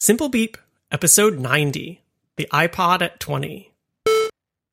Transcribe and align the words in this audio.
Simple 0.00 0.28
Beep, 0.28 0.56
episode 0.92 1.40
90, 1.40 2.00
the 2.36 2.48
iPod 2.52 3.02
at 3.02 3.18
20. 3.18 3.72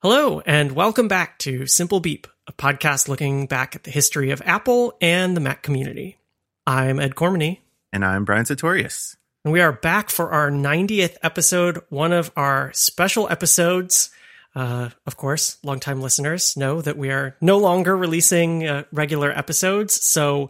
Hello, 0.03 0.39
and 0.41 0.73
welcome 0.73 1.07
back 1.07 1.39
to 1.39 1.65
Simple 1.65 1.99
Beep, 1.99 2.27
a 2.45 2.53
podcast 2.53 3.07
looking 3.07 3.47
back 3.47 3.75
at 3.75 3.85
the 3.85 3.89
history 3.89 4.29
of 4.29 4.43
Apple 4.45 4.95
and 5.01 5.35
the 5.35 5.41
Mac 5.41 5.63
community. 5.63 6.19
I'm 6.67 6.99
Ed 6.99 7.15
Cormany. 7.15 7.61
And 7.91 8.05
I'm 8.05 8.23
Brian 8.23 8.45
Sartorius. 8.45 9.17
And 9.43 9.51
we 9.51 9.61
are 9.61 9.71
back 9.71 10.11
for 10.11 10.29
our 10.29 10.51
90th 10.51 11.17
episode, 11.23 11.81
one 11.89 12.13
of 12.13 12.31
our 12.35 12.71
special 12.73 13.27
episodes. 13.27 14.11
Uh, 14.55 14.89
of 15.05 15.17
course, 15.17 15.57
longtime 15.63 16.01
listeners 16.01 16.55
know 16.55 16.81
that 16.81 16.97
we 16.97 17.09
are 17.09 17.35
no 17.41 17.57
longer 17.57 17.95
releasing 17.95 18.65
uh, 18.65 18.83
regular 18.91 19.29
episodes. 19.31 20.01
So 20.05 20.49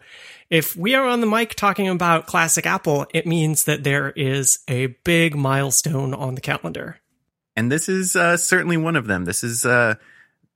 if 0.49 0.75
we 0.75 0.93
are 0.93 1.07
on 1.07 1.21
the 1.21 1.27
mic 1.27 1.55
talking 1.55 1.87
about 1.87 2.27
classic 2.27 2.67
Apple, 2.67 3.07
it 3.13 3.25
means 3.25 3.63
that 3.63 3.83
there 3.83 4.11
is 4.11 4.59
a 4.67 4.87
big 5.03 5.35
milestone 5.35 6.13
on 6.13 6.35
the 6.35 6.41
calendar. 6.41 6.99
And 7.55 7.71
this 7.71 7.89
is 7.89 8.15
uh, 8.15 8.37
certainly 8.37 8.77
one 8.77 8.95
of 8.95 9.07
them. 9.07 9.25
This 9.25 9.43
is 9.43 9.65
uh, 9.65 9.95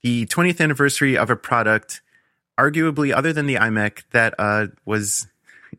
the 0.04 0.28
20th 0.28 0.62
anniversary 0.62 1.18
of 1.18 1.32
a 1.32 1.36
product, 1.36 2.02
arguably, 2.60 3.14
other 3.14 3.34
than 3.34 3.48
the 3.48 3.56
iMac, 3.56 4.04
that 4.12 4.36
uh, 4.38 4.68
was 4.86 5.28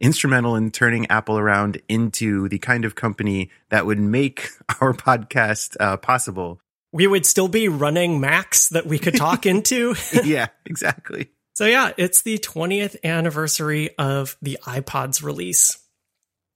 instrumental 0.01 0.57
in 0.57 0.73
turning 0.73 1.07
Apple 1.09 1.39
around 1.39 1.81
into 1.89 2.49
the 2.49 2.59
kind 2.59 2.85
of 2.85 2.95
company 2.95 3.51
that 3.69 3.87
would 3.87 3.99
make 3.99 4.49
our 4.81 4.93
podcast 4.93 5.77
uh, 5.79 5.97
possible. 5.97 6.61
We 6.93 7.07
would 7.07 7.25
still 7.25 7.49
be 7.49 7.69
running 7.69 8.21
Macs 8.21 8.69
that 8.71 8.87
we 8.87 8.99
could 8.99 9.17
talk 9.17 9.47
into. 9.47 9.95
yeah, 10.25 10.49
exactly. 10.67 11.31
So 11.55 11.67
yeah, 11.67 11.93
it's 11.97 12.23
the 12.23 12.39
20th 12.39 12.97
anniversary 13.05 13.91
of 13.99 14.37
the 14.41 14.59
iPod's 14.65 15.23
release. 15.23 15.79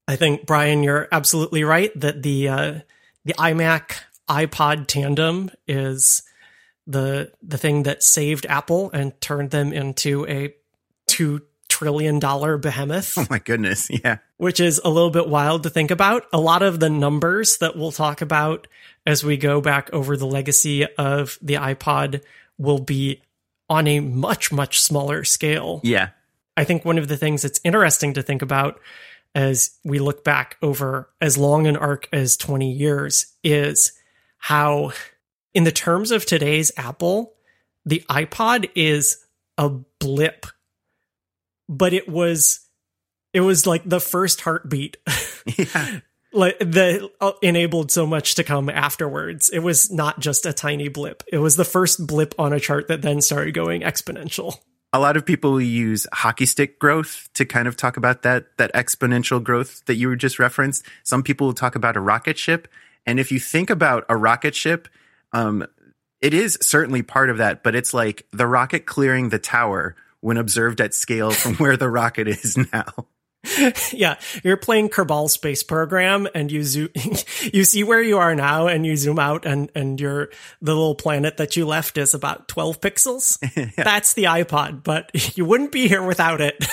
I 0.06 0.16
think 0.16 0.46
Brian, 0.46 0.82
you're 0.82 1.08
absolutely 1.12 1.64
right 1.64 1.92
that 2.00 2.22
the 2.22 2.48
uh, 2.48 2.80
the 3.24 3.34
iMac 3.34 3.96
iPod 4.28 4.86
tandem 4.86 5.50
is 5.66 6.22
the 6.86 7.32
the 7.42 7.58
thing 7.58 7.84
that 7.84 8.02
saved 8.02 8.46
Apple 8.46 8.90
and 8.92 9.18
turned 9.20 9.50
them 9.50 9.72
into 9.72 10.26
a 10.26 10.54
two 11.06 11.42
trillion 11.74 12.20
dollar 12.20 12.56
behemoth. 12.56 13.18
Oh 13.18 13.26
my 13.28 13.38
goodness, 13.38 13.88
yeah. 13.90 14.18
Which 14.36 14.60
is 14.60 14.80
a 14.84 14.90
little 14.90 15.10
bit 15.10 15.28
wild 15.28 15.64
to 15.64 15.70
think 15.70 15.90
about. 15.90 16.26
A 16.32 16.38
lot 16.40 16.62
of 16.62 16.78
the 16.78 16.90
numbers 16.90 17.58
that 17.58 17.76
we'll 17.76 17.92
talk 17.92 18.20
about 18.20 18.68
as 19.06 19.24
we 19.24 19.36
go 19.36 19.60
back 19.60 19.90
over 19.92 20.16
the 20.16 20.26
legacy 20.26 20.86
of 20.94 21.38
the 21.42 21.54
iPod 21.54 22.22
will 22.58 22.78
be 22.78 23.22
on 23.68 23.88
a 23.88 24.00
much, 24.00 24.52
much 24.52 24.80
smaller 24.80 25.24
scale. 25.24 25.80
Yeah. 25.82 26.10
I 26.56 26.64
think 26.64 26.84
one 26.84 26.98
of 26.98 27.08
the 27.08 27.16
things 27.16 27.42
that's 27.42 27.60
interesting 27.64 28.14
to 28.14 28.22
think 28.22 28.42
about 28.42 28.80
as 29.34 29.76
we 29.82 29.98
look 29.98 30.22
back 30.22 30.56
over 30.62 31.10
as 31.20 31.36
long 31.36 31.66
an 31.66 31.76
arc 31.76 32.08
as 32.12 32.36
20 32.36 32.70
years 32.70 33.32
is 33.42 33.92
how, 34.38 34.92
in 35.54 35.64
the 35.64 35.72
terms 35.72 36.12
of 36.12 36.24
today's 36.24 36.70
Apple, 36.76 37.34
the 37.84 38.04
iPod 38.08 38.70
is 38.76 39.24
a 39.58 39.68
blip, 39.70 40.46
but 41.68 41.92
it 41.92 42.08
was, 42.08 42.60
it 43.32 43.40
was 43.40 43.66
like 43.66 43.82
the 43.84 44.00
first 44.00 44.40
heartbeat. 44.42 44.96
Yeah 45.58 46.00
like 46.34 46.58
that 46.58 47.10
uh, 47.20 47.32
enabled 47.42 47.90
so 47.90 48.06
much 48.06 48.34
to 48.34 48.44
come 48.44 48.68
afterwards. 48.68 49.48
It 49.48 49.60
was 49.60 49.90
not 49.90 50.20
just 50.20 50.44
a 50.44 50.52
tiny 50.52 50.88
blip. 50.88 51.22
It 51.32 51.38
was 51.38 51.56
the 51.56 51.64
first 51.64 52.06
blip 52.06 52.34
on 52.38 52.52
a 52.52 52.60
chart 52.60 52.88
that 52.88 53.02
then 53.02 53.20
started 53.22 53.54
going 53.54 53.82
exponential. 53.82 54.58
A 54.92 55.00
lot 55.00 55.16
of 55.16 55.26
people 55.26 55.60
use 55.60 56.06
hockey 56.12 56.46
stick 56.46 56.78
growth 56.78 57.28
to 57.34 57.44
kind 57.44 57.66
of 57.66 57.76
talk 57.76 57.96
about 57.96 58.22
that 58.22 58.56
that 58.58 58.72
exponential 58.74 59.42
growth 59.42 59.84
that 59.86 59.96
you 59.96 60.08
were 60.08 60.16
just 60.16 60.38
referenced. 60.38 60.84
Some 61.02 61.22
people 61.22 61.48
will 61.48 61.54
talk 61.54 61.74
about 61.74 61.96
a 61.96 62.00
rocket 62.00 62.38
ship, 62.38 62.68
and 63.06 63.18
if 63.18 63.32
you 63.32 63.40
think 63.40 63.70
about 63.70 64.04
a 64.08 64.16
rocket 64.16 64.54
ship, 64.54 64.88
um, 65.32 65.66
it 66.20 66.32
is 66.32 66.58
certainly 66.60 67.02
part 67.02 67.30
of 67.30 67.38
that. 67.38 67.64
But 67.64 67.74
it's 67.74 67.92
like 67.92 68.26
the 68.32 68.46
rocket 68.46 68.86
clearing 68.86 69.30
the 69.30 69.38
tower 69.38 69.96
when 70.24 70.38
observed 70.38 70.80
at 70.80 70.94
scale 70.94 71.30
from 71.30 71.54
where 71.58 71.76
the 71.76 71.90
rocket 71.90 72.26
is 72.26 72.56
now. 72.72 73.06
yeah, 73.92 74.18
you're 74.42 74.56
playing 74.56 74.88
Kerbal 74.88 75.28
Space 75.28 75.62
Program, 75.62 76.26
and 76.34 76.50
you 76.50 76.64
zoom, 76.64 76.88
you 77.52 77.64
see 77.64 77.84
where 77.84 78.02
you 78.02 78.16
are 78.16 78.34
now, 78.34 78.66
and 78.66 78.86
you 78.86 78.96
zoom 78.96 79.18
out, 79.18 79.44
and 79.44 79.70
and 79.74 80.00
your 80.00 80.30
the 80.62 80.74
little 80.74 80.94
planet 80.94 81.36
that 81.36 81.56
you 81.56 81.66
left 81.66 81.98
is 81.98 82.14
about 82.14 82.48
12 82.48 82.80
pixels. 82.80 83.38
yeah. 83.54 83.84
That's 83.84 84.14
the 84.14 84.24
iPod, 84.24 84.82
but 84.82 85.36
you 85.36 85.44
wouldn't 85.44 85.72
be 85.72 85.88
here 85.88 86.02
without 86.02 86.40
it. 86.40 86.64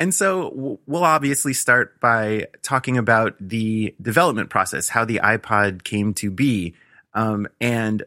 and 0.00 0.12
so 0.12 0.80
we'll 0.84 1.04
obviously 1.04 1.52
start 1.52 2.00
by 2.00 2.48
talking 2.62 2.98
about 2.98 3.36
the 3.38 3.94
development 4.02 4.50
process, 4.50 4.88
how 4.88 5.04
the 5.04 5.20
iPod 5.22 5.84
came 5.84 6.12
to 6.14 6.32
be, 6.32 6.74
um, 7.14 7.46
and 7.60 8.02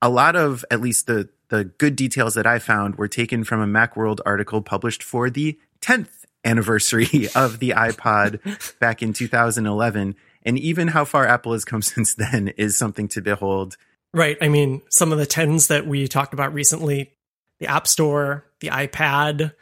a 0.00 0.08
lot 0.08 0.36
of 0.36 0.64
at 0.70 0.80
least 0.80 1.08
the 1.08 1.28
the 1.48 1.64
good 1.64 1.96
details 1.96 2.34
that 2.34 2.46
I 2.46 2.58
found 2.58 2.96
were 2.96 3.08
taken 3.08 3.44
from 3.44 3.60
a 3.60 3.66
MacWorld 3.66 4.20
article 4.26 4.62
published 4.62 5.02
for 5.02 5.30
the 5.30 5.58
10th 5.80 6.24
anniversary 6.44 7.28
of 7.34 7.58
the 7.58 7.70
iPod 7.70 8.78
back 8.78 9.02
in 9.02 9.12
2011. 9.12 10.16
And 10.42 10.58
even 10.58 10.88
how 10.88 11.04
far 11.04 11.26
Apple 11.26 11.52
has 11.52 11.64
come 11.64 11.82
since 11.82 12.14
then 12.14 12.48
is 12.56 12.76
something 12.76 13.08
to 13.08 13.20
behold. 13.20 13.76
Right. 14.14 14.38
I 14.40 14.48
mean, 14.48 14.82
some 14.88 15.12
of 15.12 15.18
the 15.18 15.26
10s 15.26 15.68
that 15.68 15.86
we 15.86 16.08
talked 16.08 16.32
about 16.32 16.54
recently, 16.54 17.12
the 17.58 17.66
App 17.66 17.86
Store, 17.86 18.44
the 18.60 18.68
iPad, 18.68 19.52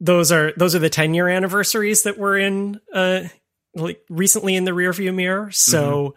those 0.00 0.30
are 0.30 0.52
those 0.56 0.74
are 0.74 0.80
the 0.80 0.90
10 0.90 1.14
year 1.14 1.28
anniversaries 1.28 2.02
that 2.02 2.18
were 2.18 2.36
in 2.36 2.80
uh 2.92 3.22
like 3.74 4.04
recently 4.10 4.54
in 4.54 4.64
the 4.64 4.72
rearview 4.72 5.14
mirror. 5.14 5.50
So 5.50 6.14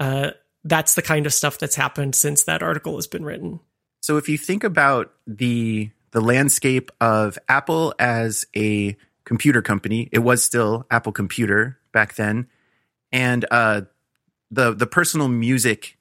mm-hmm. 0.00 0.26
uh 0.26 0.30
that's 0.64 0.94
the 0.94 1.02
kind 1.02 1.24
of 1.24 1.32
stuff 1.32 1.58
that's 1.58 1.76
happened 1.76 2.14
since 2.14 2.44
that 2.44 2.62
article 2.62 2.96
has 2.96 3.06
been 3.06 3.24
written. 3.24 3.60
So 4.08 4.16
if 4.16 4.26
you 4.28 4.38
think 4.38 4.64
about 4.64 5.12
the 5.26 5.90
the 6.12 6.22
landscape 6.22 6.90
of 6.98 7.38
Apple 7.48 7.94
as 7.98 8.46
a 8.56 8.96
computer 9.28 9.60
company. 9.60 10.08
It 10.10 10.20
was 10.20 10.42
still 10.42 10.86
Apple 10.90 11.12
Computer 11.12 11.78
back 11.92 12.14
then, 12.14 12.48
and 13.12 13.44
uh, 13.50 13.82
the 14.50 14.72
the 14.72 14.86
personal 14.86 15.28
music, 15.28 15.98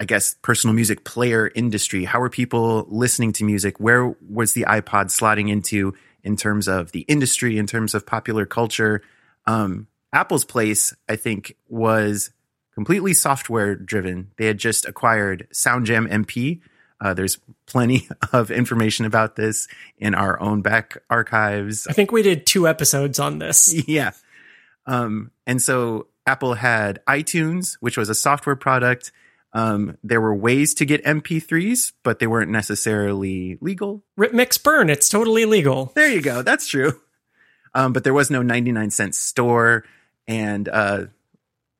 I 0.00 0.06
guess, 0.06 0.36
personal 0.40 0.74
music 0.74 1.04
player 1.04 1.52
industry. 1.54 2.04
How 2.04 2.18
were 2.20 2.30
people 2.30 2.86
listening 2.88 3.34
to 3.34 3.44
music? 3.44 3.78
Where 3.78 4.16
was 4.26 4.54
the 4.54 4.62
iPod 4.62 5.06
slotting 5.10 5.50
into 5.50 5.92
in 6.24 6.36
terms 6.36 6.66
of 6.66 6.92
the 6.92 7.00
industry, 7.00 7.58
in 7.58 7.66
terms 7.66 7.94
of 7.94 8.06
popular 8.06 8.46
culture? 8.46 9.02
Um, 9.46 9.86
Apple's 10.14 10.46
place, 10.46 10.94
I 11.10 11.16
think, 11.16 11.56
was 11.68 12.30
completely 12.74 13.12
software 13.12 13.74
driven. 13.74 14.30
They 14.38 14.46
had 14.46 14.56
just 14.56 14.86
acquired 14.86 15.46
SoundJam 15.52 16.08
MP, 16.08 16.62
uh, 17.02 17.12
there's 17.14 17.38
plenty 17.66 18.08
of 18.32 18.50
information 18.50 19.04
about 19.04 19.36
this 19.36 19.66
in 19.98 20.14
our 20.14 20.40
own 20.40 20.62
back 20.62 20.98
archives. 21.10 21.86
I 21.86 21.92
think 21.92 22.12
we 22.12 22.22
did 22.22 22.46
two 22.46 22.68
episodes 22.68 23.18
on 23.18 23.38
this. 23.38 23.74
Yeah. 23.88 24.12
Um, 24.86 25.30
and 25.46 25.60
so 25.60 26.06
Apple 26.26 26.54
had 26.54 27.00
iTunes, 27.06 27.76
which 27.80 27.96
was 27.96 28.08
a 28.08 28.14
software 28.14 28.56
product. 28.56 29.12
Um, 29.52 29.98
there 30.02 30.20
were 30.20 30.34
ways 30.34 30.74
to 30.74 30.84
get 30.84 31.04
MP3s, 31.04 31.92
but 32.02 32.20
they 32.20 32.26
weren't 32.26 32.50
necessarily 32.50 33.58
legal. 33.60 34.02
Rip 34.16 34.32
Mix 34.32 34.56
Burn, 34.58 34.88
it's 34.88 35.08
totally 35.08 35.44
legal. 35.44 35.92
There 35.94 36.10
you 36.10 36.22
go. 36.22 36.42
That's 36.42 36.66
true. 36.66 37.00
Um, 37.74 37.92
but 37.92 38.04
there 38.04 38.14
was 38.14 38.30
no 38.30 38.42
99 38.42 38.90
cent 38.90 39.14
store. 39.14 39.84
And 40.26 40.68
uh, 40.68 41.06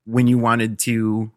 when 0.05 0.27
you 0.27 0.39
wanted 0.39 0.79
to 0.81 1.31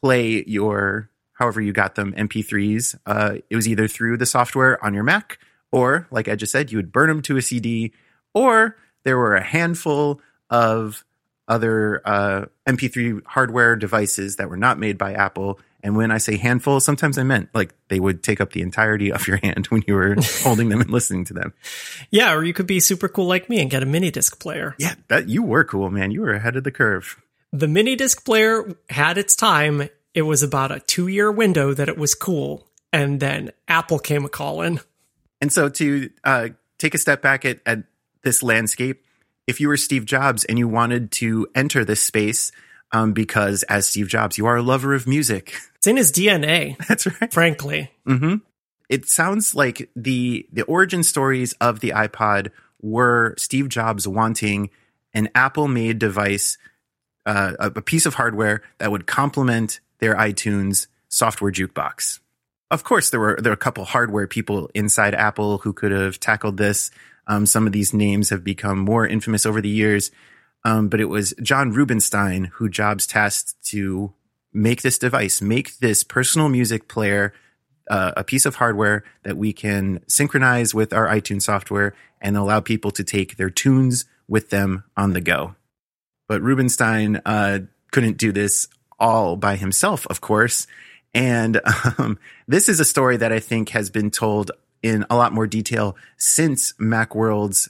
play 0.00 0.44
your 0.46 1.10
however 1.38 1.60
you 1.60 1.72
got 1.72 1.94
them, 1.94 2.12
MP3s. 2.14 2.98
Uh, 3.06 3.36
it 3.48 3.56
was 3.56 3.68
either 3.68 3.86
through 3.86 4.16
the 4.16 4.26
software 4.26 4.82
on 4.84 4.92
your 4.92 5.04
Mac, 5.04 5.38
or 5.70 6.08
like 6.10 6.28
I 6.28 6.34
just 6.34 6.52
said, 6.52 6.72
you 6.72 6.78
would 6.78 6.92
burn 6.92 7.08
them 7.08 7.22
to 7.22 7.36
a 7.36 7.42
CD, 7.42 7.92
or 8.34 8.76
there 9.04 9.16
were 9.16 9.36
a 9.36 9.42
handful 9.42 10.20
of 10.50 11.04
other 11.46 12.02
uh, 12.04 12.46
MP3 12.66 13.22
hardware 13.24 13.76
devices 13.76 14.36
that 14.36 14.50
were 14.50 14.56
not 14.56 14.78
made 14.78 14.98
by 14.98 15.14
Apple. 15.14 15.60
And 15.82 15.96
when 15.96 16.10
I 16.10 16.18
say 16.18 16.36
handful, 16.36 16.80
sometimes 16.80 17.16
I 17.18 17.22
meant 17.22 17.50
like 17.54 17.72
they 17.86 18.00
would 18.00 18.22
take 18.22 18.40
up 18.40 18.52
the 18.52 18.60
entirety 18.60 19.12
of 19.12 19.26
your 19.28 19.36
hand 19.42 19.66
when 19.66 19.84
you 19.86 19.94
were 19.94 20.16
holding 20.42 20.68
them 20.68 20.80
and 20.80 20.90
listening 20.90 21.24
to 21.26 21.34
them. 21.34 21.54
Yeah, 22.10 22.34
or 22.34 22.42
you 22.42 22.52
could 22.52 22.66
be 22.66 22.80
super 22.80 23.08
cool 23.08 23.26
like 23.26 23.48
me 23.48 23.60
and 23.60 23.70
get 23.70 23.84
a 23.84 23.86
mini 23.86 24.10
disc 24.10 24.40
player. 24.40 24.74
Yeah, 24.78 24.96
that 25.06 25.28
you 25.28 25.42
were 25.44 25.64
cool, 25.64 25.88
man. 25.88 26.10
You 26.10 26.22
were 26.22 26.32
ahead 26.32 26.56
of 26.56 26.64
the 26.64 26.72
curve. 26.72 27.22
The 27.52 27.68
mini 27.68 27.96
disc 27.96 28.24
player 28.24 28.74
had 28.90 29.16
its 29.16 29.34
time 29.34 29.88
it 30.18 30.22
was 30.22 30.42
about 30.42 30.72
a 30.72 30.80
two 30.80 31.06
year 31.06 31.30
window 31.30 31.72
that 31.72 31.88
it 31.88 31.96
was 31.96 32.16
cool. 32.16 32.66
And 32.92 33.20
then 33.20 33.52
Apple 33.68 34.00
came 34.00 34.24
a 34.24 34.28
calling. 34.28 34.80
And 35.40 35.52
so 35.52 35.68
to 35.68 36.10
uh, 36.24 36.48
take 36.78 36.94
a 36.94 36.98
step 36.98 37.22
back 37.22 37.44
at, 37.44 37.60
at 37.64 37.84
this 38.22 38.42
landscape, 38.42 39.04
if 39.46 39.60
you 39.60 39.68
were 39.68 39.76
Steve 39.76 40.04
Jobs 40.04 40.44
and 40.44 40.58
you 40.58 40.66
wanted 40.66 41.12
to 41.12 41.46
enter 41.54 41.84
this 41.84 42.02
space, 42.02 42.50
um, 42.90 43.12
because 43.12 43.62
as 43.64 43.86
Steve 43.86 44.08
Jobs, 44.08 44.36
you 44.36 44.46
are 44.46 44.56
a 44.56 44.62
lover 44.62 44.92
of 44.92 45.06
music. 45.06 45.54
It's 45.78 45.86
in 45.86 45.96
his 45.96 46.10
DNA. 46.10 46.76
That's 46.88 47.06
right. 47.06 47.32
Frankly. 47.32 47.92
Mm-hmm. 48.04 48.38
It 48.88 49.08
sounds 49.08 49.54
like 49.54 49.88
the 49.94 50.44
the 50.52 50.62
origin 50.62 51.04
stories 51.04 51.52
of 51.60 51.78
the 51.78 51.90
iPod 51.90 52.50
were 52.82 53.36
Steve 53.38 53.68
Jobs 53.68 54.08
wanting 54.08 54.70
an 55.14 55.28
Apple 55.36 55.68
made 55.68 56.00
device 56.00 56.58
uh, 57.26 57.52
a 57.60 57.80
piece 57.80 58.06
of 58.06 58.14
hardware 58.14 58.62
that 58.78 58.90
would 58.90 59.06
complement 59.06 59.78
their 60.00 60.14
iTunes 60.14 60.86
software 61.08 61.52
jukebox. 61.52 62.20
Of 62.70 62.84
course, 62.84 63.10
there 63.10 63.20
were 63.20 63.38
there 63.40 63.50
were 63.50 63.54
a 63.54 63.56
couple 63.56 63.84
hardware 63.84 64.26
people 64.26 64.70
inside 64.74 65.14
Apple 65.14 65.58
who 65.58 65.72
could 65.72 65.92
have 65.92 66.20
tackled 66.20 66.58
this. 66.58 66.90
Um, 67.26 67.46
some 67.46 67.66
of 67.66 67.72
these 67.72 67.92
names 67.92 68.30
have 68.30 68.44
become 68.44 68.78
more 68.78 69.06
infamous 69.06 69.46
over 69.46 69.60
the 69.60 69.68
years, 69.68 70.10
um, 70.64 70.88
but 70.88 71.00
it 71.00 71.06
was 71.06 71.34
John 71.42 71.72
Rubinstein 71.72 72.44
who 72.54 72.68
Jobs 72.68 73.06
tasked 73.06 73.54
to 73.66 74.12
make 74.52 74.82
this 74.82 74.98
device, 74.98 75.40
make 75.40 75.78
this 75.78 76.02
personal 76.02 76.48
music 76.48 76.88
player 76.88 77.32
uh, 77.90 78.12
a 78.16 78.24
piece 78.24 78.44
of 78.46 78.56
hardware 78.56 79.04
that 79.22 79.36
we 79.36 79.52
can 79.52 80.00
synchronize 80.06 80.74
with 80.74 80.92
our 80.92 81.06
iTunes 81.06 81.42
software 81.42 81.94
and 82.20 82.36
allow 82.36 82.60
people 82.60 82.90
to 82.90 83.04
take 83.04 83.36
their 83.36 83.50
tunes 83.50 84.04
with 84.26 84.50
them 84.50 84.84
on 84.96 85.12
the 85.12 85.20
go. 85.20 85.54
But 86.28 86.42
Rubinstein 86.42 87.22
uh, 87.24 87.60
couldn't 87.90 88.18
do 88.18 88.32
this 88.32 88.68
all 88.98 89.36
by 89.36 89.56
himself, 89.56 90.06
of 90.08 90.20
course. 90.20 90.66
And 91.14 91.60
um, 91.98 92.18
this 92.46 92.68
is 92.68 92.80
a 92.80 92.84
story 92.84 93.16
that 93.16 93.32
I 93.32 93.40
think 93.40 93.70
has 93.70 93.90
been 93.90 94.10
told 94.10 94.50
in 94.82 95.04
a 95.10 95.16
lot 95.16 95.32
more 95.32 95.46
detail 95.46 95.96
since 96.16 96.72
Macworld's 96.74 97.68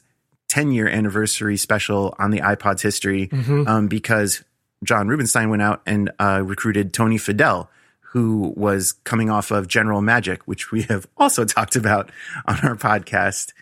10 0.48 0.72
year 0.72 0.88
anniversary 0.88 1.56
special 1.56 2.14
on 2.18 2.30
the 2.30 2.40
iPod's 2.40 2.82
history, 2.82 3.28
mm-hmm. 3.28 3.66
um, 3.66 3.88
because 3.88 4.42
John 4.84 5.08
Rubinstein 5.08 5.50
went 5.50 5.62
out 5.62 5.82
and 5.86 6.10
uh, 6.18 6.42
recruited 6.44 6.92
Tony 6.92 7.16
Fadell, 7.16 7.68
who 8.00 8.54
was 8.56 8.92
coming 8.92 9.30
off 9.30 9.50
of 9.50 9.68
General 9.68 10.00
Magic, 10.00 10.42
which 10.44 10.72
we 10.72 10.82
have 10.82 11.06
also 11.16 11.44
talked 11.44 11.76
about 11.76 12.10
on 12.46 12.58
our 12.62 12.76
podcast. 12.76 13.52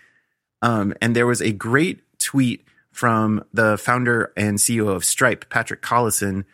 Um, 0.62 0.94
and 1.00 1.14
there 1.14 1.26
was 1.26 1.42
a 1.42 1.52
great 1.52 2.00
tweet 2.18 2.64
from 2.92 3.44
the 3.52 3.76
founder 3.76 4.32
and 4.36 4.58
CEO 4.58 4.88
of 4.88 5.04
Stripe, 5.04 5.50
Patrick 5.50 5.82
Collison, 5.82 6.44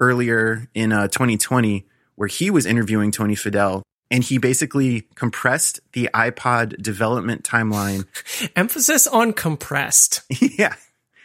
earlier 0.00 0.68
in 0.74 0.92
uh, 0.92 1.08
2020, 1.08 1.86
where 2.16 2.28
he 2.28 2.50
was 2.50 2.66
interviewing 2.66 3.10
Tony 3.10 3.34
Fadell. 3.34 3.82
And 4.10 4.24
he 4.24 4.38
basically 4.38 5.02
compressed 5.14 5.78
the 5.92 6.10
iPod 6.12 6.82
development 6.82 7.44
timeline. 7.44 8.06
Emphasis 8.56 9.06
on 9.06 9.32
compressed. 9.32 10.22
yeah. 10.40 10.74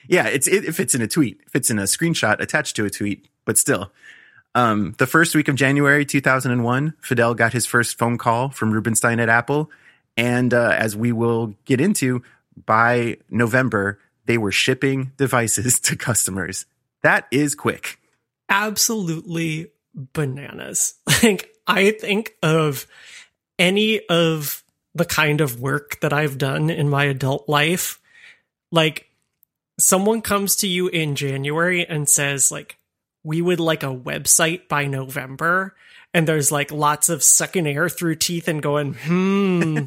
Yeah. 0.08 0.28
It's, 0.28 0.48
it, 0.48 0.66
it 0.66 0.74
fits 0.74 0.94
in 0.94 1.02
a 1.02 1.08
tweet, 1.08 1.42
it 1.42 1.50
fits 1.50 1.72
in 1.72 1.80
a 1.80 1.84
screenshot 1.84 2.40
attached 2.40 2.76
to 2.76 2.86
a 2.86 2.92
tweet, 2.92 3.28
but 3.44 3.58
still. 3.58 3.92
Um, 4.54 4.94
the 5.00 5.08
first 5.08 5.36
week 5.36 5.48
of 5.48 5.56
January 5.56 6.06
2001, 6.06 6.94
Fadell 7.02 7.36
got 7.36 7.54
his 7.54 7.66
first 7.66 7.98
phone 7.98 8.18
call 8.18 8.50
from 8.50 8.72
Rubinstein 8.72 9.20
at 9.20 9.30
Apple. 9.30 9.72
And 10.16 10.54
uh, 10.54 10.76
as 10.78 10.96
we 10.96 11.12
will 11.12 11.56
get 11.66 11.82
into, 11.82 12.22
by 12.66 13.18
November, 13.30 14.00
they 14.26 14.38
were 14.38 14.52
shipping 14.52 15.12
devices 15.18 15.80
to 15.82 15.96
customers. 15.96 16.66
That 17.04 17.28
is 17.32 17.56
quick. 17.56 18.00
Absolutely 18.50 19.72
bananas. 19.94 20.96
Like, 21.24 21.56
I 21.66 21.92
think 21.92 22.36
of 22.44 22.86
any 23.58 24.06
of 24.08 24.64
the 24.94 25.06
kind 25.06 25.42
of 25.42 25.60
work 25.60 26.00
that 26.02 26.14
I've 26.14 26.38
done 26.38 26.70
in 26.70 26.88
my 26.88 27.06
adult 27.06 27.50
life. 27.50 28.00
Like, 28.72 29.10
someone 29.80 30.22
comes 30.22 30.58
to 30.58 30.68
you 30.68 30.88
in 30.88 31.16
January 31.16 31.84
and 31.88 32.08
says, 32.08 32.52
like, 32.52 32.78
we 33.24 33.42
would 33.42 33.60
like 33.60 33.82
a 33.82 33.88
website 33.88 34.68
by 34.68 34.86
November. 34.86 35.76
And 36.14 36.28
there's 36.28 36.52
like 36.52 36.72
lots 36.72 37.10
of 37.10 37.24
sucking 37.24 37.68
air 37.68 37.90
through 37.90 38.16
teeth 38.16 38.48
and 38.48 38.62
going, 38.62 38.94
hmm, 38.94 39.80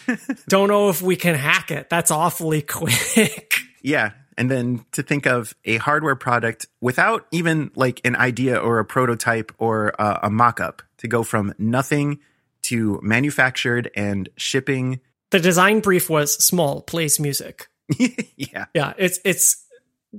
don't 0.48 0.68
know 0.68 0.90
if 0.90 1.02
we 1.02 1.16
can 1.16 1.34
hack 1.34 1.70
it. 1.72 1.90
That's 1.90 2.10
awfully 2.10 2.62
quick. 2.62 3.54
Yeah. 3.80 4.12
And 4.36 4.50
then 4.50 4.84
to 4.92 5.02
think 5.02 5.26
of 5.26 5.54
a 5.64 5.76
hardware 5.78 6.16
product 6.16 6.66
without 6.80 7.26
even 7.30 7.70
like 7.74 8.00
an 8.04 8.16
idea 8.16 8.56
or 8.56 8.78
a 8.78 8.84
prototype 8.84 9.52
or 9.58 9.94
a, 9.98 10.20
a 10.24 10.30
mock 10.30 10.60
up 10.60 10.82
to 10.98 11.08
go 11.08 11.22
from 11.22 11.54
nothing 11.58 12.20
to 12.62 13.00
manufactured 13.02 13.90
and 13.94 14.28
shipping. 14.36 15.00
The 15.30 15.40
design 15.40 15.80
brief 15.80 16.08
was 16.08 16.34
small, 16.34 16.82
plays 16.82 17.18
music. 17.18 17.68
yeah. 17.98 18.66
Yeah. 18.74 18.94
It's, 18.96 19.18
it's, 19.24 19.62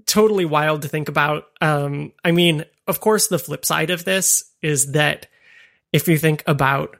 totally 0.05 0.45
wild 0.45 0.81
to 0.81 0.87
think 0.87 1.09
about. 1.09 1.47
Um, 1.61 2.13
I 2.23 2.31
mean, 2.31 2.65
of 2.87 2.99
course, 2.99 3.27
the 3.27 3.39
flip 3.39 3.65
side 3.65 3.89
of 3.89 4.05
this 4.05 4.51
is 4.61 4.93
that 4.93 5.27
if 5.91 6.07
you 6.07 6.17
think 6.17 6.43
about 6.47 6.97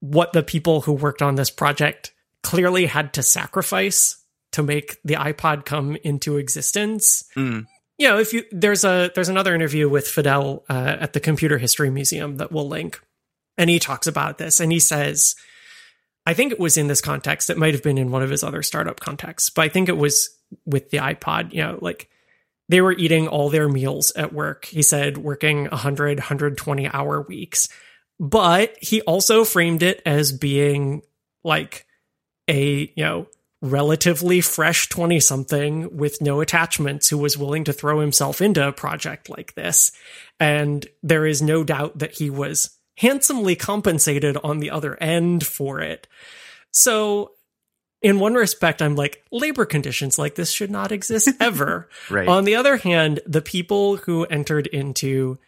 what 0.00 0.32
the 0.32 0.42
people 0.42 0.82
who 0.82 0.92
worked 0.92 1.22
on 1.22 1.34
this 1.34 1.50
project 1.50 2.12
clearly 2.42 2.86
had 2.86 3.12
to 3.14 3.22
sacrifice 3.22 4.23
to 4.54 4.62
make 4.62 5.00
the 5.04 5.14
iPod 5.14 5.64
come 5.64 5.96
into 6.04 6.36
existence. 6.38 7.24
Mm. 7.36 7.66
You 7.98 8.08
know, 8.08 8.18
if 8.18 8.32
you 8.32 8.44
there's 8.52 8.84
a 8.84 9.10
there's 9.14 9.28
another 9.28 9.54
interview 9.54 9.88
with 9.88 10.06
Fadell 10.06 10.62
uh, 10.68 10.96
at 11.00 11.12
the 11.12 11.20
Computer 11.20 11.58
History 11.58 11.90
Museum 11.90 12.36
that 12.36 12.52
we'll 12.52 12.68
link, 12.68 13.00
and 13.58 13.68
he 13.68 13.78
talks 13.78 14.06
about 14.06 14.38
this, 14.38 14.60
and 14.60 14.70
he 14.70 14.80
says, 14.80 15.34
I 16.24 16.34
think 16.34 16.52
it 16.52 16.60
was 16.60 16.76
in 16.76 16.86
this 16.86 17.00
context. 17.00 17.50
It 17.50 17.58
might 17.58 17.74
have 17.74 17.82
been 17.82 17.98
in 17.98 18.10
one 18.10 18.22
of 18.22 18.30
his 18.30 18.44
other 18.44 18.62
startup 18.62 19.00
contexts, 19.00 19.50
but 19.50 19.62
I 19.62 19.68
think 19.68 19.88
it 19.88 19.96
was 19.96 20.30
with 20.64 20.90
the 20.90 20.98
iPod, 20.98 21.52
you 21.52 21.62
know, 21.62 21.78
like 21.80 22.08
they 22.68 22.80
were 22.80 22.92
eating 22.92 23.28
all 23.28 23.50
their 23.50 23.68
meals 23.68 24.12
at 24.12 24.32
work. 24.32 24.66
He 24.66 24.82
said 24.82 25.18
working 25.18 25.66
100, 25.66 26.18
120 26.18 26.88
hour 26.88 27.22
weeks. 27.22 27.68
But 28.20 28.76
he 28.80 29.02
also 29.02 29.44
framed 29.44 29.82
it 29.82 30.00
as 30.06 30.30
being 30.30 31.02
like 31.42 31.86
a, 32.48 32.92
you 32.94 33.04
know, 33.04 33.26
relatively 33.64 34.42
fresh 34.42 34.90
20 34.90 35.18
something 35.20 35.96
with 35.96 36.20
no 36.20 36.42
attachments 36.42 37.08
who 37.08 37.16
was 37.16 37.38
willing 37.38 37.64
to 37.64 37.72
throw 37.72 37.98
himself 37.98 38.42
into 38.42 38.66
a 38.66 38.72
project 38.72 39.30
like 39.30 39.54
this. 39.54 39.90
And 40.38 40.86
there 41.02 41.24
is 41.24 41.40
no 41.40 41.64
doubt 41.64 41.98
that 41.98 42.12
he 42.12 42.28
was 42.28 42.76
handsomely 42.98 43.56
compensated 43.56 44.36
on 44.44 44.58
the 44.58 44.70
other 44.70 44.96
end 45.02 45.46
for 45.46 45.80
it. 45.80 46.06
So 46.72 47.32
in 48.02 48.18
one 48.18 48.34
respect, 48.34 48.82
I'm 48.82 48.96
like, 48.96 49.24
labor 49.32 49.64
conditions 49.64 50.18
like 50.18 50.34
this 50.34 50.50
should 50.50 50.70
not 50.70 50.92
exist 50.92 51.30
ever. 51.40 51.88
right. 52.10 52.28
On 52.28 52.44
the 52.44 52.56
other 52.56 52.76
hand, 52.76 53.20
the 53.26 53.42
people 53.42 53.96
who 53.96 54.24
entered 54.26 54.66
into 54.66 55.38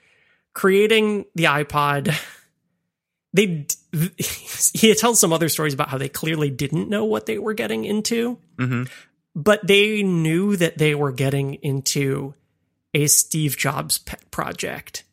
creating 0.54 1.26
the 1.34 1.44
iPod, 1.44 2.14
they 3.34 3.66
he 4.74 4.94
tells 4.94 5.20
some 5.20 5.32
other 5.32 5.48
stories 5.48 5.74
about 5.74 5.88
how 5.88 5.98
they 5.98 6.08
clearly 6.08 6.50
didn't 6.50 6.88
know 6.88 7.04
what 7.04 7.26
they 7.26 7.38
were 7.38 7.54
getting 7.54 7.84
into, 7.84 8.38
mm-hmm. 8.56 8.84
but 9.34 9.66
they 9.66 10.02
knew 10.02 10.56
that 10.56 10.78
they 10.78 10.94
were 10.94 11.12
getting 11.12 11.54
into 11.54 12.34
a 12.94 13.06
Steve 13.06 13.56
Jobs 13.56 13.98
pet 13.98 14.30
project, 14.30 15.04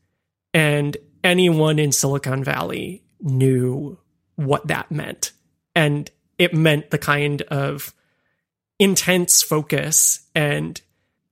and 0.53 0.97
anyone 1.24 1.79
in 1.79 1.91
Silicon 1.91 2.43
Valley 2.43 3.03
knew 3.22 3.98
what 4.36 4.67
that 4.67 4.91
meant, 4.91 5.31
and 5.75 6.10
it 6.38 6.53
meant 6.53 6.89
the 6.89 6.98
kind 6.98 7.41
of 7.43 7.93
intense 8.79 9.41
focus 9.41 10.27
and 10.36 10.81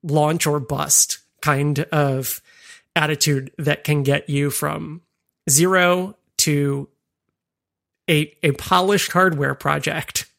launch 0.03 0.47
or 0.47 0.59
bust 0.59 1.19
kind 1.41 1.79
of 1.91 2.41
attitude 2.95 3.51
that 3.57 3.83
can 3.83 4.03
get 4.03 4.29
you 4.29 4.49
from 4.49 5.01
zero 5.49 6.15
to 6.37 6.87
a 8.11 8.35
a 8.43 8.51
polished 8.51 9.11
hardware 9.13 9.55
project 9.55 10.29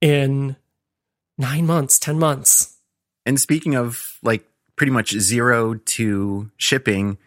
in 0.00 0.56
9 1.38 1.66
months, 1.66 1.98
10 1.98 2.18
months. 2.18 2.78
And 3.26 3.38
speaking 3.38 3.74
of 3.74 4.18
like 4.22 4.44
pretty 4.76 4.92
much 4.92 5.10
zero 5.18 5.74
to 5.74 6.50
shipping, 6.56 7.18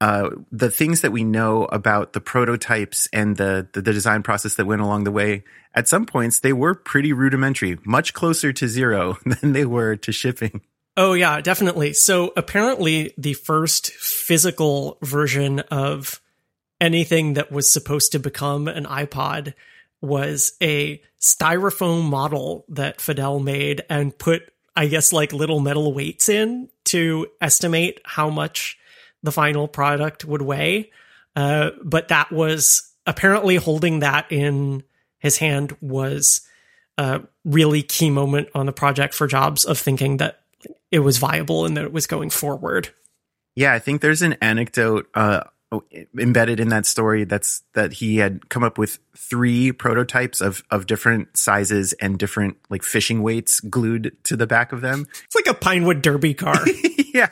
uh, 0.00 0.30
the 0.52 0.70
things 0.70 1.00
that 1.00 1.12
we 1.12 1.24
know 1.24 1.64
about 1.66 2.12
the 2.12 2.20
prototypes 2.20 3.08
and 3.12 3.36
the, 3.36 3.66
the, 3.72 3.82
the 3.82 3.92
design 3.92 4.22
process 4.22 4.56
that 4.56 4.66
went 4.66 4.82
along 4.82 5.04
the 5.04 5.10
way, 5.10 5.44
at 5.74 5.88
some 5.88 6.06
points 6.06 6.40
they 6.40 6.52
were 6.52 6.74
pretty 6.74 7.12
rudimentary, 7.12 7.78
much 7.84 8.12
closer 8.12 8.52
to 8.52 8.68
zero 8.68 9.18
than 9.26 9.52
they 9.52 9.64
were 9.64 9.96
to 9.96 10.12
shipping. 10.12 10.60
Oh 10.96 11.14
yeah, 11.14 11.40
definitely. 11.40 11.92
So 11.92 12.32
apparently 12.36 13.14
the 13.18 13.34
first 13.34 13.92
physical 13.92 14.98
version 15.02 15.60
of 15.60 16.20
anything 16.84 17.34
that 17.34 17.50
was 17.50 17.72
supposed 17.72 18.12
to 18.12 18.18
become 18.18 18.68
an 18.68 18.84
iPod 18.84 19.54
was 20.02 20.52
a 20.62 21.00
styrofoam 21.18 22.04
model 22.04 22.66
that 22.68 22.98
Fadell 22.98 23.42
made 23.42 23.82
and 23.88 24.16
put, 24.16 24.42
I 24.76 24.86
guess, 24.86 25.12
like 25.12 25.32
little 25.32 25.60
metal 25.60 25.94
weights 25.94 26.28
in 26.28 26.68
to 26.86 27.26
estimate 27.40 28.00
how 28.04 28.28
much 28.28 28.78
the 29.22 29.32
final 29.32 29.66
product 29.66 30.26
would 30.26 30.42
weigh. 30.42 30.90
Uh, 31.34 31.70
but 31.82 32.08
that 32.08 32.30
was 32.30 32.92
apparently 33.06 33.56
holding 33.56 34.00
that 34.00 34.30
in 34.30 34.82
his 35.18 35.38
hand 35.38 35.74
was 35.80 36.42
a 36.98 37.22
really 37.46 37.82
key 37.82 38.10
moment 38.10 38.48
on 38.54 38.66
the 38.66 38.72
project 38.72 39.14
for 39.14 39.26
Jobs 39.26 39.64
of 39.64 39.78
thinking 39.78 40.18
that 40.18 40.40
it 40.92 40.98
was 40.98 41.16
viable 41.16 41.64
and 41.64 41.78
that 41.78 41.84
it 41.84 41.92
was 41.92 42.06
going 42.06 42.28
forward. 42.28 42.90
Yeah, 43.56 43.72
I 43.72 43.78
think 43.78 44.02
there's 44.02 44.22
an 44.22 44.34
anecdote 44.42 45.08
uh, 45.14 45.44
embedded 46.18 46.60
in 46.60 46.68
that 46.68 46.86
story 46.86 47.24
that's 47.24 47.62
that 47.74 47.94
he 47.94 48.16
had 48.16 48.48
come 48.48 48.62
up 48.62 48.78
with 48.78 48.98
three 49.16 49.72
prototypes 49.72 50.40
of 50.40 50.62
of 50.70 50.86
different 50.86 51.36
sizes 51.36 51.92
and 51.94 52.18
different 52.18 52.56
like 52.70 52.82
fishing 52.82 53.22
weights 53.22 53.60
glued 53.60 54.16
to 54.24 54.36
the 54.36 54.46
back 54.46 54.72
of 54.72 54.80
them. 54.80 55.06
It's 55.24 55.34
like 55.34 55.46
a 55.46 55.58
Pinewood 55.58 56.02
Derby 56.02 56.34
car. 56.34 56.58
yeah 57.14 57.30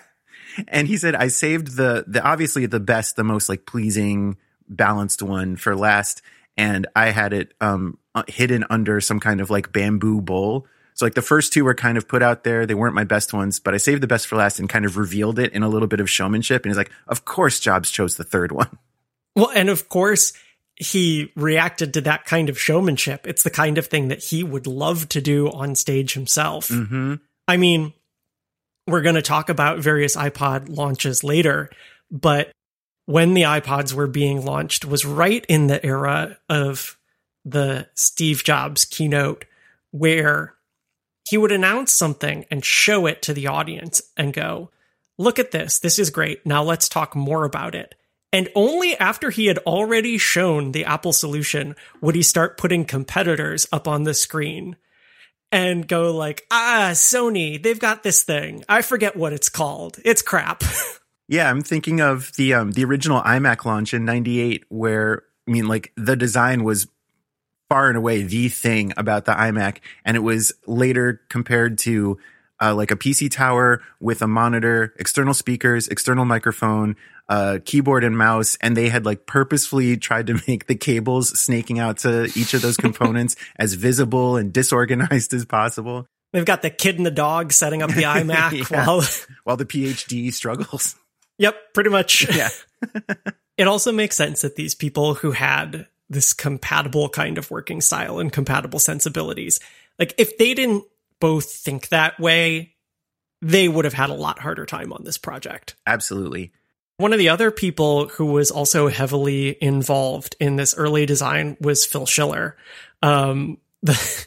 and 0.68 0.88
he 0.88 0.96
said 0.96 1.14
I 1.14 1.28
saved 1.28 1.76
the 1.76 2.04
the 2.06 2.22
obviously 2.22 2.66
the 2.66 2.80
best, 2.80 3.16
the 3.16 3.24
most 3.24 3.48
like 3.48 3.66
pleasing, 3.66 4.36
balanced 4.68 5.22
one 5.22 5.56
for 5.56 5.76
last, 5.76 6.22
and 6.56 6.86
I 6.94 7.10
had 7.10 7.32
it 7.32 7.54
um 7.60 7.98
uh, 8.14 8.24
hidden 8.28 8.64
under 8.70 9.00
some 9.00 9.20
kind 9.20 9.40
of 9.40 9.50
like 9.50 9.72
bamboo 9.72 10.20
bowl. 10.20 10.66
So 10.94 11.06
like 11.06 11.14
the 11.14 11.22
first 11.22 11.52
two 11.52 11.64
were 11.64 11.74
kind 11.74 11.96
of 11.96 12.08
put 12.08 12.22
out 12.22 12.44
there. 12.44 12.66
They 12.66 12.74
weren't 12.74 12.94
my 12.94 13.04
best 13.04 13.32
ones, 13.32 13.58
but 13.58 13.74
I 13.74 13.78
saved 13.78 14.02
the 14.02 14.06
best 14.06 14.26
for 14.26 14.36
last 14.36 14.58
and 14.58 14.68
kind 14.68 14.84
of 14.84 14.96
revealed 14.96 15.38
it 15.38 15.52
in 15.52 15.62
a 15.62 15.68
little 15.68 15.88
bit 15.88 16.00
of 16.00 16.10
showmanship. 16.10 16.64
And 16.64 16.70
he's 16.70 16.76
like, 16.76 16.90
"Of 17.08 17.24
course, 17.24 17.60
Jobs 17.60 17.90
chose 17.90 18.16
the 18.16 18.24
third 18.24 18.52
one." 18.52 18.78
Well, 19.34 19.50
and 19.54 19.70
of 19.70 19.88
course, 19.88 20.34
he 20.76 21.32
reacted 21.36 21.94
to 21.94 22.02
that 22.02 22.26
kind 22.26 22.50
of 22.50 22.60
showmanship. 22.60 23.26
It's 23.26 23.42
the 23.42 23.50
kind 23.50 23.78
of 23.78 23.86
thing 23.86 24.08
that 24.08 24.22
he 24.22 24.44
would 24.44 24.66
love 24.66 25.08
to 25.08 25.22
do 25.22 25.50
on 25.50 25.74
stage 25.74 26.12
himself. 26.12 26.68
Mm-hmm. 26.68 27.14
I 27.48 27.56
mean, 27.56 27.94
we're 28.86 29.00
going 29.00 29.14
to 29.14 29.22
talk 29.22 29.48
about 29.48 29.78
various 29.78 30.16
iPod 30.16 30.68
launches 30.68 31.24
later, 31.24 31.70
but 32.10 32.52
when 33.06 33.34
the 33.34 33.42
iPods 33.42 33.92
were 33.92 34.06
being 34.06 34.44
launched 34.44 34.84
was 34.84 35.04
right 35.04 35.44
in 35.48 35.66
the 35.66 35.84
era 35.84 36.38
of 36.48 36.98
the 37.44 37.88
Steve 37.94 38.44
Jobs 38.44 38.84
keynote 38.84 39.44
where 39.90 40.54
he 41.28 41.38
would 41.38 41.52
announce 41.52 41.92
something 41.92 42.44
and 42.50 42.64
show 42.64 43.06
it 43.06 43.22
to 43.22 43.34
the 43.34 43.46
audience 43.46 44.02
and 44.16 44.32
go, 44.32 44.70
Look 45.18 45.38
at 45.38 45.50
this. 45.50 45.78
This 45.78 45.98
is 45.98 46.10
great. 46.10 46.44
Now 46.46 46.62
let's 46.62 46.88
talk 46.88 47.14
more 47.14 47.44
about 47.44 47.74
it. 47.74 47.94
And 48.32 48.48
only 48.54 48.96
after 48.96 49.28
he 49.30 49.46
had 49.46 49.58
already 49.58 50.16
shown 50.16 50.72
the 50.72 50.86
Apple 50.86 51.12
solution 51.12 51.76
would 52.00 52.14
he 52.14 52.22
start 52.22 52.56
putting 52.56 52.86
competitors 52.86 53.66
up 53.70 53.86
on 53.86 54.04
the 54.04 54.14
screen 54.14 54.76
and 55.52 55.86
go 55.86 56.16
like, 56.16 56.46
ah, 56.50 56.90
Sony, 56.92 57.62
they've 57.62 57.78
got 57.78 58.02
this 58.02 58.24
thing. 58.24 58.64
I 58.70 58.80
forget 58.80 59.14
what 59.14 59.34
it's 59.34 59.50
called. 59.50 59.98
It's 60.04 60.22
crap. 60.22 60.64
Yeah, 61.32 61.48
I'm 61.48 61.62
thinking 61.62 62.02
of 62.02 62.30
the 62.36 62.52
um 62.52 62.72
the 62.72 62.84
original 62.84 63.22
iMac 63.22 63.64
launch 63.64 63.94
in 63.94 64.04
98 64.04 64.64
where 64.68 65.22
I 65.48 65.50
mean 65.50 65.66
like 65.66 65.90
the 65.96 66.14
design 66.14 66.62
was 66.62 66.88
far 67.68 67.88
and 67.88 67.96
away 67.96 68.22
the 68.22 68.48
thing 68.48 68.92
about 68.96 69.24
the 69.24 69.32
iMac 69.32 69.78
and 70.04 70.16
it 70.16 70.20
was 70.20 70.52
later 70.66 71.20
compared 71.28 71.78
to 71.78 72.18
uh, 72.60 72.74
like 72.74 72.90
a 72.92 72.96
PC 72.96 73.28
tower 73.30 73.82
with 73.98 74.22
a 74.22 74.28
monitor, 74.28 74.94
external 74.98 75.34
speakers, 75.34 75.88
external 75.88 76.24
microphone, 76.24 76.94
uh, 77.28 77.58
keyboard 77.64 78.04
and 78.04 78.16
mouse, 78.16 78.56
and 78.60 78.76
they 78.76 78.88
had 78.88 79.04
like 79.04 79.26
purposefully 79.26 79.96
tried 79.96 80.28
to 80.28 80.34
make 80.46 80.66
the 80.68 80.76
cables 80.76 81.36
snaking 81.38 81.80
out 81.80 81.96
to 81.98 82.24
each 82.36 82.54
of 82.54 82.62
those 82.62 82.76
components 82.88 83.34
as 83.56 83.74
visible 83.74 84.36
and 84.36 84.52
disorganized 84.52 85.34
as 85.34 85.44
possible. 85.44 86.06
They've 86.32 86.44
got 86.44 86.62
the 86.62 86.70
kid 86.70 86.98
and 86.98 87.04
the 87.06 87.10
dog 87.10 87.52
setting 87.52 87.82
up 87.82 87.90
the 87.90 88.02
iMac 88.04 88.70
Yeah. 88.70 88.86
while. 88.86 89.02
While 89.44 89.56
the 89.56 89.66
PhD 89.66 90.32
struggles. 90.32 90.94
yep, 91.38 91.56
pretty 91.74 91.90
much. 91.90 92.32
Yeah. 92.34 92.50
It 93.58 93.66
also 93.66 93.90
makes 93.92 94.16
sense 94.16 94.42
that 94.42 94.54
these 94.56 94.74
people 94.74 95.14
who 95.14 95.32
had 95.32 95.86
this 96.12 96.32
compatible 96.32 97.08
kind 97.08 97.38
of 97.38 97.50
working 97.50 97.80
style 97.80 98.18
and 98.18 98.32
compatible 98.32 98.78
sensibilities, 98.78 99.58
like 99.98 100.14
if 100.18 100.38
they 100.38 100.54
didn't 100.54 100.84
both 101.20 101.50
think 101.50 101.88
that 101.88 102.18
way, 102.20 102.74
they 103.40 103.68
would 103.68 103.84
have 103.84 103.94
had 103.94 104.10
a 104.10 104.14
lot 104.14 104.38
harder 104.38 104.66
time 104.66 104.92
on 104.92 105.04
this 105.04 105.18
project. 105.18 105.74
Absolutely. 105.86 106.52
One 106.96 107.12
of 107.12 107.18
the 107.18 107.30
other 107.30 107.50
people 107.50 108.08
who 108.08 108.26
was 108.26 108.50
also 108.50 108.88
heavily 108.88 109.56
involved 109.60 110.36
in 110.38 110.56
this 110.56 110.74
early 110.76 111.06
design 111.06 111.56
was 111.60 111.84
Phil 111.84 112.06
Schiller. 112.06 112.56
Um, 113.02 113.58
the, 113.82 114.26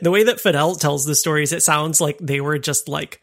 the 0.00 0.10
way 0.10 0.22
that 0.24 0.38
Fadell 0.38 0.78
tells 0.78 1.04
the 1.04 1.16
stories, 1.16 1.52
it 1.52 1.62
sounds 1.62 2.00
like 2.00 2.18
they 2.18 2.40
were 2.40 2.58
just 2.58 2.88
like, 2.88 3.20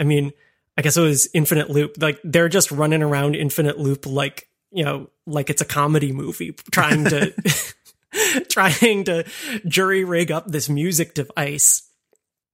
I 0.00 0.04
mean, 0.04 0.32
I 0.76 0.82
guess 0.82 0.96
it 0.96 1.02
was 1.02 1.28
Infinite 1.32 1.70
Loop. 1.70 1.96
Like 2.00 2.18
they're 2.24 2.48
just 2.48 2.72
running 2.72 3.02
around 3.02 3.36
Infinite 3.36 3.78
Loop 3.78 4.06
like, 4.06 4.48
you 4.72 4.84
know, 4.84 5.10
like 5.26 5.50
it's 5.50 5.62
a 5.62 5.66
comedy 5.66 6.12
movie 6.12 6.52
trying 6.70 7.04
to, 7.04 7.32
trying 8.48 9.04
to 9.04 9.24
jury 9.66 10.04
rig 10.04 10.30
up 10.30 10.46
this 10.46 10.68
music 10.68 11.14
device 11.14 11.88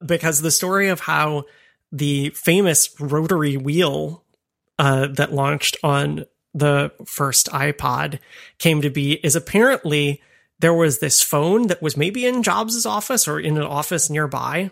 because 0.04 0.40
the 0.40 0.50
story 0.50 0.88
of 0.88 1.00
how 1.00 1.44
the 1.92 2.30
famous 2.30 2.94
rotary 3.00 3.56
wheel 3.56 4.24
uh, 4.78 5.06
that 5.06 5.32
launched 5.32 5.76
on 5.82 6.24
the 6.52 6.92
first 7.04 7.48
iPod 7.48 8.18
came 8.58 8.82
to 8.82 8.90
be 8.90 9.12
is 9.12 9.36
apparently 9.36 10.22
there 10.58 10.74
was 10.74 10.98
this 10.98 11.22
phone 11.22 11.66
that 11.66 11.82
was 11.82 11.96
maybe 11.96 12.24
in 12.24 12.42
Jobs' 12.42 12.86
office 12.86 13.28
or 13.28 13.38
in 13.38 13.56
an 13.56 13.62
office 13.62 14.08
nearby. 14.08 14.70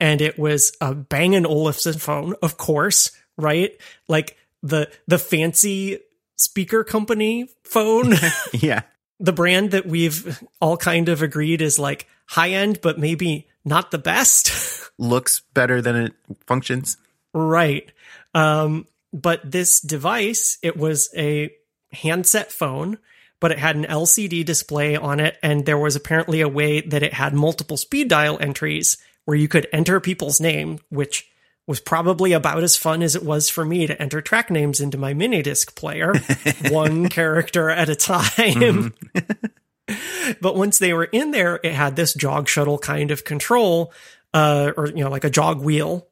And 0.00 0.20
it 0.20 0.36
was 0.36 0.72
a 0.80 0.94
Bang 0.94 1.34
& 1.44 1.46
Olufsen 1.46 1.98
phone, 1.98 2.34
of 2.42 2.56
course, 2.56 3.12
right? 3.36 3.76
Like 4.08 4.36
the 4.62 4.90
the 5.06 5.18
fancy 5.18 6.00
speaker 6.42 6.84
company 6.84 7.48
phone, 7.64 8.14
Yeah. 8.52 8.82
the 9.20 9.32
brand 9.32 9.70
that 9.72 9.86
we've 9.86 10.42
all 10.60 10.76
kind 10.76 11.08
of 11.08 11.22
agreed 11.22 11.62
is 11.62 11.78
like 11.78 12.06
high 12.26 12.50
end, 12.50 12.80
but 12.82 12.98
maybe 12.98 13.46
not 13.64 13.90
the 13.90 13.98
best. 13.98 14.90
Looks 14.98 15.40
better 15.54 15.80
than 15.80 15.96
it 15.96 16.12
functions. 16.46 16.96
Right. 17.32 17.90
Um, 18.34 18.86
but 19.12 19.40
this 19.50 19.80
device, 19.80 20.58
it 20.62 20.76
was 20.76 21.10
a 21.16 21.50
handset 21.92 22.50
phone, 22.52 22.98
but 23.40 23.52
it 23.52 23.58
had 23.58 23.76
an 23.76 23.84
LCD 23.84 24.44
display 24.44 24.96
on 24.96 25.20
it. 25.20 25.36
And 25.42 25.64
there 25.66 25.78
was 25.78 25.96
apparently 25.96 26.40
a 26.40 26.48
way 26.48 26.80
that 26.80 27.02
it 27.02 27.12
had 27.14 27.34
multiple 27.34 27.76
speed 27.76 28.08
dial 28.08 28.38
entries 28.40 28.96
where 29.24 29.36
you 29.36 29.48
could 29.48 29.66
enter 29.72 30.00
people's 30.00 30.40
name, 30.40 30.78
which 30.88 31.28
was 31.72 31.80
probably 31.80 32.34
about 32.34 32.62
as 32.62 32.76
fun 32.76 33.02
as 33.02 33.16
it 33.16 33.22
was 33.22 33.48
for 33.48 33.64
me 33.64 33.86
to 33.86 34.02
enter 34.02 34.20
track 34.20 34.50
names 34.50 34.78
into 34.78 34.98
my 34.98 35.14
mini 35.14 35.40
disc 35.40 35.74
player, 35.74 36.12
one 36.68 37.08
character 37.08 37.70
at 37.70 37.88
a 37.88 37.96
time. 37.96 38.92
but 40.42 40.54
once 40.54 40.78
they 40.78 40.92
were 40.92 41.06
in 41.06 41.30
there, 41.30 41.58
it 41.64 41.72
had 41.72 41.96
this 41.96 42.12
jog 42.12 42.46
shuttle 42.46 42.76
kind 42.76 43.10
of 43.10 43.24
control, 43.24 43.90
uh, 44.34 44.72
or, 44.76 44.88
you 44.88 45.02
know, 45.02 45.08
like 45.08 45.24
a 45.24 45.30
jog 45.30 45.62
wheel 45.62 46.06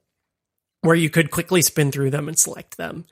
where 0.80 0.96
you 0.96 1.10
could 1.10 1.30
quickly 1.30 1.60
spin 1.60 1.92
through 1.92 2.08
them 2.08 2.26
and 2.26 2.38
select 2.38 2.78
them. 2.78 3.04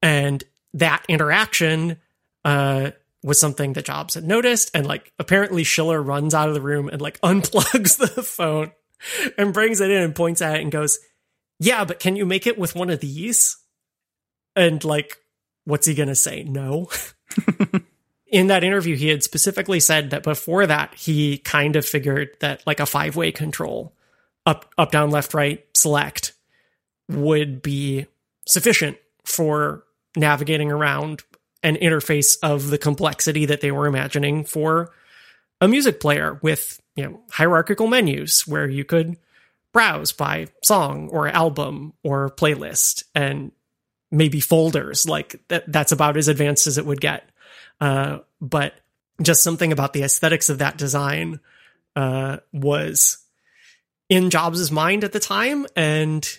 And 0.00 0.44
that 0.74 1.04
interaction 1.08 1.96
uh, 2.44 2.92
was 3.24 3.40
something 3.40 3.72
that 3.72 3.84
Jobs 3.84 4.14
had 4.14 4.22
noticed. 4.22 4.70
And 4.74 4.86
like 4.86 5.12
apparently 5.18 5.64
Schiller 5.64 6.00
runs 6.00 6.34
out 6.34 6.46
of 6.46 6.54
the 6.54 6.60
room 6.60 6.88
and 6.88 7.02
like 7.02 7.20
unplugs 7.24 7.96
the 7.96 8.22
phone 8.22 8.70
and 9.36 9.52
brings 9.52 9.80
it 9.80 9.90
in 9.90 10.04
and 10.04 10.14
points 10.14 10.40
at 10.40 10.54
it 10.54 10.62
and 10.62 10.70
goes, 10.70 11.00
Yeah, 11.58 11.84
but 11.84 12.00
can 12.00 12.16
you 12.16 12.26
make 12.26 12.46
it 12.46 12.58
with 12.58 12.74
one 12.74 12.90
of 12.90 13.00
these? 13.00 13.56
And 14.54 14.82
like, 14.84 15.16
what's 15.64 15.86
he 15.86 15.94
going 15.94 16.08
to 16.08 16.14
say? 16.14 16.42
No. 16.42 16.88
in 18.26 18.48
that 18.48 18.64
interview, 18.64 18.96
he 18.96 19.08
had 19.08 19.22
specifically 19.22 19.80
said 19.80 20.10
that 20.10 20.22
before 20.22 20.66
that, 20.66 20.94
he 20.94 21.38
kind 21.38 21.76
of 21.76 21.86
figured 21.86 22.30
that 22.40 22.66
like 22.66 22.80
a 22.80 22.86
five 22.86 23.16
way 23.16 23.32
control 23.32 23.94
up, 24.44 24.70
up, 24.78 24.92
down, 24.92 25.10
left, 25.10 25.34
right, 25.34 25.64
select 25.74 26.32
would 27.08 27.62
be 27.62 28.06
sufficient 28.46 28.96
for 29.24 29.84
navigating 30.16 30.70
around 30.70 31.22
an 31.62 31.76
interface 31.76 32.38
of 32.42 32.70
the 32.70 32.78
complexity 32.78 33.46
that 33.46 33.60
they 33.60 33.72
were 33.72 33.86
imagining 33.86 34.44
for 34.44 34.92
a 35.60 35.68
music 35.68 36.00
player 36.00 36.38
with 36.42 36.80
you 36.94 37.04
know 37.04 37.20
hierarchical 37.30 37.86
menus 37.86 38.46
where 38.46 38.68
you 38.68 38.84
could 38.84 39.16
browse 39.76 40.10
by 40.10 40.46
song 40.64 41.10
or 41.10 41.28
album 41.28 41.92
or 42.02 42.30
playlist 42.30 43.04
and 43.14 43.52
maybe 44.10 44.40
folders 44.40 45.06
like 45.06 45.38
that 45.48 45.70
that's 45.70 45.92
about 45.92 46.16
as 46.16 46.28
advanced 46.28 46.66
as 46.66 46.78
it 46.78 46.86
would 46.86 46.98
get 46.98 47.28
uh, 47.82 48.16
but 48.40 48.72
just 49.20 49.42
something 49.42 49.72
about 49.72 49.92
the 49.92 50.02
aesthetics 50.02 50.48
of 50.48 50.60
that 50.60 50.78
design 50.78 51.40
uh, 51.94 52.38
was 52.54 53.18
in 54.08 54.30
jobs's 54.30 54.72
mind 54.72 55.04
at 55.04 55.12
the 55.12 55.20
time 55.20 55.66
and 55.76 56.38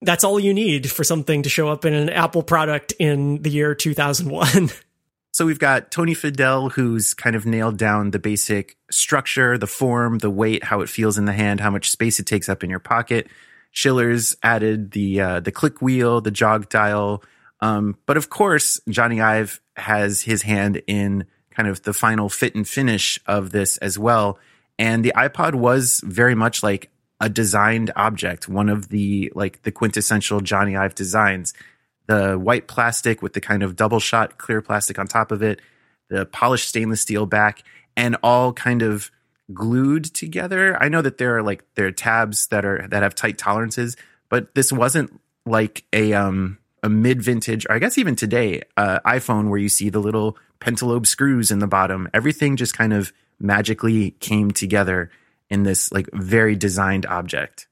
that's 0.00 0.24
all 0.24 0.40
you 0.40 0.52
need 0.52 0.90
for 0.90 1.04
something 1.04 1.44
to 1.44 1.48
show 1.48 1.68
up 1.68 1.84
in 1.84 1.94
an 1.94 2.08
Apple 2.08 2.42
product 2.42 2.94
in 2.98 3.40
the 3.42 3.50
year 3.50 3.76
2001. 3.76 4.70
So 5.32 5.46
we've 5.46 5.58
got 5.58 5.90
Tony 5.90 6.14
Fadell, 6.14 6.72
who's 6.72 7.14
kind 7.14 7.34
of 7.34 7.46
nailed 7.46 7.78
down 7.78 8.10
the 8.10 8.18
basic 8.18 8.76
structure, 8.90 9.56
the 9.56 9.66
form, 9.66 10.18
the 10.18 10.28
weight, 10.28 10.62
how 10.62 10.82
it 10.82 10.90
feels 10.90 11.16
in 11.16 11.24
the 11.24 11.32
hand, 11.32 11.58
how 11.58 11.70
much 11.70 11.90
space 11.90 12.20
it 12.20 12.26
takes 12.26 12.50
up 12.50 12.62
in 12.62 12.68
your 12.68 12.78
pocket. 12.78 13.28
Schiller's 13.70 14.36
added 14.42 14.90
the 14.90 15.20
uh, 15.20 15.40
the 15.40 15.50
click 15.50 15.80
wheel, 15.80 16.20
the 16.20 16.30
jog 16.30 16.68
dial, 16.68 17.24
um, 17.60 17.96
but 18.04 18.18
of 18.18 18.28
course 18.28 18.78
Jony 18.90 19.24
Ive 19.24 19.62
has 19.76 20.20
his 20.20 20.42
hand 20.42 20.82
in 20.86 21.24
kind 21.50 21.66
of 21.66 21.82
the 21.82 21.94
final 21.94 22.28
fit 22.28 22.54
and 22.54 22.68
finish 22.68 23.18
of 23.26 23.52
this 23.52 23.78
as 23.78 23.98
well. 23.98 24.38
And 24.78 25.02
the 25.02 25.14
iPod 25.16 25.54
was 25.54 26.02
very 26.04 26.34
much 26.34 26.62
like 26.62 26.90
a 27.20 27.30
designed 27.30 27.90
object, 27.96 28.50
one 28.50 28.68
of 28.68 28.90
the 28.90 29.32
like 29.34 29.62
the 29.62 29.72
quintessential 29.72 30.40
Jony 30.40 30.78
Ive 30.78 30.94
designs. 30.94 31.54
The 32.12 32.38
white 32.38 32.68
plastic 32.68 33.22
with 33.22 33.32
the 33.32 33.40
kind 33.40 33.62
of 33.62 33.74
double 33.74 33.98
shot 33.98 34.36
clear 34.36 34.60
plastic 34.60 34.98
on 34.98 35.06
top 35.06 35.32
of 35.32 35.42
it, 35.42 35.62
the 36.10 36.26
polished 36.26 36.68
stainless 36.68 37.00
steel 37.00 37.24
back, 37.24 37.62
and 37.96 38.18
all 38.22 38.52
kind 38.52 38.82
of 38.82 39.10
glued 39.54 40.04
together. 40.04 40.76
I 40.78 40.90
know 40.90 41.00
that 41.00 41.16
there 41.16 41.38
are 41.38 41.42
like 41.42 41.64
there 41.74 41.86
are 41.86 41.90
tabs 41.90 42.48
that 42.48 42.66
are 42.66 42.86
that 42.88 43.02
have 43.02 43.14
tight 43.14 43.38
tolerances, 43.38 43.96
but 44.28 44.54
this 44.54 44.70
wasn't 44.70 45.18
like 45.46 45.84
a 45.90 46.12
um 46.12 46.58
a 46.82 46.90
mid 46.90 47.22
vintage, 47.22 47.64
or 47.64 47.76
I 47.76 47.78
guess 47.78 47.96
even 47.96 48.14
today, 48.14 48.60
uh, 48.76 49.00
iPhone 49.06 49.48
where 49.48 49.58
you 49.58 49.70
see 49.70 49.88
the 49.88 49.98
little 49.98 50.36
pentalobe 50.60 51.06
screws 51.06 51.50
in 51.50 51.60
the 51.60 51.66
bottom. 51.66 52.10
Everything 52.12 52.56
just 52.56 52.76
kind 52.76 52.92
of 52.92 53.10
magically 53.40 54.10
came 54.20 54.50
together 54.50 55.10
in 55.48 55.62
this 55.62 55.90
like 55.90 56.10
very 56.12 56.56
designed 56.56 57.06
object. 57.06 57.68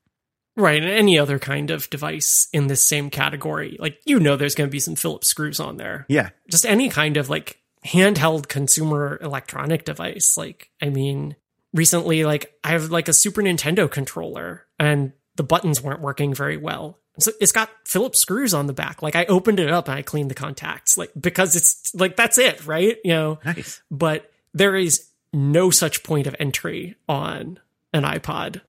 Right, 0.60 0.82
and 0.82 0.90
any 0.90 1.18
other 1.18 1.38
kind 1.38 1.70
of 1.70 1.88
device 1.88 2.48
in 2.52 2.66
this 2.66 2.86
same 2.86 3.08
category, 3.08 3.76
like 3.80 4.00
you 4.04 4.20
know, 4.20 4.36
there's 4.36 4.54
going 4.54 4.68
to 4.68 4.72
be 4.72 4.80
some 4.80 4.94
Phillips 4.94 5.26
screws 5.26 5.58
on 5.58 5.78
there. 5.78 6.04
Yeah, 6.08 6.30
just 6.50 6.66
any 6.66 6.88
kind 6.90 7.16
of 7.16 7.30
like 7.30 7.58
handheld 7.84 8.48
consumer 8.48 9.18
electronic 9.22 9.84
device. 9.84 10.36
Like, 10.36 10.70
I 10.82 10.90
mean, 10.90 11.36
recently, 11.72 12.24
like 12.24 12.54
I 12.62 12.72
have 12.72 12.90
like 12.90 13.08
a 13.08 13.12
Super 13.12 13.42
Nintendo 13.42 13.90
controller, 13.90 14.66
and 14.78 15.12
the 15.36 15.42
buttons 15.42 15.80
weren't 15.80 16.02
working 16.02 16.34
very 16.34 16.56
well. 16.56 16.98
So 17.18 17.32
it's 17.40 17.52
got 17.52 17.70
Phillips 17.86 18.20
screws 18.20 18.54
on 18.54 18.66
the 18.66 18.72
back. 18.72 19.02
Like 19.02 19.16
I 19.16 19.24
opened 19.26 19.60
it 19.60 19.70
up 19.70 19.88
and 19.88 19.98
I 19.98 20.02
cleaned 20.02 20.30
the 20.30 20.34
contacts, 20.34 20.98
like 20.98 21.10
because 21.18 21.56
it's 21.56 21.94
like 21.94 22.16
that's 22.16 22.38
it, 22.38 22.66
right? 22.66 22.98
You 23.04 23.12
know. 23.12 23.38
Nice. 23.44 23.82
But 23.90 24.30
there 24.52 24.76
is 24.76 25.06
no 25.32 25.70
such 25.70 26.02
point 26.02 26.26
of 26.26 26.36
entry 26.38 26.96
on 27.08 27.58
an 27.92 28.04
iPod. 28.04 28.60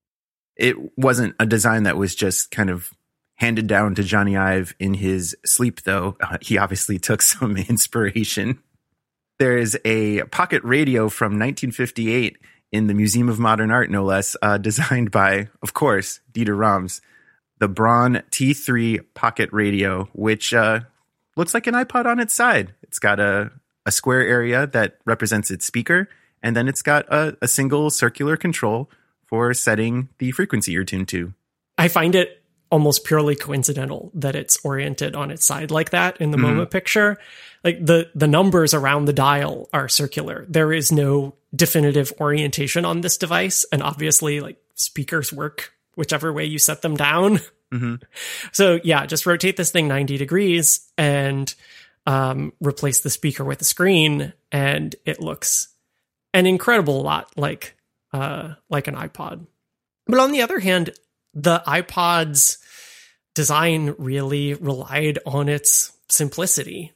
It 0.61 0.95
wasn't 0.95 1.35
a 1.39 1.47
design 1.47 1.83
that 1.83 1.97
was 1.97 2.13
just 2.13 2.51
kind 2.51 2.69
of 2.69 2.93
handed 3.37 3.65
down 3.65 3.95
to 3.95 4.03
Jony 4.03 4.39
Ive 4.39 4.75
in 4.79 4.93
his 4.93 5.35
sleep, 5.43 5.81
though. 5.81 6.15
Uh, 6.21 6.37
he 6.39 6.59
obviously 6.59 6.99
took 7.07 7.23
some 7.23 7.57
inspiration. 7.69 8.59
There 9.39 9.57
is 9.57 9.75
a 9.83 10.21
pocket 10.25 10.63
radio 10.63 11.09
from 11.09 11.39
1958 11.39 12.37
in 12.71 12.85
the 12.85 12.93
Museum 12.93 13.27
of 13.27 13.39
Modern 13.39 13.71
Art, 13.71 13.89
no 13.89 14.03
less, 14.03 14.35
uh, 14.43 14.57
designed 14.69 15.09
by, 15.09 15.49
of 15.63 15.73
course, 15.73 16.19
Dieter 16.31 16.55
Rams, 16.55 17.01
the 17.57 17.67
Braun 17.67 18.21
T3 18.29 19.03
pocket 19.15 19.49
radio, 19.51 20.09
which 20.13 20.53
uh, 20.53 20.81
looks 21.35 21.55
like 21.55 21.65
an 21.65 21.73
iPod 21.73 22.05
on 22.05 22.19
its 22.19 22.35
side. 22.35 22.75
It's 22.83 22.99
got 22.99 23.19
a, 23.19 23.49
a 23.87 23.91
square 23.91 24.21
area 24.21 24.67
that 24.67 24.99
represents 25.05 25.49
its 25.49 25.65
speaker, 25.65 26.07
and 26.43 26.55
then 26.55 26.67
it's 26.67 26.83
got 26.83 27.11
a, 27.11 27.35
a 27.41 27.47
single 27.47 27.89
circular 27.89 28.37
control 28.37 28.91
for 29.31 29.55
setting 29.55 30.09
the 30.19 30.29
frequency 30.31 30.73
you're 30.73 30.83
tuned 30.83 31.07
to. 31.07 31.33
I 31.79 31.87
find 31.87 32.13
it 32.13 32.43
almost 32.69 33.03
purely 33.03 33.35
coincidental 33.35 34.11
that 34.13 34.35
it's 34.35 34.63
oriented 34.63 35.15
on 35.15 35.31
its 35.31 35.45
side 35.45 35.71
like 35.71 35.89
that 35.89 36.17
in 36.21 36.31
the 36.31 36.37
mm-hmm. 36.37 36.59
MoMA 36.59 36.69
picture. 36.69 37.17
Like 37.63 37.83
the 37.83 38.11
the 38.13 38.27
numbers 38.27 38.73
around 38.73 39.05
the 39.05 39.13
dial 39.13 39.69
are 39.73 39.89
circular. 39.89 40.45
There 40.47 40.71
is 40.71 40.91
no 40.91 41.35
definitive 41.55 42.13
orientation 42.19 42.85
on 42.85 43.01
this 43.01 43.17
device, 43.17 43.65
and 43.71 43.81
obviously, 43.81 44.39
like 44.39 44.57
speakers 44.75 45.33
work 45.33 45.73
whichever 45.95 46.31
way 46.31 46.45
you 46.45 46.59
set 46.59 46.81
them 46.81 46.95
down. 46.95 47.37
Mm-hmm. 47.71 47.95
So 48.51 48.81
yeah, 48.83 49.05
just 49.05 49.25
rotate 49.25 49.55
this 49.55 49.71
thing 49.71 49.87
ninety 49.87 50.17
degrees 50.17 50.91
and 50.97 51.53
um, 52.05 52.51
replace 52.59 52.99
the 52.99 53.09
speaker 53.09 53.45
with 53.45 53.59
the 53.59 53.65
screen, 53.65 54.33
and 54.51 54.93
it 55.05 55.21
looks 55.21 55.69
an 56.33 56.45
incredible 56.45 57.01
lot 57.01 57.31
like 57.37 57.75
uh, 58.13 58.55
like 58.69 58.87
an 58.87 58.95
iPod. 58.95 59.45
But 60.07 60.19
on 60.19 60.31
the 60.31 60.41
other 60.41 60.59
hand, 60.59 60.91
the 61.33 61.61
iPod's 61.65 62.57
design 63.35 63.95
really 63.97 64.53
relied 64.53 65.19
on 65.25 65.47
its 65.49 65.91
simplicity. 66.09 66.91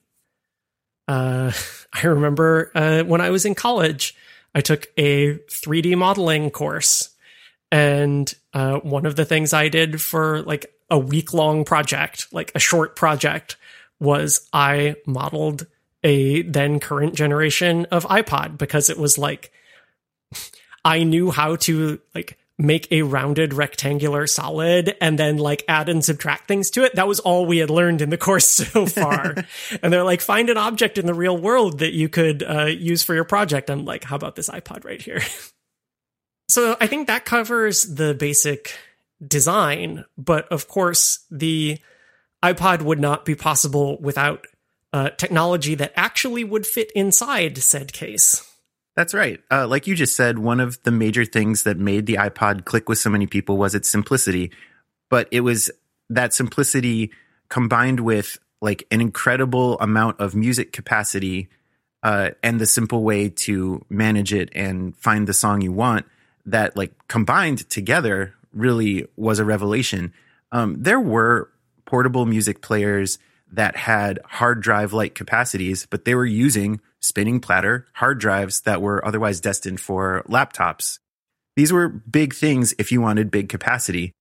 Uh, 1.08 1.52
I 1.94 2.08
remember 2.08 2.72
uh, 2.76 3.04
when 3.04 3.22
I 3.22 3.30
was 3.30 3.46
in 3.46 3.56
college, 3.56 4.16
I 4.54 4.62
took 4.62 4.88
a 4.98 5.36
3D 5.36 5.98
modeling 5.98 6.50
course. 6.50 7.10
And 7.72 8.34
uh, 8.54 8.80
one 8.80 9.06
of 9.06 9.16
the 9.16 9.26
things 9.26 9.54
I 9.54 9.70
did 9.70 10.02
for 10.02 10.42
like 10.44 10.74
a 10.90 11.00
week 11.00 11.34
long 11.34 11.66
project, 11.66 12.28
like 12.32 12.52
a 12.56 12.60
short 12.60 12.96
project, 12.96 13.58
was 14.00 14.48
I 14.54 14.96
modeled 15.06 15.68
a 16.04 16.44
then 16.44 16.80
current 16.80 17.16
generation 17.16 17.86
of 17.86 18.06
iPod 18.06 18.58
because 18.58 18.90
it 18.90 18.98
was 18.98 19.18
like 19.18 19.52
I 20.86 21.04
knew 21.04 21.32
how 21.32 21.56
to 21.58 22.00
like 22.14 22.38
make 22.58 22.90
a 22.92 23.02
rounded 23.02 23.54
rectangular 23.54 24.28
solid 24.28 24.96
and 25.02 25.20
then 25.20 25.38
like 25.38 25.64
add 25.68 25.90
and 25.90 26.06
subtract 26.06 26.48
things 26.48 26.70
to 26.72 26.84
it. 26.84 26.96
That 26.96 27.08
was 27.08 27.20
all 27.20 27.46
we 27.46 27.58
had 27.58 27.70
learned 27.70 28.02
in 28.02 28.12
the 28.12 28.18
course 28.28 28.48
so 28.48 28.86
far. 28.86 29.36
and 29.84 29.92
they're 29.92 30.04
like, 30.04 30.22
find 30.22 30.50
an 30.50 30.58
object 30.58 30.98
in 30.98 31.06
the 31.06 31.14
real 31.14 31.38
world 31.38 31.80
that 31.80 31.94
you 31.94 32.08
could 32.08 32.44
uh, 32.44 32.66
use 32.66 33.04
for 33.04 33.14
your 33.14 33.26
project. 33.26 33.70
I'm 33.70 33.84
like, 33.84 34.06
how 34.06 34.16
about 34.16 34.36
this 34.36 34.50
iPod 34.50 34.86
right 34.86 35.02
here? 35.02 35.22
so 36.50 36.78
I 36.80 36.88
think 36.88 37.08
that 37.08 37.26
covers 37.26 37.84
the 37.84 38.14
basic 38.14 38.78
design. 39.26 40.06
But 40.18 40.48
of 40.50 40.68
course, 40.68 41.26
the 41.30 41.80
iPod 42.44 42.84
would 42.84 43.00
not 43.00 43.26
be 43.26 43.36
possible 43.36 44.00
without 44.00 44.46
uh, 44.94 45.10
technology 45.10 45.76
that 45.76 45.92
actually 45.96 46.44
would 46.46 46.66
fit 46.66 46.92
inside 46.96 47.58
said 47.58 47.92
case. 47.92 48.50
That's 48.96 49.14
right. 49.14 49.42
Uh, 49.52 49.68
like 49.68 49.88
you 49.88 49.96
just 49.96 50.16
said, 50.16 50.40
one 50.40 50.60
of 50.60 50.82
the 50.84 50.92
major 50.92 51.26
things 51.26 51.64
that 51.64 51.78
made 51.78 52.06
the 52.06 52.16
iPod 52.16 52.64
click 52.64 52.88
with 52.88 52.98
so 52.98 53.10
many 53.10 53.28
people 53.28 53.58
was 53.58 53.76
its 53.76 53.90
simplicity. 53.90 54.52
But 55.10 55.28
it 55.32 55.42
was 55.42 55.70
that 56.10 56.34
simplicity 56.34 57.12
combined 57.50 58.00
with 58.00 58.38
like 58.62 58.88
an 58.92 59.02
incredible 59.02 59.78
amount 59.80 60.20
of 60.20 60.34
music 60.34 60.72
capacity 60.72 61.50
uh, 62.04 62.32
and 62.42 62.60
the 62.60 62.66
simple 62.66 63.04
way 63.04 63.30
to 63.30 63.84
manage 63.90 64.34
it 64.34 64.50
and 64.56 64.96
find 64.96 65.28
the 65.28 65.34
song 65.34 65.62
you 65.62 65.72
want 65.72 66.06
that 66.46 66.78
like 66.78 66.94
combined 67.08 67.70
together 67.70 68.34
really 68.54 69.08
was 69.18 69.40
a 69.40 69.46
revelation. 69.46 70.14
Um, 70.52 70.82
there 70.82 71.00
were 71.00 71.50
portable 71.86 72.26
music 72.26 72.62
players 72.62 73.20
that 73.52 73.76
had 73.76 74.20
hard 74.26 74.62
drive 74.62 74.94
like 74.94 75.16
capacities, 75.16 75.86
but 75.86 76.06
they 76.06 76.16
were 76.16 76.26
using 76.26 76.80
spinning 77.06 77.40
platter 77.40 77.88
hard 77.94 78.20
drives 78.20 78.62
that 78.62 78.82
were 78.82 79.06
otherwise 79.06 79.40
destined 79.40 79.80
for 79.80 80.24
laptops. 80.28 81.00
These 81.56 81.72
were 81.72 81.88
big 81.88 82.34
things 82.34 82.74
if 82.78 82.92
you 82.92 83.02
wanted 83.02 83.32
big 83.32 83.50
capacity. 83.50 84.12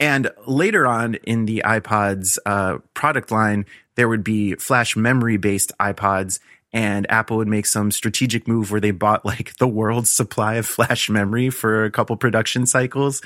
And 0.00 0.30
later 0.46 0.86
on 0.86 1.14
in 1.14 1.46
the 1.46 1.62
iPod's 1.64 2.38
uh, 2.46 2.78
product 2.94 3.30
line, 3.30 3.66
there 3.96 4.08
would 4.08 4.24
be 4.24 4.54
flash 4.56 4.96
memory 4.96 5.36
based 5.36 5.72
iPods, 5.80 6.40
and 6.72 7.10
Apple 7.10 7.36
would 7.36 7.48
make 7.48 7.66
some 7.66 7.90
strategic 7.90 8.48
move 8.48 8.70
where 8.70 8.80
they 8.80 8.90
bought 8.90 9.24
like 9.24 9.56
the 9.56 9.68
world's 9.68 10.10
supply 10.10 10.54
of 10.54 10.66
flash 10.66 11.08
memory 11.08 11.50
for 11.50 11.84
a 11.84 11.90
couple 11.90 12.16
production 12.16 12.66
cycles. 12.66 13.22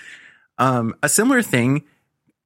Um, 0.58 0.94
a 1.02 1.08
similar 1.08 1.42
thing 1.42 1.84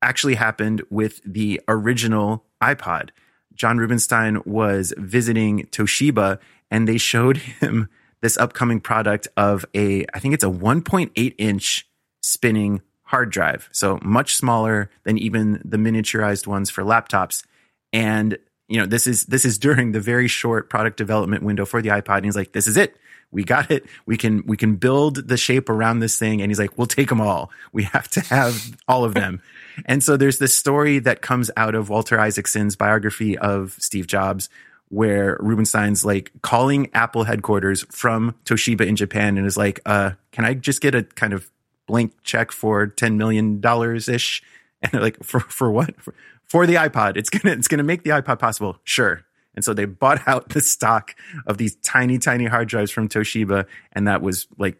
actually 0.02 0.34
happened 0.34 0.82
with 0.90 1.20
the 1.24 1.60
original 1.68 2.44
iPod. 2.60 3.10
John 3.54 3.78
Rubinstein 3.78 4.42
was 4.44 4.92
visiting 4.96 5.66
Toshiba 5.66 6.38
and 6.72 6.88
they 6.88 6.96
showed 6.96 7.36
him 7.36 7.88
this 8.22 8.38
upcoming 8.38 8.80
product 8.80 9.28
of 9.36 9.64
a, 9.74 10.06
I 10.14 10.18
think 10.18 10.32
it's 10.32 10.42
a 10.42 10.48
1.8 10.48 11.34
inch 11.36 11.86
spinning 12.22 12.80
hard 13.02 13.30
drive. 13.30 13.68
So 13.72 13.98
much 14.02 14.34
smaller 14.34 14.88
than 15.04 15.18
even 15.18 15.60
the 15.64 15.76
miniaturized 15.76 16.46
ones 16.46 16.70
for 16.70 16.82
laptops. 16.82 17.44
And, 17.92 18.38
you 18.68 18.80
know, 18.80 18.86
this 18.86 19.06
is, 19.06 19.26
this 19.26 19.44
is 19.44 19.58
during 19.58 19.92
the 19.92 20.00
very 20.00 20.28
short 20.28 20.70
product 20.70 20.96
development 20.96 21.42
window 21.42 21.66
for 21.66 21.82
the 21.82 21.90
iPod. 21.90 22.16
And 22.16 22.24
he's 22.24 22.36
like, 22.36 22.52
this 22.52 22.66
is 22.66 22.78
it. 22.78 22.96
We 23.30 23.44
got 23.44 23.70
it. 23.70 23.84
We 24.06 24.16
can, 24.16 24.42
we 24.46 24.56
can 24.56 24.76
build 24.76 25.28
the 25.28 25.36
shape 25.36 25.68
around 25.68 26.00
this 26.00 26.18
thing. 26.18 26.40
And 26.40 26.50
he's 26.50 26.58
like, 26.58 26.78
we'll 26.78 26.86
take 26.86 27.10
them 27.10 27.20
all. 27.20 27.50
We 27.72 27.82
have 27.84 28.08
to 28.10 28.20
have 28.22 28.78
all 28.88 29.04
of 29.04 29.12
them. 29.12 29.42
and 29.84 30.02
so 30.02 30.16
there's 30.16 30.38
this 30.38 30.56
story 30.56 31.00
that 31.00 31.20
comes 31.20 31.50
out 31.54 31.74
of 31.74 31.90
Walter 31.90 32.18
Isaacson's 32.18 32.76
biography 32.76 33.36
of 33.36 33.76
Steve 33.78 34.06
Jobs, 34.06 34.48
where 34.92 35.38
Rubinstein's 35.40 36.04
like 36.04 36.30
calling 36.42 36.90
Apple 36.92 37.24
headquarters 37.24 37.82
from 37.90 38.34
Toshiba 38.44 38.86
in 38.86 38.94
Japan 38.94 39.38
and 39.38 39.46
is 39.46 39.56
like, 39.56 39.80
uh, 39.86 40.10
can 40.32 40.44
I 40.44 40.52
just 40.52 40.82
get 40.82 40.94
a 40.94 41.02
kind 41.02 41.32
of 41.32 41.50
blank 41.86 42.12
check 42.24 42.52
for 42.52 42.88
$10 42.88 43.16
million 43.16 43.62
ish? 44.08 44.42
And 44.84 44.90
they're 44.90 45.00
like, 45.00 45.22
for, 45.22 45.38
for 45.38 45.70
what? 45.70 45.94
For, 46.02 46.12
for 46.44 46.66
the 46.66 46.74
iPod. 46.74 47.16
It's 47.16 47.30
going 47.30 47.42
to, 47.42 47.52
it's 47.52 47.68
going 47.68 47.78
to 47.78 47.84
make 47.84 48.02
the 48.02 48.10
iPod 48.10 48.40
possible. 48.40 48.78
Sure. 48.82 49.24
And 49.54 49.64
so 49.64 49.72
they 49.72 49.84
bought 49.84 50.20
out 50.26 50.48
the 50.48 50.60
stock 50.60 51.14
of 51.46 51.56
these 51.56 51.76
tiny, 51.76 52.18
tiny 52.18 52.46
hard 52.46 52.66
drives 52.66 52.90
from 52.90 53.08
Toshiba. 53.08 53.66
And 53.92 54.08
that 54.08 54.22
was 54.22 54.48
like 54.58 54.78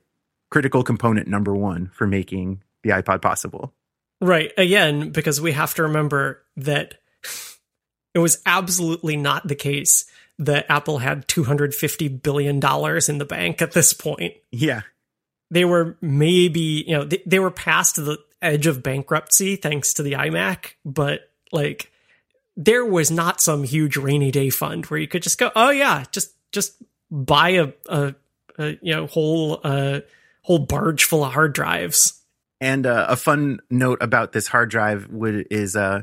critical 0.51 0.83
component 0.83 1.29
number 1.29 1.55
one 1.55 1.93
for 1.95 2.09
making 2.09 2.65
the 2.83 2.91
iPod 2.91 3.23
possible. 3.23 3.73
Right. 4.21 4.51
Again, 4.59 5.11
because 5.11 5.41
we 5.41 5.53
have 5.53 5.73
to 5.75 5.85
remember 5.85 6.43
that 6.57 6.97
it 8.15 8.19
was 8.19 8.41
absolutely 8.47 9.17
not 9.17 9.47
the 9.47 9.55
case 9.55 10.05
that 10.39 10.67
Apple 10.69 10.99
had 10.99 11.29
$250 11.29 12.23
billion 12.23 12.57
in 12.57 13.19
the 13.19 13.27
bank 13.29 13.63
at 13.63 13.73
this 13.73 13.93
point. 13.93 14.35
Yeah. 14.51 14.83
They 15.51 15.65
were 15.65 15.97
maybe, 16.01 16.85
you 16.87 16.97
know, 16.97 17.05
they, 17.05 17.23
they 17.27 17.39
were 17.39 17.51
past 17.51 17.97
the 17.97 18.19
edge 18.41 18.67
of 18.67 18.83
bankruptcy 18.83 19.57
thanks 19.57 19.95
to 19.95 20.03
the 20.03 20.13
iMac, 20.13 20.73
but 20.85 21.31
like 21.53 21.93
there 22.57 22.85
was 22.85 23.11
not 23.11 23.41
some 23.41 23.63
huge 23.63 23.97
rainy 23.97 24.31
day 24.31 24.51
fund 24.51 24.87
where 24.87 25.01
you 25.01 25.09
could 25.09 25.23
just 25.23 25.39
go, 25.39 25.51
oh 25.55 25.71
yeah, 25.71 26.05
just 26.11 26.33
just 26.51 26.75
buy 27.11 27.51
a, 27.51 27.69
a, 27.89 28.15
a 28.59 28.79
you 28.83 28.95
know 28.95 29.07
whole 29.07 29.61
uh, 29.63 30.01
whole 30.43 30.59
barge 30.59 31.05
full 31.05 31.25
of 31.25 31.33
hard 31.33 31.53
drives. 31.53 32.21
And 32.61 32.87
uh, 32.87 33.07
a 33.09 33.17
fun 33.17 33.61
note 33.71 33.99
about 34.03 34.33
this 34.33 34.47
hard 34.47 34.71
drive 34.71 35.09
would 35.09 35.49
is 35.51 35.75
uh, 35.75 36.03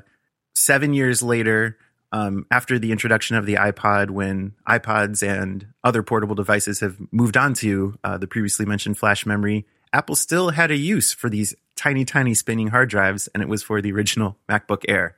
seven 0.54 0.94
years 0.94 1.22
later, 1.22 1.78
um, 2.12 2.46
after 2.50 2.80
the 2.80 2.92
introduction 2.92 3.36
of 3.36 3.46
the 3.46 3.56
iPod, 3.56 4.10
when 4.10 4.54
iPods 4.68 5.28
and 5.28 5.68
other 5.84 6.02
portable 6.04 6.36
devices 6.36 6.80
have 6.80 6.98
moved 7.12 7.38
on 7.38 7.54
to 7.56 7.98
uh, 8.04 8.18
the 8.18 8.28
previously 8.28 8.66
mentioned 8.66 8.98
flash 8.98 9.26
memory, 9.26 9.66
Apple 9.94 10.16
still 10.16 10.50
had 10.50 10.72
a 10.72 10.78
use 10.78 11.14
for 11.14 11.30
these 11.30 11.56
tiny, 11.76 12.06
tiny 12.06 12.34
spinning 12.34 12.68
hard 12.68 12.90
drives, 12.90 13.28
and 13.34 13.44
it 13.44 13.50
was 13.50 13.64
for 13.64 13.82
the 13.82 13.92
original 13.92 14.38
MacBook 14.50 14.84
Air. 14.88 15.16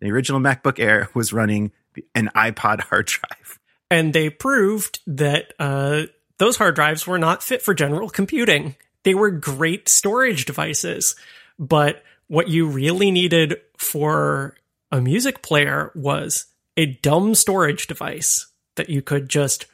The 0.00 0.10
original 0.10 0.40
MacBook 0.40 0.78
Air 0.78 1.08
was 1.14 1.32
running 1.32 1.72
an 2.14 2.30
iPod 2.34 2.80
hard 2.80 3.06
drive. 3.06 3.58
And 3.90 4.12
they 4.12 4.30
proved 4.30 5.00
that 5.06 5.52
uh, 5.58 6.04
those 6.38 6.56
hard 6.56 6.74
drives 6.74 7.06
were 7.06 7.18
not 7.18 7.42
fit 7.42 7.60
for 7.60 7.74
general 7.74 8.08
computing. 8.08 8.76
They 9.02 9.14
were 9.14 9.30
great 9.30 9.88
storage 9.88 10.44
devices, 10.44 11.16
but 11.58 12.02
what 12.28 12.48
you 12.48 12.66
really 12.66 13.10
needed 13.10 13.60
for 13.76 14.54
a 14.90 15.00
music 15.00 15.42
player 15.42 15.92
was 15.94 16.46
a 16.76 16.86
dumb 16.86 17.34
storage 17.34 17.86
device 17.86 18.46
that 18.76 18.88
you 18.90 19.02
could 19.02 19.28
just 19.28 19.66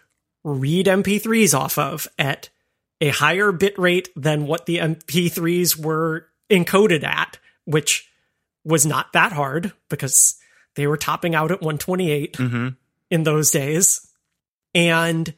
read 0.45 0.87
MP3s 0.87 1.59
off 1.59 1.79
of 1.79 2.09
at 2.19 2.49
a 3.01 3.09
higher 3.11 3.53
bit 3.53 3.79
rate 3.79 4.09
than 4.17 4.47
what 4.47 4.67
the 4.67 4.79
MP3s 4.79 5.77
were 5.77 6.27
encoded 6.51 7.05
at, 7.05 7.39
which 7.65 8.11
was 8.65 8.87
not 8.87 9.13
that 9.13 9.33
hard 9.33 9.73
because 9.89 10.37
they 10.75 10.87
were 10.87 10.97
topping 10.97 11.35
out 11.35 11.51
at 11.51 11.61
128 11.61 12.33
Mm-hmm. 12.35 12.69
in 13.11 13.23
those 13.23 13.51
days. 13.51 14.09
And 14.75 15.35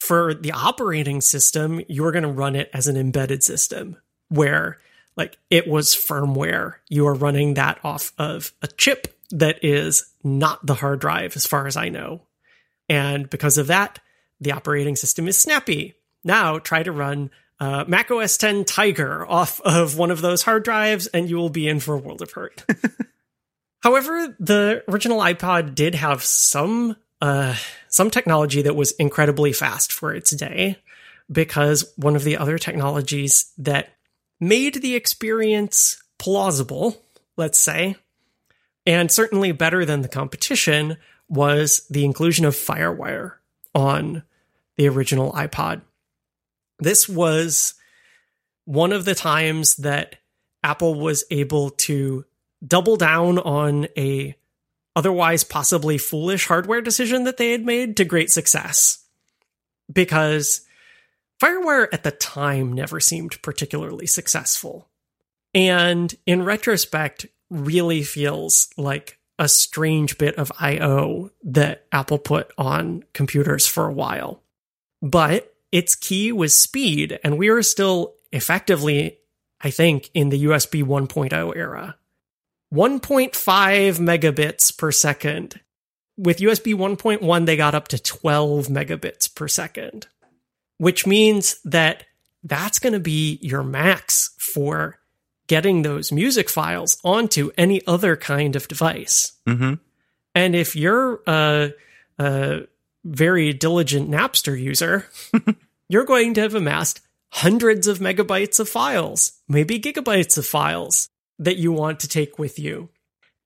for 0.00 0.34
the 0.34 0.52
operating 0.52 1.20
system, 1.20 1.80
you 1.88 2.02
were 2.02 2.12
going 2.12 2.22
to 2.24 2.28
run 2.28 2.56
it 2.56 2.70
as 2.72 2.88
an 2.88 2.96
embedded 2.96 3.42
system 3.42 3.96
where 4.28 4.78
like 5.16 5.38
it 5.50 5.66
was 5.66 5.94
firmware. 5.94 6.74
You 6.88 7.06
are 7.06 7.14
running 7.14 7.54
that 7.54 7.78
off 7.84 8.12
of 8.18 8.52
a 8.62 8.66
chip 8.66 9.18
that 9.30 9.64
is 9.64 10.12
not 10.22 10.64
the 10.64 10.74
hard 10.74 11.00
drive, 11.00 11.36
as 11.36 11.46
far 11.46 11.66
as 11.66 11.76
I 11.76 11.88
know. 11.88 12.22
And 12.88 13.28
because 13.30 13.58
of 13.58 13.68
that, 13.68 13.98
the 14.40 14.52
operating 14.52 14.96
system 14.96 15.28
is 15.28 15.38
snappy. 15.38 15.94
Now 16.24 16.58
try 16.58 16.82
to 16.82 16.92
run 16.92 17.30
uh, 17.60 17.84
Mac 17.86 18.10
OS 18.10 18.36
10 18.38 18.64
Tiger 18.64 19.24
off 19.26 19.60
of 19.60 19.96
one 19.96 20.10
of 20.10 20.20
those 20.20 20.42
hard 20.42 20.64
drives, 20.64 21.06
and 21.08 21.30
you 21.30 21.36
will 21.36 21.48
be 21.48 21.68
in 21.68 21.80
for 21.80 21.94
a 21.94 21.98
world 21.98 22.20
of 22.20 22.32
hurt. 22.32 22.64
However, 23.82 24.36
the 24.38 24.82
original 24.88 25.20
iPod 25.20 25.74
did 25.74 25.94
have 25.94 26.24
some 26.24 26.96
uh, 27.20 27.54
some 27.86 28.10
technology 28.10 28.62
that 28.62 28.74
was 28.74 28.90
incredibly 28.92 29.52
fast 29.52 29.92
for 29.92 30.12
its 30.12 30.32
day, 30.32 30.76
because 31.30 31.92
one 31.96 32.16
of 32.16 32.24
the 32.24 32.36
other 32.36 32.58
technologies 32.58 33.52
that 33.58 33.90
made 34.42 34.82
the 34.82 34.96
experience 34.96 36.02
plausible, 36.18 37.00
let's 37.36 37.60
say, 37.60 37.94
and 38.84 39.08
certainly 39.08 39.52
better 39.52 39.84
than 39.84 40.02
the 40.02 40.08
competition, 40.08 40.96
was 41.28 41.86
the 41.88 42.04
inclusion 42.04 42.44
of 42.44 42.56
FireWire 42.56 43.34
on 43.72 44.24
the 44.76 44.88
original 44.88 45.30
iPod. 45.32 45.80
This 46.80 47.08
was 47.08 47.74
one 48.64 48.92
of 48.92 49.04
the 49.04 49.14
times 49.14 49.76
that 49.76 50.16
Apple 50.64 50.98
was 50.98 51.24
able 51.30 51.70
to 51.70 52.24
double 52.66 52.96
down 52.96 53.38
on 53.38 53.86
a 53.96 54.34
otherwise 54.96 55.44
possibly 55.44 55.98
foolish 55.98 56.48
hardware 56.48 56.80
decision 56.80 57.22
that 57.24 57.36
they 57.36 57.52
had 57.52 57.64
made 57.64 57.96
to 57.96 58.04
great 58.04 58.30
success. 58.30 59.04
Because 59.92 60.62
FireWire 61.42 61.88
at 61.92 62.04
the 62.04 62.12
time 62.12 62.72
never 62.72 63.00
seemed 63.00 63.42
particularly 63.42 64.06
successful. 64.06 64.88
And 65.52 66.14
in 66.24 66.44
retrospect, 66.44 67.26
really 67.50 68.04
feels 68.04 68.70
like 68.76 69.18
a 69.40 69.48
strange 69.48 70.18
bit 70.18 70.36
of 70.36 70.52
IO 70.60 71.32
that 71.42 71.86
Apple 71.90 72.18
put 72.18 72.52
on 72.56 73.02
computers 73.12 73.66
for 73.66 73.88
a 73.88 73.92
while. 73.92 74.40
But 75.02 75.52
its 75.72 75.96
key 75.96 76.30
was 76.30 76.56
speed, 76.56 77.18
and 77.24 77.36
we 77.36 77.50
were 77.50 77.64
still 77.64 78.14
effectively, 78.30 79.18
I 79.60 79.70
think, 79.70 80.10
in 80.14 80.28
the 80.28 80.44
USB 80.44 80.84
1.0 80.84 81.56
era. 81.56 81.96
1.5 82.72 83.32
megabits 83.98 84.78
per 84.78 84.92
second. 84.92 85.60
With 86.16 86.38
USB 86.38 86.74
1.1, 86.74 87.46
they 87.46 87.56
got 87.56 87.74
up 87.74 87.88
to 87.88 87.98
12 87.98 88.68
megabits 88.68 89.34
per 89.34 89.48
second, 89.48 90.06
which 90.78 91.06
means 91.06 91.60
that 91.64 92.04
that's 92.44 92.78
going 92.78 92.92
to 92.92 93.00
be 93.00 93.38
your 93.40 93.62
max 93.62 94.34
for 94.38 94.98
getting 95.46 95.82
those 95.82 96.12
music 96.12 96.48
files 96.48 96.98
onto 97.04 97.50
any 97.58 97.84
other 97.86 98.16
kind 98.16 98.56
of 98.56 98.68
device. 98.68 99.32
Mm-hmm. 99.46 99.74
And 100.34 100.56
if 100.56 100.74
you're 100.74 101.20
a, 101.26 101.72
a 102.18 102.62
very 103.04 103.52
diligent 103.52 104.10
Napster 104.10 104.58
user, 104.60 105.06
you're 105.88 106.04
going 106.04 106.34
to 106.34 106.40
have 106.40 106.54
amassed 106.54 107.00
hundreds 107.30 107.86
of 107.86 107.98
megabytes 107.98 108.60
of 108.60 108.68
files, 108.68 109.32
maybe 109.48 109.78
gigabytes 109.78 110.38
of 110.38 110.46
files 110.46 111.08
that 111.38 111.56
you 111.56 111.72
want 111.72 112.00
to 112.00 112.08
take 112.08 112.38
with 112.38 112.58
you. 112.58 112.88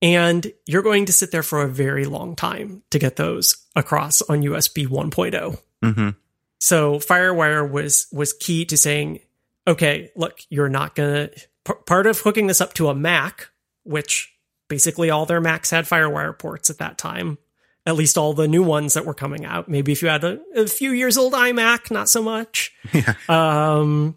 And 0.02 0.52
you're 0.66 0.82
going 0.82 1.06
to 1.06 1.12
sit 1.12 1.30
there 1.30 1.42
for 1.42 1.62
a 1.62 1.68
very 1.68 2.04
long 2.04 2.36
time 2.36 2.82
to 2.90 2.98
get 2.98 3.16
those 3.16 3.56
across 3.74 4.22
on 4.22 4.42
USB 4.42 4.86
1.0. 4.86 5.58
Mm-hmm. 5.82 6.08
So 6.59 6.99
FireWire 6.99 7.71
was 7.71 8.07
was 8.12 8.33
key 8.33 8.64
to 8.66 8.77
saying, 8.77 9.21
okay, 9.66 10.11
look, 10.16 10.40
you're 10.49 10.69
not 10.69 10.95
gonna. 10.95 11.31
P- 11.64 11.75
part 11.85 12.07
of 12.07 12.21
hooking 12.21 12.47
this 12.47 12.61
up 12.61 12.75
to 12.75 12.88
a 12.88 12.95
Mac, 12.95 13.51
which 13.83 14.33
basically 14.69 15.11
all 15.11 15.27
their 15.27 15.40
Macs 15.40 15.71
had 15.71 15.85
FireWire 15.85 16.38
ports 16.38 16.71
at 16.71 16.79
that 16.79 16.99
time. 16.99 17.38
At 17.85 17.95
least 17.95 18.19
all 18.19 18.33
the 18.33 18.49
new 18.49 18.64
ones 18.64 18.95
that 18.95 19.07
were 19.07 19.14
coming 19.14 19.45
out. 19.45 19.69
Maybe 19.69 19.92
if 19.92 20.03
you 20.03 20.09
had 20.09 20.25
a, 20.25 20.40
a 20.57 20.66
few 20.66 20.90
years 20.90 21.16
old 21.16 21.35
iMac, 21.35 21.90
not 21.90 22.09
so 22.09 22.23
much. 22.23 22.73
Yeah. 22.92 23.14
Um, 23.29 24.16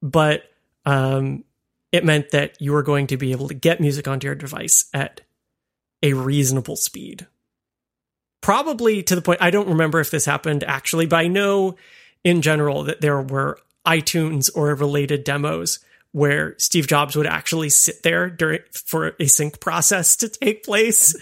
but 0.00 0.42
um, 0.84 1.44
it 1.92 2.04
meant 2.04 2.30
that 2.30 2.60
you 2.60 2.72
were 2.72 2.82
going 2.82 3.06
to 3.08 3.16
be 3.16 3.32
able 3.32 3.48
to 3.48 3.54
get 3.54 3.80
music 3.80 4.08
onto 4.08 4.26
your 4.26 4.34
device 4.34 4.86
at 4.92 5.20
a 6.02 6.14
reasonable 6.14 6.74
speed. 6.74 7.26
Probably 8.42 9.02
to 9.04 9.14
the 9.14 9.22
point, 9.22 9.40
I 9.40 9.50
don't 9.50 9.68
remember 9.68 10.00
if 10.00 10.10
this 10.10 10.26
happened 10.26 10.64
actually, 10.64 11.06
but 11.06 11.16
I 11.16 11.28
know 11.28 11.76
in 12.22 12.42
general 12.42 12.82
that 12.84 13.00
there 13.00 13.22
were 13.22 13.58
iTunes 13.86 14.50
or 14.54 14.74
related 14.74 15.24
demos 15.24 15.78
where 16.12 16.54
Steve 16.58 16.86
Jobs 16.86 17.16
would 17.16 17.26
actually 17.26 17.70
sit 17.70 18.02
there 18.02 18.28
during 18.28 18.60
for 18.72 19.14
a 19.18 19.26
sync 19.26 19.60
process 19.60 20.16
to 20.16 20.28
take 20.28 20.62
place. 20.62 21.16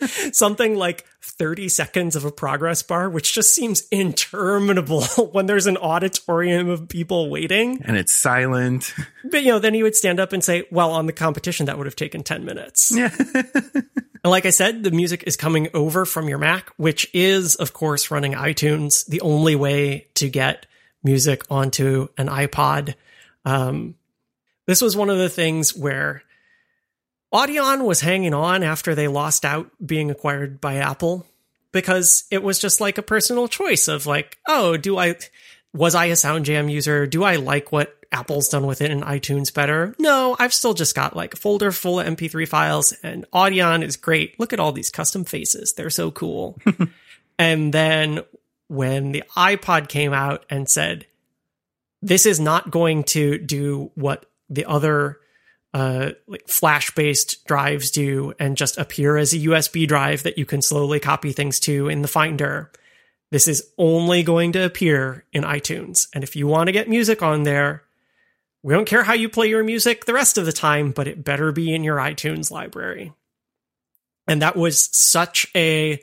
Something 0.32 0.76
like 0.76 1.06
30 1.22 1.68
seconds 1.68 2.14
of 2.14 2.24
a 2.24 2.30
progress 2.30 2.82
bar, 2.82 3.08
which 3.08 3.34
just 3.34 3.54
seems 3.54 3.88
interminable 3.88 5.02
when 5.32 5.46
there's 5.46 5.66
an 5.66 5.78
auditorium 5.78 6.68
of 6.68 6.88
people 6.88 7.30
waiting. 7.30 7.82
And 7.84 7.96
it's 7.96 8.12
silent. 8.12 8.94
But 9.30 9.42
you 9.42 9.52
know, 9.52 9.58
then 9.58 9.74
he 9.74 9.82
would 9.82 9.96
stand 9.96 10.20
up 10.20 10.32
and 10.32 10.42
say, 10.42 10.64
"Well, 10.70 10.92
on 10.92 11.04
the 11.04 11.12
competition 11.12 11.66
that 11.66 11.76
would 11.76 11.86
have 11.86 11.96
taken 11.96 12.22
10 12.22 12.46
minutes." 12.46 12.90
Yeah. 12.96 13.10
And 14.24 14.30
like 14.30 14.46
I 14.46 14.50
said, 14.50 14.82
the 14.82 14.90
music 14.90 15.24
is 15.26 15.36
coming 15.36 15.68
over 15.74 16.04
from 16.04 16.28
your 16.28 16.38
Mac, 16.38 16.70
which 16.76 17.08
is, 17.12 17.56
of 17.56 17.72
course, 17.72 18.10
running 18.10 18.32
iTunes, 18.32 19.06
the 19.06 19.20
only 19.20 19.54
way 19.54 20.08
to 20.14 20.28
get 20.28 20.66
music 21.04 21.42
onto 21.50 22.08
an 22.16 22.28
iPod. 22.28 22.94
Um, 23.44 23.94
this 24.68 24.82
was 24.82 24.94
one 24.94 25.08
of 25.08 25.16
the 25.16 25.30
things 25.30 25.74
where 25.74 26.22
Audion 27.32 27.86
was 27.86 28.02
hanging 28.02 28.34
on 28.34 28.62
after 28.62 28.94
they 28.94 29.08
lost 29.08 29.46
out 29.46 29.70
being 29.84 30.10
acquired 30.10 30.60
by 30.60 30.76
Apple 30.76 31.26
because 31.72 32.24
it 32.30 32.42
was 32.42 32.58
just 32.58 32.78
like 32.78 32.98
a 32.98 33.02
personal 33.02 33.48
choice 33.48 33.88
of 33.88 34.04
like, 34.04 34.36
oh, 34.46 34.76
do 34.76 34.98
I 34.98 35.16
was 35.72 35.94
I 35.94 36.06
a 36.06 36.12
SoundJam 36.12 36.70
user? 36.70 37.06
Do 37.06 37.24
I 37.24 37.36
like 37.36 37.72
what 37.72 37.96
Apple's 38.12 38.50
done 38.50 38.66
with 38.66 38.82
it 38.82 38.90
in 38.90 39.00
iTunes 39.00 39.54
better? 39.54 39.94
No, 39.98 40.36
I've 40.38 40.52
still 40.52 40.74
just 40.74 40.94
got 40.94 41.16
like 41.16 41.32
a 41.32 41.38
folder 41.38 41.72
full 41.72 42.00
of 42.00 42.06
MP3 42.06 42.46
files 42.46 42.92
and 43.02 43.24
Audion 43.32 43.82
is 43.82 43.96
great. 43.96 44.38
Look 44.38 44.52
at 44.52 44.60
all 44.60 44.72
these 44.72 44.90
custom 44.90 45.24
faces. 45.24 45.72
They're 45.72 45.88
so 45.88 46.10
cool. 46.10 46.58
and 47.38 47.72
then 47.72 48.20
when 48.66 49.12
the 49.12 49.24
iPod 49.34 49.88
came 49.88 50.12
out 50.12 50.44
and 50.50 50.68
said, 50.68 51.06
this 52.02 52.26
is 52.26 52.38
not 52.38 52.70
going 52.70 53.04
to 53.04 53.38
do 53.38 53.90
what 53.94 54.27
the 54.48 54.64
other 54.64 55.18
uh, 55.74 56.12
like 56.26 56.48
flash 56.48 56.90
based 56.94 57.44
drives 57.46 57.90
do 57.90 58.32
and 58.38 58.56
just 58.56 58.78
appear 58.78 59.16
as 59.16 59.32
a 59.32 59.38
USB 59.38 59.86
drive 59.86 60.22
that 60.22 60.38
you 60.38 60.46
can 60.46 60.62
slowly 60.62 60.98
copy 60.98 61.32
things 61.32 61.60
to 61.60 61.88
in 61.88 62.02
the 62.02 62.08
Finder. 62.08 62.72
This 63.30 63.46
is 63.46 63.70
only 63.76 64.22
going 64.22 64.52
to 64.52 64.64
appear 64.64 65.24
in 65.32 65.44
iTunes. 65.44 66.08
And 66.14 66.24
if 66.24 66.34
you 66.34 66.46
want 66.46 66.68
to 66.68 66.72
get 66.72 66.88
music 66.88 67.22
on 67.22 67.42
there, 67.42 67.84
we 68.62 68.74
don't 68.74 68.88
care 68.88 69.04
how 69.04 69.12
you 69.12 69.28
play 69.28 69.48
your 69.48 69.62
music 69.62 70.06
the 70.06 70.14
rest 70.14 70.38
of 70.38 70.46
the 70.46 70.52
time, 70.52 70.92
but 70.92 71.06
it 71.06 71.24
better 71.24 71.52
be 71.52 71.74
in 71.74 71.84
your 71.84 71.98
iTunes 71.98 72.50
library. 72.50 73.12
And 74.26 74.42
that 74.42 74.56
was 74.56 74.88
such 74.96 75.46
a 75.54 76.02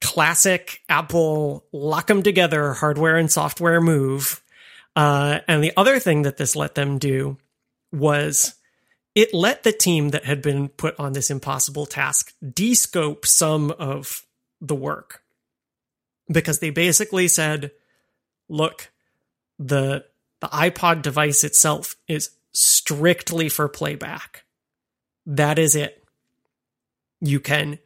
classic 0.00 0.82
Apple 0.88 1.64
lock 1.72 2.08
them 2.08 2.22
together 2.22 2.72
hardware 2.72 3.16
and 3.16 3.30
software 3.30 3.80
move. 3.80 4.42
Uh, 4.94 5.40
and 5.48 5.64
the 5.64 5.72
other 5.76 5.98
thing 5.98 6.22
that 6.22 6.36
this 6.36 6.54
let 6.54 6.74
them 6.74 6.98
do 6.98 7.38
was 7.92 8.54
it 9.14 9.34
let 9.34 9.62
the 9.62 9.72
team 9.72 10.10
that 10.10 10.24
had 10.24 10.40
been 10.40 10.68
put 10.68 10.98
on 10.98 11.12
this 11.12 11.30
impossible 11.30 11.86
task 11.86 12.32
descope 12.42 13.26
some 13.26 13.70
of 13.72 14.24
the 14.60 14.74
work 14.74 15.22
because 16.30 16.60
they 16.60 16.70
basically 16.70 17.28
said, 17.28 17.72
look, 18.48 18.90
the 19.58 20.04
the 20.40 20.48
iPod 20.48 21.02
device 21.02 21.44
itself 21.44 21.94
is 22.08 22.30
strictly 22.52 23.48
for 23.48 23.68
playback. 23.68 24.44
That 25.24 25.58
is 25.58 25.76
it. 25.76 26.02
You 27.20 27.38
can 27.38 27.78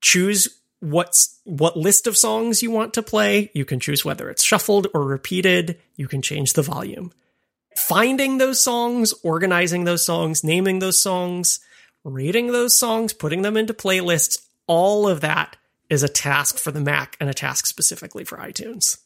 choose 0.00 0.48
what's 0.80 1.38
what 1.44 1.76
list 1.76 2.06
of 2.06 2.16
songs 2.16 2.62
you 2.62 2.70
want 2.70 2.94
to 2.94 3.02
play. 3.02 3.50
You 3.54 3.64
can 3.64 3.78
choose 3.78 4.04
whether 4.04 4.28
it's 4.30 4.42
shuffled 4.42 4.88
or 4.94 5.04
repeated. 5.04 5.78
You 5.96 6.08
can 6.08 6.22
change 6.22 6.54
the 6.54 6.62
volume. 6.62 7.12
Finding 7.76 8.38
those 8.38 8.60
songs, 8.60 9.12
organizing 9.22 9.84
those 9.84 10.04
songs, 10.04 10.42
naming 10.42 10.78
those 10.78 11.00
songs, 11.00 11.60
rating 12.04 12.48
those 12.48 12.74
songs, 12.74 13.12
putting 13.12 13.42
them 13.42 13.56
into 13.56 13.74
playlists, 13.74 14.46
all 14.66 15.06
of 15.08 15.20
that 15.20 15.56
is 15.90 16.02
a 16.02 16.08
task 16.08 16.58
for 16.58 16.70
the 16.70 16.80
Mac 16.80 17.16
and 17.20 17.28
a 17.28 17.34
task 17.34 17.66
specifically 17.66 18.24
for 18.24 18.38
iTunes. 18.38 18.98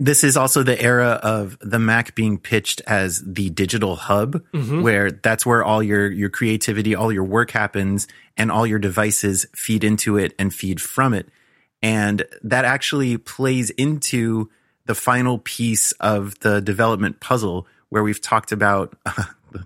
This 0.00 0.22
is 0.22 0.36
also 0.36 0.62
the 0.62 0.80
era 0.80 1.18
of 1.22 1.58
the 1.60 1.78
Mac 1.78 2.14
being 2.14 2.38
pitched 2.38 2.80
as 2.86 3.20
the 3.24 3.50
digital 3.50 3.96
hub, 3.96 4.44
mm-hmm. 4.52 4.82
where 4.82 5.10
that's 5.10 5.44
where 5.44 5.64
all 5.64 5.82
your, 5.82 6.08
your 6.08 6.30
creativity, 6.30 6.94
all 6.94 7.12
your 7.12 7.24
work 7.24 7.50
happens 7.50 8.06
and 8.36 8.52
all 8.52 8.66
your 8.66 8.78
devices 8.78 9.46
feed 9.56 9.82
into 9.82 10.16
it 10.16 10.34
and 10.38 10.54
feed 10.54 10.80
from 10.80 11.14
it. 11.14 11.28
And 11.82 12.24
that 12.42 12.64
actually 12.64 13.16
plays 13.16 13.70
into 13.70 14.50
the 14.86 14.94
final 14.94 15.38
piece 15.38 15.92
of 15.92 16.38
the 16.40 16.60
development 16.60 17.20
puzzle 17.20 17.66
where 17.90 18.02
we've 18.02 18.20
talked 18.20 18.52
about 18.52 18.96
uh, 19.06 19.24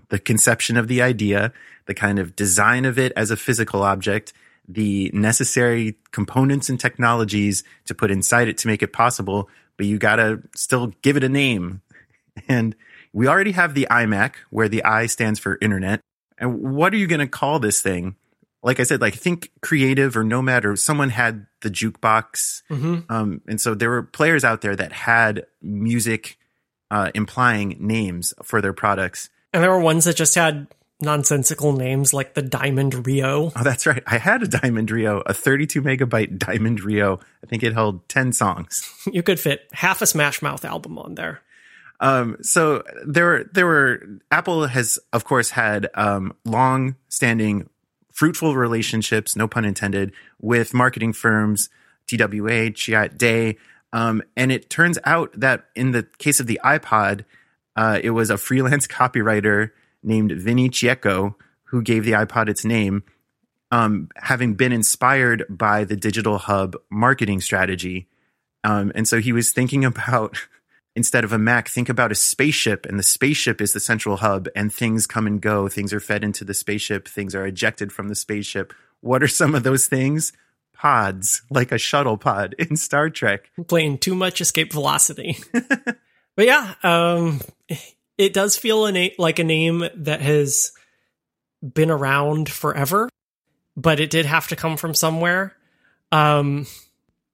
the 0.09 0.19
conception 0.19 0.77
of 0.77 0.87
the 0.87 1.01
idea, 1.01 1.51
the 1.85 1.93
kind 1.93 2.19
of 2.19 2.35
design 2.35 2.85
of 2.85 2.97
it 2.97 3.11
as 3.15 3.31
a 3.31 3.37
physical 3.37 3.83
object, 3.83 4.33
the 4.67 5.11
necessary 5.13 5.95
components 6.11 6.69
and 6.69 6.79
technologies 6.79 7.63
to 7.85 7.93
put 7.93 8.11
inside 8.11 8.47
it 8.47 8.57
to 8.59 8.67
make 8.67 8.81
it 8.81 8.93
possible, 8.93 9.49
but 9.77 9.85
you 9.85 9.97
gotta 9.97 10.41
still 10.55 10.87
give 11.01 11.17
it 11.17 11.23
a 11.23 11.29
name. 11.29 11.81
And 12.47 12.75
we 13.13 13.27
already 13.27 13.51
have 13.51 13.75
the 13.75 13.85
iMac 13.91 14.33
where 14.49 14.67
the 14.67 14.83
I 14.83 15.05
stands 15.05 15.39
for 15.39 15.59
internet. 15.61 15.99
And 16.39 16.75
what 16.75 16.91
are 16.91 16.97
you 16.97 17.05
gonna 17.05 17.27
call 17.27 17.59
this 17.59 17.79
thing? 17.79 18.15
Like 18.63 18.79
I 18.79 18.83
said, 18.83 19.01
like 19.01 19.13
think 19.13 19.51
creative 19.61 20.17
or 20.17 20.23
nomad 20.23 20.65
or 20.65 20.75
someone 20.75 21.09
had 21.09 21.45
the 21.61 21.69
jukebox. 21.69 22.63
Mm-hmm. 22.71 23.01
Um, 23.13 23.41
and 23.47 23.61
so 23.61 23.75
there 23.75 23.91
were 23.91 24.01
players 24.01 24.43
out 24.43 24.61
there 24.61 24.75
that 24.75 24.93
had 24.93 25.45
music 25.61 26.39
uh, 26.93 27.09
implying 27.15 27.75
names 27.79 28.35
for 28.43 28.61
their 28.61 28.71
products. 28.71 29.31
And 29.51 29.63
there 29.63 29.71
were 29.71 29.79
ones 29.79 30.05
that 30.05 30.15
just 30.15 30.35
had 30.35 30.67
nonsensical 31.01 31.73
names 31.73 32.13
like 32.13 32.35
the 32.35 32.43
Diamond 32.43 33.07
Rio. 33.07 33.51
Oh, 33.55 33.63
that's 33.63 33.87
right. 33.87 34.03
I 34.05 34.19
had 34.19 34.43
a 34.43 34.47
Diamond 34.47 34.91
Rio, 34.91 35.21
a 35.25 35.33
32 35.33 35.81
megabyte 35.81 36.37
Diamond 36.37 36.81
Rio. 36.81 37.19
I 37.43 37.47
think 37.47 37.63
it 37.63 37.73
held 37.73 38.07
10 38.09 38.31
songs. 38.31 38.87
You 39.11 39.23
could 39.23 39.39
fit 39.39 39.67
half 39.73 40.03
a 40.03 40.05
Smash 40.05 40.43
Mouth 40.43 40.63
album 40.63 40.99
on 40.99 41.15
there. 41.15 41.41
Um, 41.99 42.37
so 42.41 42.83
there 43.05 43.43
there 43.43 43.65
were, 43.65 44.03
Apple 44.29 44.67
has, 44.67 44.99
of 45.11 45.25
course, 45.25 45.49
had, 45.49 45.89
um, 45.95 46.33
long 46.45 46.95
standing 47.09 47.69
fruitful 48.11 48.55
relationships, 48.55 49.35
no 49.35 49.47
pun 49.47 49.65
intended, 49.65 50.13
with 50.39 50.75
marketing 50.75 51.13
firms, 51.13 51.69
TBWA, 52.07 52.71
Chiat 52.71 53.17
Day. 53.17 53.57
Um, 53.93 54.23
and 54.35 54.51
it 54.51 54.69
turns 54.69 54.97
out 55.05 55.31
that 55.39 55.65
in 55.75 55.91
the 55.91 56.03
case 56.17 56.39
of 56.39 56.47
the 56.47 56.59
iPod, 56.65 57.23
uh, 57.75 57.99
it 58.03 58.09
was 58.09 58.29
a 58.29 58.37
freelance 58.37 58.87
copywriter 58.99 59.69
named 60.01 60.33
Vinnie 60.33 60.69
Chieco, 60.69 61.35
who 61.65 61.81
gave 61.81 62.03
the 62.03 62.11
iPod 62.11 62.49
its 62.49 62.65
name, 62.65 63.03
um, 63.71 64.09
having 64.17 64.55
been 64.55 64.73
inspired 64.73 65.45
by 65.49 65.83
the 65.83 65.95
Digital 65.95 66.37
Hub 66.37 66.75
marketing 66.91 67.39
strategy. 67.39 68.07
Um, 68.63 68.91
and 68.95 69.07
so 69.07 69.19
he 69.19 69.31
was 69.31 69.51
thinking 69.51 69.85
about 69.85 70.37
instead 70.95 71.23
of 71.23 71.31
a 71.31 71.39
Mac, 71.39 71.67
think 71.67 71.89
about 71.89 72.11
a 72.11 72.15
spaceship, 72.15 72.85
and 72.85 72.99
the 72.99 73.03
spaceship 73.03 73.61
is 73.61 73.73
the 73.73 73.79
central 73.79 74.17
hub, 74.17 74.47
and 74.55 74.71
things 74.71 75.07
come 75.07 75.25
and 75.25 75.41
go. 75.41 75.67
Things 75.67 75.91
are 75.91 75.99
fed 75.99 76.23
into 76.23 76.45
the 76.45 76.53
spaceship, 76.53 77.07
things 77.07 77.33
are 77.33 77.47
ejected 77.47 77.91
from 77.91 78.09
the 78.09 78.15
spaceship. 78.15 78.73
What 79.01 79.23
are 79.23 79.27
some 79.27 79.55
of 79.55 79.63
those 79.63 79.87
things? 79.87 80.33
Pods, 80.83 81.43
like 81.49 81.71
a 81.71 81.77
shuttle 81.77 82.17
pod 82.17 82.55
in 82.59 82.75
Star 82.75 83.09
Trek. 83.09 83.49
Playing 83.67 83.97
too 83.97 84.15
much 84.15 84.41
escape 84.41 84.73
velocity. 84.73 85.37
but 86.35 86.45
yeah, 86.45 86.75
um, 86.83 87.39
it 88.17 88.33
does 88.33 88.57
feel 88.57 88.85
a 88.85 88.91
na- 88.91 89.15
like 89.17 89.39
a 89.39 89.45
name 89.45 89.87
that 89.95 90.19
has 90.19 90.73
been 91.61 91.89
around 91.89 92.49
forever, 92.49 93.07
but 93.77 94.01
it 94.01 94.09
did 94.09 94.25
have 94.25 94.49
to 94.49 94.57
come 94.57 94.75
from 94.75 94.93
somewhere. 94.93 95.55
Um, 96.11 96.67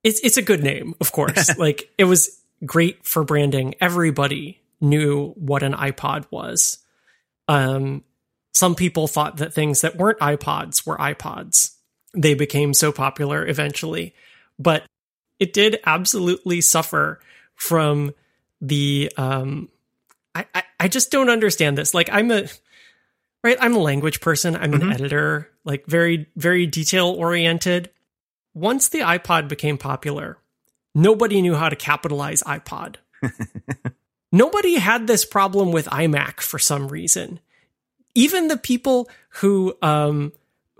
it's 0.03 0.19
it's 0.19 0.38
a 0.38 0.43
good 0.43 0.63
name, 0.63 0.93
of 1.01 1.12
course. 1.12 1.57
like 1.57 1.89
it 1.97 2.03
was 2.03 2.39
great 2.63 3.03
for 3.03 3.23
branding. 3.23 3.73
Everybody 3.81 4.62
knew 4.79 5.31
what 5.31 5.63
an 5.63 5.73
iPod 5.73 6.25
was. 6.29 6.77
Um, 7.47 8.03
some 8.53 8.75
people 8.75 9.07
thought 9.07 9.38
that 9.38 9.55
things 9.55 9.81
that 9.81 9.95
weren't 9.95 10.19
iPods 10.19 10.85
were 10.85 10.97
iPods. 10.97 11.77
They 12.13 12.33
became 12.33 12.73
so 12.73 12.91
popular 12.91 13.47
eventually, 13.47 14.13
but 14.57 14.83
it 15.39 15.53
did 15.53 15.79
absolutely 15.85 16.61
suffer 16.61 17.19
from 17.55 18.13
the 18.61 19.11
um, 19.17 19.69
I, 20.35 20.45
I, 20.53 20.63
I 20.79 20.87
just 20.87 21.11
don't 21.11 21.29
understand 21.29 21.77
this. 21.77 21.93
Like 21.93 22.09
I'm 22.11 22.31
a 22.31 22.45
right, 23.43 23.57
I'm 23.59 23.75
a 23.75 23.79
language 23.79 24.21
person, 24.21 24.55
I'm 24.55 24.71
mm-hmm. 24.71 24.89
an 24.89 24.93
editor, 24.93 25.49
like 25.63 25.85
very, 25.85 26.27
very 26.35 26.65
detail 26.65 27.07
oriented. 27.09 27.89
Once 28.53 28.89
the 28.89 28.99
iPod 28.99 29.47
became 29.47 29.77
popular, 29.77 30.37
nobody 30.93 31.41
knew 31.41 31.55
how 31.55 31.69
to 31.69 31.75
capitalize 31.75 32.43
iPod. 32.43 32.95
nobody 34.31 34.75
had 34.75 35.07
this 35.07 35.25
problem 35.25 35.71
with 35.71 35.85
iMac 35.87 36.41
for 36.41 36.59
some 36.59 36.87
reason. 36.87 37.39
Even 38.15 38.47
the 38.47 38.57
people 38.57 39.09
who 39.29 39.77
um 39.81 40.33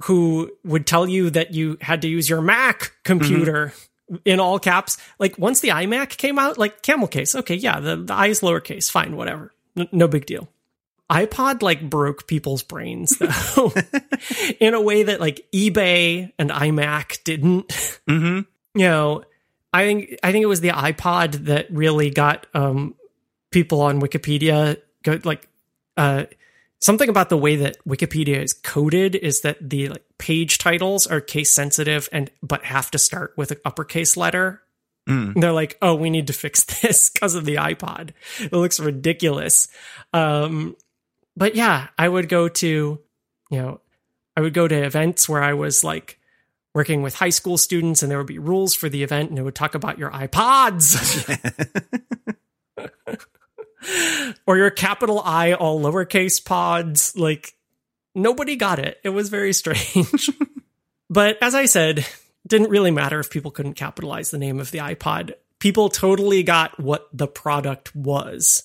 who 0.04 0.52
would 0.64 0.88
tell 0.88 1.08
you 1.08 1.30
that 1.30 1.54
you 1.54 1.78
had 1.82 2.02
to 2.04 2.08
use 2.08 2.30
your 2.30 2.42
Mac 2.42 2.94
computer 3.04 3.68
mm-hmm 3.68 3.86
in 4.26 4.40
all 4.40 4.60
caps. 4.60 4.98
Like 5.20 5.38
once 5.38 5.60
the 5.60 5.70
iMac 5.70 6.18
came 6.18 6.40
out, 6.40 6.58
like 6.58 6.82
camel 6.82 7.08
case, 7.08 7.36
okay, 7.36 7.56
yeah, 7.56 7.80
the, 7.80 7.98
the 7.98 8.14
I 8.14 8.28
is 8.28 8.42
lowercase, 8.42 8.90
fine, 8.90 9.16
whatever, 9.16 9.54
N- 9.78 9.90
no 9.92 10.08
big 10.08 10.26
deal. 10.26 10.50
iPod 11.10 11.62
like 11.62 11.88
broke 11.90 12.28
people's 12.28 12.64
brains 12.64 13.18
though, 13.18 13.74
in 14.60 14.74
a 14.74 14.82
way 14.82 15.04
that 15.04 15.20
like 15.20 15.46
eBay 15.54 16.32
and 16.40 16.50
iMac 16.50 17.24
didn't. 17.24 17.68
Mm-hmm. 18.08 18.80
You 18.80 18.88
know, 18.88 19.24
I 19.74 19.86
think 19.86 20.18
I 20.24 20.32
think 20.32 20.44
it 20.44 20.48
was 20.48 20.62
the 20.62 20.70
iPod 20.70 21.46
that 21.46 21.68
really 21.70 22.10
got 22.10 22.48
um, 22.54 22.96
people 23.52 23.82
on 23.82 24.02
Wikipedia 24.02 24.78
go 25.04 25.20
like 25.24 25.48
uh, 25.98 26.26
something 26.80 27.10
about 27.10 27.30
the 27.30 27.38
way 27.38 27.56
that 27.58 27.78
Wikipedia 27.86 28.42
is 28.42 28.54
coded 28.54 29.16
is 29.16 29.42
that 29.42 29.58
the 29.70 29.90
like, 29.90 30.04
page 30.18 30.58
titles 30.58 31.08
are 31.08 31.22
case 31.22 31.52
sensitive 31.52 32.10
and 32.12 32.32
but 32.42 32.66
have 32.66 32.90
to 32.92 32.98
start 32.98 33.34
with 33.38 33.52
an 33.52 33.58
uppercase 33.66 34.18
letter. 34.18 34.62
Mm. 35.08 35.40
They're 35.40 35.52
like, 35.52 35.78
oh, 35.82 35.96
we 35.96 36.10
need 36.10 36.28
to 36.28 36.34
fix 36.34 36.64
this 36.82 37.10
because 37.10 37.36
of 37.36 37.46
the 37.46 37.56
iPod. 37.56 38.12
It 38.40 38.54
looks 38.54 38.80
ridiculous. 38.80 39.68
Um, 40.14 40.76
but 41.36 41.56
yeah, 41.56 41.88
I 41.98 42.08
would 42.08 42.30
go 42.30 42.50
to, 42.50 42.68
you 43.50 43.58
know, 43.58 43.82
I 44.36 44.42
would 44.42 44.54
go 44.54 44.68
to 44.68 44.84
events 44.84 45.28
where 45.28 45.44
I 45.44 45.54
was 45.54 45.84
like 45.84 46.20
working 46.74 47.02
with 47.02 47.16
high 47.16 47.30
school 47.30 47.58
students 47.58 48.04
and 48.04 48.12
there 48.12 48.18
would 48.18 48.28
be 48.28 48.40
rules 48.40 48.76
for 48.76 48.90
the 48.90 49.04
event 49.04 49.30
and 49.30 49.40
it 49.40 49.42
would 49.42 49.56
talk 49.56 49.76
about 49.76 49.98
your 49.98 50.12
iPods. 50.12 50.96
or 54.46 54.58
your 54.58 54.70
capital 54.70 55.22
I, 55.24 55.54
all 55.54 55.80
lowercase 55.80 56.44
pods. 56.44 57.16
Like, 57.16 57.54
nobody 58.16 58.56
got 58.56 58.80
it. 58.80 59.00
It 59.04 59.10
was 59.10 59.30
very 59.30 59.54
strange. 59.54 60.30
but 61.10 61.38
as 61.42 61.56
I 61.56 61.66
said, 61.66 62.06
didn't 62.48 62.70
really 62.70 62.92
matter 62.92 63.20
if 63.20 63.30
people 63.30 63.52
couldn't 63.52 63.76
capitalize 63.76 64.32
the 64.32 64.38
name 64.38 64.60
of 64.60 64.72
the 64.72 64.80
iPod. 64.80 65.34
People 65.60 65.90
totally 65.90 66.44
got 66.44 66.80
what 66.80 67.08
the 67.14 67.28
product 67.28 67.96
was. 67.96 68.64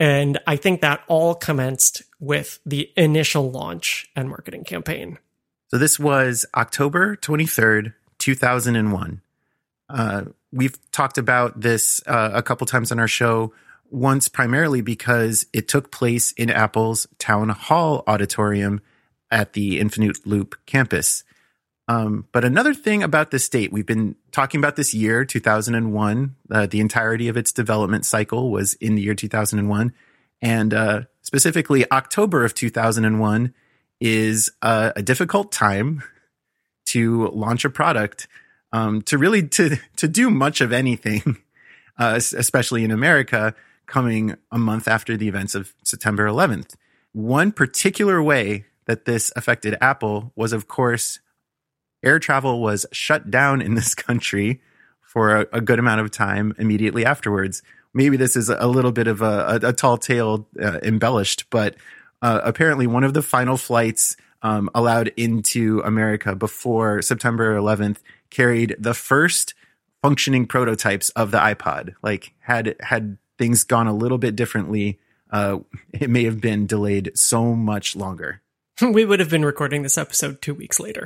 And 0.00 0.38
I 0.46 0.56
think 0.56 0.80
that 0.80 1.02
all 1.06 1.34
commenced 1.34 2.02
with 2.18 2.58
the 2.66 2.90
initial 2.96 3.50
launch 3.50 4.10
and 4.16 4.28
marketing 4.28 4.64
campaign. 4.64 5.18
So 5.68 5.78
this 5.78 5.98
was 5.98 6.46
October 6.54 7.16
23rd, 7.16 7.94
2001. 8.18 9.20
Uh, 9.88 10.24
we've 10.52 10.78
talked 10.90 11.18
about 11.18 11.60
this 11.60 12.00
uh, 12.06 12.30
a 12.34 12.42
couple 12.42 12.66
times 12.66 12.92
on 12.92 12.98
our 12.98 13.08
show 13.08 13.52
once 13.90 14.28
primarily 14.28 14.80
because 14.80 15.46
it 15.52 15.68
took 15.68 15.90
place 15.90 16.32
in 16.32 16.50
Apple's 16.50 17.06
Town 17.18 17.48
Hall 17.50 18.02
Auditorium 18.06 18.80
at 19.30 19.52
the 19.52 19.80
Infinite 19.80 20.26
Loop 20.26 20.56
campus. 20.66 21.24
Um, 21.86 22.26
but 22.32 22.44
another 22.44 22.72
thing 22.72 23.02
about 23.02 23.30
this 23.30 23.48
date, 23.48 23.72
we've 23.72 23.86
been 23.86 24.16
talking 24.32 24.58
about 24.58 24.76
this 24.76 24.94
year, 24.94 25.24
2001. 25.24 26.36
Uh, 26.50 26.66
the 26.66 26.80
entirety 26.80 27.28
of 27.28 27.36
its 27.36 27.52
development 27.52 28.06
cycle 28.06 28.50
was 28.50 28.74
in 28.74 28.94
the 28.94 29.02
year 29.02 29.14
2001. 29.14 29.92
And 30.40 30.74
uh, 30.74 31.02
specifically, 31.20 31.90
October 31.90 32.44
of 32.44 32.54
2001 32.54 33.54
is 34.00 34.50
a, 34.62 34.92
a 34.96 35.02
difficult 35.02 35.52
time 35.52 36.02
to 36.86 37.28
launch 37.28 37.64
a 37.64 37.70
product, 37.70 38.28
um, 38.72 39.02
to 39.02 39.18
really 39.18 39.46
to 39.48 39.76
to 39.96 40.08
do 40.08 40.30
much 40.30 40.60
of 40.60 40.72
anything, 40.72 41.38
uh, 41.98 42.14
especially 42.16 42.84
in 42.84 42.90
America, 42.90 43.54
coming 43.86 44.36
a 44.50 44.58
month 44.58 44.88
after 44.88 45.16
the 45.16 45.28
events 45.28 45.54
of 45.54 45.74
September 45.82 46.26
11th. 46.26 46.74
One 47.12 47.52
particular 47.52 48.22
way 48.22 48.64
that 48.86 49.04
this 49.04 49.32
affected 49.36 49.76
Apple 49.80 50.32
was, 50.36 50.52
of 50.52 50.68
course, 50.68 51.20
air 52.02 52.18
travel 52.18 52.60
was 52.60 52.86
shut 52.92 53.30
down 53.30 53.62
in 53.62 53.74
this 53.74 53.94
country 53.94 54.60
for 55.00 55.36
a, 55.36 55.46
a 55.52 55.60
good 55.60 55.78
amount 55.78 56.00
of 56.00 56.10
time 56.10 56.54
immediately 56.58 57.04
afterwards. 57.04 57.62
Maybe 57.92 58.16
this 58.16 58.36
is 58.36 58.48
a 58.48 58.66
little 58.66 58.90
bit 58.90 59.06
of 59.06 59.22
a, 59.22 59.60
a, 59.62 59.68
a 59.68 59.72
tall 59.72 59.96
tale 59.96 60.48
uh, 60.60 60.80
embellished, 60.82 61.48
but 61.50 61.76
uh, 62.20 62.40
apparently 62.42 62.86
one 62.86 63.04
of 63.04 63.14
the 63.14 63.22
final 63.22 63.56
flights 63.56 64.16
um, 64.42 64.68
allowed 64.74 65.12
into 65.16 65.80
America 65.84 66.34
before 66.34 67.00
September 67.00 67.56
11th 67.56 67.98
carried 68.30 68.76
the 68.78 68.94
first 68.94 69.54
functioning 70.02 70.46
prototypes 70.46 71.08
of 71.10 71.30
the 71.30 71.38
iPod. 71.38 71.94
Like 72.02 72.34
had 72.40 72.76
had 72.80 73.16
things 73.38 73.64
gone 73.64 73.86
a 73.86 73.94
little 73.94 74.18
bit 74.18 74.36
differently, 74.36 74.98
uh, 75.30 75.58
it 75.92 76.10
may 76.10 76.24
have 76.24 76.40
been 76.40 76.66
delayed 76.66 77.12
so 77.14 77.54
much 77.54 77.96
longer. 77.96 78.40
we 78.82 79.04
would 79.04 79.20
have 79.20 79.30
been 79.30 79.44
recording 79.44 79.82
this 79.82 79.98
episode 79.98 80.40
two 80.42 80.54
weeks 80.54 80.80
later. 80.80 81.04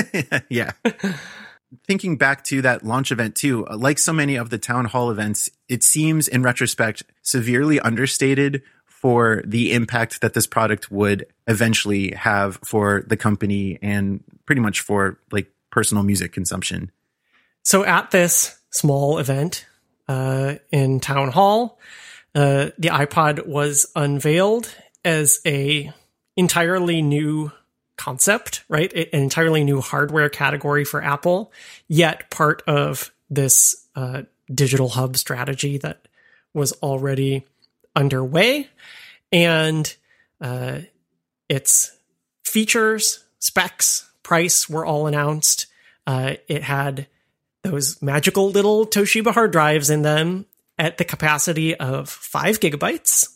yeah. 0.48 0.72
Thinking 1.86 2.16
back 2.16 2.42
to 2.44 2.62
that 2.62 2.84
launch 2.84 3.12
event 3.12 3.36
too, 3.36 3.66
uh, 3.66 3.76
like 3.76 3.98
so 3.98 4.12
many 4.12 4.36
of 4.36 4.50
the 4.50 4.58
town 4.58 4.86
hall 4.86 5.10
events, 5.10 5.48
it 5.68 5.84
seems 5.84 6.26
in 6.26 6.42
retrospect 6.42 7.04
severely 7.22 7.78
understated 7.78 8.62
for 8.86 9.42
the 9.46 9.72
impact 9.72 10.20
that 10.20 10.34
this 10.34 10.46
product 10.46 10.90
would 10.90 11.26
eventually 11.46 12.12
have 12.12 12.58
for 12.64 13.04
the 13.06 13.16
company 13.16 13.78
and 13.80 14.22
pretty 14.46 14.60
much 14.60 14.80
for 14.80 15.18
like 15.30 15.50
personal 15.70 16.02
music 16.02 16.32
consumption. 16.32 16.90
So 17.62 17.84
at 17.84 18.10
this 18.10 18.58
small 18.70 19.18
event 19.18 19.64
uh, 20.10 20.56
in 20.72 20.98
town 20.98 21.30
hall, 21.30 21.78
uh, 22.34 22.70
the 22.78 22.88
iPod 22.88 23.46
was 23.46 23.86
unveiled 23.94 24.74
as 25.04 25.40
a 25.46 25.92
entirely 26.36 27.00
new 27.00 27.52
concept, 27.96 28.64
right? 28.68 28.92
An 28.92 29.06
entirely 29.12 29.62
new 29.62 29.80
hardware 29.80 30.28
category 30.28 30.84
for 30.84 31.00
Apple, 31.00 31.52
yet 31.86 32.28
part 32.28 32.62
of 32.66 33.12
this 33.30 33.86
uh, 33.94 34.22
digital 34.52 34.88
hub 34.88 35.16
strategy 35.16 35.78
that 35.78 36.08
was 36.54 36.72
already 36.82 37.46
underway. 37.94 38.68
And 39.30 39.94
uh, 40.40 40.80
its 41.48 41.96
features, 42.42 43.22
specs, 43.38 44.10
price 44.24 44.68
were 44.68 44.84
all 44.84 45.06
announced. 45.06 45.66
Uh, 46.04 46.34
it 46.48 46.64
had 46.64 47.06
those 47.62 48.00
magical 48.02 48.50
little 48.50 48.86
Toshiba 48.86 49.32
hard 49.32 49.52
drives 49.52 49.90
in 49.90 50.02
them 50.02 50.46
at 50.78 50.98
the 50.98 51.04
capacity 51.04 51.74
of 51.74 52.08
five 52.08 52.60
gigabytes 52.60 53.26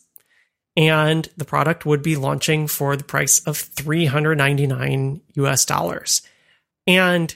and 0.77 1.29
the 1.37 1.45
product 1.45 1.85
would 1.85 2.01
be 2.01 2.15
launching 2.15 2.67
for 2.67 2.95
the 2.95 3.03
price 3.03 3.39
of 3.41 3.57
399 3.57 5.21
US 5.35 5.65
dollars. 5.65 6.21
And 6.85 7.33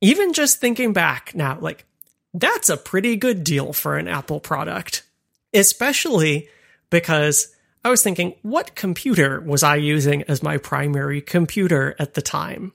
even 0.00 0.32
just 0.32 0.60
thinking 0.60 0.92
back 0.92 1.34
now, 1.34 1.58
like 1.60 1.84
that's 2.32 2.68
a 2.68 2.76
pretty 2.76 3.16
good 3.16 3.44
deal 3.44 3.72
for 3.72 3.96
an 3.96 4.08
Apple 4.08 4.40
product, 4.40 5.04
especially 5.52 6.48
because 6.90 7.54
I 7.84 7.90
was 7.90 8.02
thinking, 8.02 8.34
what 8.42 8.74
computer 8.74 9.40
was 9.40 9.62
I 9.62 9.76
using 9.76 10.22
as 10.22 10.42
my 10.42 10.56
primary 10.56 11.20
computer 11.20 11.94
at 11.98 12.14
the 12.14 12.22
time? 12.22 12.72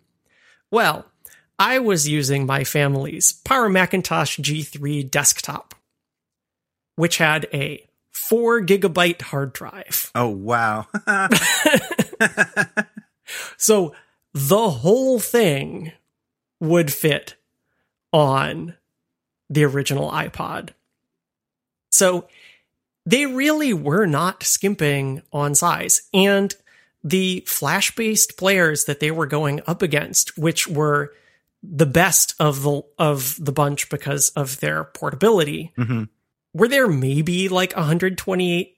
Well, 0.72 1.06
I 1.60 1.80
was 1.80 2.08
using 2.08 2.46
my 2.46 2.64
family's 2.64 3.34
Power 3.34 3.68
Macintosh 3.68 4.40
G3 4.40 5.12
desktop, 5.12 5.76
which 6.96 7.18
had 7.18 7.48
a 7.54 7.86
four 8.12 8.62
gigabyte 8.62 9.22
hard 9.22 9.52
drive. 9.52 10.10
Oh, 10.16 10.30
wow. 10.30 10.88
so 13.58 13.94
the 14.34 14.70
whole 14.70 15.20
thing 15.20 15.92
would 16.62 16.94
fit 16.94 17.36
on 18.14 18.76
the 19.50 19.66
original 19.66 20.10
iPod. 20.12 20.70
So 21.92 22.28
they 23.06 23.26
really 23.26 23.74
were 23.74 24.06
not 24.06 24.44
skimping 24.44 25.24
on 25.34 25.56
size. 25.56 26.04
And 26.14 26.56
the 27.04 27.44
flash 27.48 27.96
based 27.96 28.38
players 28.38 28.86
that 28.86 29.00
they 29.00 29.12
were 29.12 29.26
going 29.26 29.62
up 29.68 29.82
against, 29.82 30.38
which 30.38 30.68
were 30.68 31.14
the 31.62 31.86
best 31.86 32.36
of 32.40 32.64
the 32.64 32.82
of 32.98 33.38
the 33.44 33.52
bunch 33.52 33.90
because 33.90 34.30
of 34.32 34.60
their 34.60 34.84
portability, 34.84 35.74
mm-hmm 35.78 36.04
were 36.54 36.68
there 36.68 36.88
maybe 36.88 37.50
like 37.50 37.76
128 37.76 38.78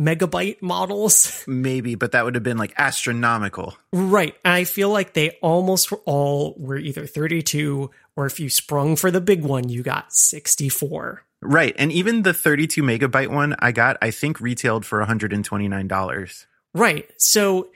megabyte 0.00 0.62
models? 0.62 1.44
Maybe, 1.48 1.94
but 1.94 2.12
that 2.12 2.24
would 2.24 2.34
have 2.34 2.44
been 2.44 2.58
like 2.58 2.74
astronomical. 2.76 3.76
Right. 3.92 4.34
I 4.44 4.64
feel 4.64 4.90
like 4.90 5.14
they 5.14 5.30
almost 5.42 5.92
all 6.04 6.54
were 6.58 6.78
either 6.78 7.06
32 7.06 7.90
or 8.16 8.26
if 8.26 8.40
you 8.40 8.50
sprung 8.50 8.96
for 8.96 9.10
the 9.10 9.20
big 9.20 9.42
one, 9.42 9.68
you 9.68 9.82
got 9.82 10.12
64. 10.12 11.24
Right. 11.40 11.74
And 11.78 11.92
even 11.92 12.22
the 12.22 12.34
32 12.34 12.82
megabyte 12.82 13.28
one 13.28 13.54
I 13.58 13.72
got, 13.72 13.96
I 14.02 14.10
think 14.10 14.40
retailed 14.40 14.84
for 14.84 15.04
$129. 15.04 16.46
Right. 16.74 17.10
So 17.16 17.68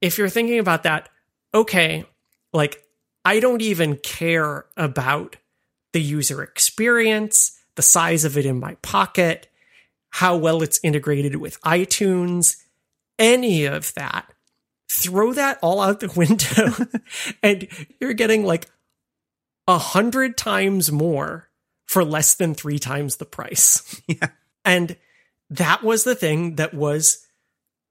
if 0.00 0.18
you're 0.18 0.30
thinking 0.30 0.58
about 0.58 0.84
that, 0.84 1.08
okay, 1.54 2.06
like 2.52 2.82
I 3.24 3.40
don't 3.40 3.62
even 3.62 3.96
care 3.96 4.66
about 4.76 5.36
the 5.92 6.00
user 6.00 6.42
experience 6.42 7.56
the 7.80 7.82
size 7.82 8.24
of 8.26 8.36
it 8.36 8.44
in 8.44 8.60
my 8.60 8.74
pocket, 8.82 9.48
how 10.10 10.36
well 10.36 10.62
it's 10.62 10.80
integrated 10.82 11.36
with 11.36 11.60
iTunes, 11.62 12.56
any 13.18 13.64
of 13.64 13.94
that. 13.94 14.30
Throw 14.90 15.32
that 15.32 15.58
all 15.62 15.80
out 15.80 16.00
the 16.00 16.08
window 16.16 16.74
and 17.42 17.68
you're 17.98 18.12
getting 18.12 18.44
like 18.44 18.66
a 19.66 19.78
hundred 19.78 20.36
times 20.36 20.90
more 20.90 21.48
for 21.86 22.04
less 22.04 22.34
than 22.34 22.54
three 22.54 22.78
times 22.78 23.16
the 23.16 23.24
price. 23.24 24.00
Yeah. 24.06 24.28
And 24.62 24.96
that 25.48 25.82
was 25.82 26.04
the 26.04 26.14
thing 26.14 26.56
that 26.56 26.74
was 26.74 27.26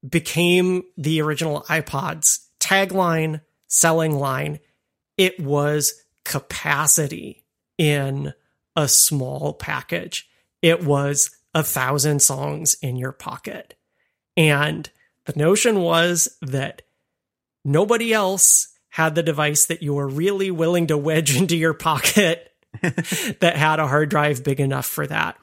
became 0.07 0.83
the 0.97 1.19
original 1.21 1.63
iPod's 1.63 2.47
tagline, 2.59 3.41
selling 3.67 4.19
line. 4.19 4.59
It 5.19 5.37
was 5.37 6.01
capacity 6.23 7.43
in 7.77 8.33
a 8.75 8.87
small 8.87 9.53
package. 9.53 10.29
It 10.61 10.85
was 10.85 11.31
a 11.53 11.61
thousand 11.61 12.21
songs 12.21 12.77
in 12.81 12.95
your 12.95 13.11
pocket. 13.11 13.75
And 14.37 14.89
the 15.25 15.33
notion 15.35 15.81
was 15.81 16.37
that 16.41 16.83
nobody 17.65 18.13
else 18.13 18.69
had 18.91 19.13
the 19.13 19.21
device 19.21 19.65
that 19.65 19.83
you 19.83 19.93
were 19.93 20.07
really 20.07 20.51
willing 20.51 20.87
to 20.87 20.97
wedge 20.97 21.35
into 21.41 21.57
your 21.57 21.73
pocket 21.73 22.53
that 22.81 23.55
had 23.57 23.79
a 23.79 23.87
hard 23.87 24.09
drive 24.09 24.41
big 24.43 24.61
enough 24.61 24.85
for 24.85 25.05
that. 25.05 25.35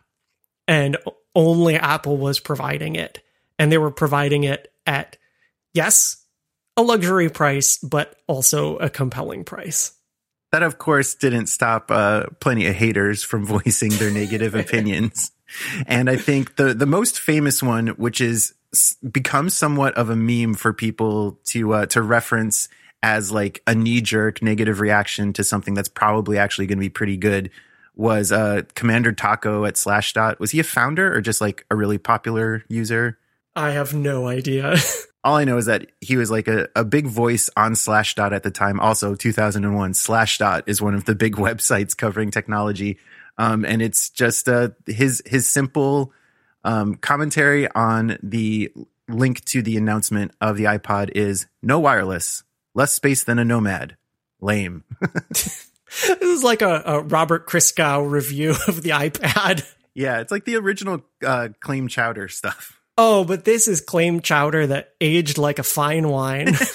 And 0.67 0.97
only 1.35 1.75
Apple 1.75 2.17
was 2.17 2.41
providing 2.41 2.97
it. 2.97 3.23
And 3.59 3.71
they 3.71 3.79
were 3.79 3.91
providing 3.91 4.45
it 4.45 4.73
at, 4.87 5.19
yes, 5.75 6.25
a 6.77 6.83
luxury 6.83 7.29
price, 7.29 7.79
but 7.79 8.17
also 8.27 8.77
a 8.77 8.91
compelling 8.91 9.45
price. 9.45 9.93
That, 10.53 10.63
of 10.63 10.79
course, 10.79 11.15
didn't 11.15 11.47
stop 11.47 11.91
uh, 11.91 12.27
plenty 12.41 12.67
of 12.67 12.75
haters 12.75 13.23
from 13.23 13.45
voicing 13.47 13.91
their 13.91 14.11
negative 14.11 14.55
opinions. 14.55 15.33
And 15.87 16.11
I 16.11 16.17
think 16.17 16.57
the 16.57 16.75
the 16.75 16.87
most 16.87 17.21
famous 17.21 17.63
one, 17.63 17.89
which 17.89 18.21
is 18.21 18.55
become 19.11 19.49
somewhat 19.49 19.95
of 19.95 20.11
a 20.11 20.17
meme 20.17 20.55
for 20.55 20.73
people 20.73 21.39
to 21.47 21.73
uh, 21.73 21.87
to 21.87 22.03
reference 22.03 22.69
as 23.03 23.31
like 23.31 23.63
a 23.67 23.75
knee 23.75 24.01
jerk 24.01 24.43
negative 24.43 24.81
reaction 24.81 25.33
to 25.35 25.45
something 25.45 25.75
that's 25.75 25.89
probably 25.89 26.39
actually 26.39 26.67
going 26.67 26.79
to 26.79 26.85
be 26.85 26.89
pretty 26.89 27.17
good, 27.17 27.51
was 27.95 28.33
uh, 28.33 28.63
Commander 28.75 29.13
Taco 29.13 29.65
at 29.65 29.75
Slashdot. 29.75 30.39
Was 30.39 30.51
he 30.51 30.61
a 30.61 30.65
founder 30.65 31.15
or 31.15 31.21
just 31.21 31.41
like 31.41 31.65
a 31.71 31.77
really 31.77 31.99
popular 31.99 32.65
user? 32.69 33.19
I 33.55 33.71
have 33.71 33.95
no 33.95 34.27
idea. 34.27 34.77
all 35.27 35.35
I 35.35 35.45
know 35.45 35.57
is 35.59 35.67
that 35.67 35.91
he 36.01 36.17
was 36.17 36.31
like 36.31 36.47
a, 36.47 36.69
a 36.77 36.85
big 36.85 37.09
voice 37.09 37.51
on 37.57 37.73
Slashdot 37.73 38.33
at 38.33 38.45
the 38.45 38.51
time. 38.53 38.79
Also, 38.79 39.17
2001, 39.17 39.93
Slashdot 39.93 40.63
is 40.67 40.81
one 40.81 40.95
of 40.95 41.05
the 41.05 41.17
big 41.17 41.35
websites 41.37 41.97
covering 41.97 42.31
technology. 42.31 42.99
Um, 43.37 43.65
and 43.65 43.83
it's 43.83 44.09
just 44.09 44.49
uh, 44.49 44.71
his 44.87 45.23
his 45.27 45.49
simple 45.49 46.13
um, 46.63 46.95
commentary 46.95 47.69
on 47.73 48.19
the 48.23 48.73
link 49.09 49.45
to 49.47 49.63
the 49.63 49.77
announcement 49.77 50.31
of 50.41 50.57
the 50.57 50.65
iPod 50.65 51.11
is 51.17 51.47
no 51.61 51.81
wireless, 51.81 52.45
less 52.75 52.93
space 52.93 53.25
than 53.25 53.41
a 53.41 53.45
Nomad. 53.45 53.97
Lame. 54.41 54.85
this 55.31 55.71
is 56.21 56.45
like 56.45 56.63
a, 56.63 56.83
a, 56.87 57.01
Robert 57.01 57.49
Christgau 57.49 58.09
review 58.09 58.51
of 58.69 58.83
the 58.83 58.91
iPad. 58.91 59.67
Yeah, 59.93 60.21
it's 60.21 60.31
like 60.31 60.45
the 60.45 60.57
original 60.57 61.03
uh, 61.25 61.49
Claim 61.61 61.89
Chowder 61.89 62.29
stuff. 62.29 62.76
Oh, 62.99 63.25
but 63.25 63.45
this 63.45 63.69
is 63.69 63.81
claim 63.81 64.21
chowder 64.21 64.67
that 64.69 64.95
aged 65.01 65.39
like 65.39 65.59
a 65.59 65.63
fine 65.63 66.09
wine. 66.09 66.57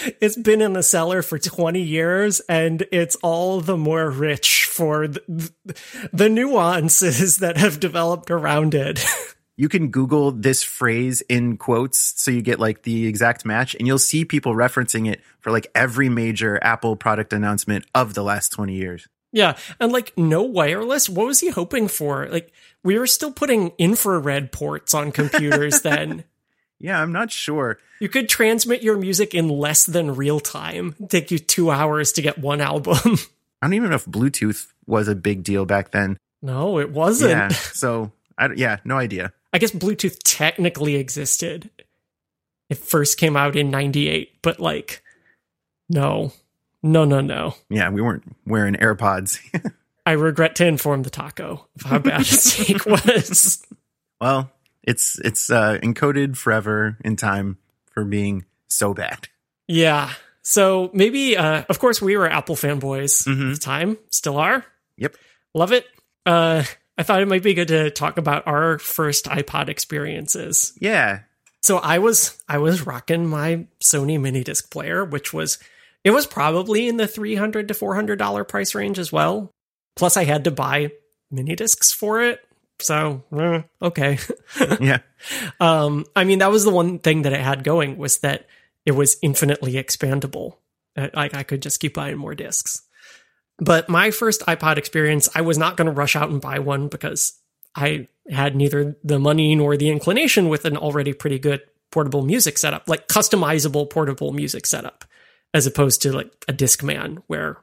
it's 0.20 0.36
been 0.36 0.60
in 0.60 0.72
the 0.72 0.82
cellar 0.82 1.22
for 1.22 1.38
20 1.38 1.80
years 1.80 2.40
and 2.40 2.84
it's 2.92 3.16
all 3.16 3.60
the 3.60 3.76
more 3.76 4.10
rich 4.10 4.64
for 4.64 5.08
the, 5.08 5.52
the 6.12 6.28
nuances 6.28 7.38
that 7.38 7.56
have 7.56 7.80
developed 7.80 8.30
around 8.30 8.74
it. 8.74 9.04
you 9.56 9.68
can 9.68 9.88
Google 9.88 10.32
this 10.32 10.62
phrase 10.62 11.22
in 11.22 11.56
quotes 11.56 11.98
so 12.20 12.30
you 12.30 12.42
get 12.42 12.58
like 12.60 12.82
the 12.82 13.06
exact 13.06 13.44
match, 13.44 13.74
and 13.74 13.86
you'll 13.86 13.98
see 13.98 14.24
people 14.24 14.54
referencing 14.54 15.10
it 15.10 15.20
for 15.40 15.50
like 15.50 15.66
every 15.74 16.08
major 16.08 16.58
Apple 16.62 16.96
product 16.96 17.32
announcement 17.32 17.84
of 17.94 18.14
the 18.14 18.22
last 18.22 18.50
20 18.52 18.74
years. 18.74 19.08
Yeah. 19.32 19.56
And 19.78 19.92
like 19.92 20.16
no 20.16 20.42
wireless. 20.42 21.08
What 21.08 21.26
was 21.26 21.40
he 21.40 21.50
hoping 21.50 21.88
for? 21.88 22.28
Like 22.28 22.52
we 22.82 22.98
were 22.98 23.06
still 23.06 23.32
putting 23.32 23.72
infrared 23.78 24.52
ports 24.52 24.94
on 24.94 25.12
computers 25.12 25.80
then. 25.82 26.24
Yeah, 26.78 27.00
I'm 27.00 27.12
not 27.12 27.30
sure. 27.30 27.78
You 28.00 28.08
could 28.08 28.28
transmit 28.28 28.82
your 28.82 28.96
music 28.96 29.34
in 29.34 29.48
less 29.48 29.84
than 29.84 30.16
real 30.16 30.40
time. 30.40 30.96
take 31.08 31.30
you 31.30 31.38
two 31.38 31.70
hours 31.70 32.12
to 32.12 32.22
get 32.22 32.38
one 32.38 32.62
album. 32.62 32.96
I 33.62 33.66
don't 33.66 33.74
even 33.74 33.90
know 33.90 33.96
if 33.96 34.06
Bluetooth 34.06 34.68
was 34.86 35.06
a 35.06 35.14
big 35.14 35.44
deal 35.44 35.66
back 35.66 35.90
then. 35.90 36.16
No, 36.40 36.78
it 36.78 36.90
wasn't. 36.90 37.32
Yeah. 37.32 37.48
So, 37.48 38.12
I, 38.38 38.48
yeah, 38.56 38.78
no 38.86 38.96
idea. 38.96 39.34
I 39.52 39.58
guess 39.58 39.72
Bluetooth 39.72 40.16
technically 40.24 40.94
existed. 40.96 41.68
It 42.70 42.78
first 42.78 43.18
came 43.18 43.36
out 43.36 43.56
in 43.56 43.70
98, 43.70 44.40
but 44.40 44.58
like, 44.58 45.02
no, 45.90 46.32
no, 46.82 47.04
no, 47.04 47.20
no. 47.20 47.54
Yeah, 47.68 47.90
we 47.90 48.00
weren't 48.02 48.24
wearing 48.46 48.74
AirPods. 48.74 49.38
I 50.06 50.12
regret 50.12 50.56
to 50.56 50.66
inform 50.66 51.02
the 51.02 51.10
taco 51.10 51.66
of 51.76 51.82
how 51.90 51.98
bad 51.98 52.20
his 52.26 52.56
take 52.56 52.86
was. 52.86 53.64
Well, 54.20 54.50
it's 54.82 55.18
it's 55.20 55.50
uh, 55.50 55.78
encoded 55.82 56.36
forever 56.36 56.96
in 57.04 57.16
time 57.16 57.58
for 57.92 58.04
being 58.04 58.44
so 58.68 58.94
bad. 58.94 59.28
Yeah. 59.68 60.12
So 60.42 60.90
maybe, 60.94 61.36
uh, 61.36 61.64
of 61.68 61.78
course, 61.78 62.00
we 62.00 62.16
were 62.16 62.28
Apple 62.28 62.56
fanboys 62.56 63.26
Mhm. 63.28 63.50
at 63.50 63.54
the 63.54 63.60
time, 63.60 63.98
still 64.10 64.38
are. 64.38 64.64
Yep. 64.96 65.16
Love 65.54 65.72
it. 65.72 65.86
Uh, 66.24 66.64
I 66.96 67.02
thought 67.02 67.20
it 67.22 67.28
might 67.28 67.42
be 67.42 67.54
good 67.54 67.68
to 67.68 67.90
talk 67.90 68.18
about 68.18 68.46
our 68.46 68.78
first 68.78 69.26
iPod 69.26 69.68
experiences. 69.68 70.72
Yeah. 70.80 71.20
So 71.62 71.76
I 71.78 71.98
was 71.98 72.42
I 72.48 72.58
was 72.58 72.86
rocking 72.86 73.26
my 73.26 73.66
Sony 73.80 74.18
mini 74.20 74.42
disc 74.42 74.70
player, 74.70 75.04
which 75.04 75.32
was 75.32 75.58
it 76.04 76.10
was 76.10 76.26
probably 76.26 76.88
in 76.88 76.96
the 76.96 77.06
300 77.06 77.68
to 77.68 77.74
four 77.74 77.94
hundred 77.94 78.18
dollar 78.18 78.44
price 78.44 78.74
range 78.74 78.98
as 78.98 79.12
well. 79.12 79.50
Plus, 79.96 80.16
I 80.16 80.24
had 80.24 80.44
to 80.44 80.50
buy 80.50 80.92
mini 81.30 81.56
discs 81.56 81.92
for 81.92 82.22
it. 82.22 82.40
So 82.80 83.22
eh, 83.36 83.62
okay. 83.82 84.18
Yeah. 84.80 85.00
Um, 85.60 86.06
I 86.16 86.24
mean, 86.24 86.38
that 86.38 86.50
was 86.50 86.64
the 86.64 86.70
one 86.70 86.98
thing 86.98 87.22
that 87.22 87.32
it 87.32 87.40
had 87.40 87.62
going 87.64 87.98
was 87.98 88.18
that 88.18 88.46
it 88.86 88.92
was 88.92 89.16
infinitely 89.22 89.74
expandable. 89.74 90.56
Uh, 90.96 91.08
Like 91.14 91.34
I 91.34 91.42
could 91.42 91.60
just 91.62 91.80
keep 91.80 91.94
buying 91.94 92.16
more 92.16 92.34
discs. 92.34 92.82
But 93.58 93.90
my 93.90 94.10
first 94.10 94.40
iPod 94.42 94.78
experience, 94.78 95.28
I 95.34 95.42
was 95.42 95.58
not 95.58 95.76
going 95.76 95.86
to 95.86 95.92
rush 95.92 96.16
out 96.16 96.30
and 96.30 96.40
buy 96.40 96.60
one 96.60 96.88
because 96.88 97.34
I 97.76 98.08
had 98.30 98.56
neither 98.56 98.96
the 99.04 99.18
money 99.18 99.54
nor 99.54 99.76
the 99.76 99.90
inclination 99.90 100.48
with 100.48 100.64
an 100.64 100.78
already 100.78 101.12
pretty 101.12 101.38
good 101.38 101.60
portable 101.92 102.22
music 102.22 102.56
setup, 102.56 102.88
like 102.88 103.06
customizable 103.08 103.90
portable 103.90 104.32
music 104.32 104.64
setup, 104.64 105.04
as 105.54 105.66
opposed 105.66 106.02
to 106.02 106.12
like 106.12 106.32
a 106.48 106.52
disc 106.52 106.82
man 106.82 107.22
where 107.26 107.56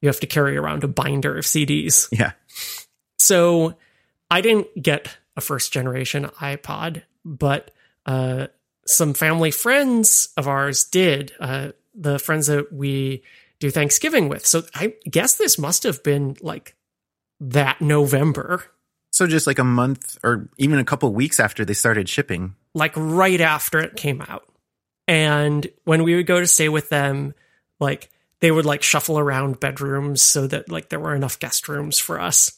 you 0.00 0.08
have 0.08 0.20
to 0.20 0.26
carry 0.26 0.56
around 0.56 0.84
a 0.84 0.88
binder 0.88 1.36
of 1.38 1.44
CDs. 1.44 2.08
Yeah. 2.12 2.32
So 3.18 3.74
I 4.30 4.40
didn't 4.40 4.68
get 4.80 5.16
a 5.36 5.40
first 5.40 5.72
generation 5.72 6.24
iPod, 6.40 7.02
but 7.24 7.70
uh, 8.04 8.48
some 8.86 9.14
family 9.14 9.50
friends 9.50 10.28
of 10.36 10.48
ours 10.48 10.84
did. 10.84 11.32
Uh, 11.40 11.72
the 11.94 12.18
friends 12.18 12.46
that 12.48 12.72
we 12.72 13.22
do 13.58 13.70
Thanksgiving 13.70 14.28
with. 14.28 14.44
So 14.46 14.62
I 14.74 14.94
guess 15.10 15.36
this 15.36 15.58
must 15.58 15.82
have 15.84 16.02
been 16.02 16.36
like 16.42 16.76
that 17.40 17.80
November, 17.80 18.64
So 19.10 19.26
just 19.26 19.46
like 19.46 19.58
a 19.58 19.64
month 19.64 20.18
or 20.22 20.48
even 20.58 20.78
a 20.78 20.84
couple 20.84 21.12
weeks 21.14 21.40
after 21.40 21.64
they 21.64 21.72
started 21.74 22.08
shipping. 22.08 22.54
like 22.74 22.92
right 22.96 23.40
after 23.40 23.78
it 23.78 23.96
came 23.96 24.20
out. 24.28 24.44
And 25.08 25.66
when 25.84 26.02
we 26.02 26.16
would 26.16 26.26
go 26.26 26.40
to 26.40 26.46
stay 26.46 26.68
with 26.68 26.88
them, 26.88 27.34
like 27.78 28.10
they 28.40 28.50
would 28.50 28.66
like 28.66 28.82
shuffle 28.82 29.18
around 29.18 29.60
bedrooms 29.60 30.22
so 30.22 30.46
that 30.46 30.70
like 30.70 30.88
there 30.88 31.00
were 31.00 31.14
enough 31.14 31.38
guest 31.38 31.68
rooms 31.68 31.98
for 31.98 32.20
us. 32.20 32.52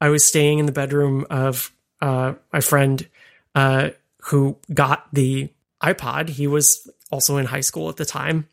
I 0.00 0.08
was 0.08 0.24
staying 0.24 0.58
in 0.58 0.66
the 0.66 0.72
bedroom 0.72 1.26
of 1.30 1.72
uh, 2.00 2.34
my 2.52 2.60
friend 2.60 3.06
uh, 3.54 3.90
who 4.22 4.56
got 4.72 5.12
the 5.12 5.50
iPod. 5.82 6.28
He 6.28 6.46
was 6.46 6.88
also 7.10 7.36
in 7.36 7.46
high 7.46 7.60
school 7.60 7.88
at 7.88 7.96
the 7.96 8.04
time. 8.04 8.48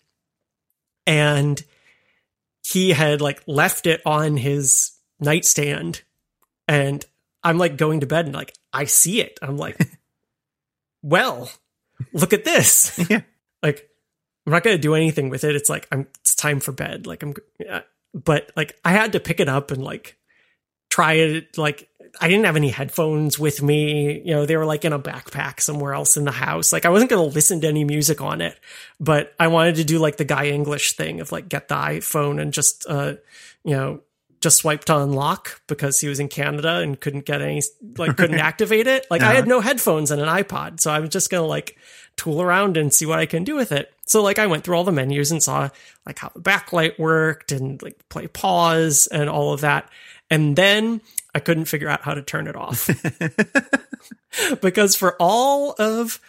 And 1.05 1.63
he 2.65 2.89
had 2.91 3.21
like 3.21 3.41
left 3.47 3.87
it 3.87 4.01
on 4.05 4.35
his 4.35 4.91
nightstand. 5.19 6.01
And 6.67 7.05
I'm 7.43 7.57
like 7.57 7.77
going 7.77 8.01
to 8.01 8.07
bed 8.07 8.25
and 8.25 8.35
like 8.35 8.53
I 8.73 8.85
see 8.85 9.21
it. 9.21 9.39
I'm 9.41 9.57
like, 9.57 9.79
well, 11.01 11.49
look 12.13 12.33
at 12.33 12.45
this. 12.45 12.97
Yeah. 13.09 13.21
Like, 13.63 13.89
I'm 14.45 14.51
not 14.53 14.63
gonna 14.63 14.77
do 14.77 14.95
anything 14.95 15.29
with 15.29 15.43
it. 15.43 15.55
It's 15.55 15.69
like 15.69 15.87
I'm. 15.91 16.07
It's 16.21 16.35
time 16.35 16.59
for 16.59 16.71
bed. 16.71 17.07
Like 17.07 17.23
I'm. 17.23 17.33
Yeah. 17.59 17.81
But 18.13 18.51
like 18.55 18.79
I 18.85 18.91
had 18.91 19.13
to 19.13 19.19
pick 19.19 19.39
it 19.39 19.49
up 19.49 19.71
and 19.71 19.83
like 19.83 20.17
try 20.89 21.13
it. 21.13 21.57
Like 21.57 21.89
I 22.21 22.27
didn't 22.27 22.45
have 22.45 22.55
any 22.55 22.69
headphones 22.69 23.37
with 23.37 23.61
me. 23.61 24.21
You 24.23 24.35
know, 24.35 24.45
they 24.45 24.55
were 24.55 24.65
like 24.65 24.85
in 24.85 24.93
a 24.93 24.99
backpack 24.99 25.59
somewhere 25.59 25.93
else 25.93 26.17
in 26.17 26.25
the 26.25 26.31
house. 26.31 26.71
Like 26.71 26.85
I 26.85 26.89
wasn't 26.89 27.09
gonna 27.09 27.23
listen 27.23 27.61
to 27.61 27.67
any 27.67 27.83
music 27.83 28.21
on 28.21 28.41
it. 28.41 28.57
But 28.99 29.33
I 29.39 29.47
wanted 29.47 29.75
to 29.75 29.83
do 29.83 29.99
like 29.99 30.17
the 30.17 30.25
guy 30.25 30.47
English 30.47 30.93
thing 30.93 31.19
of 31.19 31.31
like 31.31 31.49
get 31.49 31.67
the 31.67 31.75
iPhone 31.75 32.41
and 32.41 32.53
just 32.53 32.85
uh, 32.87 33.15
you 33.63 33.75
know, 33.75 34.01
just 34.41 34.57
swipe 34.57 34.85
to 34.85 34.97
unlock 34.97 35.61
because 35.67 35.99
he 35.99 36.07
was 36.07 36.19
in 36.19 36.27
Canada 36.27 36.77
and 36.77 36.99
couldn't 36.99 37.25
get 37.25 37.41
any 37.41 37.61
like 37.97 38.17
couldn't 38.17 38.39
activate 38.39 38.87
it. 38.87 39.05
Like 39.09 39.21
I 39.21 39.33
had 39.33 39.47
no 39.47 39.61
headphones 39.61 40.11
and 40.11 40.21
an 40.21 40.27
iPod, 40.27 40.79
so 40.79 40.91
I 40.91 40.99
was 40.99 41.09
just 41.09 41.29
gonna 41.29 41.45
like 41.45 41.77
tool 42.17 42.41
around 42.41 42.77
and 42.77 42.93
see 42.93 43.05
what 43.05 43.19
I 43.19 43.25
can 43.25 43.43
do 43.43 43.55
with 43.55 43.71
it. 43.71 43.93
So 44.05 44.21
like 44.21 44.39
I 44.39 44.47
went 44.47 44.63
through 44.63 44.75
all 44.75 44.83
the 44.83 44.91
menus 44.91 45.31
and 45.31 45.41
saw 45.41 45.69
like 46.05 46.19
how 46.19 46.31
the 46.33 46.41
backlight 46.41 46.97
worked 46.99 47.51
and 47.51 47.81
like 47.81 47.97
play 48.09 48.27
pause 48.27 49.07
and 49.07 49.29
all 49.29 49.53
of 49.53 49.61
that. 49.61 49.89
And 50.29 50.55
then 50.55 51.01
I 51.33 51.39
couldn't 51.39 51.65
figure 51.65 51.89
out 51.89 52.01
how 52.01 52.13
to 52.13 52.21
turn 52.21 52.47
it 52.47 52.55
off. 52.55 52.89
because 54.61 54.95
for 54.95 55.15
all 55.19 55.75
of 55.77 56.19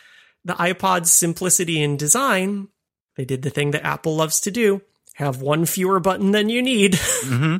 the 0.45 0.55
iPod's 0.55 1.11
simplicity 1.11 1.83
in 1.83 1.97
design, 1.97 2.69
they 3.17 3.25
did 3.25 3.43
the 3.43 3.51
thing 3.51 3.73
that 3.73 3.85
Apple 3.85 4.17
loves 4.17 4.41
to 4.41 4.51
do. 4.51 4.83
Have 5.15 5.43
one 5.43 5.67
fewer 5.67 5.99
button 5.99 6.31
than 6.31 6.49
you 6.49 6.63
need. 6.63 6.97
hmm 7.01 7.57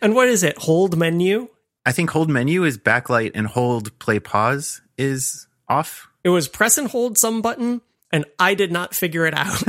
And 0.00 0.14
what 0.14 0.28
is 0.28 0.42
it? 0.42 0.58
Hold 0.58 0.96
menu? 0.96 1.48
I 1.84 1.92
think 1.92 2.10
hold 2.10 2.28
menu 2.28 2.64
is 2.64 2.78
backlight 2.78 3.32
and 3.34 3.46
hold 3.46 3.98
play 3.98 4.18
pause 4.18 4.82
is 4.96 5.46
off. 5.68 6.08
It 6.24 6.30
was 6.30 6.48
press 6.48 6.78
and 6.78 6.88
hold 6.88 7.16
some 7.16 7.40
button, 7.40 7.80
and 8.12 8.24
I 8.38 8.54
did 8.54 8.72
not 8.72 8.94
figure 8.94 9.26
it 9.26 9.34
out. 9.34 9.64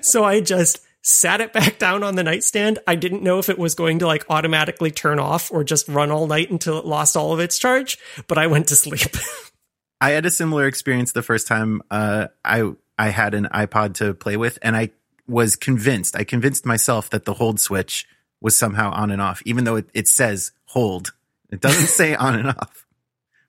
so 0.04 0.24
I 0.24 0.40
just 0.40 0.80
sat 1.02 1.40
it 1.40 1.52
back 1.52 1.78
down 1.78 2.02
on 2.02 2.16
the 2.16 2.22
nightstand. 2.22 2.78
I 2.86 2.94
didn't 2.94 3.22
know 3.22 3.38
if 3.38 3.48
it 3.48 3.58
was 3.58 3.74
going 3.74 3.98
to 4.00 4.06
like 4.06 4.24
automatically 4.28 4.90
turn 4.90 5.18
off 5.18 5.50
or 5.50 5.64
just 5.64 5.88
run 5.88 6.10
all 6.10 6.26
night 6.26 6.50
until 6.50 6.78
it 6.78 6.86
lost 6.86 7.16
all 7.16 7.32
of 7.32 7.40
its 7.40 7.58
charge, 7.58 7.98
but 8.26 8.38
I 8.38 8.46
went 8.46 8.68
to 8.68 8.76
sleep. 8.76 9.16
I 10.00 10.10
had 10.10 10.26
a 10.26 10.30
similar 10.30 10.66
experience 10.66 11.12
the 11.12 11.22
first 11.22 11.46
time 11.46 11.82
uh, 11.90 12.28
I 12.44 12.72
I 12.98 13.08
had 13.10 13.34
an 13.34 13.48
iPod 13.52 13.94
to 13.94 14.14
play 14.14 14.36
with, 14.36 14.58
and 14.62 14.76
I 14.76 14.90
was 15.26 15.56
convinced. 15.56 16.16
I 16.16 16.24
convinced 16.24 16.64
myself 16.66 17.10
that 17.10 17.24
the 17.24 17.34
hold 17.34 17.60
switch 17.60 18.06
was 18.40 18.56
somehow 18.56 18.90
on 18.92 19.10
and 19.10 19.20
off, 19.20 19.42
even 19.44 19.64
though 19.64 19.76
it, 19.76 19.88
it 19.94 20.08
says 20.08 20.52
hold. 20.66 21.12
It 21.50 21.60
doesn't 21.60 21.86
say 21.88 22.14
on 22.14 22.34
and 22.38 22.48
off, 22.48 22.86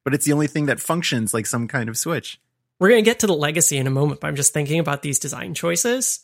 but 0.04 0.14
it's 0.14 0.26
the 0.26 0.34
only 0.34 0.48
thing 0.48 0.68
that 0.68 0.80
functions 0.80 1.34
like 1.34 1.46
some 1.46 1.68
kind 1.68 1.90
of 1.90 1.98
switch. 1.98 2.40
We're 2.80 2.90
going 2.90 3.04
to 3.04 3.10
get 3.10 3.20
to 3.20 3.28
the 3.28 3.34
legacy 3.34 3.78
in 3.78 3.88
a 3.88 3.92
moment, 3.92 4.22
but 4.22 4.28
I'm 4.28 4.36
just 4.36 4.54
thinking 4.54 4.80
about 4.80 5.02
these 5.02 5.20
design 5.20 5.54
choices. 5.54 6.22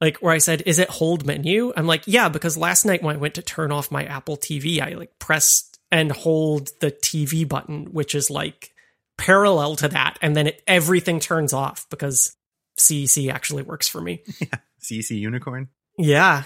Like 0.00 0.16
where 0.18 0.34
I 0.34 0.38
said, 0.38 0.62
is 0.66 0.80
it 0.80 0.90
hold 0.90 1.24
menu? 1.24 1.72
I'm 1.76 1.86
like, 1.86 2.02
yeah, 2.06 2.28
because 2.28 2.58
last 2.58 2.84
night 2.84 3.02
when 3.02 3.14
I 3.14 3.18
went 3.20 3.34
to 3.34 3.42
turn 3.42 3.70
off 3.70 3.92
my 3.92 4.04
Apple 4.04 4.36
TV, 4.36 4.80
I 4.80 4.94
like 4.94 5.16
pressed 5.20 5.78
and 5.92 6.10
hold 6.10 6.70
the 6.80 6.90
TV 6.90 7.48
button, 7.48 7.92
which 7.92 8.16
is 8.16 8.28
like 8.28 8.72
parallel 9.16 9.76
to 9.76 9.88
that. 9.88 10.18
And 10.20 10.34
then 10.34 10.48
it, 10.48 10.62
everything 10.66 11.20
turns 11.20 11.52
off 11.52 11.88
because 11.88 12.34
CEC 12.78 13.32
actually 13.32 13.62
works 13.62 13.86
for 13.86 14.00
me. 14.00 14.22
CEC 14.82 15.10
Unicorn. 15.10 15.68
Yeah. 15.96 16.44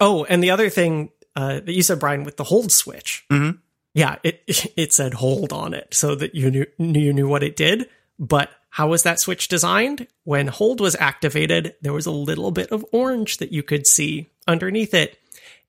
Oh, 0.00 0.24
and 0.24 0.42
the 0.42 0.50
other 0.50 0.70
thing 0.70 1.10
uh, 1.36 1.60
that 1.60 1.72
you 1.72 1.82
said, 1.82 2.00
Brian, 2.00 2.24
with 2.24 2.36
the 2.36 2.44
hold 2.44 2.72
switch. 2.72 3.24
Mhm. 3.30 3.58
Yeah, 3.94 4.16
it 4.22 4.42
it 4.76 4.92
said 4.92 5.14
hold 5.14 5.52
on 5.52 5.74
it 5.74 5.94
so 5.94 6.14
that 6.14 6.34
you 6.34 6.50
knew 6.50 6.66
you 6.78 7.12
knew 7.12 7.28
what 7.28 7.42
it 7.42 7.56
did. 7.56 7.88
But 8.18 8.50
how 8.70 8.88
was 8.88 9.02
that 9.02 9.18
switch 9.18 9.48
designed? 9.48 10.06
When 10.24 10.46
hold 10.46 10.80
was 10.80 10.96
activated, 10.96 11.74
there 11.82 11.92
was 11.92 12.06
a 12.06 12.10
little 12.12 12.50
bit 12.50 12.70
of 12.70 12.84
orange 12.92 13.38
that 13.38 13.52
you 13.52 13.62
could 13.62 13.86
see 13.86 14.30
underneath 14.46 14.94
it. 14.94 15.18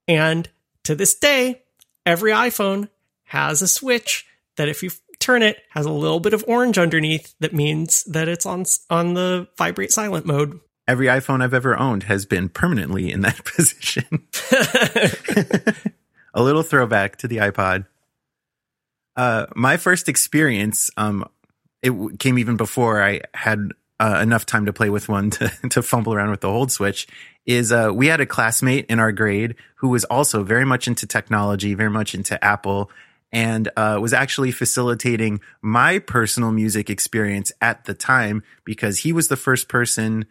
And 0.06 0.48
to 0.84 0.94
this 0.94 1.14
day, 1.14 1.62
every 2.06 2.30
iPhone 2.32 2.88
has 3.24 3.62
a 3.62 3.68
switch 3.68 4.26
that 4.56 4.68
if 4.68 4.82
you 4.82 4.90
turn 5.18 5.42
it 5.42 5.58
has 5.70 5.86
a 5.86 5.92
little 5.92 6.20
bit 6.20 6.34
of 6.34 6.44
orange 6.48 6.78
underneath 6.78 7.34
that 7.40 7.52
means 7.54 8.04
that 8.04 8.28
it's 8.28 8.44
on 8.44 8.64
on 8.90 9.14
the 9.14 9.48
vibrate 9.56 9.92
silent 9.92 10.26
mode. 10.26 10.60
Every 10.88 11.06
iPhone 11.06 11.42
I've 11.42 11.54
ever 11.54 11.78
owned 11.78 12.04
has 12.04 12.26
been 12.26 12.48
permanently 12.48 13.12
in 13.12 13.20
that 13.20 13.44
position. 13.44 14.26
a 16.34 16.42
little 16.42 16.62
throwback 16.62 17.16
to 17.18 17.28
the 17.28 17.38
iPod. 17.38 17.86
Uh, 19.16 19.46
my 19.54 19.76
first 19.76 20.08
experience, 20.08 20.90
um, 20.96 21.28
it 21.82 21.92
came 22.18 22.38
even 22.38 22.56
before 22.56 23.02
I 23.02 23.20
had 23.34 23.70
uh, 24.00 24.18
enough 24.22 24.44
time 24.46 24.66
to 24.66 24.72
play 24.72 24.90
with 24.90 25.08
one 25.08 25.30
to, 25.30 25.48
to 25.70 25.82
fumble 25.82 26.14
around 26.14 26.30
with 26.30 26.40
the 26.40 26.50
hold 26.50 26.72
switch. 26.72 27.06
Is 27.44 27.72
uh, 27.72 27.90
we 27.92 28.06
had 28.06 28.20
a 28.20 28.26
classmate 28.26 28.86
in 28.86 29.00
our 29.00 29.12
grade 29.12 29.56
who 29.76 29.88
was 29.88 30.04
also 30.04 30.44
very 30.44 30.64
much 30.64 30.86
into 30.86 31.06
technology, 31.06 31.74
very 31.74 31.90
much 31.90 32.14
into 32.14 32.42
Apple, 32.42 32.90
and 33.32 33.68
uh, 33.76 33.98
was 34.00 34.12
actually 34.12 34.52
facilitating 34.52 35.40
my 35.60 35.98
personal 35.98 36.52
music 36.52 36.88
experience 36.88 37.50
at 37.60 37.84
the 37.84 37.94
time 37.94 38.42
because 38.64 38.98
he 38.98 39.12
was 39.12 39.28
the 39.28 39.36
first 39.36 39.68
person 39.68 40.26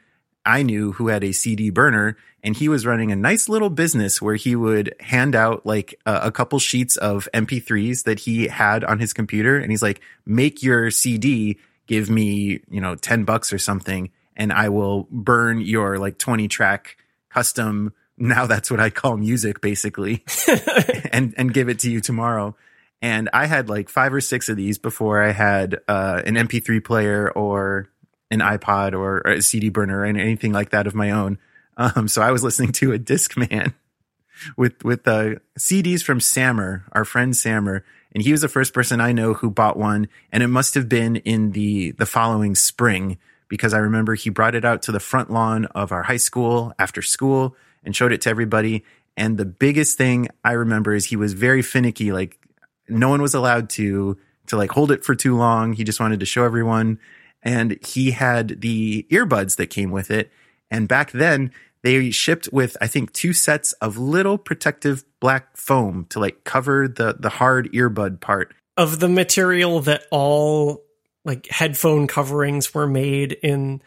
I 0.45 0.63
knew 0.63 0.93
who 0.93 1.07
had 1.07 1.23
a 1.23 1.33
CD 1.33 1.69
burner 1.69 2.17
and 2.43 2.55
he 2.55 2.67
was 2.67 2.85
running 2.85 3.11
a 3.11 3.15
nice 3.15 3.47
little 3.47 3.69
business 3.69 4.21
where 4.21 4.35
he 4.35 4.55
would 4.55 4.95
hand 4.99 5.35
out 5.35 5.65
like 5.65 5.99
a, 6.05 6.21
a, 6.23 6.31
couple 6.31 6.57
sheets 6.59 6.97
of 6.97 7.29
MP3s 7.33 8.03
that 8.05 8.19
he 8.19 8.47
had 8.47 8.83
on 8.83 8.99
his 8.99 9.13
computer. 9.13 9.57
And 9.57 9.69
he's 9.69 9.83
like, 9.83 10.01
make 10.25 10.63
your 10.63 10.89
CD, 10.89 11.59
give 11.85 12.09
me, 12.09 12.61
you 12.69 12.81
know, 12.81 12.95
10 12.95 13.23
bucks 13.25 13.53
or 13.53 13.59
something. 13.59 14.09
And 14.35 14.51
I 14.51 14.69
will 14.69 15.07
burn 15.11 15.61
your 15.61 15.99
like 15.99 16.17
20 16.17 16.47
track 16.47 16.97
custom. 17.29 17.93
Now 18.17 18.47
that's 18.47 18.71
what 18.71 18.79
I 18.79 18.89
call 18.89 19.17
music 19.17 19.61
basically 19.61 20.23
and, 21.11 21.35
and 21.37 21.53
give 21.53 21.69
it 21.69 21.79
to 21.79 21.91
you 21.91 22.01
tomorrow. 22.01 22.55
And 23.03 23.29
I 23.33 23.45
had 23.45 23.69
like 23.69 23.89
five 23.89 24.13
or 24.13 24.21
six 24.21 24.49
of 24.49 24.57
these 24.57 24.77
before 24.77 25.21
I 25.21 25.31
had 25.31 25.79
uh, 25.87 26.21
an 26.25 26.35
MP3 26.35 26.83
player 26.83 27.31
or 27.31 27.89
an 28.31 28.39
iPod 28.39 28.93
or 28.93 29.19
a 29.19 29.41
CD 29.41 29.69
burner 29.69 29.99
or 29.99 30.05
anything 30.05 30.53
like 30.53 30.71
that 30.71 30.87
of 30.87 30.95
my 30.95 31.11
own. 31.11 31.37
Um, 31.77 32.07
so 32.07 32.21
I 32.21 32.31
was 32.31 32.43
listening 32.43 32.71
to 32.73 32.93
a 32.93 32.99
Discman 32.99 33.73
with 34.57 34.83
with 34.83 35.07
uh, 35.07 35.35
CDs 35.59 36.01
from 36.03 36.19
Sammer, 36.19 36.85
our 36.93 37.05
friend 37.05 37.35
Sammer, 37.35 37.83
and 38.13 38.23
he 38.23 38.31
was 38.31 38.41
the 38.41 38.47
first 38.47 38.73
person 38.73 38.99
I 38.99 39.11
know 39.11 39.33
who 39.33 39.51
bought 39.51 39.77
one, 39.77 40.07
and 40.31 40.41
it 40.41 40.47
must 40.47 40.73
have 40.73 40.89
been 40.89 41.17
in 41.17 41.51
the 41.51 41.91
the 41.91 42.05
following 42.05 42.55
spring 42.55 43.17
because 43.47 43.73
I 43.73 43.79
remember 43.79 44.15
he 44.15 44.29
brought 44.29 44.55
it 44.55 44.63
out 44.63 44.81
to 44.83 44.91
the 44.91 44.99
front 44.99 45.29
lawn 45.29 45.65
of 45.65 45.91
our 45.91 46.03
high 46.03 46.17
school 46.17 46.73
after 46.79 47.01
school 47.01 47.55
and 47.83 47.95
showed 47.95 48.13
it 48.13 48.21
to 48.21 48.29
everybody. 48.29 48.85
And 49.17 49.37
the 49.37 49.45
biggest 49.45 49.97
thing 49.97 50.29
I 50.43 50.53
remember 50.53 50.93
is 50.93 51.05
he 51.05 51.17
was 51.17 51.33
very 51.33 51.61
finicky, 51.61 52.13
like 52.13 52.39
no 52.87 53.09
one 53.09 53.21
was 53.21 53.33
allowed 53.33 53.69
to 53.71 54.17
to 54.47 54.57
like 54.57 54.71
hold 54.71 54.91
it 54.91 55.03
for 55.03 55.15
too 55.15 55.35
long. 55.37 55.73
He 55.73 55.83
just 55.83 55.99
wanted 55.99 56.19
to 56.21 56.25
show 56.25 56.43
everyone 56.43 56.99
and 57.43 57.83
he 57.85 58.11
had 58.11 58.61
the 58.61 59.05
earbuds 59.09 59.55
that 59.57 59.67
came 59.67 59.91
with 59.91 60.11
it. 60.11 60.31
And 60.69 60.87
back 60.87 61.11
then 61.11 61.51
they 61.83 62.11
shipped 62.11 62.49
with, 62.51 62.77
I 62.79 62.87
think, 62.87 63.11
two 63.13 63.33
sets 63.33 63.73
of 63.73 63.97
little 63.97 64.37
protective 64.37 65.03
black 65.19 65.57
foam 65.57 66.05
to 66.09 66.19
like 66.19 66.43
cover 66.43 66.87
the, 66.87 67.15
the 67.19 67.29
hard 67.29 67.71
earbud 67.73 68.19
part 68.21 68.53
of 68.77 68.99
the 68.99 69.09
material 69.09 69.81
that 69.81 70.03
all 70.11 70.83
like 71.25 71.47
headphone 71.47 72.07
coverings 72.07 72.73
were 72.73 72.87
made 72.87 73.33
in 73.33 73.81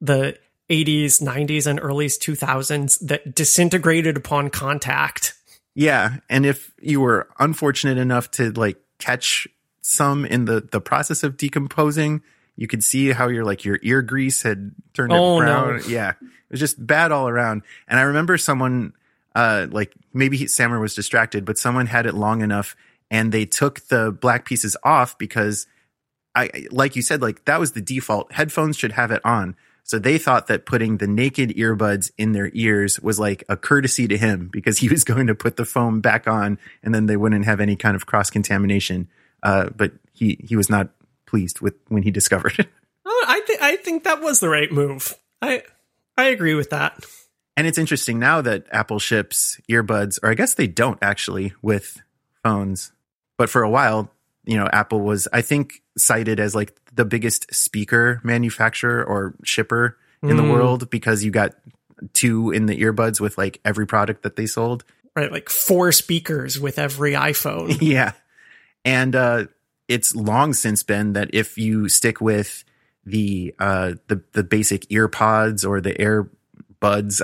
the 0.00 0.36
80s, 0.68 1.20
90s, 1.20 1.66
and 1.66 1.80
early 1.80 2.06
2000s 2.06 2.98
that 3.08 3.34
disintegrated 3.34 4.16
upon 4.16 4.50
contact. 4.50 5.34
Yeah. 5.74 6.16
And 6.28 6.46
if 6.46 6.72
you 6.80 7.00
were 7.00 7.28
unfortunate 7.38 7.98
enough 7.98 8.30
to 8.32 8.50
like 8.52 8.78
catch 8.98 9.46
some 9.82 10.24
in 10.24 10.44
the, 10.44 10.60
the 10.60 10.80
process 10.80 11.22
of 11.22 11.36
decomposing, 11.36 12.22
you 12.60 12.66
could 12.66 12.84
see 12.84 13.10
how 13.10 13.28
your 13.28 13.42
like 13.42 13.64
your 13.64 13.78
ear 13.82 14.02
grease 14.02 14.42
had 14.42 14.72
turned 14.92 15.14
oh, 15.14 15.38
brown. 15.38 15.78
No. 15.78 15.82
Yeah, 15.88 16.10
it 16.10 16.50
was 16.50 16.60
just 16.60 16.86
bad 16.86 17.10
all 17.10 17.26
around. 17.26 17.62
And 17.88 17.98
I 17.98 18.02
remember 18.02 18.36
someone, 18.36 18.92
uh, 19.34 19.66
like 19.70 19.94
maybe 20.12 20.36
he, 20.36 20.46
Sammer 20.46 20.78
was 20.78 20.94
distracted, 20.94 21.46
but 21.46 21.56
someone 21.56 21.86
had 21.86 22.04
it 22.04 22.14
long 22.14 22.42
enough, 22.42 22.76
and 23.10 23.32
they 23.32 23.46
took 23.46 23.80
the 23.88 24.12
black 24.12 24.44
pieces 24.44 24.76
off 24.84 25.16
because 25.16 25.66
I, 26.34 26.66
like 26.70 26.96
you 26.96 27.02
said, 27.02 27.22
like 27.22 27.46
that 27.46 27.58
was 27.58 27.72
the 27.72 27.80
default. 27.80 28.30
Headphones 28.30 28.76
should 28.76 28.92
have 28.92 29.10
it 29.10 29.22
on. 29.24 29.56
So 29.82 29.98
they 29.98 30.18
thought 30.18 30.46
that 30.48 30.66
putting 30.66 30.98
the 30.98 31.06
naked 31.06 31.56
earbuds 31.56 32.10
in 32.18 32.32
their 32.32 32.50
ears 32.52 33.00
was 33.00 33.18
like 33.18 33.42
a 33.48 33.56
courtesy 33.56 34.06
to 34.06 34.18
him 34.18 34.50
because 34.52 34.76
he 34.76 34.90
was 34.90 35.02
going 35.12 35.28
to 35.28 35.34
put 35.34 35.56
the 35.56 35.64
foam 35.64 36.02
back 36.02 36.28
on 36.28 36.58
and 36.82 36.94
then 36.94 37.06
they 37.06 37.16
wouldn't 37.16 37.46
have 37.46 37.58
any 37.58 37.74
kind 37.74 37.96
of 37.96 38.04
cross 38.04 38.28
contamination. 38.28 39.08
Uh, 39.42 39.70
but 39.74 39.92
he, 40.12 40.38
he 40.46 40.56
was 40.56 40.68
not 40.68 40.90
pleased 41.30 41.60
with 41.60 41.74
when 41.88 42.02
he 42.02 42.10
discovered 42.10 42.58
it. 42.58 42.68
Oh, 43.06 43.24
I 43.26 43.40
think 43.40 43.62
I 43.62 43.76
think 43.76 44.04
that 44.04 44.20
was 44.20 44.40
the 44.40 44.50
right 44.50 44.70
move. 44.70 45.16
I 45.40 45.62
I 46.18 46.24
agree 46.24 46.52
with 46.52 46.68
that. 46.68 47.02
And 47.56 47.66
it's 47.66 47.78
interesting 47.78 48.18
now 48.18 48.42
that 48.42 48.66
Apple 48.70 48.98
ships 48.98 49.58
earbuds, 49.70 50.18
or 50.22 50.30
I 50.30 50.34
guess 50.34 50.52
they 50.52 50.66
don't 50.66 50.98
actually 51.00 51.54
with 51.62 52.00
phones. 52.44 52.92
But 53.38 53.48
for 53.48 53.62
a 53.62 53.70
while, 53.70 54.10
you 54.44 54.58
know, 54.58 54.68
Apple 54.70 55.00
was, 55.00 55.28
I 55.32 55.40
think, 55.40 55.82
cited 55.96 56.40
as 56.40 56.54
like 56.54 56.78
the 56.92 57.06
biggest 57.06 57.52
speaker 57.54 58.20
manufacturer 58.22 59.02
or 59.02 59.34
shipper 59.44 59.96
in 60.22 60.30
mm. 60.30 60.36
the 60.36 60.52
world 60.52 60.90
because 60.90 61.24
you 61.24 61.30
got 61.30 61.54
two 62.12 62.50
in 62.50 62.66
the 62.66 62.80
earbuds 62.82 63.18
with 63.18 63.38
like 63.38 63.60
every 63.64 63.86
product 63.86 64.22
that 64.24 64.36
they 64.36 64.46
sold. 64.46 64.84
Right, 65.16 65.32
like 65.32 65.48
four 65.48 65.90
speakers 65.92 66.60
with 66.60 66.78
every 66.78 67.12
iPhone. 67.12 67.78
yeah. 67.80 68.12
And 68.84 69.16
uh 69.16 69.46
it's 69.90 70.14
long 70.14 70.54
since 70.54 70.84
been 70.84 71.14
that 71.14 71.30
if 71.34 71.58
you 71.58 71.88
stick 71.88 72.20
with 72.20 72.64
the 73.04 73.52
uh, 73.58 73.94
the 74.06 74.22
the 74.32 74.44
basic 74.44 74.86
ear 74.90 75.08
pods 75.08 75.64
or 75.64 75.80
the 75.80 76.00
air 76.00 76.30
buds, 76.78 77.20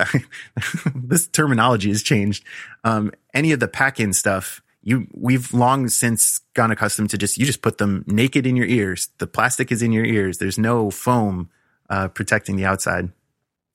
this 0.94 1.28
terminology 1.28 1.88
has 1.88 2.02
changed. 2.02 2.44
Um, 2.82 3.12
any 3.32 3.52
of 3.52 3.60
the 3.60 3.68
pack-in 3.68 4.12
stuff, 4.12 4.62
you 4.82 5.06
we've 5.14 5.54
long 5.54 5.88
since 5.88 6.40
gone 6.54 6.72
accustomed 6.72 7.10
to 7.10 7.18
just 7.18 7.38
you 7.38 7.46
just 7.46 7.62
put 7.62 7.78
them 7.78 8.04
naked 8.08 8.46
in 8.46 8.56
your 8.56 8.66
ears. 8.66 9.10
The 9.18 9.28
plastic 9.28 9.70
is 9.70 9.80
in 9.80 9.92
your 9.92 10.04
ears. 10.04 10.38
There's 10.38 10.58
no 10.58 10.90
foam 10.90 11.48
uh, 11.88 12.08
protecting 12.08 12.56
the 12.56 12.64
outside. 12.64 13.12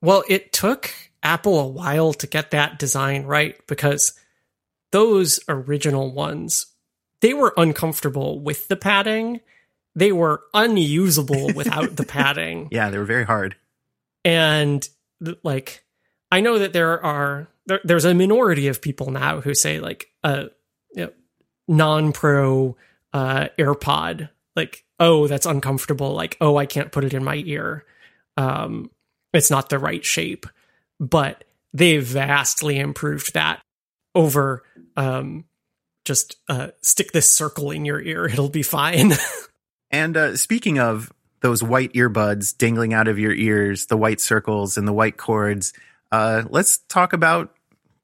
Well, 0.01 0.25
it 0.27 0.51
took 0.51 0.91
Apple 1.23 1.59
a 1.59 1.67
while 1.67 2.11
to 2.13 2.27
get 2.27 2.51
that 2.51 2.77
design 2.77 3.23
right 3.23 3.55
because 3.67 4.19
those 4.91 5.39
original 5.47 6.11
ones 6.11 6.70
they 7.21 7.33
were 7.33 7.53
uncomfortable 7.57 8.39
with 8.39 8.67
the 8.67 8.75
padding. 8.75 9.41
They 9.95 10.11
were 10.11 10.41
unusable 10.53 11.53
without 11.55 11.95
the 11.95 12.05
padding. 12.05 12.67
Yeah, 12.71 12.89
they 12.89 12.97
were 12.97 13.05
very 13.05 13.25
hard. 13.25 13.55
And 14.23 14.87
like, 15.43 15.83
I 16.31 16.41
know 16.41 16.59
that 16.59 16.73
there 16.73 17.03
are 17.03 17.47
there, 17.65 17.79
there's 17.83 18.05
a 18.05 18.13
minority 18.13 18.67
of 18.67 18.81
people 18.81 19.11
now 19.11 19.41
who 19.41 19.53
say 19.53 19.79
like 19.79 20.11
a 20.23 20.27
uh, 20.27 20.45
you 20.93 21.05
know, 21.05 21.11
non-pro 21.67 22.75
uh, 23.13 23.47
AirPod, 23.57 24.29
like, 24.55 24.83
oh, 24.99 25.27
that's 25.27 25.45
uncomfortable. 25.45 26.13
Like, 26.13 26.37
oh, 26.41 26.57
I 26.57 26.65
can't 26.65 26.91
put 26.91 27.03
it 27.03 27.13
in 27.13 27.23
my 27.23 27.41
ear. 27.45 27.85
Um, 28.37 28.89
it's 29.33 29.51
not 29.51 29.69
the 29.69 29.79
right 29.79 30.03
shape. 30.03 30.45
But 30.99 31.43
they 31.73 31.97
vastly 31.97 32.77
improved 32.77 33.33
that 33.33 33.61
over 34.13 34.63
um, 34.97 35.45
just 36.05 36.37
uh, 36.49 36.69
stick 36.81 37.11
this 37.11 37.29
circle 37.29 37.71
in 37.71 37.85
your 37.85 38.01
ear. 38.01 38.25
It'll 38.31 38.49
be 38.49 38.63
fine. 38.63 39.13
and 39.91 40.17
uh, 40.17 40.37
speaking 40.37 40.79
of 40.79 41.11
those 41.41 41.63
white 41.63 41.93
earbuds 41.93 42.55
dangling 42.55 42.93
out 42.93 43.07
of 43.07 43.17
your 43.17 43.33
ears, 43.33 43.87
the 43.87 43.97
white 43.97 44.21
circles 44.21 44.77
and 44.77 44.87
the 44.87 44.93
white 44.93 45.17
cords, 45.17 45.73
uh, 46.11 46.43
let's 46.49 46.79
talk 46.89 47.13
about 47.13 47.55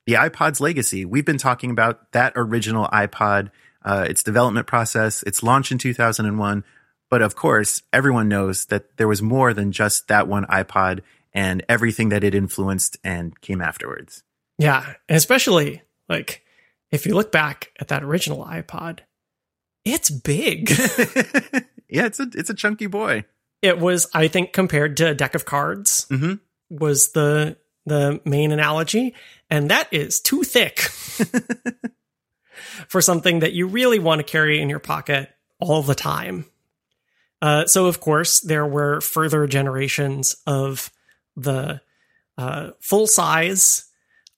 the 0.06 0.14
iPod's 0.14 0.62
legacy. 0.62 1.06
We've 1.06 1.26
been 1.26 1.38
talking 1.38 1.70
about 1.70 2.12
that 2.14 2.34
original 2.36 2.88
iPod, 2.88 3.52
uh, 3.84 4.06
its 4.10 4.24
development 4.24 4.66
process, 4.66 5.22
its 5.24 5.44
launch 5.44 5.72
in 5.72 5.78
2001. 5.78 6.64
But 7.10 7.22
of 7.22 7.36
course, 7.36 7.84
everyone 7.94 8.28
knows 8.28 8.66
that 8.66 8.98
there 8.98 9.08
was 9.08 9.22
more 9.22 9.54
than 9.54 9.72
just 9.72 10.08
that 10.08 10.28
one 10.28 10.46
iPod 10.46 11.02
and 11.34 11.64
everything 11.70 12.10
that 12.10 12.24
it 12.24 12.34
influenced 12.34 12.98
and 13.04 13.40
came 13.42 13.62
afterwards. 13.62 14.24
Yeah, 14.58 14.94
especially 15.08 15.84
like 16.10 16.44
if 16.92 17.06
you 17.06 17.14
look 17.14 17.32
back 17.32 17.72
at 17.80 17.90
that 17.90 18.04
original 18.04 18.46
iPod, 18.46 19.00
it's 19.86 20.10
big. 20.10 20.70
yeah, 21.90 22.06
it's 22.06 22.20
a 22.20 22.28
it's 22.34 22.50
a 22.50 22.56
chunky 22.56 22.88
boy. 22.88 23.26
It 23.62 23.80
was, 23.80 24.08
I 24.14 24.28
think, 24.28 24.54
compared 24.54 24.98
to 24.98 25.10
a 25.10 25.16
deck 25.16 25.34
of 25.34 25.46
cards, 25.46 26.06
mm-hmm. 26.10 26.36
was 26.70 27.12
the 27.12 27.58
the 27.86 28.22
main 28.26 28.52
analogy, 28.52 29.16
and 29.50 29.72
that 29.72 29.88
is 29.92 30.20
too 30.20 30.44
thick 30.44 30.80
for 32.88 33.02
something 33.02 33.40
that 33.40 33.54
you 33.54 33.68
really 33.68 34.00
want 34.00 34.20
to 34.20 34.24
carry 34.24 34.62
in 34.62 34.70
your 34.70 34.80
pocket 34.80 35.30
all 35.60 35.82
the 35.82 35.96
time. 35.96 36.46
Uh, 37.42 37.66
so, 37.66 37.86
of 37.86 38.00
course, 38.00 38.42
there 38.42 38.66
were 38.66 39.00
further 39.00 39.48
generations 39.48 40.36
of 40.46 40.92
the 41.36 41.82
uh, 42.38 42.72
full 42.80 43.08
size 43.08 43.86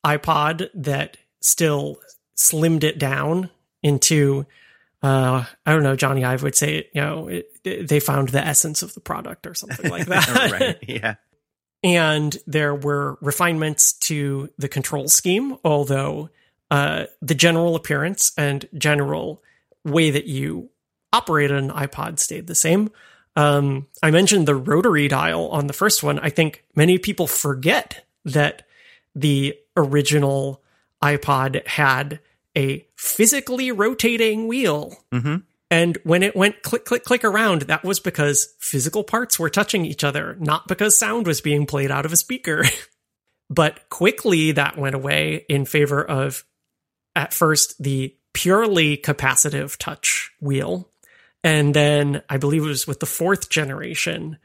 iPod 0.06 0.70
that 0.74 1.18
still 1.42 1.98
slimmed 2.40 2.84
it 2.84 2.98
down 2.98 3.50
into 3.84 4.46
uh, 5.02 5.46
I 5.66 5.72
don't 5.72 5.84
know, 5.84 5.96
Jony 5.96 6.26
Ive 6.26 6.44
would 6.44 6.56
say, 6.56 6.90
you 6.94 7.02
know, 7.02 7.28
it, 7.28 7.50
it, 7.64 7.88
they 7.88 8.00
found 8.00 8.30
the 8.30 8.46
essence 8.46 8.82
of 8.82 8.94
the 8.94 9.00
product 9.00 9.48
or 9.48 9.54
something 9.54 9.90
like 9.90 10.06
that. 10.08 10.52
right. 10.52 10.78
Yeah. 10.88 11.16
and 11.84 12.38
there 12.46 12.76
were 12.76 13.18
refinements 13.22 13.94
to 13.94 14.50
the 14.58 14.68
control 14.68 15.08
scheme, 15.08 15.56
although 15.64 16.30
uh, 16.70 17.06
the 17.22 17.36
general 17.36 17.76
appearance 17.76 18.34
and 18.38 18.68
general 18.78 19.42
way 19.86 20.12
that 20.12 20.26
you 20.26 20.70
operated 21.14 21.58
an 21.58 21.70
iPod 21.70 22.20
stayed 22.20 22.48
the 22.48 22.56
same. 22.56 22.92
Um, 23.38 23.88
I 24.04 24.12
mentioned 24.12 24.48
the 24.48 24.56
rotary 24.56 25.08
dial 25.08 25.48
on 25.50 25.68
the 25.68 25.74
first 25.74 26.04
one. 26.04 26.20
I 26.20 26.30
think 26.30 26.66
many 26.76 26.98
people 26.98 27.26
forget 27.26 28.06
that 28.26 28.68
the 29.16 29.56
original 29.78 30.62
iPod 31.02 31.66
had 31.66 32.20
a 32.58 32.86
physically 32.96 33.72
rotating 33.72 34.48
wheel. 34.48 34.98
hmm 35.12 35.38
And 35.72 35.98
when 36.04 36.24
it 36.24 36.36
went 36.36 36.64
click, 36.64 36.86
click, 36.86 37.04
click 37.04 37.24
around, 37.24 37.64
that 37.64 37.84
was 37.84 38.00
because 38.00 38.56
physical 38.60 39.04
parts 39.04 39.40
were 39.40 39.50
touching 39.50 39.86
each 39.86 40.04
other, 40.04 40.36
not 40.40 40.68
because 40.68 40.98
sound 40.98 41.28
was 41.28 41.42
being 41.42 41.66
played 41.66 41.92
out 41.92 42.06
of 42.06 42.14
a 42.14 42.18
speaker. 42.18 42.64
but 43.50 43.90
quickly 43.90 44.52
that 44.54 44.78
went 44.78 44.96
away 44.96 45.46
in 45.50 45.66
favor 45.66 46.04
of, 46.04 46.44
at 47.16 47.34
first, 47.34 47.82
the 47.82 48.16
purely 48.34 48.98
capacitive 48.98 49.76
touch 49.78 50.32
wheel. 50.40 50.90
And 51.44 51.74
then 51.74 52.22
I 52.30 52.38
believe 52.38 52.64
it 52.64 52.68
was 52.68 52.88
with 52.88 53.00
the 53.00 53.06
fourth 53.06 53.50
generation, 53.50 54.38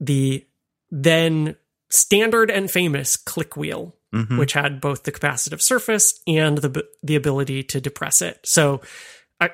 the 0.00 0.46
then 0.90 1.56
standard 1.90 2.50
and 2.50 2.70
famous 2.70 3.16
click 3.16 3.56
wheel 3.56 3.94
hmm 4.12 4.38
which 4.38 4.54
had 4.54 4.80
both 4.80 5.02
the 5.02 5.12
capacitive 5.12 5.60
surface 5.60 6.20
and 6.26 6.58
the 6.58 6.86
the 7.02 7.14
ability 7.14 7.62
to 7.62 7.78
depress 7.78 8.22
it. 8.22 8.40
So 8.42 8.80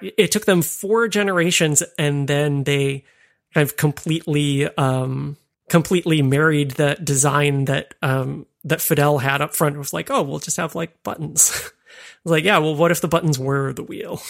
it 0.00 0.32
took 0.32 0.46
them 0.46 0.62
four 0.62 1.08
generations, 1.08 1.82
and 1.98 2.26
then 2.26 2.64
they 2.64 3.04
kind 3.52 3.68
of 3.68 3.76
completely 3.76 4.66
um, 4.76 5.36
completely 5.68 6.22
married 6.22 6.72
the 6.72 6.96
design 7.02 7.66
that 7.66 7.94
um, 8.02 8.46
that 8.64 8.78
Fadell 8.78 9.20
had 9.20 9.42
up 9.42 9.54
front. 9.54 9.76
It 9.76 9.78
was 9.78 9.92
like, 9.92 10.10
oh, 10.10 10.22
we'll 10.22 10.38
just 10.38 10.56
have 10.56 10.74
like 10.74 11.02
buttons. 11.02 11.70
Was 12.24 12.32
like, 12.32 12.44
yeah, 12.44 12.58
well, 12.58 12.74
what 12.74 12.90
if 12.90 13.02
the 13.02 13.08
buttons 13.08 13.38
were 13.38 13.72
the 13.72 13.82
wheel? 13.82 14.20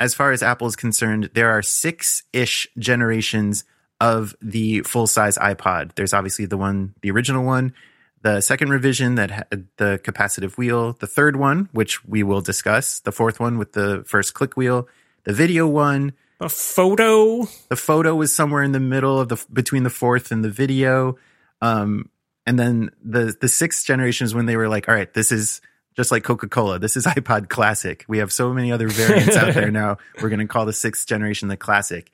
As 0.00 0.14
far 0.14 0.32
as 0.32 0.42
Apple 0.42 0.66
is 0.66 0.74
concerned, 0.76 1.30
there 1.32 1.50
are 1.50 1.62
six 1.62 2.24
ish 2.32 2.66
generations 2.76 3.64
of 4.00 4.34
the 4.40 4.80
full 4.82 5.06
size 5.06 5.36
iPod. 5.38 5.94
There's 5.94 6.14
obviously 6.14 6.46
the 6.46 6.56
one, 6.56 6.94
the 7.02 7.10
original 7.10 7.44
one, 7.44 7.74
the 8.22 8.40
second 8.40 8.70
revision 8.70 9.14
that 9.16 9.30
had 9.30 9.66
the 9.76 10.00
capacitive 10.02 10.56
wheel, 10.56 10.94
the 10.94 11.06
third 11.06 11.36
one, 11.36 11.68
which 11.72 12.04
we 12.04 12.22
will 12.22 12.40
discuss, 12.40 13.00
the 13.00 13.12
fourth 13.12 13.40
one 13.40 13.58
with 13.58 13.72
the 13.72 14.02
first 14.06 14.34
click 14.34 14.56
wheel, 14.56 14.88
the 15.24 15.32
video 15.32 15.66
one, 15.66 16.12
A 16.40 16.48
photo. 16.48 17.46
the 17.68 17.76
photo 17.76 18.14
was 18.14 18.34
somewhere 18.34 18.62
in 18.62 18.72
the 18.72 18.80
middle 18.80 19.20
of 19.20 19.28
the 19.28 19.44
between 19.52 19.82
the 19.82 19.90
fourth 19.90 20.30
and 20.32 20.42
the 20.44 20.50
video. 20.50 21.16
Um 21.60 22.08
and 22.46 22.58
then 22.58 22.90
the 23.04 23.36
the 23.38 23.48
sixth 23.48 23.84
generation 23.86 24.24
is 24.24 24.34
when 24.34 24.46
they 24.46 24.56
were 24.56 24.68
like 24.68 24.88
all 24.88 24.94
right 24.94 25.12
this 25.12 25.30
is 25.30 25.60
just 25.96 26.10
like 26.10 26.24
coca-cola. 26.24 26.78
This 26.78 26.96
is 26.96 27.04
ipod 27.16 27.48
classic. 27.50 28.04
We 28.08 28.18
have 28.18 28.32
so 28.32 28.52
many 28.54 28.72
other 28.72 28.88
variants 28.88 29.36
out 29.36 29.52
there 29.54 29.70
now. 29.82 29.98
We're 30.22 30.30
going 30.30 30.40
to 30.40 30.46
call 30.46 30.64
the 30.64 30.72
sixth 30.72 31.06
generation 31.06 31.48
the 31.48 31.56
classic. 31.58 32.10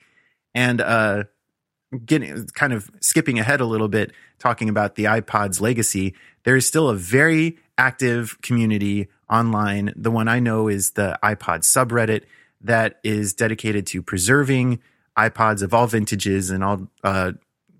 And 0.53 0.81
uh 0.81 1.23
getting 2.05 2.45
kind 2.47 2.73
of 2.73 2.89
skipping 3.01 3.39
ahead 3.39 3.61
a 3.61 3.65
little 3.65 3.87
bit 3.87 4.11
talking 4.39 4.69
about 4.69 4.95
the 4.95 5.05
ipod's 5.05 5.61
legacy 5.61 6.13
there 6.43 6.55
is 6.55 6.67
still 6.67 6.89
a 6.89 6.95
very 6.95 7.57
active 7.77 8.41
community 8.41 9.07
online 9.29 9.93
the 9.95 10.11
one 10.11 10.27
i 10.27 10.39
know 10.39 10.67
is 10.67 10.91
the 10.91 11.17
ipod 11.23 11.59
subreddit 11.59 12.23
that 12.61 12.99
is 13.03 13.33
dedicated 13.33 13.87
to 13.87 14.01
preserving 14.01 14.79
iPods 15.17 15.63
of 15.63 15.73
all 15.73 15.87
vintages 15.87 16.49
and 16.49 16.63
all 16.63 16.87
uh, 17.03 17.31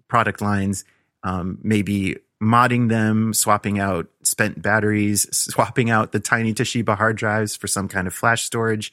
product 0.07 0.41
lines, 0.41 0.85
um, 1.23 1.59
maybe 1.61 2.17
modding 2.41 2.89
them, 2.89 3.33
swapping 3.33 3.79
out 3.79 4.07
spent 4.23 4.61
batteries, 4.61 5.27
swapping 5.35 5.89
out 5.89 6.11
the 6.11 6.19
tiny 6.19 6.53
Toshiba 6.53 6.97
hard 6.97 7.17
drives 7.17 7.55
for 7.55 7.67
some 7.67 7.87
kind 7.87 8.07
of 8.07 8.13
flash 8.13 8.43
storage. 8.43 8.91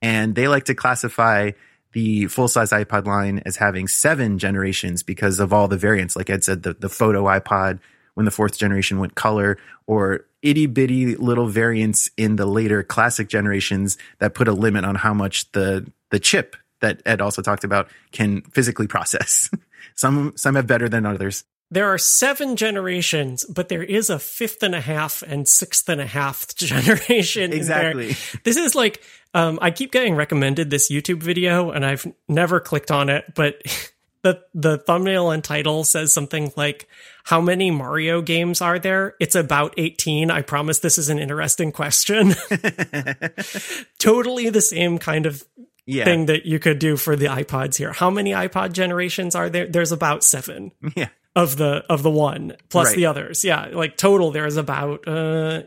And 0.00 0.34
they 0.34 0.48
like 0.48 0.64
to 0.64 0.74
classify 0.74 1.52
the 1.92 2.26
full 2.26 2.48
size 2.48 2.70
iPod 2.70 3.06
line 3.06 3.42
as 3.44 3.56
having 3.56 3.88
seven 3.88 4.38
generations 4.38 5.02
because 5.02 5.38
of 5.38 5.52
all 5.52 5.68
the 5.68 5.76
variants. 5.76 6.16
Like 6.16 6.30
Ed 6.30 6.44
said, 6.44 6.62
the, 6.62 6.74
the 6.74 6.88
photo 6.88 7.24
iPod 7.24 7.80
when 8.14 8.24
the 8.24 8.30
fourth 8.30 8.58
generation 8.58 8.98
went 8.98 9.14
color, 9.14 9.58
or 9.86 10.26
itty 10.42 10.66
bitty 10.66 11.16
little 11.16 11.46
variants 11.46 12.10
in 12.16 12.36
the 12.36 12.46
later 12.46 12.82
classic 12.82 13.28
generations 13.28 13.96
that 14.18 14.34
put 14.34 14.48
a 14.48 14.52
limit 14.52 14.84
on 14.84 14.96
how 14.96 15.14
much 15.14 15.50
the 15.52 15.90
the 16.10 16.18
chip 16.18 16.56
that 16.80 17.00
Ed 17.06 17.20
also 17.20 17.40
talked 17.42 17.64
about 17.64 17.88
can 18.10 18.42
physically 18.42 18.86
process. 18.86 19.50
some 19.94 20.32
some 20.36 20.56
have 20.56 20.66
better 20.66 20.88
than 20.88 21.06
others. 21.06 21.44
There 21.72 21.88
are 21.88 21.96
seven 21.96 22.56
generations, 22.56 23.44
but 23.46 23.70
there 23.70 23.82
is 23.82 24.10
a 24.10 24.18
fifth 24.18 24.62
and 24.62 24.74
a 24.74 24.80
half 24.80 25.22
and 25.22 25.48
sixth 25.48 25.88
and 25.88 26.02
a 26.02 26.06
half 26.06 26.54
generation. 26.54 27.52
Exactly. 27.52 28.14
This 28.44 28.58
is 28.58 28.74
like 28.74 29.02
um, 29.32 29.58
I 29.62 29.70
keep 29.70 29.90
getting 29.90 30.14
recommended 30.14 30.68
this 30.68 30.90
YouTube 30.90 31.22
video, 31.22 31.70
and 31.70 31.84
I've 31.84 32.06
never 32.28 32.60
clicked 32.60 32.90
on 32.90 33.08
it, 33.08 33.24
but 33.34 33.62
the 34.22 34.42
the 34.52 34.76
thumbnail 34.76 35.30
and 35.30 35.42
title 35.42 35.82
says 35.84 36.12
something 36.12 36.52
like, 36.58 36.86
"How 37.24 37.40
many 37.40 37.70
Mario 37.70 38.20
games 38.20 38.60
are 38.60 38.78
there?" 38.78 39.14
It's 39.18 39.34
about 39.34 39.72
eighteen. 39.78 40.30
I 40.30 40.42
promise 40.42 40.80
this 40.80 40.98
is 40.98 41.08
an 41.08 41.18
interesting 41.18 41.72
question. 41.72 42.34
totally 43.98 44.50
the 44.50 44.60
same 44.60 44.98
kind 44.98 45.26
of 45.26 45.42
Yeah. 45.86 46.04
thing 46.04 46.26
that 46.26 46.44
you 46.46 46.58
could 46.58 46.78
do 46.78 46.96
for 46.96 47.16
the 47.16 47.26
iPods 47.26 47.76
here. 47.76 47.92
How 47.92 48.10
many 48.10 48.32
iPod 48.32 48.72
generations 48.72 49.34
are 49.34 49.48
there? 49.50 49.66
There's 49.66 49.92
about 49.92 50.22
seven 50.22 50.72
Yeah. 50.94 51.08
Of 51.34 51.56
the 51.56 51.82
of 51.88 52.02
the 52.02 52.10
one 52.10 52.56
plus 52.68 52.88
Right. 52.88 52.96
the 52.96 53.06
others. 53.06 53.42
Yeah, 53.44 53.68
like 53.72 53.96
total 53.96 54.30
there's 54.32 54.56
about 54.58 55.08
uh 55.08 55.62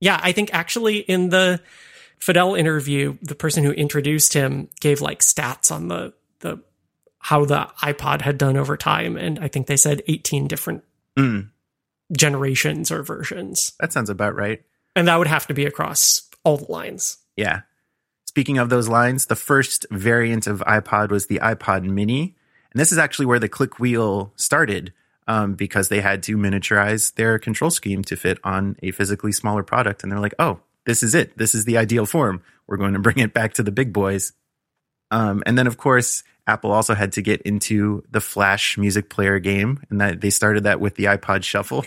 yeah, 0.00 0.18
I 0.22 0.32
think 0.32 0.50
actually 0.52 0.98
in 0.98 1.28
the 1.30 1.60
Fadell 2.20 2.58
interview, 2.58 3.16
the 3.22 3.34
person 3.36 3.62
who 3.62 3.70
introduced 3.70 4.32
him 4.34 4.68
gave 4.80 5.00
like 5.00 5.20
stats 5.20 5.70
on 5.70 5.86
the 5.88 6.14
the 6.40 6.62
how 7.18 7.44
the 7.44 7.68
iPod 7.82 8.22
had 8.22 8.38
done 8.38 8.56
over 8.56 8.76
time 8.76 9.16
and 9.16 9.38
I 9.38 9.46
think 9.48 9.66
they 9.68 9.76
said 9.76 10.02
18 10.08 10.48
different 10.48 10.82
Mm, 11.16 11.50
generations 12.12 12.90
or 12.90 13.02
versions. 13.02 13.72
that 13.80 13.92
sounds 13.92 14.10
about 14.10 14.34
right. 14.34 14.62
And 14.94 15.08
that 15.08 15.16
would 15.18 15.26
have 15.28 15.46
to 15.48 15.54
be 15.54 15.64
across 15.66 16.28
all 16.44 16.56
the 16.56 16.70
lines. 16.70 17.18
Yeah. 17.36 17.62
Speaking 18.26 18.58
of 18.58 18.68
those 18.68 18.88
lines, 18.88 19.26
the 19.26 19.36
first 19.36 19.86
variant 19.90 20.46
of 20.46 20.60
iPod 20.60 21.10
was 21.10 21.26
the 21.26 21.38
iPod 21.38 21.84
Mini. 21.84 22.36
And 22.76 22.80
this 22.82 22.92
is 22.92 22.98
actually 22.98 23.24
where 23.24 23.38
the 23.38 23.48
click 23.48 23.78
wheel 23.78 24.34
started 24.36 24.92
um, 25.26 25.54
because 25.54 25.88
they 25.88 26.02
had 26.02 26.22
to 26.24 26.36
miniaturize 26.36 27.14
their 27.14 27.38
control 27.38 27.70
scheme 27.70 28.04
to 28.04 28.16
fit 28.16 28.38
on 28.44 28.76
a 28.82 28.90
physically 28.90 29.32
smaller 29.32 29.62
product. 29.62 30.02
And 30.02 30.12
they're 30.12 30.20
like, 30.20 30.34
oh, 30.38 30.60
this 30.84 31.02
is 31.02 31.14
it. 31.14 31.38
This 31.38 31.54
is 31.54 31.64
the 31.64 31.78
ideal 31.78 32.04
form. 32.04 32.42
We're 32.66 32.76
going 32.76 32.92
to 32.92 32.98
bring 32.98 33.18
it 33.18 33.32
back 33.32 33.54
to 33.54 33.62
the 33.62 33.70
big 33.70 33.94
boys. 33.94 34.34
Um, 35.10 35.42
and 35.46 35.56
then, 35.56 35.66
of 35.66 35.78
course, 35.78 36.22
Apple 36.46 36.70
also 36.70 36.92
had 36.92 37.12
to 37.12 37.22
get 37.22 37.40
into 37.40 38.04
the 38.10 38.20
Flash 38.20 38.76
music 38.76 39.08
player 39.08 39.38
game. 39.38 39.82
And 39.88 39.98
that 40.02 40.20
they 40.20 40.28
started 40.28 40.64
that 40.64 40.78
with 40.78 40.96
the 40.96 41.04
iPod 41.04 41.44
Shuffle. 41.44 41.86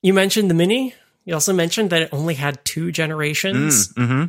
You 0.00 0.14
mentioned 0.14 0.48
the 0.48 0.54
mini. 0.54 0.94
You 1.26 1.34
also 1.34 1.52
mentioned 1.52 1.90
that 1.90 2.00
it 2.00 2.08
only 2.12 2.32
had 2.32 2.64
two 2.64 2.92
generations. 2.92 3.92
Mm, 3.92 4.06
hmm 4.06 4.24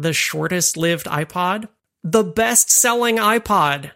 the 0.00 0.12
shortest 0.12 0.76
lived 0.76 1.06
iPod, 1.06 1.68
the 2.02 2.24
best 2.24 2.70
selling 2.70 3.18
iPod. 3.18 3.90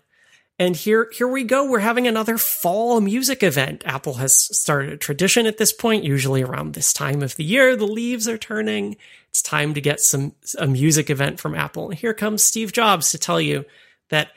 And 0.58 0.76
here, 0.76 1.10
here 1.12 1.26
we 1.26 1.42
go. 1.42 1.68
We're 1.68 1.80
having 1.80 2.06
another 2.06 2.38
fall 2.38 3.00
music 3.00 3.42
event. 3.42 3.82
Apple 3.84 4.14
has 4.14 4.36
started 4.56 4.92
a 4.92 4.96
tradition 4.96 5.46
at 5.46 5.58
this 5.58 5.72
point, 5.72 6.04
usually 6.04 6.42
around 6.42 6.74
this 6.74 6.92
time 6.92 7.22
of 7.22 7.34
the 7.34 7.42
year. 7.42 7.74
The 7.74 7.86
leaves 7.86 8.28
are 8.28 8.38
turning. 8.38 8.96
It's 9.30 9.42
time 9.42 9.74
to 9.74 9.80
get 9.80 10.00
some, 10.00 10.34
a 10.58 10.68
music 10.68 11.10
event 11.10 11.40
from 11.40 11.56
Apple. 11.56 11.90
And 11.90 11.98
here 11.98 12.14
comes 12.14 12.44
Steve 12.44 12.72
Jobs 12.72 13.10
to 13.10 13.18
tell 13.18 13.40
you 13.40 13.64
that 14.10 14.30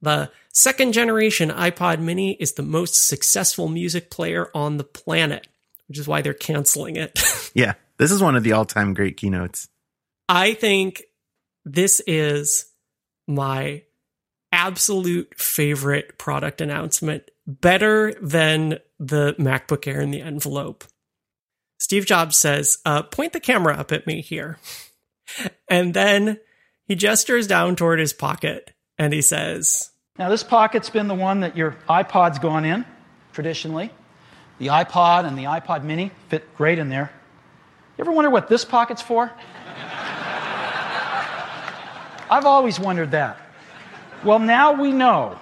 the 0.00 0.30
second 0.52 0.92
generation 0.92 1.50
iPod 1.50 1.98
mini 1.98 2.34
is 2.34 2.52
the 2.52 2.62
most 2.62 3.08
successful 3.08 3.68
music 3.68 4.10
player 4.10 4.50
on 4.54 4.76
the 4.76 4.84
planet, 4.84 5.48
which 5.88 5.98
is 5.98 6.06
why 6.06 6.22
they're 6.22 6.34
canceling 6.34 6.96
it. 6.96 7.20
Yeah. 7.56 7.74
This 7.98 8.10
is 8.10 8.20
one 8.20 8.34
of 8.34 8.42
the 8.42 8.50
all 8.50 8.64
time 8.64 8.94
great 8.94 9.16
keynotes. 9.16 9.68
I 10.28 10.54
think 10.54 11.04
this 11.64 12.00
is 12.04 12.66
my 13.28 13.82
absolute 14.54 15.34
favorite 15.36 16.16
product 16.16 16.60
announcement, 16.60 17.28
better 17.44 18.14
than 18.22 18.78
the 19.00 19.34
MacBook 19.36 19.86
Air 19.88 20.00
in 20.00 20.12
the 20.12 20.22
envelope. 20.22 20.84
Steve 21.78 22.06
Jobs 22.06 22.36
says, 22.36 22.78
uh, 22.86 23.02
point 23.02 23.32
the 23.32 23.40
camera 23.40 23.74
up 23.74 23.90
at 23.92 24.06
me 24.06 24.22
here. 24.22 24.58
And 25.68 25.94
then 25.94 26.38
he 26.86 26.94
gestures 26.94 27.46
down 27.46 27.76
toward 27.76 27.98
his 27.98 28.12
pocket 28.12 28.72
and 28.98 29.10
he 29.10 29.22
says, 29.22 29.90
Now, 30.18 30.28
this 30.28 30.42
pocket's 30.44 30.90
been 30.90 31.08
the 31.08 31.14
one 31.14 31.40
that 31.40 31.56
your 31.56 31.74
iPod's 31.88 32.38
gone 32.38 32.66
in, 32.66 32.84
traditionally. 33.32 33.90
The 34.58 34.66
iPod 34.66 35.26
and 35.26 35.36
the 35.38 35.44
iPod 35.44 35.82
mini 35.82 36.10
fit 36.28 36.54
great 36.56 36.78
in 36.78 36.90
there. 36.90 37.10
You 37.96 38.04
ever 38.04 38.12
wonder 38.12 38.30
what 38.30 38.48
this 38.48 38.66
pocket's 38.66 39.00
for? 39.00 39.32
I've 42.30 42.44
always 42.44 42.78
wondered 42.78 43.12
that. 43.12 43.43
Well, 44.24 44.38
now 44.38 44.72
we 44.80 44.92
know 44.92 45.38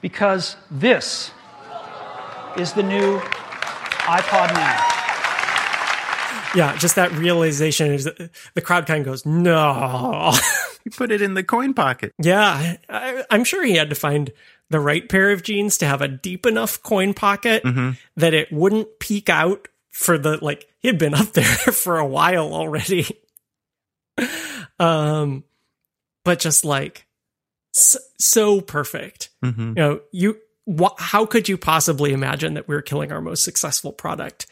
because 0.00 0.56
this 0.70 1.32
is 2.56 2.72
the 2.74 2.82
new 2.82 3.18
iPod 3.18 4.54
Nano. 4.54 4.90
Yeah, 6.54 6.76
just 6.78 6.94
that 6.94 7.10
realization 7.12 7.90
is 7.92 8.04
that 8.04 8.30
the 8.54 8.60
crowd 8.60 8.86
kind 8.86 9.00
of 9.00 9.06
goes, 9.06 9.26
no. 9.26 10.32
He 10.84 10.90
put 10.90 11.10
it 11.10 11.22
in 11.22 11.32
the 11.34 11.42
coin 11.42 11.72
pocket. 11.74 12.12
yeah, 12.20 12.76
I, 12.88 13.24
I'm 13.30 13.42
sure 13.42 13.64
he 13.64 13.74
had 13.74 13.88
to 13.88 13.96
find 13.96 14.30
the 14.70 14.78
right 14.78 15.08
pair 15.08 15.32
of 15.32 15.42
jeans 15.42 15.78
to 15.78 15.86
have 15.86 16.02
a 16.02 16.08
deep 16.08 16.44
enough 16.46 16.82
coin 16.82 17.14
pocket 17.14 17.62
that 18.16 18.34
it 18.34 18.52
wouldn't 18.52 18.98
peek 19.00 19.28
out 19.30 19.66
for 19.90 20.18
the, 20.18 20.38
like, 20.44 20.68
he 20.80 20.88
had 20.88 20.98
been 20.98 21.14
up 21.14 21.32
there 21.32 21.44
for 21.72 21.98
a 21.98 22.06
while 22.06 22.52
already. 22.52 23.06
um, 24.78 25.44
but 26.24 26.38
just 26.38 26.64
like, 26.64 27.06
so, 27.74 27.98
so 28.18 28.60
perfect. 28.60 29.30
hmm 29.42 29.68
you 29.68 29.74
know 29.74 30.00
you 30.12 30.38
wh- 30.68 30.96
how 30.98 31.26
could 31.26 31.48
you 31.48 31.58
possibly 31.58 32.12
imagine 32.12 32.54
that 32.54 32.68
we 32.68 32.74
are 32.74 32.82
killing 32.82 33.12
our 33.12 33.20
most 33.20 33.44
successful 33.44 33.92
product 33.92 34.46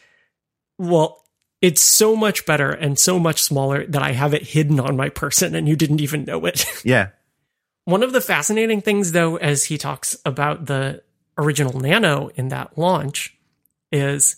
well 0.77 1.23
it's 1.61 1.81
so 1.81 2.15
much 2.15 2.45
better 2.45 2.71
and 2.71 2.99
so 2.99 3.17
much 3.19 3.41
smaller 3.41 3.85
that 3.87 4.01
i 4.01 4.11
have 4.11 4.33
it 4.33 4.43
hidden 4.43 4.79
on 4.79 4.97
my 4.97 5.09
person 5.09 5.55
and 5.55 5.67
you 5.69 5.75
didn't 5.75 6.01
even 6.01 6.25
know 6.25 6.45
it 6.45 6.65
Yeah. 6.85 7.09
one 7.85 8.03
of 8.03 8.11
the 8.13 8.21
fascinating 8.21 8.81
things 8.81 9.11
though 9.11 9.37
as 9.37 9.63
he 9.65 9.77
talks 9.77 10.17
about 10.25 10.65
the 10.65 11.01
original 11.37 11.79
nano 11.79 12.29
in 12.35 12.49
that 12.49 12.77
launch 12.77 13.35
is 13.91 14.35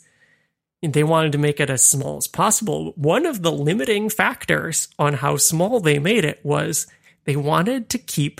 they 0.83 1.03
wanted 1.03 1.31
to 1.31 1.37
make 1.39 1.59
it 1.59 1.69
as 1.71 1.83
small 1.83 2.17
as 2.17 2.27
possible 2.27 2.93
one 2.95 3.25
of 3.25 3.41
the 3.41 3.51
limiting 3.51 4.09
factors 4.09 4.87
on 4.99 5.15
how 5.15 5.35
small 5.37 5.79
they 5.79 5.97
made 5.97 6.23
it 6.25 6.39
was 6.45 6.85
they 7.23 7.35
wanted 7.35 7.89
to 7.89 7.97
keep 7.97 8.39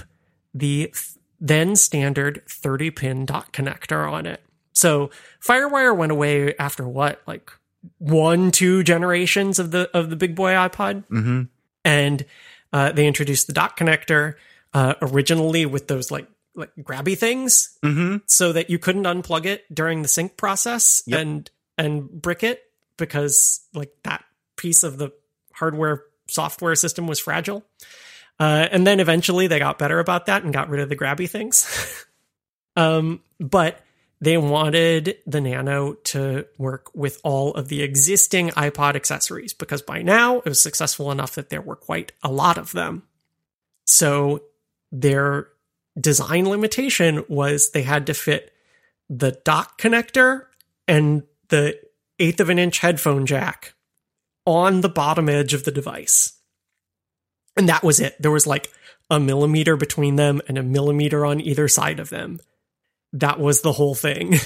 the 0.55 0.91
then 1.39 1.75
standard 1.75 2.41
30 2.49 2.89
pin 2.91 3.25
dock 3.25 3.51
connector 3.51 4.09
on 4.11 4.25
it. 4.25 4.41
So 4.73 5.11
Firewire 5.45 5.95
went 5.95 6.11
away 6.11 6.55
after 6.57 6.87
what, 6.87 7.21
like 7.27 7.51
one, 7.99 8.49
two 8.51 8.83
generations 8.83 9.59
of 9.59 9.69
the 9.71 9.89
of 9.95 10.09
the 10.09 10.15
big 10.15 10.33
boy 10.35 10.51
iPod, 10.53 11.05
hmm 11.07 11.43
and 11.83 12.25
uh, 12.73 12.91
they 12.91 13.05
introduced 13.05 13.45
the 13.47 13.53
dock 13.53 13.77
connector 13.77 14.35
uh, 14.73 14.95
originally 15.01 15.65
with 15.67 15.87
those 15.87 16.09
like 16.09 16.27
like 16.55 16.71
grabby 16.81 17.17
things, 17.17 17.77
hmm 17.83 18.17
so 18.25 18.53
that 18.53 18.69
you 18.69 18.79
couldn't 18.79 19.03
unplug 19.03 19.45
it 19.45 19.65
during 19.73 20.01
the 20.01 20.07
sync 20.07 20.35
process 20.37 21.03
Yep. 21.05 21.19
and 21.19 21.51
and 21.77 22.09
brick 22.09 22.43
it 22.43 22.63
because 22.97 23.61
like 23.73 23.91
that 24.03 24.23
piece 24.55 24.83
of 24.83 24.97
the 24.97 25.11
hardware 25.53 26.03
software 26.27 26.75
system 26.75 27.07
was 27.07 27.19
fragile. 27.19 27.63
Uh, 28.39 28.67
and 28.71 28.85
then 28.85 28.99
eventually 28.99 29.47
they 29.47 29.59
got 29.59 29.79
better 29.79 29.99
about 29.99 30.25
that 30.25 30.43
and 30.43 30.53
got 30.53 30.69
rid 30.69 30.81
of 30.81 30.89
the 30.89 30.95
grabby 30.95 31.29
things. 31.29 32.05
um, 32.75 33.21
but 33.39 33.81
they 34.21 34.37
wanted 34.37 35.17
the 35.25 35.41
Nano 35.41 35.93
to 35.93 36.45
work 36.57 36.89
with 36.95 37.19
all 37.23 37.53
of 37.53 37.67
the 37.67 37.81
existing 37.81 38.49
iPod 38.51 38.95
accessories 38.95 39.53
because 39.53 39.81
by 39.81 40.01
now 40.01 40.37
it 40.37 40.45
was 40.45 40.61
successful 40.61 41.11
enough 41.11 41.35
that 41.35 41.49
there 41.49 41.61
were 41.61 41.75
quite 41.75 42.11
a 42.23 42.31
lot 42.31 42.57
of 42.57 42.71
them. 42.71 43.03
So 43.85 44.43
their 44.91 45.49
design 45.99 46.49
limitation 46.49 47.23
was 47.27 47.71
they 47.71 47.83
had 47.83 48.07
to 48.07 48.13
fit 48.13 48.51
the 49.09 49.31
dock 49.43 49.79
connector 49.79 50.45
and 50.87 51.23
the 51.49 51.79
eighth 52.19 52.39
of 52.39 52.49
an 52.49 52.59
inch 52.59 52.79
headphone 52.79 53.25
jack 53.25 53.73
on 54.45 54.81
the 54.81 54.89
bottom 54.89 55.29
edge 55.29 55.53
of 55.53 55.63
the 55.63 55.71
device. 55.71 56.34
And 57.57 57.69
that 57.69 57.83
was 57.83 57.99
it. 57.99 58.21
There 58.21 58.31
was 58.31 58.47
like 58.47 58.71
a 59.09 59.19
millimeter 59.19 59.75
between 59.75 60.15
them 60.15 60.41
and 60.47 60.57
a 60.57 60.63
millimeter 60.63 61.25
on 61.25 61.39
either 61.39 61.67
side 61.67 61.99
of 61.99 62.09
them. 62.09 62.39
That 63.13 63.39
was 63.39 63.61
the 63.61 63.73
whole 63.73 63.95
thing. 63.95 64.35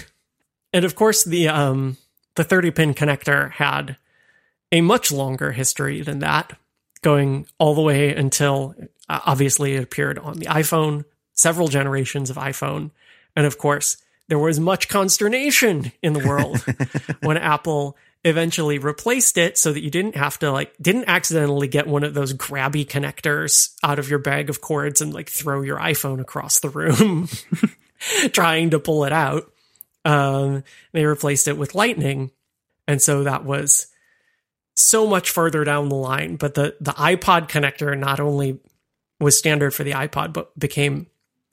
And 0.72 0.86
of 0.86 0.95
course 0.95 1.24
the 1.24 1.47
um 1.47 1.97
the 2.36 2.43
30 2.43 2.72
pin 2.72 2.93
connector 2.93 3.51
had 3.51 3.97
a 4.72 4.82
much 4.82 5.12
longer 5.12 5.51
history 5.51 6.01
than 6.01 6.20
that, 6.20 6.57
going 7.01 7.47
all 7.57 7.74
the 7.74 7.82
way 7.82 8.14
until 8.14 8.76
uh, 9.10 9.20
obviously 9.26 9.76
it 9.76 9.84
appeared 9.84 10.20
on 10.20 10.38
the 10.38 10.45
iPhone, 10.45 11.05
several 11.34 11.70
generations 11.70 12.30
of 12.30 12.38
iPhone, 12.38 12.91
and 13.36 13.45
of 13.45 13.57
course 13.57 13.97
there 14.28 14.38
was 14.38 14.60
much 14.60 14.89
consternation 14.89 15.91
in 16.03 16.14
the 16.14 16.26
world 16.28 16.64
when 17.22 17.38
Apple 17.38 17.97
eventually 18.26 18.78
replaced 18.80 19.38
it 19.38 19.57
so 19.57 19.72
that 19.72 19.82
you 19.82 19.89
didn't 19.89 20.15
have 20.15 20.38
to 20.39 20.51
like 20.51 20.76
didn't 20.82 21.05
accidentally 21.07 21.67
get 21.67 21.88
one 21.88 22.03
of 22.03 22.13
those 22.13 22.34
grabby 22.34 22.86
connectors 22.86 23.74
out 23.82 23.97
of 23.97 24.09
your 24.09 24.20
bag 24.20 24.49
of 24.49 24.59
cords 24.59 25.01
and 25.01 25.13
like 25.13 25.30
throw 25.30 25.61
your 25.61 25.80
iPhone 25.80 26.20
across 26.20 26.59
the 26.59 26.70
room 26.70 27.30
trying 28.32 28.72
to 28.72 28.80
pull 28.80 29.05
it 29.05 29.13
out. 29.13 29.51
Um, 30.05 30.63
they 30.91 31.05
replaced 31.05 31.47
it 31.47 31.57
with 31.57 31.76
Lightning, 31.76 32.32
and 32.88 33.01
so 33.01 33.24
that 33.24 33.45
was 33.45 33.88
so 34.74 35.07
much 35.07 35.30
further 35.30 35.63
down 35.63 35.89
the 35.89 35.95
line. 35.95 36.36
But 36.36 36.55
the 36.55 36.76
the 36.82 36.91
iPod 36.91 37.49
connector 37.49 37.97
not 37.97 38.20
only 38.20 38.59
was 39.20 39.38
standard 39.38 39.74
for 39.74 39.84
the 39.84 39.91
iPod, 39.91 40.34
but 40.34 40.57
became 40.57 41.07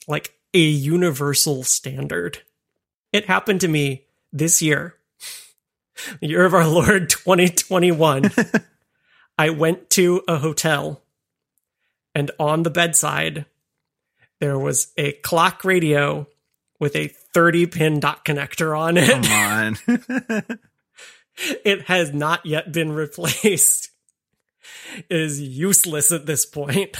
like 0.09 0.35
a 0.55 0.59
universal 0.59 1.63
standard. 1.63 2.43
It 3.13 3.27
happened 3.27 3.61
to 3.63 3.69
me 3.69 4.07
this 4.33 4.63
year, 4.63 4.96
year 6.21 6.45
of 6.45 6.55
our 6.55 6.67
Lord 6.67 7.09
2021. 7.11 8.31
I 9.39 9.51
went 9.51 9.91
to 9.91 10.23
a 10.27 10.39
hotel, 10.39 11.03
and 12.15 12.31
on 12.39 12.63
the 12.63 12.71
bedside, 12.71 13.45
there 14.41 14.59
was 14.59 14.93
a 14.97 15.13
clock 15.13 15.65
radio 15.65 16.27
with 16.79 16.97
a 16.97 17.09
30 17.09 17.67
pin 17.67 18.01
dock 18.01 18.25
connector 18.25 18.79
on 18.79 18.97
it. 18.97 19.11
Come 19.11 19.33
on. 19.33 20.59
It 21.67 21.83
has 21.83 22.15
not 22.15 22.47
yet 22.47 22.73
been 22.73 22.93
replaced. 22.93 23.91
It 24.97 25.21
is 25.21 25.39
useless 25.39 26.11
at 26.11 26.25
this 26.25 26.47
point. 26.47 26.97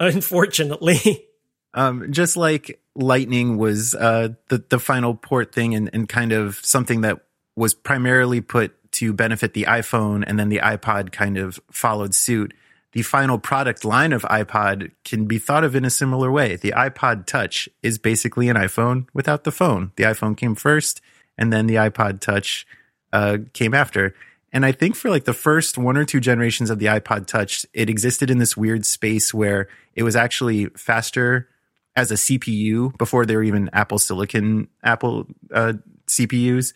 Unfortunately. 0.00 1.26
um, 1.74 2.10
just 2.10 2.38
like 2.38 2.80
Lightning 2.94 3.58
was 3.58 3.94
uh, 3.94 4.30
the 4.48 4.64
the 4.70 4.78
final 4.78 5.14
port 5.14 5.54
thing, 5.54 5.74
and, 5.74 5.90
and 5.92 6.08
kind 6.08 6.32
of 6.32 6.56
something 6.62 7.02
that 7.02 7.18
was 7.58 7.74
primarily 7.74 8.40
put 8.40 8.72
to 8.92 9.12
benefit 9.12 9.52
the 9.52 9.64
iPhone, 9.64 10.22
and 10.26 10.38
then 10.38 10.48
the 10.48 10.60
iPod 10.60 11.10
kind 11.10 11.36
of 11.36 11.58
followed 11.72 12.14
suit. 12.14 12.54
The 12.92 13.02
final 13.02 13.38
product 13.38 13.84
line 13.84 14.12
of 14.12 14.22
iPod 14.22 14.92
can 15.04 15.26
be 15.26 15.38
thought 15.38 15.64
of 15.64 15.74
in 15.74 15.84
a 15.84 15.90
similar 15.90 16.30
way. 16.30 16.54
The 16.54 16.72
iPod 16.76 17.26
Touch 17.26 17.68
is 17.82 17.98
basically 17.98 18.48
an 18.48 18.56
iPhone 18.56 19.06
without 19.12 19.42
the 19.42 19.50
phone. 19.50 19.90
The 19.96 20.04
iPhone 20.04 20.36
came 20.36 20.54
first, 20.54 21.00
and 21.36 21.52
then 21.52 21.66
the 21.66 21.74
iPod 21.74 22.20
Touch 22.20 22.64
uh, 23.12 23.38
came 23.52 23.74
after. 23.74 24.14
And 24.52 24.64
I 24.64 24.70
think 24.70 24.94
for 24.94 25.10
like 25.10 25.24
the 25.24 25.34
first 25.34 25.76
one 25.76 25.96
or 25.96 26.04
two 26.04 26.20
generations 26.20 26.70
of 26.70 26.78
the 26.78 26.86
iPod 26.86 27.26
Touch, 27.26 27.66
it 27.74 27.90
existed 27.90 28.30
in 28.30 28.38
this 28.38 28.56
weird 28.56 28.86
space 28.86 29.34
where 29.34 29.68
it 29.96 30.04
was 30.04 30.14
actually 30.14 30.66
faster 30.76 31.48
as 31.96 32.12
a 32.12 32.14
CPU 32.14 32.96
before 32.96 33.26
there 33.26 33.38
were 33.38 33.42
even 33.42 33.68
Apple 33.72 33.98
Silicon 33.98 34.68
Apple 34.84 35.26
uh, 35.52 35.72
CPUs. 36.06 36.72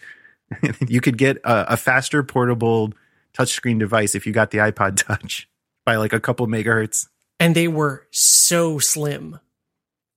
you 0.88 1.00
could 1.00 1.18
get 1.18 1.38
a, 1.38 1.72
a 1.74 1.76
faster 1.76 2.22
portable 2.22 2.92
touchscreen 3.34 3.78
device 3.78 4.14
if 4.14 4.26
you 4.26 4.32
got 4.32 4.50
the 4.50 4.58
iPod 4.58 4.96
Touch 4.96 5.48
by 5.84 5.96
like 5.96 6.12
a 6.12 6.20
couple 6.20 6.46
megahertz. 6.46 7.08
And 7.40 7.54
they 7.54 7.68
were 7.68 8.06
so 8.10 8.78
slim 8.78 9.40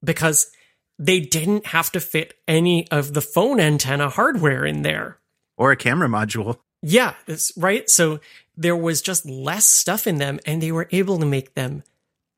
because 0.04 0.52
they 1.00 1.20
didn't 1.20 1.68
have 1.68 1.92
to 1.94 2.00
fit 2.00 2.36
any 2.48 2.90
of 2.92 3.14
the 3.14 3.22
phone 3.22 3.60
antenna 3.60 4.10
hardware 4.10 4.66
in 4.66 4.84
there. 4.84 5.18
Or 5.58 5.72
a 5.72 5.78
camera 5.78 6.08
module. 6.08 6.60
Yeah, 6.82 7.16
right. 7.58 7.90
So 7.90 8.20
there 8.56 8.76
was 8.76 9.02
just 9.02 9.26
less 9.26 9.66
stuff 9.66 10.06
in 10.06 10.18
them, 10.18 10.40
and 10.46 10.62
they 10.62 10.72
were 10.72 10.88
able 10.92 11.18
to 11.20 11.26
make 11.26 11.56
them 11.56 11.84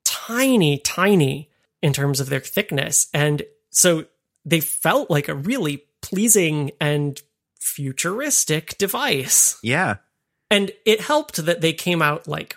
tiny, 0.04 0.78
tiny 0.78 1.50
in 1.82 1.92
terms 1.92 2.20
of 2.20 2.28
their 2.28 2.40
thickness. 2.40 3.08
And 3.12 3.42
so 3.70 4.06
they 4.44 4.60
felt 4.60 5.10
like 5.10 5.28
a 5.28 5.34
really 5.34 5.84
pleasing 6.00 6.70
and 6.80 7.20
futuristic 7.68 8.76
device. 8.78 9.58
Yeah. 9.62 9.96
And 10.50 10.70
it 10.86 11.00
helped 11.00 11.44
that 11.44 11.60
they 11.60 11.72
came 11.72 12.00
out 12.02 12.26
like 12.26 12.56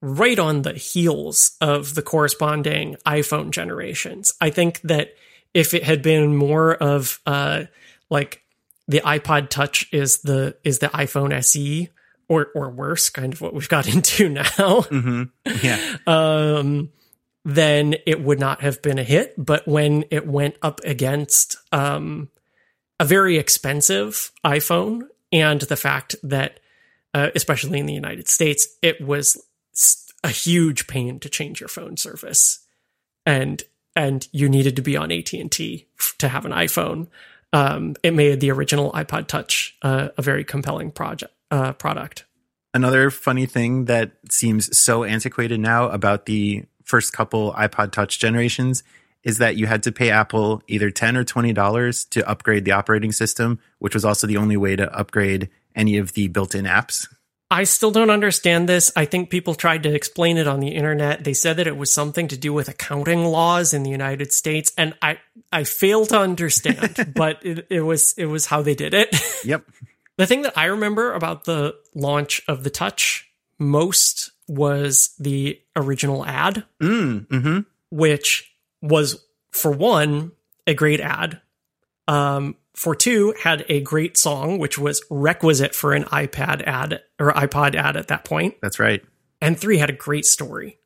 right 0.00 0.38
on 0.38 0.62
the 0.62 0.72
heels 0.74 1.56
of 1.60 1.94
the 1.94 2.02
corresponding 2.02 2.96
iPhone 3.06 3.50
generations. 3.50 4.32
I 4.40 4.50
think 4.50 4.80
that 4.82 5.14
if 5.52 5.74
it 5.74 5.82
had 5.82 6.00
been 6.02 6.36
more 6.36 6.74
of 6.74 7.20
uh 7.26 7.64
like 8.08 8.42
the 8.88 9.00
iPod 9.00 9.50
Touch 9.50 9.86
is 9.92 10.18
the 10.18 10.56
is 10.64 10.78
the 10.78 10.88
iPhone 10.88 11.32
SE 11.32 11.88
or 12.28 12.48
or 12.54 12.70
worse, 12.70 13.10
kind 13.10 13.32
of 13.32 13.40
what 13.40 13.52
we've 13.54 13.68
got 13.68 13.88
into 13.94 14.28
now, 14.28 14.82
hmm 14.82 15.24
Yeah. 15.62 15.96
um, 16.06 16.90
then 17.44 17.94
it 18.06 18.20
would 18.22 18.38
not 18.38 18.60
have 18.62 18.80
been 18.82 18.98
a 18.98 19.04
hit. 19.04 19.34
But 19.36 19.66
when 19.66 20.04
it 20.10 20.26
went 20.26 20.56
up 20.62 20.80
against 20.84 21.56
um, 21.72 22.30
a 23.00 23.04
very 23.04 23.38
expensive 23.38 24.30
iPhone 24.44 25.08
and 25.32 25.62
the 25.62 25.76
fact 25.76 26.14
that, 26.22 26.60
uh, 27.14 27.30
especially 27.34 27.80
in 27.80 27.86
the 27.86 27.94
United 27.94 28.28
States, 28.28 28.68
it 28.82 29.00
was 29.00 29.42
a 30.22 30.28
huge 30.28 30.86
pain 30.86 31.18
to 31.20 31.30
change 31.30 31.60
your 31.60 31.68
phone 31.68 31.96
service. 31.96 32.60
And 33.24 33.64
and 33.96 34.28
you 34.30 34.48
needed 34.48 34.76
to 34.76 34.82
be 34.82 34.96
on 34.96 35.10
AT&T 35.10 35.88
to 36.18 36.28
have 36.28 36.46
an 36.46 36.52
iPhone. 36.52 37.08
Um, 37.52 37.96
it 38.04 38.14
made 38.14 38.38
the 38.38 38.52
original 38.52 38.92
iPod 38.92 39.26
Touch 39.26 39.76
uh, 39.82 40.10
a 40.16 40.22
very 40.22 40.44
compelling 40.44 40.92
project 40.92 41.34
uh, 41.50 41.72
product. 41.72 42.24
Another 42.72 43.10
funny 43.10 43.46
thing 43.46 43.86
that 43.86 44.12
seems 44.30 44.78
so 44.78 45.02
antiquated 45.02 45.58
now 45.58 45.88
about 45.88 46.26
the 46.26 46.66
first 46.84 47.12
couple 47.12 47.52
iPod 47.54 47.90
Touch 47.90 48.20
generations 48.20 48.84
is 49.22 49.38
that 49.38 49.56
you 49.56 49.66
had 49.66 49.82
to 49.84 49.92
pay 49.92 50.10
Apple 50.10 50.62
either 50.66 50.90
10 50.90 51.16
or 51.16 51.24
$20 51.24 52.08
to 52.10 52.28
upgrade 52.28 52.64
the 52.64 52.72
operating 52.72 53.12
system, 53.12 53.58
which 53.78 53.94
was 53.94 54.04
also 54.04 54.26
the 54.26 54.36
only 54.36 54.56
way 54.56 54.76
to 54.76 54.92
upgrade 54.96 55.50
any 55.74 55.98
of 55.98 56.12
the 56.12 56.28
built 56.28 56.54
in 56.54 56.64
apps. 56.64 57.06
I 57.52 57.64
still 57.64 57.90
don't 57.90 58.10
understand 58.10 58.68
this. 58.68 58.92
I 58.94 59.06
think 59.06 59.28
people 59.28 59.56
tried 59.56 59.82
to 59.82 59.92
explain 59.92 60.36
it 60.36 60.46
on 60.46 60.60
the 60.60 60.68
internet. 60.68 61.24
They 61.24 61.32
said 61.32 61.56
that 61.56 61.66
it 61.66 61.76
was 61.76 61.92
something 61.92 62.28
to 62.28 62.36
do 62.36 62.52
with 62.52 62.68
accounting 62.68 63.24
laws 63.24 63.74
in 63.74 63.82
the 63.82 63.90
United 63.90 64.32
States, 64.32 64.72
and 64.78 64.94
I 65.02 65.18
I 65.52 65.64
fail 65.64 66.06
to 66.06 66.20
understand. 66.20 67.12
but 67.16 67.44
it, 67.44 67.66
it 67.68 67.80
was 67.80 68.14
it 68.16 68.26
was 68.26 68.46
how 68.46 68.62
they 68.62 68.76
did 68.76 68.94
it. 68.94 69.16
Yep. 69.44 69.64
the 70.16 70.28
thing 70.28 70.42
that 70.42 70.56
I 70.56 70.66
remember 70.66 71.12
about 71.12 71.42
the 71.42 71.74
launch 71.92 72.40
of 72.46 72.62
the 72.62 72.70
Touch 72.70 73.28
most 73.58 74.30
was 74.46 75.14
the 75.18 75.60
original 75.74 76.24
ad, 76.24 76.64
Mm, 76.80 77.26
hmm 77.28 77.60
which 77.90 78.49
was 78.82 79.24
for 79.50 79.70
one 79.70 80.32
a 80.66 80.74
great 80.74 81.00
ad. 81.00 81.40
Um, 82.08 82.56
for 82.74 82.94
two, 82.94 83.34
had 83.40 83.64
a 83.68 83.80
great 83.80 84.16
song, 84.16 84.58
which 84.58 84.78
was 84.78 85.02
requisite 85.10 85.74
for 85.74 85.92
an 85.92 86.04
iPad 86.04 86.62
ad 86.62 87.02
or 87.18 87.32
iPod 87.32 87.74
ad 87.74 87.96
at 87.96 88.08
that 88.08 88.24
point. 88.24 88.54
That's 88.62 88.78
right. 88.80 89.02
And 89.40 89.58
three 89.58 89.78
had 89.78 89.90
a 89.90 89.94
great 89.94 90.24
story. 90.24 90.78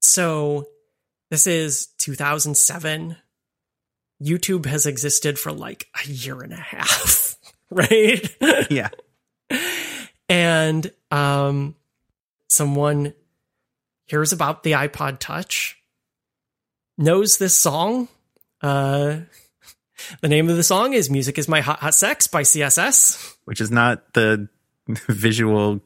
So 0.00 0.68
this 1.30 1.46
is 1.46 1.86
2007. 1.98 3.16
YouTube 4.22 4.66
has 4.66 4.86
existed 4.86 5.38
for 5.38 5.52
like 5.52 5.88
a 6.04 6.08
year 6.08 6.42
and 6.42 6.52
a 6.52 6.56
half, 6.56 7.36
right? 7.70 8.36
Yeah. 8.70 8.90
and 10.28 10.90
um, 11.10 11.76
someone 12.48 13.14
hears 14.06 14.32
about 14.32 14.62
the 14.62 14.72
iPod 14.72 15.18
Touch, 15.18 15.81
knows 16.98 17.38
this 17.38 17.56
song. 17.56 18.08
Uh, 18.60 19.18
the 20.20 20.28
name 20.28 20.48
of 20.48 20.56
the 20.56 20.62
song 20.62 20.92
is 20.92 21.10
"Music 21.10 21.38
Is 21.38 21.48
My 21.48 21.60
Hot 21.60 21.80
Hot 21.80 21.94
Sex" 21.94 22.26
by 22.26 22.42
CSS. 22.42 23.36
Which 23.44 23.60
is 23.60 23.70
not 23.70 24.14
the 24.14 24.48
visual 25.08 25.80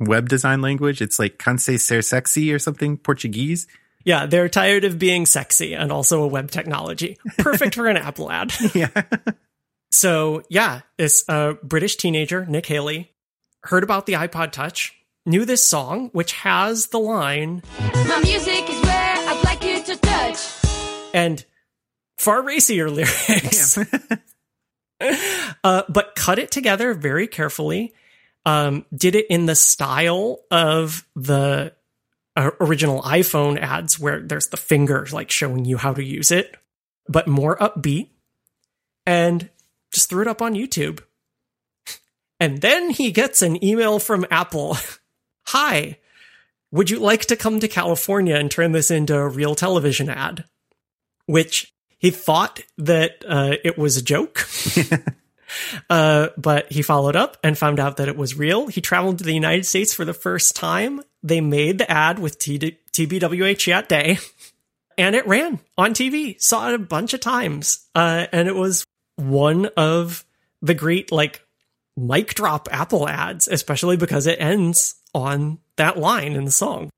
web 0.00 0.28
design 0.28 0.60
language. 0.60 1.00
It's 1.00 1.18
like 1.18 1.38
can't 1.38 1.60
ser 1.60 2.02
sexy 2.02 2.52
or 2.52 2.58
something 2.58 2.96
Portuguese. 2.96 3.66
Yeah, 4.04 4.26
they're 4.26 4.48
tired 4.48 4.84
of 4.84 4.98
being 4.98 5.26
sexy 5.26 5.74
and 5.74 5.92
also 5.92 6.22
a 6.22 6.26
web 6.26 6.50
technology. 6.50 7.18
Perfect 7.38 7.74
for 7.74 7.88
an 7.88 7.96
Apple 7.98 8.30
ad. 8.30 8.52
Yeah. 8.74 8.88
So, 9.90 10.42
yeah, 10.48 10.82
this 10.96 11.24
uh, 11.28 11.54
British 11.62 11.96
teenager, 11.96 12.46
Nick 12.46 12.66
Haley, 12.66 13.12
heard 13.64 13.82
about 13.82 14.06
the 14.06 14.14
iPod 14.14 14.52
Touch, 14.52 14.94
knew 15.26 15.44
this 15.44 15.66
song, 15.66 16.10
which 16.12 16.32
has 16.32 16.88
the 16.88 16.98
line, 16.98 17.62
My 17.80 18.20
music 18.22 18.68
is 18.68 18.82
where 18.82 19.14
I'd 19.16 19.42
like 19.44 19.64
you 19.64 19.76
to 19.76 19.77
touch. 19.77 19.77
And 21.14 21.44
far 22.18 22.42
racier 22.42 22.90
lyrics, 22.90 23.78
uh, 25.64 25.82
but 25.88 26.14
cut 26.14 26.38
it 26.38 26.50
together 26.50 26.94
very 26.94 27.26
carefully. 27.26 27.94
Um, 28.44 28.86
did 28.94 29.14
it 29.14 29.26
in 29.28 29.46
the 29.46 29.54
style 29.54 30.40
of 30.50 31.06
the 31.14 31.74
uh, 32.36 32.50
original 32.60 33.02
iPhone 33.02 33.58
ads, 33.58 33.98
where 33.98 34.20
there's 34.20 34.48
the 34.48 34.56
finger 34.56 35.06
like 35.12 35.30
showing 35.30 35.64
you 35.64 35.76
how 35.76 35.92
to 35.92 36.02
use 36.02 36.30
it, 36.30 36.56
but 37.08 37.28
more 37.28 37.58
upbeat, 37.58 38.10
and 39.04 39.50
just 39.92 40.08
threw 40.08 40.22
it 40.22 40.28
up 40.28 40.40
on 40.40 40.54
YouTube. 40.54 41.00
And 42.40 42.60
then 42.60 42.90
he 42.90 43.10
gets 43.10 43.42
an 43.42 43.62
email 43.62 43.98
from 43.98 44.24
Apple. 44.30 44.76
Hi, 45.48 45.98
would 46.70 46.90
you 46.90 46.98
like 46.98 47.26
to 47.26 47.36
come 47.36 47.60
to 47.60 47.68
California 47.68 48.36
and 48.36 48.50
turn 48.50 48.72
this 48.72 48.90
into 48.90 49.16
a 49.16 49.28
real 49.28 49.54
television 49.54 50.08
ad? 50.08 50.44
Which 51.28 51.72
he 51.98 52.10
thought 52.10 52.60
that 52.78 53.24
uh, 53.28 53.56
it 53.62 53.76
was 53.76 53.96
a 53.96 54.02
joke. 54.02 54.48
uh, 55.90 56.28
but 56.36 56.70
he 56.72 56.82
followed 56.82 57.16
up 57.16 57.36
and 57.42 57.58
found 57.58 57.80
out 57.80 57.96
that 57.96 58.08
it 58.08 58.16
was 58.16 58.36
real. 58.36 58.68
He 58.68 58.80
traveled 58.80 59.18
to 59.18 59.24
the 59.24 59.34
United 59.34 59.66
States 59.66 59.92
for 59.92 60.04
the 60.04 60.14
first 60.14 60.56
time. 60.56 61.02
They 61.22 61.40
made 61.40 61.78
the 61.78 61.90
ad 61.90 62.18
with 62.18 62.38
T- 62.38 62.78
TBWA 62.92 63.66
that 63.66 63.88
day, 63.88 64.18
and 64.98 65.14
it 65.14 65.26
ran 65.26 65.60
on 65.76 65.92
TV. 65.92 66.40
Saw 66.40 66.68
it 66.68 66.74
a 66.74 66.78
bunch 66.78 67.14
of 67.14 67.20
times, 67.20 67.86
uh, 67.94 68.26
and 68.32 68.48
it 68.48 68.54
was 68.54 68.84
one 69.16 69.66
of 69.76 70.24
the 70.62 70.74
great 70.74 71.10
like 71.10 71.44
mic 71.96 72.34
drop 72.34 72.68
Apple 72.70 73.08
ads, 73.08 73.48
especially 73.48 73.96
because 73.96 74.26
it 74.26 74.40
ends 74.40 74.94
on 75.14 75.58
that 75.76 75.98
line 75.98 76.34
in 76.34 76.44
the 76.44 76.50
song. 76.50 76.90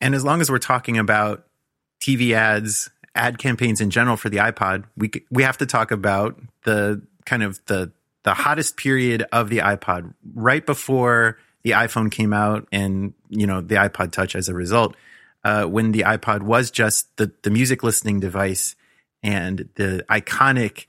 And 0.00 0.16
as 0.16 0.24
long 0.24 0.40
as 0.40 0.50
we're 0.50 0.58
talking 0.58 0.98
about 0.98 1.46
TV 2.02 2.32
ads, 2.32 2.90
ad 3.14 3.38
campaigns 3.38 3.80
in 3.80 3.90
general 3.90 4.16
for 4.16 4.28
the 4.28 4.38
iPod, 4.38 4.84
we 4.96 5.10
we 5.30 5.42
have 5.42 5.58
to 5.58 5.66
talk 5.66 5.90
about 5.90 6.40
the 6.64 7.02
kind 7.24 7.42
of 7.42 7.60
the 7.66 7.92
the 8.24 8.34
hottest 8.34 8.76
period 8.76 9.24
of 9.32 9.48
the 9.48 9.58
iPod 9.58 10.14
right 10.34 10.64
before 10.64 11.38
the 11.62 11.72
iPhone 11.72 12.10
came 12.10 12.32
out 12.32 12.66
and 12.72 13.14
you 13.28 13.46
know 13.46 13.60
the 13.60 13.76
iPod 13.76 14.12
Touch 14.12 14.34
as 14.34 14.48
a 14.48 14.54
result. 14.54 14.96
Uh, 15.44 15.64
when 15.64 15.90
the 15.90 16.00
iPod 16.00 16.42
was 16.42 16.70
just 16.70 17.16
the 17.16 17.32
the 17.42 17.50
music 17.50 17.82
listening 17.82 18.20
device 18.20 18.76
and 19.22 19.68
the 19.76 20.04
iconic 20.08 20.86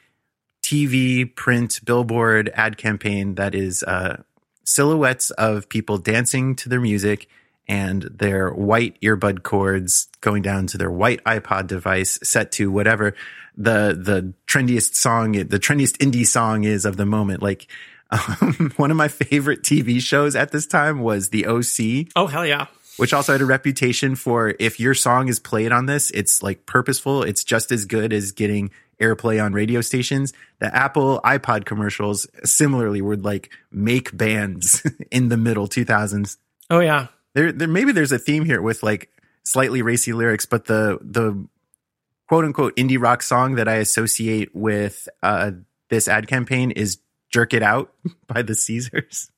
TV, 0.63 1.35
print, 1.35 1.81
billboard 1.83 2.49
ad 2.53 2.77
campaign 2.77 3.35
that 3.35 3.53
is 3.53 3.83
uh, 3.83 4.23
silhouettes 4.63 5.29
of 5.31 5.67
people 5.69 5.97
dancing 5.97 6.55
to 6.55 6.69
their 6.69 6.79
music 6.79 7.27
and 7.67 8.03
their 8.03 8.51
white 8.51 8.99
earbud 9.01 9.43
cords 9.43 10.07
going 10.21 10.41
down 10.41 10.67
to 10.67 10.77
their 10.77 10.91
white 10.91 11.23
iPod 11.23 11.67
device 11.67 12.19
set 12.23 12.51
to 12.53 12.71
whatever 12.71 13.15
the 13.55 13.97
the 13.99 14.33
trendiest 14.47 14.95
song, 14.95 15.33
the 15.33 15.59
trendiest 15.59 15.97
indie 15.97 16.25
song 16.25 16.63
is 16.63 16.85
of 16.85 16.97
the 16.97 17.05
moment. 17.05 17.41
Like 17.41 17.67
um, 18.11 18.73
one 18.77 18.91
of 18.91 18.97
my 18.97 19.07
favorite 19.07 19.63
TV 19.63 19.99
shows 20.01 20.35
at 20.35 20.51
this 20.51 20.65
time 20.65 21.01
was 21.01 21.29
The 21.29 21.45
OC 21.45 22.11
Oh 22.15 22.27
hell 22.27 22.45
yeah! 22.45 22.67
which 22.97 23.13
also 23.13 23.31
had 23.31 23.41
a 23.41 23.45
reputation 23.45 24.15
for 24.15 24.53
if 24.59 24.79
your 24.79 24.93
song 24.93 25.27
is 25.27 25.39
played 25.39 25.71
on 25.71 25.85
this, 25.85 26.11
it's 26.11 26.43
like 26.43 26.65
purposeful. 26.65 27.23
It's 27.23 27.43
just 27.43 27.71
as 27.71 27.85
good 27.85 28.13
as 28.13 28.31
getting 28.31 28.71
airplay 29.01 29.43
on 29.43 29.53
radio 29.53 29.81
stations. 29.81 30.33
The 30.59 30.73
Apple 30.75 31.19
iPod 31.23 31.65
commercials 31.65 32.27
similarly 32.43 33.01
would 33.01 33.23
like 33.23 33.49
make 33.71 34.15
bands 34.15 34.85
in 35.11 35.29
the 35.29 35.37
middle 35.37 35.67
2000s. 35.67 36.37
Oh 36.69 36.79
yeah. 36.79 37.07
There, 37.35 37.51
there 37.51 37.67
maybe 37.67 37.91
there's 37.91 38.11
a 38.11 38.19
theme 38.19 38.45
here 38.45 38.61
with 38.61 38.83
like 38.83 39.09
slightly 39.43 39.81
racy 39.81 40.13
lyrics, 40.13 40.45
but 40.45 40.65
the 40.65 40.99
the 41.01 41.47
quote 42.27 42.45
unquote 42.45 42.75
indie 42.75 43.01
rock 43.01 43.23
song 43.23 43.55
that 43.55 43.67
I 43.67 43.75
associate 43.75 44.55
with 44.55 45.09
uh, 45.21 45.51
this 45.89 46.07
ad 46.07 46.27
campaign 46.27 46.71
is 46.71 46.99
"Jerk 47.31 47.53
It 47.53 47.63
Out" 47.63 47.91
by 48.27 48.43
the 48.43 48.53
Caesars. 48.55 49.31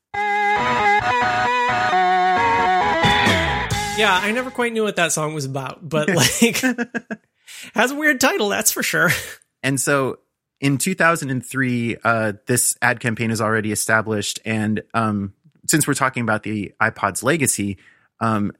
Yeah, 3.98 4.20
I 4.22 4.30
never 4.32 4.50
quite 4.50 4.74
knew 4.74 4.82
what 4.82 4.96
that 4.96 5.12
song 5.12 5.32
was 5.32 5.46
about, 5.46 5.88
but 5.88 6.10
like 6.14 6.60
has 7.74 7.92
a 7.92 7.94
weird 7.94 8.20
title, 8.20 8.50
that's 8.50 8.70
for 8.70 8.82
sure. 8.82 9.10
And 9.62 9.80
so 9.80 10.18
in 10.60 10.76
2003, 10.76 11.96
uh, 12.04 12.32
this 12.46 12.76
ad 12.82 13.00
campaign 13.00 13.30
is 13.30 13.40
already 13.40 13.72
established. 13.72 14.40
And 14.44 14.82
um, 14.94 15.32
since 15.66 15.86
we're 15.86 15.94
talking 15.94 16.22
about 16.22 16.42
the 16.42 16.72
iPod's 16.80 17.22
legacy, 17.22 17.78
um, 18.20 18.52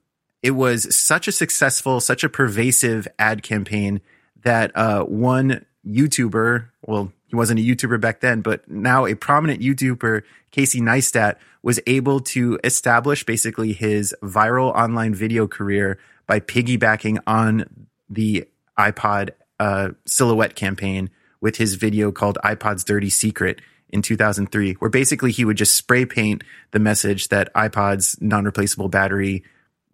it 0.42 0.52
was 0.52 0.94
such 0.96 1.28
a 1.28 1.32
successful, 1.32 2.00
such 2.00 2.22
a 2.22 2.28
pervasive 2.28 3.08
ad 3.18 3.42
campaign 3.42 4.00
that 4.42 4.70
uh, 4.76 5.02
one 5.02 5.64
YouTuber, 5.86 6.68
well, 6.82 7.12
he 7.26 7.36
wasn't 7.36 7.58
a 7.58 7.62
YouTuber 7.62 8.00
back 8.00 8.20
then, 8.20 8.40
but 8.40 8.68
now 8.70 9.06
a 9.06 9.14
prominent 9.14 9.60
YouTuber, 9.60 10.22
Casey 10.50 10.80
Neistat, 10.80 11.36
was 11.62 11.80
able 11.86 12.20
to 12.20 12.58
establish 12.62 13.24
basically 13.24 13.72
his 13.72 14.14
viral 14.22 14.72
online 14.74 15.14
video 15.14 15.48
career 15.48 15.98
by 16.26 16.38
piggybacking 16.38 17.18
on 17.26 17.86
the 18.08 18.46
iPod 18.78 19.30
uh, 19.58 19.90
silhouette 20.06 20.54
campaign 20.54 21.10
with 21.40 21.56
his 21.56 21.74
video 21.74 22.12
called 22.12 22.38
iPod's 22.44 22.84
Dirty 22.84 23.10
Secret 23.10 23.60
in 23.90 24.02
2003, 24.02 24.74
where 24.74 24.90
basically 24.90 25.30
he 25.30 25.44
would 25.44 25.56
just 25.56 25.74
spray 25.74 26.04
paint 26.04 26.42
the 26.72 26.78
message 26.78 27.28
that 27.28 27.52
iPod's 27.54 28.20
non 28.20 28.44
replaceable 28.44 28.88
battery 28.88 29.44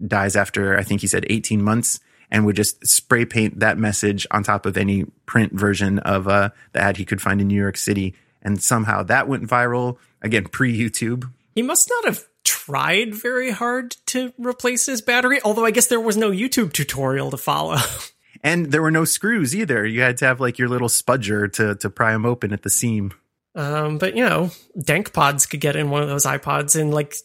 dies 0.05 0.37
after, 0.37 0.79
I 0.79 0.83
think 0.83 1.01
he 1.01 1.07
said 1.07 1.27
18 1.29 1.63
months, 1.63 2.01
and 2.31 2.47
would 2.47 2.57
just 2.57 2.87
spray 2.87 3.25
paint 3.25 3.61
that 3.61 3.79
message 3.79 4.27
on 4.31 4.43
top 4.43 4.67
of 4.67 4.77
any 4.77 5.05
print 5.27 5.53
version 5.53 5.99
of 6.01 6.27
uh, 6.27 6.51
the 6.73 6.81
ad 6.81 6.97
he 6.97 7.05
could 7.05 7.21
find 7.21 7.41
in 7.41 7.49
New 7.49 7.61
York 7.61 7.77
City. 7.77 8.15
And 8.43 8.61
somehow 8.61 9.03
that 9.05 9.29
went 9.29 9.49
viral, 9.49 9.99
again, 10.23 10.45
pre 10.45 10.77
YouTube. 10.77 11.31
He 11.55 11.63
must 11.63 11.91
not 11.91 12.07
have 12.07 12.27
tried 12.45 13.15
very 13.15 13.51
hard 13.51 13.97
to 14.07 14.33
replace 14.39 14.87
his 14.87 15.03
battery, 15.03 15.41
although 15.45 15.65
I 15.65 15.71
guess 15.71 15.87
there 15.87 16.01
was 16.01 16.17
no 16.17 16.31
YouTube 16.31 16.73
tutorial 16.73 17.31
to 17.31 17.37
follow. 17.37 17.77
and 18.43 18.73
there 18.73 18.83
were 18.83 18.91
no 18.91 19.05
screws 19.05 19.55
either. 19.55 19.87
You 19.87 20.01
had 20.01 20.17
to 20.19 20.25
have 20.25 20.41
like 20.41 20.59
your 20.59 20.69
little 20.69 20.89
spudger 20.89 21.53
to 21.53 21.75
to 21.77 21.91
pry 21.91 22.13
them 22.13 22.25
open 22.25 22.53
at 22.53 22.63
the 22.63 22.71
seam. 22.71 23.13
Um, 23.55 23.99
but 23.99 24.17
you 24.17 24.25
know, 24.27 24.51
Dank 24.81 25.13
Pods 25.13 25.45
could 25.47 25.61
get 25.61 25.77
in 25.77 25.91
one 25.91 26.03
of 26.03 26.09
those 26.09 26.25
iPods 26.25 26.79
in 26.79 26.91
like 26.91 27.17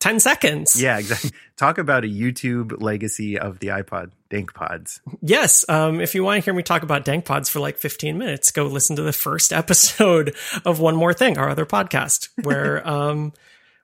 10 0.00 0.18
seconds. 0.18 0.80
Yeah, 0.80 0.98
exactly. 0.98 1.30
Talk 1.56 1.78
about 1.78 2.04
a 2.04 2.08
YouTube 2.08 2.82
legacy 2.82 3.38
of 3.38 3.60
the 3.60 3.68
iPod, 3.68 4.10
Dank 4.28 4.52
Pods. 4.52 5.00
Yes. 5.22 5.64
Um, 5.68 6.00
if 6.00 6.14
you 6.14 6.24
want 6.24 6.42
to 6.42 6.44
hear 6.44 6.54
me 6.54 6.62
talk 6.62 6.82
about 6.82 7.04
Dank 7.04 7.24
Pods 7.24 7.48
for 7.48 7.60
like 7.60 7.78
15 7.78 8.18
minutes, 8.18 8.50
go 8.50 8.66
listen 8.66 8.96
to 8.96 9.02
the 9.02 9.12
first 9.12 9.52
episode 9.54 10.34
of 10.64 10.80
One 10.80 10.96
More 10.96 11.14
Thing, 11.14 11.38
our 11.38 11.48
other 11.48 11.64
podcast, 11.64 12.28
where, 12.42 12.86
um, 12.88 13.32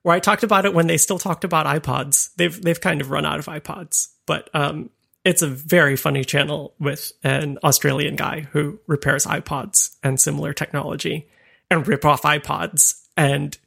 where 0.03 0.15
I 0.15 0.21
talked 0.21 0.43
about 0.43 0.67
it 0.67 0.75
when 0.75 0.89
they 0.89 0.99
still 0.99 1.19
talked 1.19 1.45
about 1.45 1.67
iPods. 1.67 2.35
They've, 2.35 2.61
they've 2.61 2.81
kind 2.81 3.01
of 3.01 3.11
run 3.11 3.25
out 3.25 3.39
of 3.39 3.47
iPods, 3.47 4.09
but, 4.27 4.51
um, 4.55 4.91
it's 5.25 5.41
a 5.41 5.47
very 5.47 5.95
funny 5.95 6.25
channel 6.25 6.75
with 6.81 7.13
an 7.23 7.57
Australian 7.63 8.17
guy 8.17 8.49
who 8.51 8.81
repairs 8.89 9.25
iPods 9.25 9.97
and 10.03 10.21
similar 10.21 10.53
technology 10.53 11.29
and 11.73 11.89
rip 11.89 12.05
off 12.05 12.23
iPods 12.23 13.01
and 13.17 13.59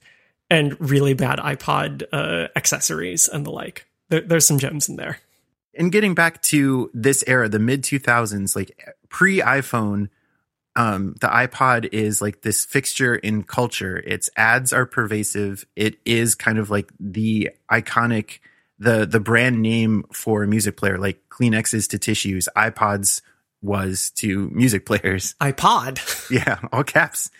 and 0.49 0.77
really 0.79 1.15
bad 1.15 1.39
iPod 1.39 2.03
uh, 2.13 2.47
accessories 2.55 3.27
and 3.27 3.45
the 3.45 3.49
like. 3.51 3.87
There, 4.09 4.21
there's 4.21 4.45
some 4.45 4.59
gems 4.59 4.87
in 4.87 4.95
there. 4.95 5.17
And 5.73 5.91
getting 5.91 6.13
back 6.13 6.41
to 6.43 6.91
this 6.93 7.23
era, 7.25 7.49
the 7.49 7.59
mid 7.59 7.81
2000s, 7.81 8.55
like 8.55 8.95
pre 9.09 9.39
iPhone, 9.39 10.09
um, 10.75 11.15
the 11.19 11.27
iPod 11.27 11.89
is 11.91 12.21
like 12.21 12.41
this 12.41 12.63
fixture 12.63 13.15
in 13.15 13.43
culture. 13.43 13.97
Its 13.97 14.29
ads 14.37 14.71
are 14.71 14.85
pervasive. 14.85 15.65
It 15.75 15.97
is 16.05 16.35
kind 16.35 16.59
of 16.59 16.69
like 16.69 16.91
the 16.99 17.49
iconic, 17.71 18.39
the 18.77 19.05
the 19.05 19.19
brand 19.19 19.61
name 19.61 20.05
for 20.13 20.43
a 20.43 20.47
music 20.47 20.77
player, 20.77 20.99
like 20.99 21.27
Kleenexes 21.29 21.89
to 21.89 21.97
tissues. 21.97 22.47
iPods 22.55 23.21
was 23.61 24.11
to 24.11 24.49
music 24.51 24.85
players. 24.85 25.33
iPod. 25.41 25.99
Yeah, 26.29 26.59
all 26.71 26.83
caps. 26.83 27.31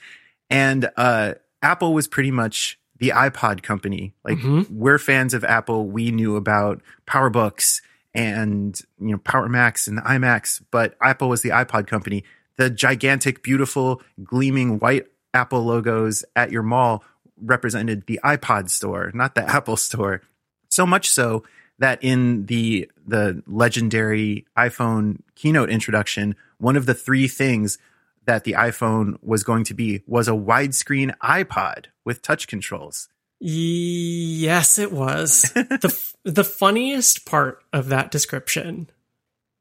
And 0.50 0.90
uh, 0.98 1.34
Apple 1.62 1.94
was 1.94 2.08
pretty 2.08 2.32
much 2.32 2.80
the 2.98 3.10
iPod 3.10 3.64
company. 3.64 4.14
Like 4.24 4.38
we're 4.70 4.98
fans 4.98 5.34
of 5.34 5.44
Apple. 5.44 5.88
We 5.88 6.12
knew 6.12 6.36
about 6.36 6.82
PowerBooks 7.08 7.82
and 8.14 8.80
you 9.00 9.12
know 9.12 9.18
Power 9.18 9.50
Macs 9.50 9.88
and 9.88 9.98
the 9.98 10.02
iMacs, 10.04 10.62
but 10.72 10.96
Apple 11.02 11.30
was 11.30 11.42
the 11.42 11.50
iPod 11.50 11.88
company. 11.88 12.24
The 12.58 12.70
gigantic, 12.70 13.44
beautiful, 13.44 14.02
gleaming 14.24 14.80
white 14.80 15.08
Apple 15.34 15.64
logos 15.64 16.24
at 16.36 16.52
your 16.52 16.64
mall 16.64 17.04
represented 17.42 18.08
the 18.08 18.20
iPod 18.24 18.70
store, 18.70 19.12
not 19.14 19.36
the 19.36 19.44
Apple 19.56 19.78
store. 19.78 20.22
So 20.70 20.86
much 20.86 21.10
so 21.10 21.44
that 21.80 22.02
in 22.02 22.46
the 22.46 22.90
the 23.06 23.44
legendary 23.46 24.46
iPhone 24.58 25.20
keynote 25.36 25.70
introduction, 25.70 26.36
one 26.58 26.78
of 26.78 26.86
the 26.86 26.94
three 26.94 27.28
things 27.28 27.78
that 28.26 28.44
the 28.44 28.54
iPhone 28.54 29.18
was 29.22 29.44
going 29.44 29.64
to 29.66 29.74
be 29.74 30.02
was 30.08 30.28
a 30.28 30.32
widescreen 30.32 31.16
iPod 31.24 31.86
with 32.04 32.22
touch 32.22 32.48
controls. 32.48 33.10
Yes, 33.40 34.80
it 34.80 34.92
was. 34.92 35.42
the 35.54 36.14
The 36.24 36.44
funniest 36.44 37.26
part 37.26 37.64
of 37.72 37.90
that 37.90 38.12
description 38.12 38.90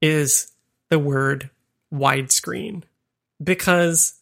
is 0.00 0.52
the 0.90 0.98
word 0.98 1.50
widescreen 1.92 2.84
because 3.42 4.14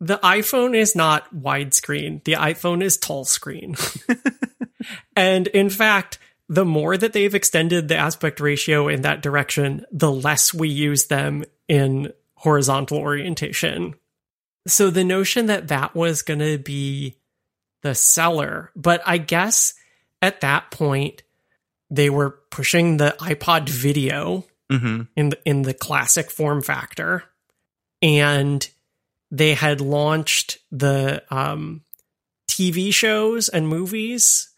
the 0.00 0.18
iPhone 0.18 0.76
is 0.76 0.94
not 0.94 1.34
widescreen. 1.34 2.22
The 2.24 2.34
iPhone 2.34 2.82
is 2.82 2.96
tall 2.96 3.24
screen. 3.24 3.76
and 5.16 5.48
in 5.48 5.70
fact, 5.70 6.18
the 6.48 6.64
more 6.64 6.96
that 6.96 7.12
they've 7.12 7.34
extended 7.34 7.88
the 7.88 7.96
aspect 7.96 8.40
ratio 8.40 8.88
in 8.88 9.02
that 9.02 9.22
direction, 9.22 9.84
the 9.92 10.10
less 10.10 10.54
we 10.54 10.68
use 10.68 11.06
them 11.06 11.44
in 11.68 12.12
horizontal 12.38 12.98
orientation. 12.98 13.94
So 14.66 14.90
the 14.90 15.04
notion 15.04 15.46
that 15.46 15.68
that 15.68 15.94
was 15.94 16.22
going 16.22 16.40
to 16.40 16.58
be 16.58 17.16
the 17.82 17.94
seller, 17.94 18.70
but 18.76 19.00
I 19.06 19.18
guess 19.18 19.74
at 20.20 20.40
that 20.40 20.70
point 20.70 21.22
they 21.90 22.10
were 22.10 22.38
pushing 22.50 22.96
the 22.96 23.14
iPod 23.20 23.68
video 23.68 24.44
Mm-hmm. 24.70 25.04
in 25.16 25.30
the, 25.30 25.38
in 25.46 25.62
the 25.62 25.72
classic 25.72 26.30
form 26.30 26.60
factor 26.60 27.24
and 28.02 28.68
they 29.30 29.54
had 29.54 29.80
launched 29.80 30.58
the 30.70 31.22
um, 31.30 31.80
TV 32.50 32.92
shows 32.92 33.48
and 33.48 33.66
movies 33.66 34.50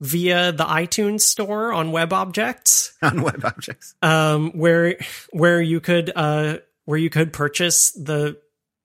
via 0.00 0.52
the 0.52 0.62
iTunes 0.62 1.22
store 1.22 1.72
on 1.72 1.90
WebObjects 1.90 2.92
On 3.02 3.16
WebObjects. 3.24 3.94
um, 4.02 4.52
where 4.52 4.98
where 5.32 5.60
you 5.60 5.80
could 5.80 6.12
uh, 6.14 6.58
where 6.86 6.98
you 6.98 7.10
could 7.10 7.32
purchase 7.32 7.92
the 7.92 8.38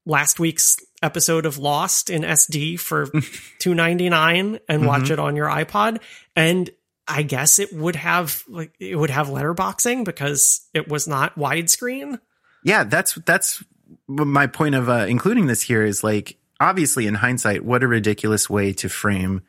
last 0.06 0.40
week's 0.40 0.78
episode 1.02 1.46
of 1.46 1.58
Lost 1.58 2.10
in 2.10 2.24
SD 2.24 2.80
for 2.80 3.08
two 3.60 3.74
ninety 3.74 4.10
nine 4.10 4.60
and 4.68 4.86
watch 4.86 5.10
it 5.10 5.20
on 5.20 5.36
your 5.36 5.48
iPod. 5.48 6.02
And 6.36 6.70
I 7.08 7.24
guess 7.24 7.60
it 7.60 7.74
would 7.74 7.96
have 7.96 8.44
like 8.48 8.74
it 8.80 8.96
would 8.96 9.10
have 9.10 9.28
letterboxing 9.28 10.06
because 10.06 10.68
it 10.74 10.88
was 10.88 11.08
not 11.08 11.36
widescreen. 11.36 12.20
Yeah, 12.64 12.84
that's 12.84 13.16
that's 13.26 13.64
my 14.08 14.48
point 14.48 14.76
of 14.76 14.90
uh, 14.90 15.06
including 15.08 15.48
this 15.48 15.62
here 15.62 15.84
is 15.84 16.04
like 16.04 16.38
obviously 16.60 17.08
in 17.08 17.16
hindsight, 17.16 17.66
what 17.66 17.84
a 17.84 17.88
ridiculous 17.88 18.50
way 18.50 18.74
to 18.74 18.88
frame 18.90 19.42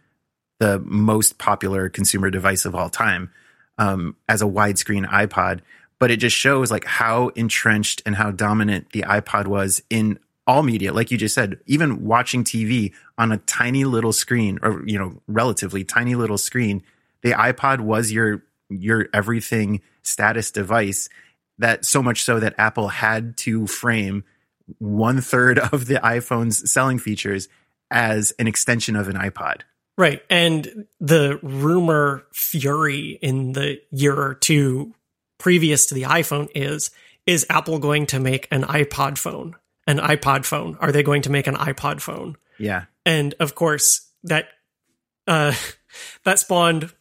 the 0.59 0.79
most 0.81 1.39
popular 1.39 1.89
consumer 1.89 2.31
device 2.31 2.65
of 2.65 2.75
all 2.75 2.89
time 2.89 3.31
um, 3.79 4.17
as 4.29 4.43
a 4.43 4.47
widescreen 4.47 5.07
iPod. 5.09 5.61
But 6.03 6.11
it 6.11 6.17
just 6.17 6.35
shows 6.35 6.73
like 6.73 6.85
how 6.85 7.29
entrenched 7.29 8.03
and 8.05 8.17
how 8.17 8.33
dominant 8.33 8.91
the 8.91 9.03
iPod 9.03 9.47
was 9.47 9.81
in 9.89 10.19
all 10.49 10.65
media. 10.65 10.93
Like 10.93 11.13
you 11.13 11.17
just 11.17 11.33
said, 11.33 11.61
even 11.67 12.05
watching 12.05 12.43
TV 12.43 12.93
on 13.17 13.31
a 13.31 13.37
tiny 13.39 13.85
little 13.85 14.13
screen, 14.13 14.59
or 14.65 14.83
you 14.85 14.99
know, 14.99 15.23
relatively 15.29 15.85
tiny 15.85 16.17
little 16.17 16.39
screen, 16.39 16.83
the 17.21 17.31
iPod 17.31 17.83
was 17.83 18.11
your 18.11 18.43
your 18.69 19.11
everything 19.15 19.81
status 20.03 20.51
device. 20.51 21.09
That 21.59 21.85
so 21.85 22.03
much 22.03 22.25
so 22.25 22.41
that 22.41 22.57
Apple 22.59 22.89
had 22.89 23.37
to 23.37 23.69
frame 23.69 24.25
one 24.79 25.21
third 25.21 25.61
of 25.61 25.87
the 25.87 26.01
iPhone's 26.01 26.69
selling 26.69 26.99
features 26.99 27.49
as 27.93 28.33
an 28.41 28.49
extension 28.49 28.97
of 28.97 29.07
an 29.07 29.15
iPod. 29.15 29.61
Right. 29.97 30.25
And 30.29 30.89
the 30.99 31.39
rumor 31.45 32.25
fury 32.33 33.21
in 33.23 33.53
the 33.53 33.81
year 33.93 34.19
or 34.19 34.35
two 34.35 34.97
previous 35.43 35.87
to 35.87 35.95
the 35.95 36.03
iPhone 36.03 36.49
is 36.55 36.91
is 37.27 37.45
Apple 37.51 37.81
going 37.81 38.07
to 38.07 38.21
make 38.21 38.47
an 38.53 38.63
iPod 38.63 39.19
phone? 39.19 39.57
An 39.89 39.99
iPod 39.99 40.45
phone. 40.45 40.77
Are 40.81 40.93
they 40.93 41.03
going 41.03 41.23
to 41.23 41.31
make 41.31 41.49
an 41.49 41.57
iPod 41.57 42.01
phone? 42.01 42.37
Yeah. 42.59 42.85
And 43.05 43.35
of 43.41 43.57
course, 43.57 44.09
that 44.23 44.47
uh 45.27 45.53
that 46.25 46.39
spawned 46.39 46.93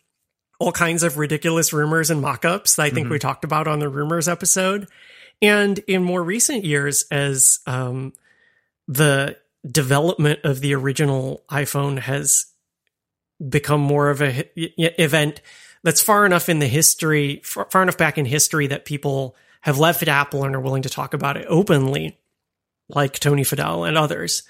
all 0.59 0.71
kinds 0.71 1.03
of 1.03 1.17
ridiculous 1.17 1.71
rumors 1.71 2.09
and 2.09 2.21
mock-ups 2.21 2.75
that 2.75 2.83
I 2.83 2.89
think 2.91 3.09
we 3.09 3.17
talked 3.17 3.43
about 3.43 3.67
on 3.67 3.79
the 3.79 3.89
rumors 3.89 4.27
episode. 4.27 4.87
And 5.41 5.79
in 5.79 6.03
more 6.03 6.21
recent 6.21 6.65
years, 6.65 7.05
as 7.09 7.59
um, 7.65 8.13
the 8.87 9.37
development 9.65 10.41
of 10.43 10.61
the 10.61 10.75
original 10.75 11.43
iPhone 11.49 11.97
has 11.97 12.45
become 13.49 13.81
more 13.81 14.11
of 14.11 14.21
a 14.21 14.51
event 14.55 15.41
that's 15.83 16.01
far 16.01 16.25
enough 16.25 16.49
in 16.49 16.59
the 16.59 16.67
history, 16.67 17.41
far, 17.43 17.81
enough 17.81 17.97
back 17.97 18.17
in 18.17 18.25
history 18.25 18.67
that 18.67 18.85
people 18.85 19.35
have 19.61 19.77
left 19.77 20.07
Apple 20.07 20.43
and 20.43 20.55
are 20.55 20.59
willing 20.59 20.83
to 20.83 20.89
talk 20.89 21.13
about 21.13 21.37
it 21.37 21.45
openly, 21.49 22.17
like 22.89 23.19
Tony 23.19 23.43
Fadell 23.43 23.87
and 23.87 23.97
others. 23.97 24.43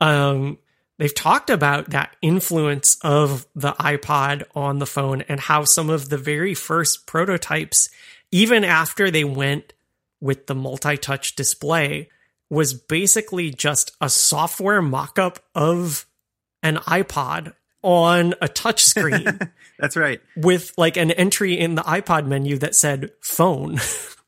Um, 0.00 0.58
they've 0.98 1.14
talked 1.14 1.50
about 1.50 1.90
that 1.90 2.16
influence 2.22 2.96
of 3.02 3.46
the 3.54 3.72
iPod 3.72 4.44
on 4.54 4.78
the 4.78 4.86
phone 4.86 5.22
and 5.22 5.40
how 5.40 5.64
some 5.64 5.90
of 5.90 6.08
the 6.08 6.18
very 6.18 6.54
first 6.54 7.06
prototypes, 7.06 7.88
even 8.30 8.64
after 8.64 9.10
they 9.10 9.24
went 9.24 9.72
with 10.20 10.46
the 10.46 10.54
multi-touch 10.54 11.34
display, 11.34 12.08
was 12.50 12.74
basically 12.74 13.50
just 13.50 13.96
a 14.00 14.08
software 14.08 14.82
mock-up 14.82 15.38
of 15.54 16.06
an 16.62 16.76
iPod 16.76 17.54
on 17.82 18.34
a 18.40 18.48
touch 18.48 18.84
screen 18.84 19.38
That's 19.78 19.96
right. 19.96 20.20
with 20.36 20.72
like 20.76 20.96
an 20.96 21.10
entry 21.10 21.58
in 21.58 21.74
the 21.74 21.82
iPod 21.82 22.26
menu 22.26 22.58
that 22.58 22.74
said 22.74 23.10
phone. 23.20 23.78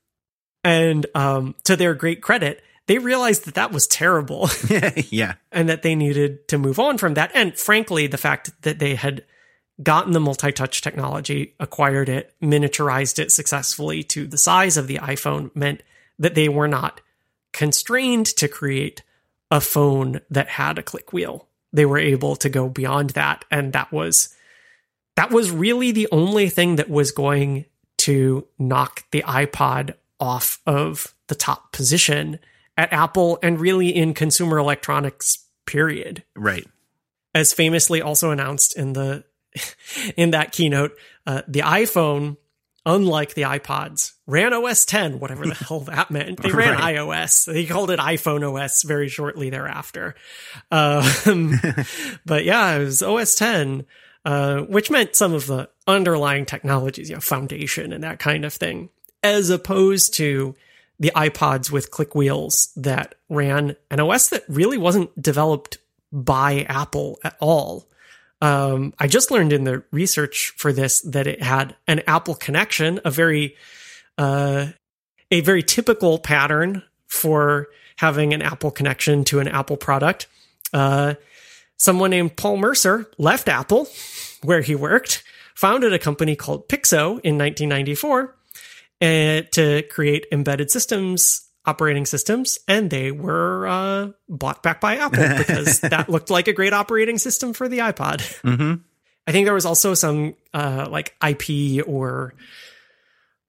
and 0.63 1.05
um, 1.15 1.55
to 1.63 1.75
their 1.75 1.93
great 1.93 2.21
credit, 2.21 2.61
they 2.87 2.97
realized 2.97 3.45
that 3.45 3.55
that 3.55 3.71
was 3.71 3.87
terrible 3.87 4.49
yeah. 5.09 5.35
and 5.51 5.69
that 5.69 5.81
they 5.81 5.95
needed 5.95 6.47
to 6.49 6.57
move 6.57 6.79
on 6.79 6.97
from 6.97 7.15
that. 7.15 7.31
And 7.33 7.57
frankly, 7.57 8.07
the 8.07 8.17
fact 8.17 8.51
that 8.61 8.79
they 8.79 8.95
had 8.95 9.23
gotten 9.81 10.13
the 10.13 10.19
multi 10.19 10.51
touch 10.51 10.81
technology, 10.81 11.55
acquired 11.59 12.09
it, 12.09 12.33
miniaturized 12.41 13.19
it 13.19 13.31
successfully 13.31 14.03
to 14.03 14.27
the 14.27 14.37
size 14.37 14.77
of 14.77 14.87
the 14.87 14.97
iPhone 14.97 15.53
meant 15.55 15.81
that 16.19 16.35
they 16.35 16.47
were 16.47 16.67
not 16.67 17.01
constrained 17.51 18.25
to 18.25 18.47
create 18.47 19.03
a 19.51 19.61
phone 19.61 20.21
that 20.29 20.49
had 20.49 20.77
a 20.77 20.83
click 20.83 21.13
wheel. 21.13 21.47
They 21.75 21.85
were 21.85 21.97
able 21.97 22.35
to 22.37 22.49
go 22.49 22.69
beyond 22.69 23.11
that. 23.11 23.45
And 23.51 23.73
that 23.73 23.91
was 23.91 24.33
that 25.15 25.31
was 25.31 25.51
really 25.51 25.91
the 25.91 26.07
only 26.11 26.49
thing 26.49 26.75
that 26.77 26.89
was 26.89 27.11
going 27.11 27.65
to 27.99 28.47
knock 28.59 29.03
the 29.11 29.21
iPod 29.23 29.95
off 30.19 30.59
of 30.65 31.13
the 31.27 31.35
top 31.35 31.71
position 31.71 32.39
at 32.77 32.91
Apple 32.91 33.39
and 33.41 33.59
really 33.59 33.89
in 33.89 34.13
consumer 34.13 34.57
electronics 34.57 35.45
period 35.65 36.23
Right. 36.35 36.67
as 37.33 37.53
famously 37.53 38.01
also 38.01 38.31
announced 38.31 38.77
in 38.77 38.93
the 38.93 39.23
in 40.17 40.31
that 40.31 40.51
keynote, 40.51 40.91
uh, 41.25 41.41
the 41.47 41.61
iPhone, 41.61 42.37
unlike 42.85 43.33
the 43.33 43.43
iPods, 43.43 44.13
ran 44.27 44.53
OS 44.53 44.85
10, 44.85 45.19
whatever 45.19 45.45
the 45.45 45.53
hell 45.67 45.79
that 45.81 46.11
meant. 46.11 46.41
They 46.41 46.51
ran 46.51 46.73
Right. 46.75 46.95
iOS. 46.95 47.45
They 47.51 47.65
called 47.65 47.91
it 47.91 47.99
iPhone 47.99 48.43
OS 48.43 48.83
very 48.83 49.07
shortly 49.09 49.49
thereafter. 49.49 50.15
Um, 50.71 51.59
but 52.25 52.45
yeah, 52.45 52.75
it 52.75 52.79
was 52.79 53.01
OS 53.01 53.35
10, 53.35 53.85
uh, 54.25 54.61
which 54.61 54.91
meant 54.91 55.15
some 55.15 55.33
of 55.33 55.47
the 55.47 55.69
underlying 55.87 56.45
technologies, 56.45 57.09
you 57.09 57.15
know, 57.15 57.21
foundation 57.21 57.91
and 57.93 58.03
that 58.03 58.19
kind 58.19 58.45
of 58.45 58.53
thing, 58.53 58.89
as 59.23 59.49
opposed 59.49 60.13
to 60.15 60.55
the 60.99 61.11
iPods 61.15 61.71
with 61.71 61.91
click 61.91 62.15
wheels 62.15 62.71
that 62.75 63.15
ran 63.29 63.75
an 63.91 63.99
OS 63.99 64.29
that 64.29 64.43
really 64.47 64.77
wasn't 64.77 65.19
developed 65.21 65.77
by 66.11 66.61
Apple 66.69 67.19
at 67.23 67.35
all. 67.39 67.87
Um, 68.41 68.93
I 68.99 69.07
just 69.07 69.31
learned 69.31 69.53
in 69.53 69.63
the 69.63 69.83
research 69.91 70.53
for 70.57 70.73
this 70.73 71.01
that 71.01 71.27
it 71.27 71.41
had 71.41 71.75
an 71.87 72.01
Apple 72.07 72.35
connection, 72.35 72.99
a 73.05 73.11
very, 73.11 73.55
uh, 74.17 74.67
a 75.31 75.41
very 75.41 75.63
typical 75.63 76.19
pattern 76.19 76.83
for 77.07 77.67
having 77.97 78.33
an 78.33 78.41
Apple 78.41 78.71
connection 78.71 79.23
to 79.25 79.39
an 79.39 79.47
Apple 79.47 79.77
product. 79.77 80.27
Uh, 80.73 81.15
someone 81.77 82.09
named 82.09 82.35
Paul 82.35 82.57
Mercer 82.57 83.09
left 83.17 83.47
Apple, 83.47 83.87
where 84.43 84.61
he 84.61 84.75
worked, 84.75 85.23
founded 85.55 85.93
a 85.93 85.99
company 85.99 86.35
called 86.35 86.67
Pixo 86.67 87.19
in 87.23 87.37
1994 87.37 88.35
uh, 89.01 89.41
to 89.51 89.83
create 89.89 90.25
embedded 90.31 90.69
systems, 90.69 91.44
operating 91.65 92.05
systems, 92.05 92.59
and 92.67 92.89
they 92.89 93.11
were 93.11 93.67
uh, 93.67 94.09
bought 94.29 94.61
back 94.63 94.79
by 94.81 94.97
Apple 94.97 95.27
because 95.37 95.79
that 95.81 96.09
looked 96.09 96.29
like 96.29 96.47
a 96.47 96.53
great 96.53 96.73
operating 96.73 97.17
system 97.17 97.53
for 97.53 97.67
the 97.67 97.79
iPod. 97.79 98.21
hmm 98.41 98.75
I 99.27 99.31
think 99.31 99.45
there 99.47 99.55
was 99.55 99.65
also 99.65 99.95
some 99.95 100.35
uh, 100.53 100.87
like 100.89 101.15
IP 101.27 101.83
or 101.87 102.35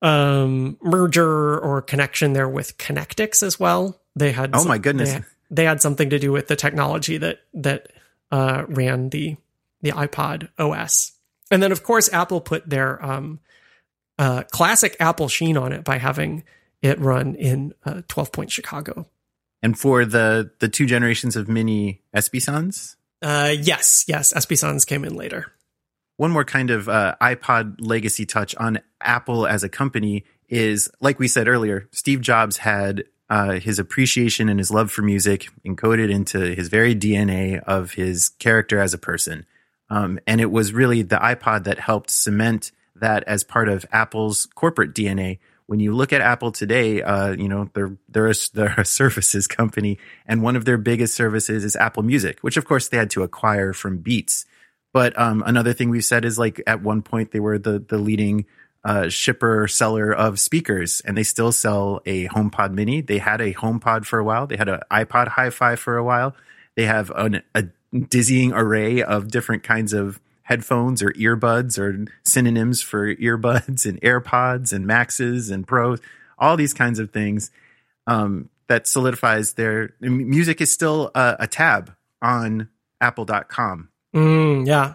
um, 0.03 0.77
merger 0.83 1.59
or 1.59 1.83
connection 1.83 2.33
there 2.33 2.49
with 2.49 2.79
Connectix 2.79 3.43
as 3.43 3.59
well. 3.61 4.01
They 4.15 4.33
had 4.33 4.51
Oh 4.55 4.61
some- 4.61 4.69
my 4.69 4.79
goodness. 4.79 5.13
They, 5.13 5.21
they 5.51 5.65
had 5.65 5.81
something 5.83 6.11
to 6.11 6.19
do 6.19 6.33
with 6.33 6.49
the 6.49 6.57
technology 6.57 7.19
that 7.19 7.41
that 7.55 7.93
uh, 8.33 8.65
ran 8.69 9.11
the 9.11 9.37
the 9.83 9.93
iPod 9.93 10.49
OS, 10.59 11.13
and 11.51 11.63
then 11.63 11.71
of 11.73 11.83
course 11.85 12.13
Apple 12.13 12.41
put 12.41 12.69
their 12.69 13.05
um, 13.05 13.39
uh, 14.19 14.43
classic 14.51 14.97
Apple 14.99 15.29
sheen 15.29 15.57
on 15.57 15.73
it 15.73 15.85
by 15.85 15.99
having 15.99 16.43
it 16.83 16.99
run 17.01 17.35
in 17.35 17.73
uh, 17.85 18.03
12 18.09 18.33
point 18.33 18.51
Chicago. 18.51 19.07
And 19.63 19.79
for 19.79 20.05
the 20.05 20.51
the 20.61 20.69
two 20.69 20.87
generations 20.87 21.35
of 21.37 21.49
mini 21.49 22.03
Espy 22.15 22.41
Sans, 22.41 22.97
Uh, 23.23 23.55
yes, 23.59 24.05
yes, 24.07 24.33
Espy 24.37 24.57
Sans 24.57 24.85
came 24.85 25.05
in 25.05 25.15
later. 25.17 25.53
one 26.19 26.31
more 26.31 26.45
kind 26.45 26.71
of 26.71 26.89
uh, 26.89 27.15
iPod 27.21 27.77
legacy 27.81 28.25
touch 28.27 28.55
on 28.57 28.79
Apple 29.01 29.47
as 29.47 29.63
a 29.65 29.69
company 29.69 30.25
is, 30.49 30.89
like 31.01 31.19
we 31.19 31.29
said 31.29 31.49
earlier, 31.49 31.89
Steve 31.93 32.21
Jobs 32.21 32.59
had 32.59 33.05
uh, 33.29 33.55
his 33.59 33.79
appreciation 33.79 34.49
and 34.49 34.59
his 34.61 34.71
love 34.71 34.91
for 34.91 35.03
music 35.03 35.49
encoded 35.67 36.11
into 36.11 36.55
his 36.55 36.69
very 36.69 36.95
DNA 36.95 37.61
of 37.65 37.93
his 37.95 38.29
character 38.39 38.79
as 38.81 38.95
a 38.95 38.99
person. 38.99 39.45
Um, 39.91 40.19
and 40.27 40.41
it 40.41 40.51
was 40.51 40.73
really 40.73 41.03
the 41.03 41.17
iPod 41.17 41.65
that 41.65 41.81
helped 41.81 42.11
cement 42.11 42.71
that 42.95 43.25
as 43.25 43.43
part 43.45 43.69
of 43.69 43.85
Apple's 43.93 44.47
corporate 44.55 44.95
DNA. 44.95 45.39
When 45.67 45.81
you 45.81 45.95
look 45.95 46.13
at 46.13 46.21
Apple 46.21 46.53
today, 46.53 47.03
uh, 47.03 47.33
you 47.33 47.49
know 47.49 47.71
they're 47.75 47.97
they're 48.09 48.31
a, 48.31 48.35
they're 48.55 48.75
a 48.79 48.85
services 48.85 49.47
company, 49.59 49.99
and 50.27 50.43
one 50.43 50.57
of 50.57 50.65
their 50.65 50.79
biggest 50.79 51.15
services 51.15 51.65
is 51.65 51.77
Apple 51.77 52.03
Music, 52.03 52.39
which 52.41 52.57
of 52.57 52.65
course 52.65 52.89
they 52.89 52.97
had 52.97 53.11
to 53.11 53.23
acquire 53.23 53.73
from 53.73 53.99
Beats. 53.99 54.47
But 54.93 55.19
um, 55.19 55.43
another 55.45 55.73
thing 55.73 55.91
we've 55.91 56.05
said 56.05 56.25
is 56.25 56.39
like 56.39 56.63
at 56.67 56.83
one 56.83 57.03
point 57.03 57.33
they 57.33 57.41
were 57.41 57.59
the 57.59 57.79
the 57.79 57.99
leading 57.99 58.47
uh, 58.87 59.09
shipper 59.09 59.67
seller 59.67 60.13
of 60.13 60.39
speakers, 60.39 61.03
and 61.05 61.17
they 61.17 61.25
still 61.25 61.51
sell 61.51 62.01
a 62.07 62.29
HomePod 62.29 62.73
Mini. 62.73 63.01
They 63.01 63.19
had 63.19 63.41
a 63.41 63.53
HomePod 63.53 64.07
for 64.07 64.21
a 64.21 64.25
while. 64.25 64.47
They 64.47 64.57
had 64.57 64.69
an 64.69 64.81
iPod 64.93 65.29
Hi-Fi 65.29 65.75
for 65.75 65.97
a 65.97 66.05
while. 66.05 66.37
They 66.77 66.85
have 66.85 67.11
an, 67.11 67.43
a 67.53 67.65
dizzying 68.09 68.53
array 68.53 69.03
of 69.03 69.29
different 69.29 69.65
kinds 69.65 69.93
of 69.93 70.21
headphones 70.47 71.03
or 71.03 71.13
earbuds 71.13 71.79
or 71.79 72.07
synonyms 72.25 72.83
for 72.83 73.15
earbuds 73.17 73.85
and 73.87 74.01
AirPods 74.01 74.73
and 74.73 74.87
Maxes 74.87 75.51
and 75.51 75.67
Pros. 75.67 76.01
All 76.39 76.57
these 76.57 76.75
kinds 76.75 76.99
of 76.99 77.11
things 77.11 77.51
um, 78.07 78.49
that 78.69 78.87
solidifies 78.87 79.55
their 79.55 79.95
music 80.01 80.61
is 80.61 80.73
still 80.73 81.11
a, 81.15 81.37
a 81.41 81.47
tab 81.47 81.95
on 82.23 82.69
Apple.com 83.01 83.91
Mm, 84.17 84.67
yeah, 84.67 84.95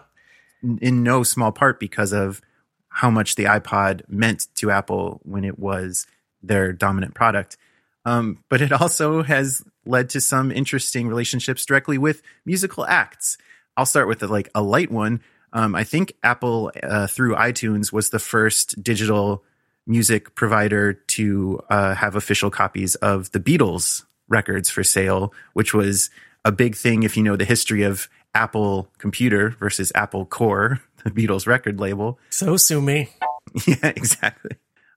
in 0.80 1.04
no 1.04 1.22
small 1.22 1.52
part 1.52 1.78
because 1.78 2.12
of 2.12 2.40
how 2.88 3.08
much 3.08 3.36
the 3.36 3.44
iPod 3.44 4.02
meant 4.08 4.48
to 4.56 4.70
Apple 4.70 5.20
when 5.22 5.44
it 5.44 5.60
was 5.60 6.06
their 6.42 6.72
dominant 6.72 7.14
product. 7.14 7.56
Um, 8.04 8.42
but 8.48 8.60
it 8.60 8.72
also 8.72 9.22
has 9.22 9.62
led 9.86 10.10
to 10.10 10.20
some 10.20 10.50
interesting 10.50 11.06
relationships 11.06 11.64
directly 11.64 11.98
with 11.98 12.22
musical 12.44 12.84
acts. 12.84 13.38
I'll 13.76 13.86
start 13.86 14.08
with 14.08 14.18
the, 14.18 14.26
like 14.26 14.50
a 14.56 14.62
light 14.62 14.90
one. 14.90 15.22
Um, 15.52 15.74
I 15.74 15.84
think 15.84 16.14
Apple 16.22 16.72
uh, 16.82 17.06
through 17.06 17.34
iTunes 17.34 17.92
was 17.92 18.10
the 18.10 18.18
first 18.18 18.82
digital 18.82 19.44
music 19.86 20.34
provider 20.34 20.92
to 20.94 21.60
uh, 21.68 21.94
have 21.94 22.16
official 22.16 22.50
copies 22.50 22.94
of 22.96 23.30
the 23.32 23.40
Beatles 23.40 24.04
records 24.28 24.70
for 24.70 24.84
sale, 24.84 25.32
which 25.52 25.74
was 25.74 26.10
a 26.44 26.52
big 26.52 26.74
thing 26.76 27.02
if 27.02 27.16
you 27.16 27.22
know 27.22 27.36
the 27.36 27.44
history 27.44 27.82
of 27.82 28.08
Apple 28.34 28.90
Computer 28.98 29.50
versus 29.50 29.92
Apple 29.94 30.24
Corps, 30.24 30.80
the 31.04 31.10
Beatles 31.10 31.46
record 31.46 31.78
label. 31.80 32.18
so 32.30 32.56
sue 32.56 32.80
me. 32.80 33.10
Yeah, 33.66 33.88
exactly. 33.96 34.52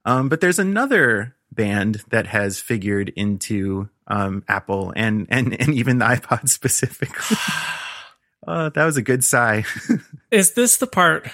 Um, 0.05 0.29
but 0.29 0.39
there's 0.39 0.59
another 0.59 1.35
band 1.51 2.03
that 2.09 2.27
has 2.27 2.59
figured 2.59 3.09
into 3.15 3.89
um, 4.07 4.43
Apple 4.47 4.93
and 4.95 5.25
and 5.29 5.59
and 5.59 5.73
even 5.73 5.97
the 5.97 6.05
iPod 6.05 6.47
specifically. 6.49 7.37
uh, 8.47 8.69
that 8.69 8.85
was 8.85 8.97
a 8.97 9.01
good 9.01 9.23
sigh. 9.23 9.65
Is 10.31 10.53
this 10.53 10.77
the 10.77 10.87
part 10.87 11.27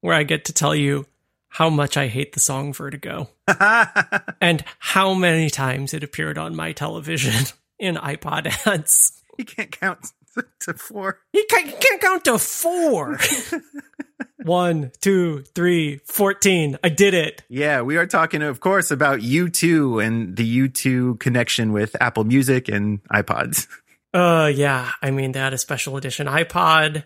where 0.00 0.14
I 0.14 0.22
get 0.22 0.44
to 0.46 0.52
tell 0.52 0.74
you 0.74 1.06
how 1.48 1.70
much 1.70 1.96
I 1.96 2.08
hate 2.08 2.32
the 2.32 2.40
song 2.40 2.72
Vertigo 2.72 3.30
and 4.40 4.64
how 4.78 5.14
many 5.14 5.50
times 5.50 5.94
it 5.94 6.04
appeared 6.04 6.38
on 6.38 6.54
my 6.54 6.72
television 6.72 7.46
in 7.78 7.96
iPod 7.96 8.66
ads? 8.66 9.22
you 9.38 9.44
can't 9.44 9.70
count 9.70 10.12
to 10.60 10.74
four. 10.74 11.20
You 11.32 11.44
can't, 11.48 11.66
you 11.66 11.76
can't 11.80 12.00
count 12.00 12.24
to 12.26 12.38
four. 12.38 13.18
One, 14.44 14.92
two, 15.00 15.42
three, 15.54 15.98
fourteen. 16.04 16.78
I 16.82 16.88
did 16.90 17.12
it. 17.12 17.42
Yeah, 17.48 17.82
we 17.82 17.96
are 17.96 18.06
talking, 18.06 18.42
of 18.42 18.60
course, 18.60 18.90
about 18.90 19.18
U2 19.18 20.04
and 20.04 20.36
the 20.36 20.68
U2 20.68 21.18
connection 21.18 21.72
with 21.72 21.96
Apple 22.00 22.24
Music 22.24 22.68
and 22.68 23.02
iPods. 23.12 23.66
Uh, 24.12 24.50
yeah. 24.54 24.92
I 25.02 25.10
mean, 25.10 25.32
they 25.32 25.38
had 25.38 25.52
a 25.52 25.58
special 25.58 25.96
edition 25.96 26.26
iPod. 26.26 27.04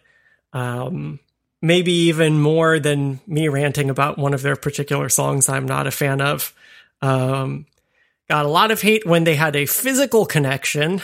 Um, 0.53 1.19
maybe 1.63 1.93
even 1.93 2.41
more 2.41 2.81
than 2.81 3.21
me 3.27 3.49
ranting 3.49 3.89
about 3.89 4.19
one 4.19 4.35
of 4.35 4.43
their 4.43 4.57
particular 4.57 5.09
songs 5.09 5.49
I'm 5.49 5.67
not 5.67 5.87
a 5.87 5.93
fan 5.93 6.21
of. 6.21 6.53
Um, 7.01 7.67
got 8.29 8.45
a 8.45 8.49
lot 8.49 8.71
of 8.71 8.83
hate 8.83 9.07
when 9.07 9.25
they 9.25 9.37
had 9.37 9.57
a 9.57 9.67
physical 9.67 10.27
connection 10.27 11.01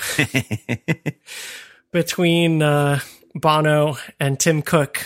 between 1.92 2.62
uh, 2.62 2.98
Bono 3.34 3.96
and 4.18 4.38
Tim 4.38 4.62
Cook, 4.62 5.04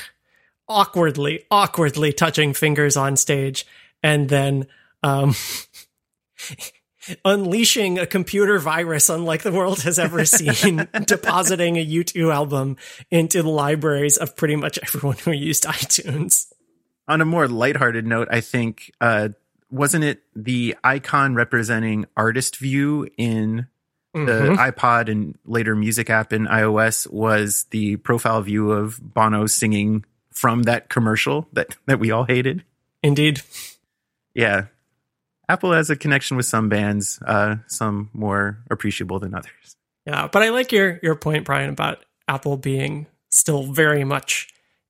awkwardly, 0.69 1.45
awkwardly 1.51 2.13
touching 2.13 2.55
fingers 2.55 2.97
on 2.97 3.17
stage, 3.17 3.67
and 4.03 4.29
then 4.29 4.67
um, 5.03 5.35
unleashing 7.25 7.99
a 7.99 8.07
computer 8.07 8.59
virus 8.59 9.09
unlike 9.09 9.43
the 9.43 9.53
world 9.53 9.83
has 9.83 9.99
ever 9.99 10.25
seen, 10.25 10.89
depositing 11.07 11.77
a 11.77 11.87
U2 11.87 12.33
album 12.33 12.77
into 13.11 13.43
the 13.43 13.49
libraries 13.49 14.17
of 14.17 14.37
pretty 14.37 14.57
much 14.57 14.79
everyone 14.83 15.17
who 15.19 15.33
used 15.33 15.65
iTunes. 15.65 16.53
On 17.09 17.21
a 17.21 17.25
more 17.25 17.49
lighthearted 17.49 18.07
note, 18.07 18.29
I 18.31 18.41
think, 18.41 18.91
uh, 19.01 19.31
wasn't 19.71 20.05
it 20.05 20.23
the 20.37 20.77
icon 20.85 21.35
representing 21.35 22.07
artist 22.17 22.57
view 22.57 23.09
in 23.17 23.67
the 24.15 24.19
Mhm. 24.21 24.57
iPod 24.71 25.11
and 25.11 25.37
later 25.47 25.75
music 25.75 26.11
app 26.11 26.33
in 26.35 26.47
iOS 26.47 27.07
was 27.11 27.65
the 27.71 27.97
profile 27.97 28.43
view 28.43 28.71
of 28.71 29.01
Bono 29.15 29.47
singing 29.47 30.05
from 30.31 30.65
that 30.65 30.91
commercial 30.91 31.49
that, 31.55 31.77
that 31.87 31.99
we 31.99 32.11
all 32.11 32.25
hated? 32.25 32.63
Indeed. 33.03 33.41
Yeah. 34.35 34.67
Apple 35.49 35.73
has 35.73 35.91
a 35.91 35.97
connection 35.97 36.37
with 36.37 36.47
some 36.47 36.69
bands, 36.69 37.21
uh, 37.27 37.57
some 37.67 38.11
more 38.13 38.59
appreciable 38.71 39.19
than 39.19 39.35
others. 39.35 39.77
Yeah, 40.07 40.29
but 40.33 40.43
I 40.43 40.51
like 40.51 40.73
your 40.73 40.99
your 41.03 41.15
point, 41.17 41.45
Brian, 41.45 41.71
about 41.71 42.05
Apple 42.29 42.57
being 42.57 43.07
still 43.29 43.65
very 43.65 44.05
much 44.05 44.49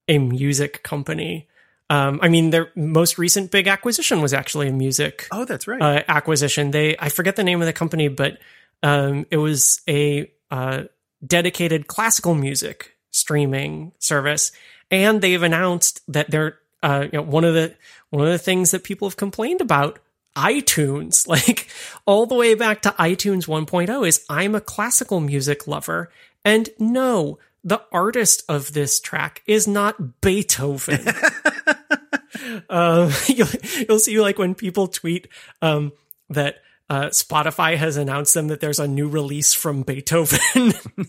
a 0.08 0.18
music 0.18 0.82
company. 0.82 1.48
Um, 1.90 2.20
I 2.22 2.28
mean, 2.28 2.50
their 2.50 2.70
most 2.74 3.18
recent 3.18 3.50
big 3.50 3.66
acquisition 3.66 4.22
was 4.22 4.32
actually 4.32 4.68
a 4.68 4.72
music 4.72 5.26
Oh, 5.30 5.44
that's 5.44 5.66
right. 5.66 5.80
uh, 5.82 6.02
acquisition. 6.08 6.70
They 6.70 6.96
I 6.98 7.08
forget 7.08 7.36
the 7.36 7.44
name 7.44 7.60
of 7.60 7.66
the 7.66 7.72
company, 7.72 8.08
but 8.08 8.38
um, 8.82 9.26
it 9.30 9.36
was 9.36 9.80
a 9.88 10.30
uh, 10.50 10.84
dedicated 11.26 11.86
classical 11.88 12.34
music 12.34 12.96
streaming 13.10 13.92
service, 13.98 14.52
and 14.90 15.20
they've 15.20 15.42
announced 15.42 16.00
that 16.08 16.30
they're 16.30 16.58
uh, 16.82 17.04
you 17.12 17.18
know 17.18 17.22
one 17.22 17.44
of 17.44 17.52
the 17.54 17.74
one 18.10 18.26
of 18.26 18.32
the 18.32 18.38
things 18.38 18.70
that 18.70 18.84
people 18.84 19.08
have 19.08 19.16
complained 19.16 19.60
about 19.60 19.98
iTunes, 20.36 21.26
like 21.28 21.68
all 22.06 22.26
the 22.26 22.34
way 22.34 22.54
back 22.54 22.82
to 22.82 22.90
iTunes 22.90 23.46
1.0, 23.46 24.06
is 24.06 24.24
I'm 24.28 24.54
a 24.54 24.60
classical 24.60 25.20
music 25.20 25.66
lover, 25.66 26.10
and 26.44 26.68
no. 26.78 27.38
The 27.64 27.80
artist 27.92 28.42
of 28.48 28.72
this 28.72 28.98
track 28.98 29.40
is 29.46 29.68
not 29.68 30.20
Beethoven. 30.20 30.98
um, 32.68 33.10
you'll, 33.28 33.48
you'll 33.88 33.98
see 33.98 34.20
like 34.20 34.38
when 34.38 34.54
people 34.54 34.88
tweet 34.88 35.28
um, 35.60 35.92
that 36.30 36.56
uh, 36.90 37.06
Spotify 37.06 37.76
has 37.76 37.96
announced 37.96 38.34
them 38.34 38.48
that 38.48 38.60
there's 38.60 38.80
a 38.80 38.88
new 38.88 39.08
release 39.08 39.52
from 39.54 39.82
Beethoven. 39.82 40.40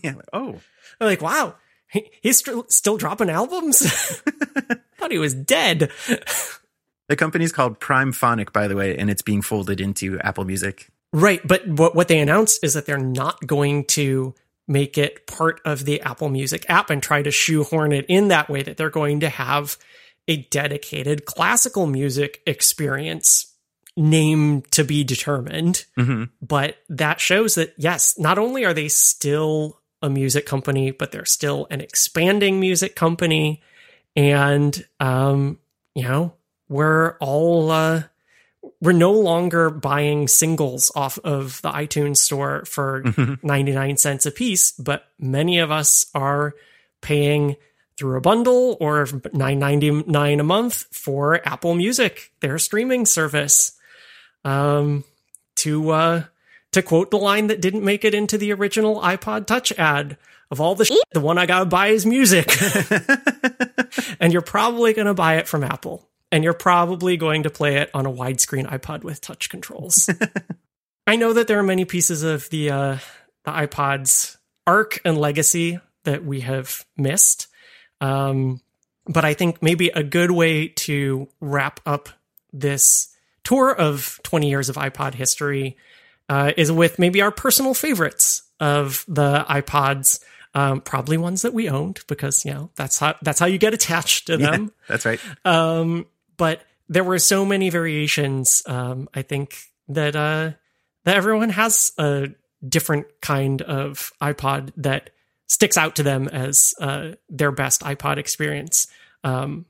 yeah. 0.02 0.14
like, 0.14 0.28
oh, 0.32 0.60
They're 0.98 1.08
like, 1.08 1.22
wow, 1.22 1.56
he, 1.88 2.10
he's 2.22 2.38
st- 2.38 2.70
still 2.70 2.96
dropping 2.96 3.30
albums. 3.30 3.80
Thought 4.98 5.10
he 5.10 5.18
was 5.18 5.34
dead. 5.34 5.90
The 7.08 7.16
company's 7.16 7.52
called 7.52 7.80
Primephonic, 7.80 8.52
by 8.52 8.66
the 8.66 8.76
way, 8.76 8.96
and 8.96 9.10
it's 9.10 9.22
being 9.22 9.42
folded 9.42 9.80
into 9.80 10.18
Apple 10.20 10.44
Music. 10.44 10.88
Right, 11.12 11.46
but 11.46 11.66
what 11.68 11.94
what 11.94 12.08
they 12.08 12.18
announced 12.18 12.64
is 12.64 12.74
that 12.74 12.86
they're 12.86 12.98
not 12.98 13.46
going 13.46 13.84
to 13.88 14.34
make 14.66 14.96
it 14.96 15.26
part 15.26 15.60
of 15.64 15.84
the 15.84 16.00
Apple 16.00 16.28
Music 16.28 16.64
app 16.68 16.90
and 16.90 17.02
try 17.02 17.22
to 17.22 17.30
shoehorn 17.30 17.92
it 17.92 18.06
in 18.08 18.28
that 18.28 18.48
way. 18.48 18.62
That 18.62 18.76
they're 18.76 18.90
going 18.90 19.20
to 19.20 19.28
have 19.28 19.76
a 20.26 20.38
dedicated 20.44 21.26
classical 21.26 21.86
music 21.86 22.40
experience 22.46 23.54
name 23.96 24.62
to 24.62 24.82
be 24.82 25.04
determined. 25.04 25.84
hmm 25.96 26.24
but 26.42 26.78
that 26.88 27.20
shows 27.20 27.54
that 27.54 27.74
yes, 27.76 28.18
not 28.18 28.38
only 28.38 28.64
are 28.64 28.74
they 28.74 28.88
still 28.88 29.80
a 30.02 30.10
music 30.10 30.46
company, 30.46 30.90
but 30.90 31.12
they're 31.12 31.24
still 31.24 31.66
an 31.70 31.80
expanding 31.80 32.58
music 32.60 32.96
company, 32.96 33.62
and 34.16 34.86
um, 35.00 35.58
you 35.94 36.02
know 36.02 36.34
we're 36.68 37.16
all 37.18 37.70
uh, 37.70 38.04
we're 38.80 38.92
no 38.92 39.12
longer 39.12 39.70
buying 39.70 40.28
singles 40.28 40.90
off 40.94 41.18
of 41.24 41.60
the 41.62 41.70
iTunes 41.70 42.18
store 42.18 42.64
for 42.64 43.04
ninety 43.42 43.72
nine 43.72 43.96
cents 43.96 44.26
a 44.26 44.30
piece, 44.30 44.72
but 44.72 45.06
many 45.18 45.58
of 45.58 45.70
us 45.70 46.06
are 46.14 46.54
paying 47.00 47.56
through 47.96 48.16
a 48.16 48.20
bundle 48.20 48.76
or 48.80 49.06
nine 49.32 49.58
ninety 49.58 49.90
nine 49.90 50.40
a 50.40 50.44
month 50.44 50.86
for 50.90 51.46
Apple 51.46 51.74
Music, 51.74 52.32
their 52.40 52.58
streaming 52.58 53.06
service. 53.06 53.72
Um, 54.44 55.04
to 55.56 55.90
uh, 55.90 56.24
to 56.72 56.82
quote 56.82 57.10
the 57.10 57.18
line 57.18 57.46
that 57.46 57.60
didn't 57.60 57.84
make 57.84 58.04
it 58.04 58.14
into 58.14 58.36
the 58.36 58.52
original 58.52 59.00
iPod 59.00 59.46
Touch 59.46 59.72
ad 59.72 60.18
of 60.50 60.60
all 60.60 60.74
the 60.74 60.84
shit, 60.84 61.02
the 61.12 61.20
one 61.20 61.38
I 61.38 61.46
gotta 61.46 61.64
buy 61.64 61.88
is 61.88 62.04
music. 62.04 62.54
and 64.20 64.32
you're 64.32 64.42
probably 64.42 64.92
gonna 64.92 65.14
buy 65.14 65.36
it 65.36 65.48
from 65.48 65.64
Apple. 65.64 66.08
And 66.34 66.42
you're 66.42 66.52
probably 66.52 67.16
going 67.16 67.44
to 67.44 67.50
play 67.50 67.76
it 67.76 67.90
on 67.94 68.06
a 68.06 68.10
widescreen 68.10 68.68
iPod 68.68 69.04
with 69.04 69.20
touch 69.20 69.48
controls. 69.48 70.10
I 71.06 71.14
know 71.14 71.32
that 71.32 71.46
there 71.46 71.60
are 71.60 71.62
many 71.62 71.84
pieces 71.84 72.24
of 72.24 72.50
the 72.50 72.70
uh, 72.70 72.98
the 73.44 73.52
iPod's 73.52 74.36
arc 74.66 75.00
and 75.04 75.16
legacy 75.16 75.78
that 76.02 76.24
we 76.24 76.40
have 76.40 76.84
missed. 76.96 77.46
Um, 78.00 78.60
but 79.06 79.24
I 79.24 79.34
think 79.34 79.62
maybe 79.62 79.90
a 79.90 80.02
good 80.02 80.32
way 80.32 80.66
to 80.66 81.28
wrap 81.40 81.78
up 81.86 82.08
this 82.52 83.14
tour 83.44 83.72
of 83.72 84.18
20 84.24 84.48
years 84.48 84.68
of 84.68 84.74
iPod 84.74 85.14
history 85.14 85.76
uh, 86.28 86.50
is 86.56 86.72
with 86.72 86.98
maybe 86.98 87.22
our 87.22 87.30
personal 87.30 87.74
favorites 87.74 88.42
of 88.58 89.04
the 89.06 89.46
iPods. 89.48 90.18
Um, 90.56 90.80
probably 90.80 91.16
ones 91.16 91.42
that 91.42 91.54
we 91.54 91.68
owned 91.68 92.00
because 92.08 92.44
you 92.44 92.52
know 92.52 92.70
that's 92.74 92.98
how 92.98 93.14
that's 93.22 93.38
how 93.38 93.46
you 93.46 93.58
get 93.58 93.72
attached 93.72 94.26
to 94.26 94.36
them. 94.36 94.72
That's 94.88 95.04
right. 95.04 95.20
Um, 95.44 96.06
but 96.36 96.60
there 96.88 97.04
were 97.04 97.18
so 97.18 97.44
many 97.44 97.70
variations. 97.70 98.62
Um, 98.66 99.08
I 99.14 99.22
think 99.22 99.56
that 99.88 100.14
uh, 100.16 100.52
that 101.04 101.16
everyone 101.16 101.50
has 101.50 101.92
a 101.98 102.28
different 102.66 103.06
kind 103.20 103.60
of 103.62 104.10
iPod 104.22 104.72
that 104.78 105.10
sticks 105.46 105.76
out 105.76 105.96
to 105.96 106.02
them 106.02 106.28
as 106.28 106.72
uh, 106.80 107.12
their 107.28 107.52
best 107.52 107.82
iPod 107.82 108.16
experience. 108.18 108.86
Um, 109.22 109.66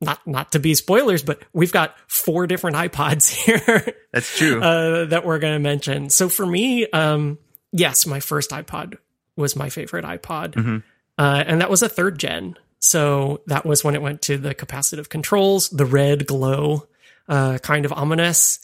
not 0.00 0.24
not 0.26 0.52
to 0.52 0.58
be 0.58 0.74
spoilers, 0.74 1.22
but 1.22 1.42
we've 1.52 1.72
got 1.72 1.96
four 2.06 2.46
different 2.46 2.76
iPods 2.76 3.30
here 3.44 3.94
That's 4.12 4.36
true. 4.36 4.60
uh, 4.62 5.04
that 5.06 5.24
we're 5.24 5.38
going 5.38 5.54
to 5.54 5.58
mention. 5.58 6.10
So 6.10 6.28
for 6.28 6.44
me, 6.44 6.86
um, 6.90 7.38
yes, 7.72 8.06
my 8.06 8.20
first 8.20 8.50
iPod 8.50 8.98
was 9.36 9.56
my 9.56 9.70
favorite 9.70 10.04
iPod, 10.04 10.52
Mhm. 10.52 10.82
uh, 11.18 11.44
and 11.46 11.60
that 11.60 11.70
was 11.70 11.82
a 11.82 11.88
third 11.88 12.18
gen. 12.18 12.56
So 12.78 13.42
that 13.46 13.64
was 13.64 13.82
when 13.82 13.94
it 13.94 14.02
went 14.02 14.22
to 14.22 14.38
the 14.38 14.54
capacitive 14.54 15.08
controls, 15.08 15.70
the 15.70 15.86
red 15.86 16.26
glow, 16.26 16.86
uh, 17.28 17.58
kind 17.58 17.84
of 17.84 17.92
ominous, 17.92 18.60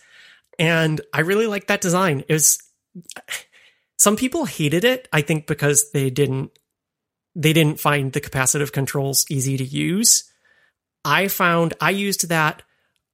and 0.59 1.01
I 1.13 1.21
really 1.21 1.47
liked 1.47 1.69
that 1.69 1.81
design. 1.81 2.25
It 2.29 2.35
was. 2.35 2.59
Some 3.97 4.17
people 4.17 4.45
hated 4.45 4.85
it, 4.85 5.09
I 5.13 5.23
think, 5.23 5.47
because 5.47 5.93
they 5.93 6.11
didn't 6.11 6.51
they 7.35 7.53
didn't 7.53 7.81
find 7.81 8.13
the 8.13 8.21
capacitive 8.21 8.73
controls 8.73 9.25
easy 9.31 9.57
to 9.57 9.65
use. 9.65 10.31
I 11.05 11.29
found 11.29 11.75
I 11.81 11.91
used 11.91 12.29
that 12.29 12.63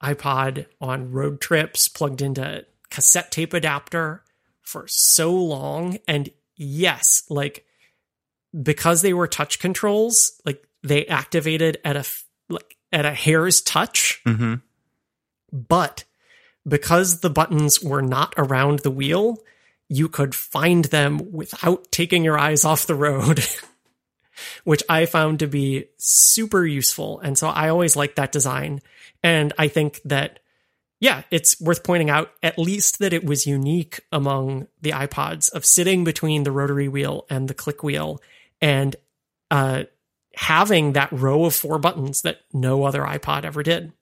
iPod 0.03 0.67
on 0.81 1.13
road 1.13 1.41
trips, 1.41 1.89
plugged 1.89 2.23
into 2.23 2.67
cassette 2.91 3.31
tape 3.31 3.53
adapter 3.53 4.25
for 4.63 4.87
so 4.89 5.33
long. 5.33 5.99
And 6.07 6.31
yes, 6.57 7.23
like 7.29 7.65
because 8.61 9.03
they 9.03 9.13
were 9.13 9.27
touch 9.27 9.59
controls, 9.59 10.41
like 10.45 10.67
they 10.83 11.07
activated 11.07 11.79
at 11.85 11.97
a 11.97 12.05
like 12.49 12.77
at 12.93 13.07
a 13.07 13.15
hair's 13.15 13.61
touch, 13.61 14.21
hmm 14.25 14.55
but 15.53 16.05
because 16.67 17.21
the 17.21 17.31
buttons 17.31 17.83
were 17.83 18.03
not 18.03 18.35
around 18.37 18.81
the 18.81 18.91
wheel, 18.91 19.39
you 19.89 20.09
could 20.09 20.35
find 20.35 20.87
them 20.87 21.33
without 21.33 21.91
taking 21.91 22.25
your 22.25 22.39
eyes 22.39 22.65
off 22.65 22.87
the 22.87 22.95
road, 22.95 23.45
which 24.65 24.83
I 24.89 25.07
found 25.07 25.39
to 25.39 25.47
be 25.47 25.87
super 25.97 26.67
useful. 26.67 27.21
And 27.21 27.39
so 27.39 27.49
I 27.49 27.69
always 27.71 27.97
liked 27.97 28.17
that 28.17 28.33
design. 28.33 28.81
And 29.23 29.53
I 29.59 29.69
think 29.69 30.01
that, 30.05 30.41
yeah, 31.01 31.23
it's 31.31 31.59
worth 31.61 31.83
pointing 31.83 32.11
out 32.11 32.33
at 32.43 32.59
least 32.59 32.99
that 32.99 33.15
it 33.15 33.25
was 33.25 33.47
unique 33.47 34.01
among 34.13 34.69
the 34.83 34.91
iPods 34.91 35.51
of 35.53 35.65
sitting 35.65 36.05
between 36.05 36.43
the 36.43 36.53
rotary 36.53 36.89
wheel 36.89 37.25
and 37.31 37.49
the 37.49 37.55
click 37.55 37.83
wheel 37.83 38.21
and 38.61 38.95
uh, 39.51 39.85
having 40.39 40.93
that 40.93 41.11
row 41.11 41.47
of 41.47 41.55
four 41.55 41.81
buttons 41.81 42.23
that 42.23 42.39
no 42.53 42.85
other 42.85 43.03
iPod 43.03 43.45
ever 43.45 43.65
did. 43.65 43.93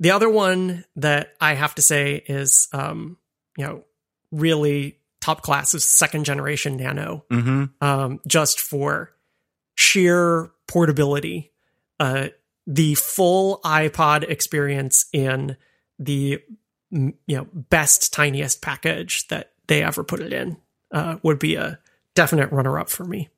The 0.00 0.10
other 0.10 0.28
one 0.28 0.84
that 0.96 1.34
I 1.40 1.54
have 1.54 1.76
to 1.76 1.82
say 1.82 2.24
is, 2.26 2.66
um, 2.72 3.18
you 3.56 3.64
know, 3.64 3.84
really 4.32 4.98
top 5.20 5.42
class 5.42 5.72
is 5.72 5.84
second 5.84 6.24
generation 6.24 6.76
Nano, 6.76 7.24
hmm 7.30 7.66
um, 7.80 8.18
just 8.26 8.58
for 8.58 9.12
sheer 9.76 10.50
portability. 10.66 11.52
Uh, 12.00 12.28
the 12.66 12.96
full 12.96 13.60
iPod 13.64 14.28
experience 14.28 15.06
in 15.12 15.56
the 16.00 16.40
you 16.90 17.14
know 17.28 17.46
best 17.52 18.12
tiniest 18.12 18.60
package 18.60 19.28
that 19.28 19.52
they 19.68 19.84
ever 19.84 20.02
put 20.02 20.18
it 20.18 20.32
in 20.32 20.56
uh, 20.90 21.18
would 21.22 21.38
be 21.38 21.54
a 21.54 21.78
definite 22.16 22.50
runner 22.50 22.76
up 22.76 22.90
for 22.90 23.04
me. 23.04 23.28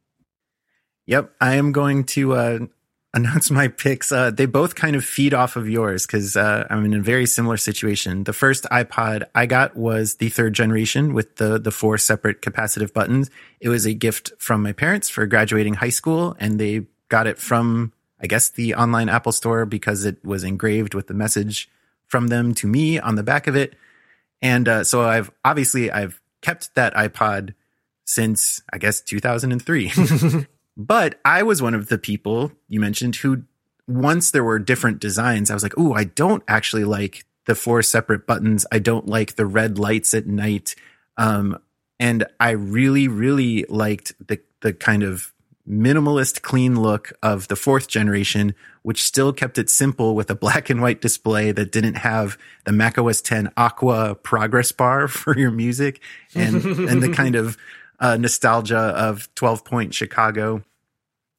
Yep. 1.07 1.33
I 1.41 1.55
am 1.55 1.73
going 1.73 2.05
to 2.05 2.35
uh, 2.35 2.59
announce 3.15 3.51
my 3.51 3.69
picks. 3.69 4.11
Uh, 4.11 4.31
they 4.31 4.47
both 4.47 4.75
kind 4.75 4.97
of 4.97 5.05
feed 5.05 5.35
off 5.35 5.57
of 5.57 5.69
yours 5.69 6.07
because 6.07 6.37
uh, 6.37 6.67
I'm 6.71 6.85
in 6.85 6.95
a 6.95 7.01
very 7.01 7.27
similar 7.27 7.57
situation. 7.57 8.25
The 8.25 8.33
first 8.33 8.65
iPod 8.65 9.25
I 9.35 9.47
got 9.47 9.77
was 9.77 10.17
the 10.17 10.29
third 10.29 10.55
generation 10.55 11.13
with 11.13 11.37
the 11.37 11.59
the 11.59 11.71
four 11.71 11.99
separate 11.99 12.41
capacitive 12.41 12.93
buttons. 12.93 13.31
It 13.61 13.69
was 13.69 13.87
a 13.87 13.95
gift 13.95 14.33
from 14.39 14.63
my 14.63 14.73
parents 14.73 15.09
for 15.09 15.27
graduating 15.27 15.75
high 15.75 15.91
school, 15.91 16.37
and 16.39 16.59
they 16.59 16.87
got 17.09 17.27
it 17.27 17.39
from 17.39 17.93
I 18.21 18.27
guess 18.27 18.51
the 18.51 18.75
online 18.75 19.09
Apple 19.09 19.33
store 19.33 19.67
because 19.67 20.05
it 20.05 20.25
was 20.25 20.45
engraved 20.45 20.95
with 20.95 21.09
the 21.09 21.15
message 21.15 21.69
from 22.07 22.29
them 22.29 22.55
to 22.55 22.67
me 22.67 22.99
on 22.99 23.17
the 23.17 23.23
back 23.23 23.47
of 23.47 23.57
it. 23.57 23.75
And 24.41 24.69
uh, 24.69 24.85
so 24.85 25.03
I've 25.03 25.31
obviously 25.45 25.91
I've 25.91 26.21
kept 26.41 26.75
that 26.75 26.95
iPod 26.95 27.55
since 28.05 28.63
I 28.73 28.79
guess 28.79 29.01
2003. 29.01 29.93
But 30.77 31.21
I 31.25 31.43
was 31.43 31.61
one 31.61 31.75
of 31.75 31.89
the 31.89 31.99
people 31.99 32.53
you 32.69 32.81
mentioned 32.81 33.17
who, 33.17 33.45
once 33.87 34.31
there 34.31 34.45
were 34.45 34.59
different 34.59 35.01
designs, 35.01 35.51
I 35.51 35.55
was 35.55 35.63
like, 35.63 35.79
"Ooh, 35.79 35.93
I 35.93 36.05
don't 36.05 36.43
actually 36.49 36.85
like 36.85 37.25
the 37.47 37.55
four 37.55 37.83
separate 37.83 38.27
buttons. 38.27 38.65
I 38.73 38.79
don't 38.79 39.07
like 39.07 39.37
the 39.37 39.47
red 39.47 39.79
lights 39.79 40.15
at 40.15 40.27
night." 40.27 40.75
Um, 41.17 41.59
and 42.01 42.25
I 42.41 42.51
really, 42.51 43.09
really 43.09 43.65
liked 43.69 44.15
the 44.27 44.41
the 44.61 44.73
kind 44.73 45.03
of 45.03 45.33
minimalist, 45.69 46.43
clean 46.43 46.81
look 46.81 47.13
of 47.23 47.49
the 47.49 47.57
fourth 47.57 47.89
generation, 47.89 48.55
which 48.83 49.03
still 49.03 49.33
kept 49.33 49.59
it 49.59 49.71
simple 49.71 50.15
with 50.15 50.31
a 50.31 50.35
black 50.35 50.71
and 50.71 50.83
white 50.83 51.01
display 51.01 51.53
that 51.53 51.71
didn't 51.71 51.95
have 51.95 52.37
the 52.65 52.73
Mac 52.73 52.99
OS 52.99 53.21
10 53.21 53.53
Aqua 53.57 54.15
progress 54.17 54.73
bar 54.73 55.09
for 55.09 55.39
your 55.39 55.51
music 55.51 56.01
and, 56.35 56.65
and 56.65 57.03
the 57.03 57.13
kind 57.13 57.37
of 57.37 57.57
uh, 58.03 58.17
nostalgia 58.17 58.77
of 58.77 59.33
12 59.37 59.65
point 59.65 59.95
Chicago. 59.95 60.63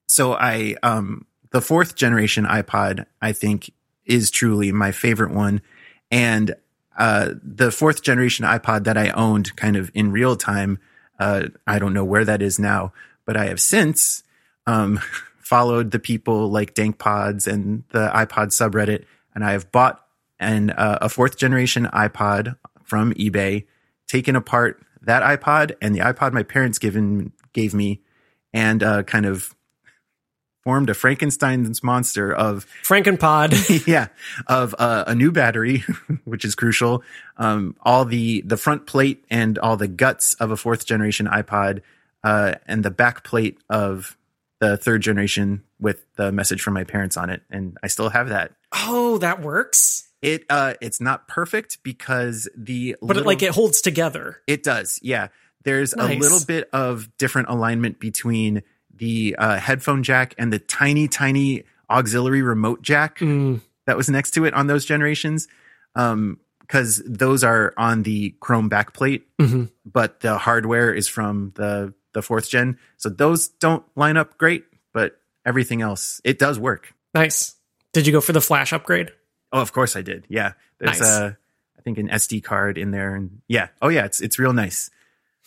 So 0.07 0.33
I, 0.33 0.75
um, 0.81 1.27
the 1.51 1.61
fourth 1.61 1.95
generation 1.95 2.45
iPod, 2.45 3.05
I 3.21 3.33
think 3.33 3.71
is 4.05 4.31
truly 4.31 4.71
my 4.71 4.91
favorite 4.91 5.31
one. 5.31 5.61
And, 6.09 6.55
uh, 6.97 7.33
the 7.43 7.69
fourth 7.69 8.01
generation 8.01 8.45
iPod 8.45 8.85
that 8.85 8.97
I 8.97 9.09
owned 9.09 9.55
kind 9.57 9.75
of 9.75 9.91
in 9.93 10.11
real 10.11 10.37
time, 10.37 10.79
uh, 11.19 11.47
I 11.67 11.79
don't 11.79 11.93
know 11.93 12.05
where 12.05 12.23
that 12.25 12.41
is 12.41 12.57
now, 12.59 12.93
but 13.25 13.35
I 13.35 13.45
have 13.45 13.59
since, 13.59 14.23
um, 14.65 14.97
followed 15.39 15.91
the 15.91 15.99
people 15.99 16.49
like 16.49 16.73
DankPods 16.73 17.45
and 17.45 17.83
the 17.89 18.09
iPod 18.09 18.47
subreddit, 18.47 19.03
and 19.35 19.43
I 19.43 19.51
have 19.51 19.71
bought 19.71 20.03
an, 20.39 20.69
uh, 20.69 20.99
a 21.01 21.09
fourth 21.09 21.37
generation 21.37 21.89
iPod 21.93 22.55
from 22.83 23.13
eBay, 23.15 23.65
taken 24.07 24.35
apart 24.37 24.81
that 25.03 25.23
iPod 25.23 25.75
and 25.81 25.93
the 25.95 25.99
iPod 25.99 26.33
my 26.33 26.43
parents 26.43 26.79
given 26.79 27.31
gave 27.53 27.73
me, 27.73 28.01
and 28.53 28.83
uh, 28.83 29.03
kind 29.03 29.25
of 29.25 29.55
formed 30.63 30.89
a 30.89 30.93
Frankenstein's 30.93 31.83
monster 31.83 32.33
of 32.33 32.65
Frankenpod. 32.83 33.85
yeah, 33.87 34.07
of 34.47 34.73
uh, 34.79 35.03
a 35.07 35.15
new 35.15 35.31
battery, 35.31 35.83
which 36.23 36.45
is 36.45 36.55
crucial. 36.55 37.03
Um, 37.37 37.75
all 37.83 38.05
the 38.05 38.41
the 38.41 38.57
front 38.57 38.87
plate 38.87 39.23
and 39.29 39.57
all 39.57 39.77
the 39.77 39.87
guts 39.87 40.33
of 40.35 40.51
a 40.51 40.57
fourth 40.57 40.85
generation 40.85 41.27
iPod, 41.27 41.81
uh, 42.23 42.55
and 42.65 42.83
the 42.83 42.91
back 42.91 43.23
plate 43.23 43.59
of 43.69 44.17
the 44.59 44.77
third 44.77 45.01
generation 45.01 45.63
with 45.79 46.05
the 46.15 46.31
message 46.31 46.61
from 46.61 46.73
my 46.73 46.85
parents 46.85 47.17
on 47.17 47.29
it, 47.29 47.41
and 47.49 47.77
I 47.83 47.87
still 47.87 48.09
have 48.09 48.29
that. 48.29 48.53
oh, 48.73 49.17
that 49.19 49.41
works. 49.41 50.09
It 50.23 50.45
uh, 50.49 50.73
it's 50.81 50.99
not 50.99 51.27
perfect 51.27 51.83
because 51.83 52.49
the 52.57 52.95
But 53.01 53.17
it, 53.17 53.25
like 53.25 53.43
it 53.43 53.51
holds 53.51 53.81
together. 53.81 54.41
it 54.47 54.63
does, 54.63 54.97
yeah. 55.03 55.27
There's 55.63 55.95
Nice. 55.95 56.15
a 56.15 56.19
little 56.19 56.39
bit 56.45 56.69
of 56.73 57.15
different 57.17 57.49
alignment 57.49 57.99
between 57.99 58.63
the 58.95 59.35
uh, 59.37 59.57
headphone 59.59 60.01
jack 60.01 60.33
and 60.37 60.51
the 60.51 60.59
tiny, 60.59 61.07
tiny 61.07 61.63
auxiliary 61.89 62.41
remote 62.41 62.81
jack 62.81 63.19
Mm, 63.19 63.61
that 63.85 63.97
was 63.97 64.09
next 64.09 64.31
to 64.31 64.45
it 64.45 64.53
on 64.53 64.67
those 64.67 64.85
generations. 64.85 65.47
Um, 65.95 66.39
because 66.59 67.03
those 67.05 67.43
are 67.43 67.73
on 67.77 68.03
the 68.03 68.33
chrome 68.39 68.69
backplate, 68.69 69.23
mhm. 69.39 69.69
but 69.85 70.21
the 70.21 70.37
hardware 70.37 70.93
is 70.93 71.07
from 71.09 71.51
the 71.55 71.93
the 72.13 72.21
fourth 72.21 72.49
gen. 72.49 72.79
So 72.97 73.09
those 73.09 73.49
don't 73.49 73.83
line 73.95 74.15
up 74.17 74.37
great, 74.37 74.63
but 74.93 75.19
everything 75.45 75.81
else 75.81 76.21
it 76.23 76.39
does 76.39 76.57
work. 76.57 76.93
Nice. 77.13 77.55
Did 77.91 78.07
you 78.07 78.13
go 78.13 78.21
for 78.21 78.31
the 78.31 78.41
flash 78.41 78.71
upgrade? 78.73 79.11
Oh, 79.53 79.61
of 79.61 79.71
course 79.71 79.95
I 79.95 80.01
did. 80.01 80.25
Yeah. 80.27 80.53
There's 80.79 80.99
Nice. 80.99 81.09
uh 81.09 81.33
I 81.77 81.81
think 81.83 81.97
an 81.97 82.09
SD 82.09 82.43
card 82.43 82.77
in 82.77 82.91
there 82.91 83.15
and 83.15 83.41
yeah. 83.47 83.67
Oh 83.81 83.89
yeah, 83.89 84.03
it's 84.05 84.19
it's 84.19 84.39
real 84.39 84.51
nice. 84.53 84.89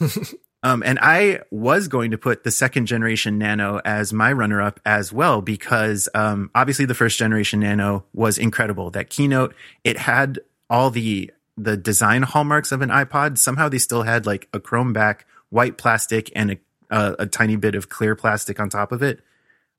um 0.63 0.83
and 0.85 0.99
I 1.01 1.41
was 1.51 1.89
going 1.89 2.11
to 2.13 2.19
put 2.19 2.45
the 2.45 2.51
second 2.51 2.87
generation 2.87 3.39
Nano 3.39 3.81
as 3.85 4.13
my 4.13 4.33
runner 4.33 4.61
up 4.63 4.81
as 4.87 5.13
well 5.13 5.43
because 5.43 6.09
um 6.15 6.51
obviously 6.55 6.85
the 6.85 6.95
first 6.95 7.19
generation 7.19 7.61
Nano 7.61 8.05
was 8.13 8.39
incredible. 8.39 8.91
That 8.91 9.11
keynote, 9.11 9.55
it 9.85 9.99
had 9.99 10.41
all 10.71 10.91
the 10.91 11.31
the 11.57 11.77
design 11.77 12.23
hallmarks 12.23 12.71
of 12.73 12.83
an 12.83 12.91
iPod. 12.91 13.39
Somehow 13.39 13.69
they 13.69 13.79
still 13.79 14.03
had 14.03 14.27
like 14.27 14.49
a 14.53 14.61
chrome 14.61 14.93
back, 14.93 15.27
white 15.51 15.77
plastic 15.79 16.31
and 16.37 16.53
a 16.53 16.57
a, 16.91 17.17
a 17.21 17.27
tiny 17.27 17.57
bit 17.57 17.75
of 17.75 17.89
clear 17.89 18.15
plastic 18.15 18.61
on 18.61 18.69
top 18.71 18.93
of 18.93 19.03
it. 19.03 19.21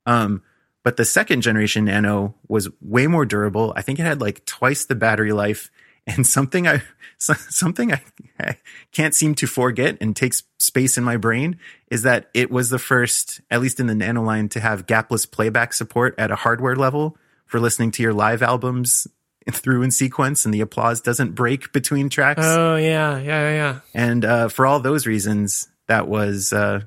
Um 0.04 0.42
but 0.84 0.96
the 0.96 1.04
second 1.04 1.42
generation 1.42 1.86
Nano 1.86 2.34
was 2.48 2.68
way 2.80 3.06
more 3.06 3.26
durable. 3.26 3.72
I 3.76 3.82
think 3.82 3.98
it 3.98 4.04
had 4.04 4.20
like 4.20 4.44
twice 4.44 4.84
the 4.84 4.94
battery 4.94 5.32
life 5.32 5.70
and 6.06 6.26
something 6.26 6.66
I 6.66 6.82
something 7.18 7.92
I, 7.92 8.00
I 8.40 8.56
can't 8.92 9.14
seem 9.14 9.34
to 9.36 9.46
forget 9.46 9.98
and 10.00 10.14
takes 10.14 10.44
space 10.58 10.96
in 10.96 11.04
my 11.04 11.16
brain 11.16 11.58
is 11.90 12.02
that 12.02 12.30
it 12.32 12.50
was 12.50 12.70
the 12.70 12.78
first, 12.78 13.40
at 13.50 13.60
least 13.60 13.80
in 13.80 13.88
the 13.88 13.94
Nano 13.94 14.22
line, 14.22 14.48
to 14.50 14.60
have 14.60 14.86
gapless 14.86 15.30
playback 15.30 15.72
support 15.72 16.14
at 16.16 16.30
a 16.30 16.36
hardware 16.36 16.76
level 16.76 17.16
for 17.46 17.58
listening 17.58 17.90
to 17.92 18.02
your 18.02 18.12
live 18.12 18.42
albums 18.42 19.08
through 19.50 19.82
in 19.82 19.90
sequence, 19.90 20.44
and 20.44 20.54
the 20.54 20.60
applause 20.60 21.00
doesn't 21.00 21.34
break 21.34 21.72
between 21.72 22.08
tracks. 22.08 22.44
Oh 22.44 22.76
yeah, 22.76 23.18
yeah, 23.18 23.50
yeah. 23.50 23.80
and 23.94 24.24
uh, 24.24 24.48
for 24.48 24.66
all 24.66 24.80
those 24.80 25.06
reasons, 25.06 25.68
that 25.88 26.06
was 26.06 26.52
uh, 26.52 26.82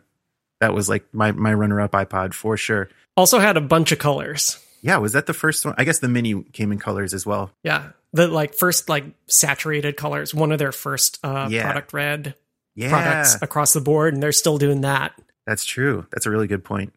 that 0.60 0.74
was 0.74 0.88
like 0.88 1.06
my 1.14 1.32
my 1.32 1.54
runner 1.54 1.82
up 1.82 1.92
iPod 1.92 2.34
for 2.34 2.56
sure. 2.56 2.90
Also 3.22 3.38
had 3.38 3.56
a 3.56 3.62
bunch 3.62 3.92
of 3.92 4.00
colors. 4.00 4.58
Yeah, 4.82 4.98
was 4.98 5.14
that 5.14 5.28
the 5.28 5.34
first 5.34 5.64
one? 5.64 5.76
I 5.78 5.84
guess 5.84 6.00
the 6.00 6.08
mini 6.08 6.42
came 6.54 6.72
in 6.72 6.80
colors 6.80 7.14
as 7.14 7.24
well. 7.24 7.52
Yeah, 7.64 7.90
the 8.14 8.28
like 8.28 8.56
first 8.56 8.90
like 8.90 9.06
saturated 9.28 9.96
colors. 9.96 10.34
One 10.34 10.52
of 10.52 10.58
their 10.58 10.72
first 10.72 11.20
uh, 11.24 11.48
Yeah. 11.52 11.62
product 11.64 11.94
red 11.94 12.34
Yeah, 12.74 12.90
products 12.90 13.38
across 13.44 13.74
the 13.74 13.82
board, 13.82 14.16
and 14.16 14.24
they're 14.24 14.32
still 14.32 14.58
doing 14.58 14.82
that. 14.82 15.14
that's 15.46 15.66
true. 15.66 16.08
That's 16.12 16.26
a 16.26 16.32
really 16.32 16.48
good 16.48 16.64
point. 16.64 16.94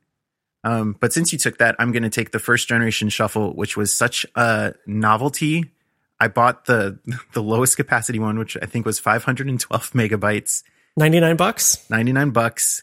Um, 0.65 0.97
but 0.99 1.13
since 1.13 1.31
you 1.31 1.39
took 1.39 1.59
that, 1.59 1.77
I'm 1.79 1.93
going 1.93 2.05
to 2.05 2.09
take 2.09 2.31
the 2.33 2.39
first 2.39 2.69
generation 2.69 3.11
shuffle, 3.11 3.53
which 3.55 3.77
was 3.77 3.95
such 3.95 4.25
a 4.35 4.73
novelty. 4.87 5.71
I 6.19 6.29
bought 6.29 6.65
the 6.65 6.99
the 7.35 7.43
lowest 7.43 7.77
capacity 7.77 8.19
one, 8.19 8.39
which 8.39 8.57
I 8.63 8.65
think 8.65 8.87
was 8.87 8.99
512 8.99 9.91
megabytes, 9.93 10.63
Ninety 10.97 11.21
nine 11.21 11.37
bucks. 11.37 11.85
99 11.91 12.31
bucks. 12.31 12.83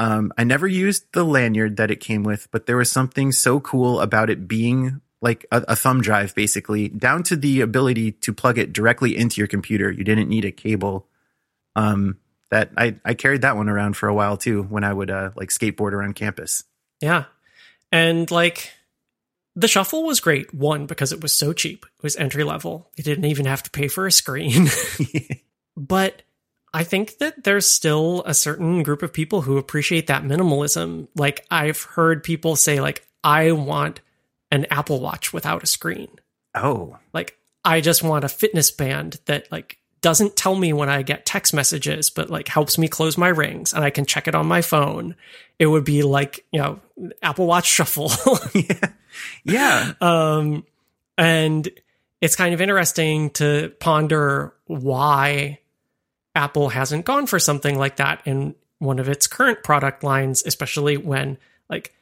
Um, 0.00 0.32
I 0.38 0.44
never 0.44 0.66
used 0.66 1.12
the 1.12 1.24
lanyard 1.24 1.76
that 1.76 1.90
it 1.90 2.00
came 2.00 2.22
with, 2.22 2.48
but 2.50 2.64
there 2.64 2.78
was 2.78 2.90
something 2.90 3.32
so 3.32 3.60
cool 3.60 4.00
about 4.00 4.30
it 4.30 4.48
being 4.48 5.02
like 5.20 5.44
a, 5.52 5.62
a 5.68 5.76
thumb 5.76 6.00
drive, 6.00 6.34
basically, 6.34 6.88
down 6.88 7.22
to 7.24 7.36
the 7.36 7.60
ability 7.60 8.12
to 8.12 8.32
plug 8.32 8.56
it 8.56 8.72
directly 8.72 9.14
into 9.14 9.42
your 9.42 9.46
computer. 9.46 9.90
You 9.90 10.02
didn't 10.02 10.30
need 10.30 10.46
a 10.46 10.52
cable. 10.52 11.06
Um, 11.76 12.16
that 12.50 12.70
I, 12.78 12.96
I 13.04 13.12
carried 13.12 13.42
that 13.42 13.58
one 13.58 13.68
around 13.68 13.94
for 13.94 14.08
a 14.08 14.14
while 14.14 14.38
too 14.38 14.62
when 14.62 14.84
I 14.84 14.92
would 14.92 15.10
uh, 15.10 15.32
like 15.36 15.50
skateboard 15.50 15.92
around 15.92 16.14
campus. 16.14 16.64
Yeah, 17.02 17.24
and 17.92 18.30
like 18.30 18.72
the 19.54 19.68
shuffle 19.68 20.04
was 20.04 20.18
great. 20.18 20.54
One 20.54 20.86
because 20.86 21.12
it 21.12 21.20
was 21.20 21.36
so 21.36 21.52
cheap. 21.52 21.84
It 21.98 22.02
was 22.02 22.16
entry 22.16 22.42
level. 22.42 22.90
You 22.96 23.04
didn't 23.04 23.26
even 23.26 23.44
have 23.44 23.62
to 23.64 23.70
pay 23.70 23.88
for 23.88 24.06
a 24.06 24.12
screen. 24.12 24.68
but 25.76 26.22
I 26.72 26.84
think 26.84 27.18
that 27.18 27.44
there's 27.44 27.66
still 27.66 28.22
a 28.26 28.34
certain 28.34 28.82
group 28.82 29.02
of 29.02 29.12
people 29.12 29.42
who 29.42 29.58
appreciate 29.58 30.06
that 30.06 30.22
minimalism. 30.22 31.08
Like 31.16 31.44
I've 31.50 31.82
heard 31.82 32.22
people 32.22 32.56
say 32.56 32.80
like 32.80 33.06
I 33.24 33.52
want 33.52 34.00
an 34.50 34.66
Apple 34.70 35.00
Watch 35.00 35.32
without 35.32 35.62
a 35.62 35.66
screen. 35.66 36.08
Oh, 36.54 36.96
Like 37.12 37.38
I 37.64 37.80
just 37.80 38.02
want 38.02 38.24
a 38.24 38.28
fitness 38.28 38.70
band 38.70 39.20
that 39.26 39.50
like 39.50 39.78
doesn't 40.00 40.36
tell 40.36 40.54
me 40.54 40.72
when 40.72 40.88
I 40.88 41.02
get 41.02 41.26
text 41.26 41.52
messages, 41.52 42.08
but 42.10 42.30
like 42.30 42.48
helps 42.48 42.78
me 42.78 42.88
close 42.88 43.18
my 43.18 43.28
rings 43.28 43.72
and 43.72 43.84
I 43.84 43.90
can 43.90 44.06
check 44.06 44.28
it 44.28 44.34
on 44.34 44.46
my 44.46 44.62
phone. 44.62 45.14
It 45.58 45.66
would 45.66 45.84
be 45.84 46.02
like, 46.02 46.44
you 46.52 46.60
know, 46.60 46.80
Apple 47.22 47.46
Watch 47.46 47.66
Shuffle. 47.70 48.10
yeah. 49.44 49.92
um, 50.00 50.64
and 51.18 51.68
it's 52.20 52.36
kind 52.36 52.54
of 52.54 52.60
interesting 52.60 53.30
to 53.30 53.72
ponder 53.80 54.54
why 54.66 55.59
Apple 56.34 56.68
hasn't 56.68 57.04
gone 57.04 57.26
for 57.26 57.38
something 57.38 57.78
like 57.78 57.96
that 57.96 58.22
in 58.24 58.54
one 58.78 58.98
of 58.98 59.08
its 59.08 59.26
current 59.26 59.62
product 59.62 60.02
lines, 60.02 60.42
especially 60.44 60.96
when 60.96 61.38
like 61.68 61.94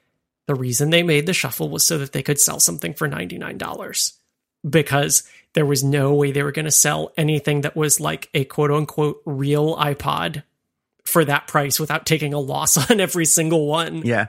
the 0.46 0.54
reason 0.54 0.90
they 0.90 1.02
made 1.02 1.26
the 1.26 1.32
shuffle 1.32 1.68
was 1.68 1.86
so 1.86 1.98
that 1.98 2.12
they 2.12 2.22
could 2.22 2.40
sell 2.40 2.60
something 2.60 2.94
for 2.94 3.08
$99 3.08 4.12
because 4.68 5.22
there 5.54 5.66
was 5.66 5.84
no 5.84 6.14
way 6.14 6.32
they 6.32 6.42
were 6.42 6.52
going 6.52 6.64
to 6.64 6.70
sell 6.70 7.12
anything 7.16 7.62
that 7.62 7.76
was 7.76 8.00
like 8.00 8.28
a 8.34 8.44
quote 8.44 8.70
unquote 8.70 9.22
real 9.24 9.76
iPod 9.76 10.42
for 11.04 11.24
that 11.24 11.46
price 11.46 11.80
without 11.80 12.06
taking 12.06 12.34
a 12.34 12.38
loss 12.38 12.76
on 12.90 13.00
every 13.00 13.24
single 13.24 13.66
one. 13.66 14.02
Yeah. 14.04 14.26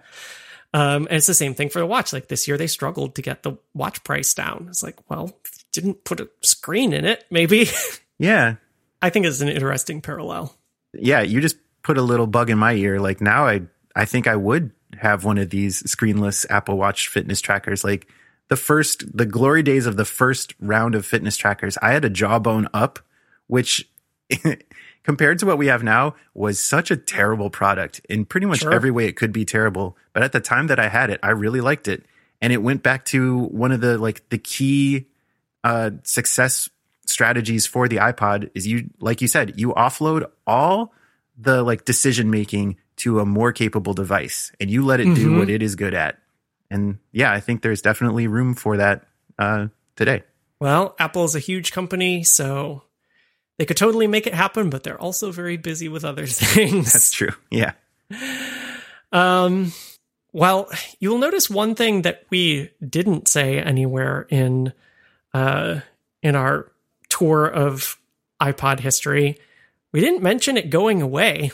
Um, 0.74 1.08
and 1.08 1.18
it's 1.18 1.28
the 1.28 1.34
same 1.34 1.56
thing 1.56 1.70
for 1.70 1.80
the 1.80 1.86
watch. 1.86 2.14
Like 2.14 2.28
this 2.28 2.48
year, 2.48 2.58
they 2.58 2.68
struggled 2.68 3.16
to 3.16 3.22
get 3.22 3.44
the 3.44 3.54
watch 3.74 4.04
price 4.04 4.34
down. 4.34 4.68
It's 4.70 4.84
like, 4.84 4.98
well, 5.10 5.38
if 5.44 5.52
you 5.58 5.82
didn't 5.82 6.04
put 6.04 6.20
a 6.20 6.30
screen 6.42 6.94
in 6.94 7.06
it, 7.06 7.26
maybe. 7.30 7.68
Yeah. 8.22 8.56
I 9.02 9.10
think 9.10 9.26
it's 9.26 9.42
an 9.42 9.50
interesting 9.50 10.02
parallel. 10.02 10.56
Yeah. 10.94 11.22
You 11.22 11.42
just 11.42 11.58
put 11.84 11.98
a 11.98 12.02
little 12.02 12.28
bug 12.28 12.50
in 12.50 12.58
my 12.58 12.74
ear. 12.74 13.00
Like 13.00 13.22
now 13.22 13.48
I, 13.48 13.62
I 13.96 14.06
think 14.06 14.28
I 14.28 14.36
would 14.36 14.72
have 15.00 15.24
one 15.24 15.38
of 15.38 15.50
these 15.50 15.82
screenless 15.84 16.46
Apple 16.50 16.78
Watch 16.78 17.08
fitness 17.08 17.40
trackers. 17.42 17.84
Like 17.84 18.08
the 18.50 18.56
first, 18.58 19.16
the 19.16 19.26
glory 19.26 19.64
days 19.64 19.86
of 19.86 19.96
the 19.98 20.06
first 20.06 20.54
round 20.60 20.96
of 20.96 21.06
fitness 21.06 21.38
trackers, 21.38 21.78
I 21.82 21.92
had 21.92 22.04
a 22.04 22.10
Jawbone 22.10 22.68
UP, 22.74 23.00
which 23.48 23.88
compared 25.04 25.40
to 25.40 25.46
what 25.46 25.58
we 25.58 25.68
have 25.68 25.84
now 25.84 26.16
was 26.34 26.60
such 26.60 26.92
a 26.92 26.98
terrible 26.98 27.50
product 27.50 28.02
in 28.10 28.26
pretty 28.26 28.46
much 28.48 28.60
Sure. 28.60 28.74
every 28.74 28.92
way 28.92 29.06
it 29.06 29.16
could 29.16 29.32
be 29.32 29.46
terrible. 29.46 29.96
But 30.14 30.24
at 30.24 30.32
the 30.32 30.40
time 30.40 30.68
that 30.68 30.80
I 30.80 30.88
had 30.90 31.10
it, 31.10 31.20
I 31.24 31.30
really 31.30 31.62
liked 31.62 31.88
it. 31.88 32.04
And 32.42 32.52
it 32.54 32.58
went 32.62 32.84
back 32.84 33.06
to 33.06 33.40
one 33.46 33.72
of 33.72 33.82
the 33.82 33.98
like 33.98 34.28
the 34.30 34.38
key 34.38 35.08
uh 35.64 35.92
success 36.04 36.70
strategies 37.10 37.66
for 37.66 37.88
the 37.88 37.98
iPod 37.98 38.50
is 38.54 38.66
you 38.68 38.90
like 39.00 39.22
you 39.22 39.28
said, 39.28 39.54
you 39.60 39.70
offload 39.74 40.30
all 40.48 40.94
the 41.38 41.64
like 41.64 41.86
decision 41.86 42.30
making 42.30 42.78
to 42.98 43.20
a 43.20 43.26
more 43.26 43.52
capable 43.54 43.94
device 43.94 44.52
and 44.60 44.70
you 44.70 44.86
let 44.86 45.00
it 45.00 45.06
do 45.16 45.32
Mhm. 45.32 45.40
what 45.40 45.50
it 45.50 45.62
is 45.64 45.76
good 45.76 45.94
at. 45.94 46.20
And 46.70 47.00
yeah, 47.12 47.32
I 47.32 47.40
think 47.40 47.62
there's 47.62 47.82
definitely 47.82 48.28
room 48.28 48.54
for 48.56 48.78
that 48.78 49.08
uh, 49.40 49.68
today. 49.96 50.24
Well, 50.60 50.96
Apple 51.00 51.24
is 51.24 51.34
a 51.36 51.40
huge 51.40 51.72
company, 51.72 52.24
so 52.24 52.84
they 53.58 53.66
could 53.66 53.78
totally 53.78 54.06
make 54.08 54.28
it 54.28 54.34
happen, 54.34 54.70
but 54.70 54.84
they're 54.84 55.00
also 55.00 55.32
very 55.32 55.56
busy 55.58 55.88
with 55.88 56.04
other 56.04 56.28
things. 56.28 56.92
That's 56.94 57.12
true. 57.12 57.32
Yeah. 57.50 57.72
Um, 59.12 59.72
well, 60.32 60.70
you'll 61.00 61.18
notice 61.18 61.50
one 61.50 61.74
thing 61.76 62.04
that 62.04 62.26
we 62.30 62.70
didn't 62.88 63.28
say 63.28 63.60
anywhere 63.60 64.28
in 64.30 64.74
uh, 65.34 65.80
in 66.22 66.36
our 66.36 66.72
tour 67.10 67.46
of 67.46 67.98
iPod 68.42 68.80
history. 68.80 69.38
We 69.92 70.00
didn't 70.02 70.22
mention 70.24 70.58
it 70.58 70.70
going 70.70 71.02
away, 71.02 71.52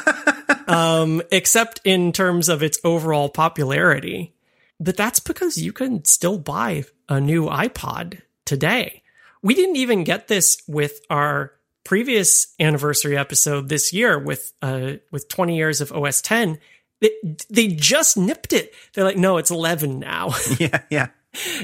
um, 0.66 1.22
except 1.30 1.80
in 1.84 2.12
terms 2.12 2.48
of 2.48 2.62
its 2.62 2.78
overall 2.84 3.28
popularity. 3.28 4.34
But 4.80 4.96
that's 4.96 5.20
because 5.20 5.58
you 5.58 5.72
can 5.72 6.04
still 6.04 6.38
buy 6.38 6.84
a 7.08 7.20
new 7.20 7.46
iPod 7.46 8.20
today. 8.44 9.02
We 9.42 9.54
didn't 9.54 9.76
even 9.76 10.04
get 10.04 10.28
this 10.28 10.60
with 10.66 11.00
our 11.08 11.52
previous 11.84 12.54
anniversary 12.60 13.18
episode 13.18 13.68
this 13.68 13.92
year 13.92 14.16
with 14.18 14.52
uh 14.62 14.92
with 15.10 15.28
20 15.28 15.56
years 15.56 15.80
of 15.80 15.92
OS 15.92 16.20
10. 16.22 16.58
They, 17.00 17.10
they 17.50 17.66
just 17.68 18.16
nipped 18.16 18.52
it. 18.52 18.72
They're 18.94 19.04
like, 19.04 19.16
no, 19.16 19.36
it's 19.38 19.50
11 19.50 19.98
now. 19.98 20.30
Yeah. 20.60 20.82
Yeah. 20.90 21.08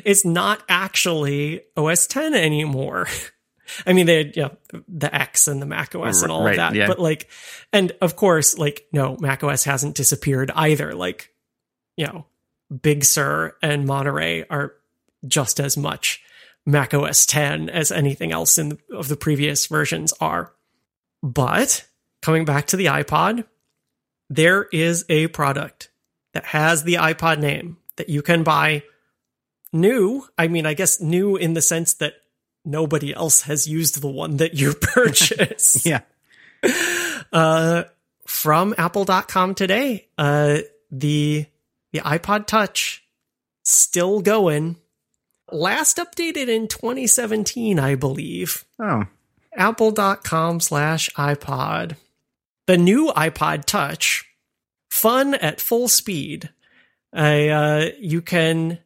It's 0.04 0.24
not 0.24 0.62
actually 0.68 1.62
OS 1.76 2.06
10 2.06 2.34
anymore. 2.34 3.06
I 3.86 3.92
mean, 3.92 4.06
they 4.06 4.32
had 4.34 4.56
the 4.88 5.14
X 5.14 5.46
and 5.46 5.60
the 5.60 5.66
Mac 5.66 5.94
OS 5.94 6.22
and 6.22 6.32
all 6.32 6.44
Right, 6.44 6.52
of 6.52 6.56
that, 6.56 6.74
yeah. 6.74 6.86
but 6.86 6.98
like, 6.98 7.28
and 7.72 7.92
of 8.00 8.16
course, 8.16 8.56
like, 8.56 8.86
no, 8.92 9.16
Mac 9.20 9.44
OS 9.44 9.64
hasn't 9.64 9.94
disappeared 9.94 10.50
either. 10.54 10.94
Like, 10.94 11.30
you 11.96 12.06
know, 12.06 12.26
Big 12.82 13.04
Sur 13.04 13.56
and 13.62 13.86
Monterey 13.86 14.44
are 14.48 14.74
just 15.26 15.60
as 15.60 15.76
much 15.76 16.22
Mac 16.64 16.94
OS 16.94 17.26
10 17.26 17.68
as 17.68 17.92
anything 17.92 18.32
else 18.32 18.56
in 18.58 18.70
the, 18.70 18.78
of 18.94 19.08
the 19.08 19.16
previous 19.16 19.66
versions 19.66 20.14
are. 20.20 20.52
But 21.22 21.86
coming 22.22 22.44
back 22.44 22.68
to 22.68 22.76
the 22.76 22.86
iPod, 22.86 23.44
there 24.30 24.64
is 24.72 25.04
a 25.08 25.28
product 25.28 25.90
that 26.34 26.44
has 26.46 26.84
the 26.84 26.94
iPod 26.94 27.38
name 27.38 27.78
that 27.96 28.08
you 28.08 28.22
can 28.22 28.42
buy 28.44 28.82
new. 29.72 30.26
I 30.36 30.48
mean, 30.48 30.66
I 30.66 30.74
guess 30.74 31.00
new 31.00 31.36
in 31.36 31.54
the 31.54 31.62
sense 31.62 31.94
that 31.94 32.14
nobody 32.64 33.14
else 33.14 33.42
has 33.42 33.66
used 33.66 34.00
the 34.00 34.08
one 34.08 34.36
that 34.38 34.54
you 34.54 34.74
purchased. 34.80 35.86
Yeah. 35.86 36.00
uh, 37.32 37.84
from 38.26 38.74
apple.com 38.76 39.54
today. 39.54 40.08
Uh, 40.18 40.58
the, 40.90 41.46
the 41.92 42.00
iPod 42.00 42.46
touch 42.46 43.04
still 43.62 44.20
going. 44.20 44.76
Last 45.50 45.96
updated 45.98 46.48
in 46.48 46.68
2017, 46.68 47.78
I 47.78 47.94
believe 47.94 48.64
Oh, 48.78 49.04
apple.com 49.56 50.60
slash 50.60 51.08
iPod. 51.16 51.96
The 52.66 52.76
new 52.76 53.06
iPod 53.16 53.64
Touch, 53.64 54.26
fun 54.90 55.32
at 55.34 55.58
full 55.58 55.88
speed. 55.88 56.50
I, 57.14 57.48
uh, 57.48 57.90
you 57.98 58.20
can 58.20 58.78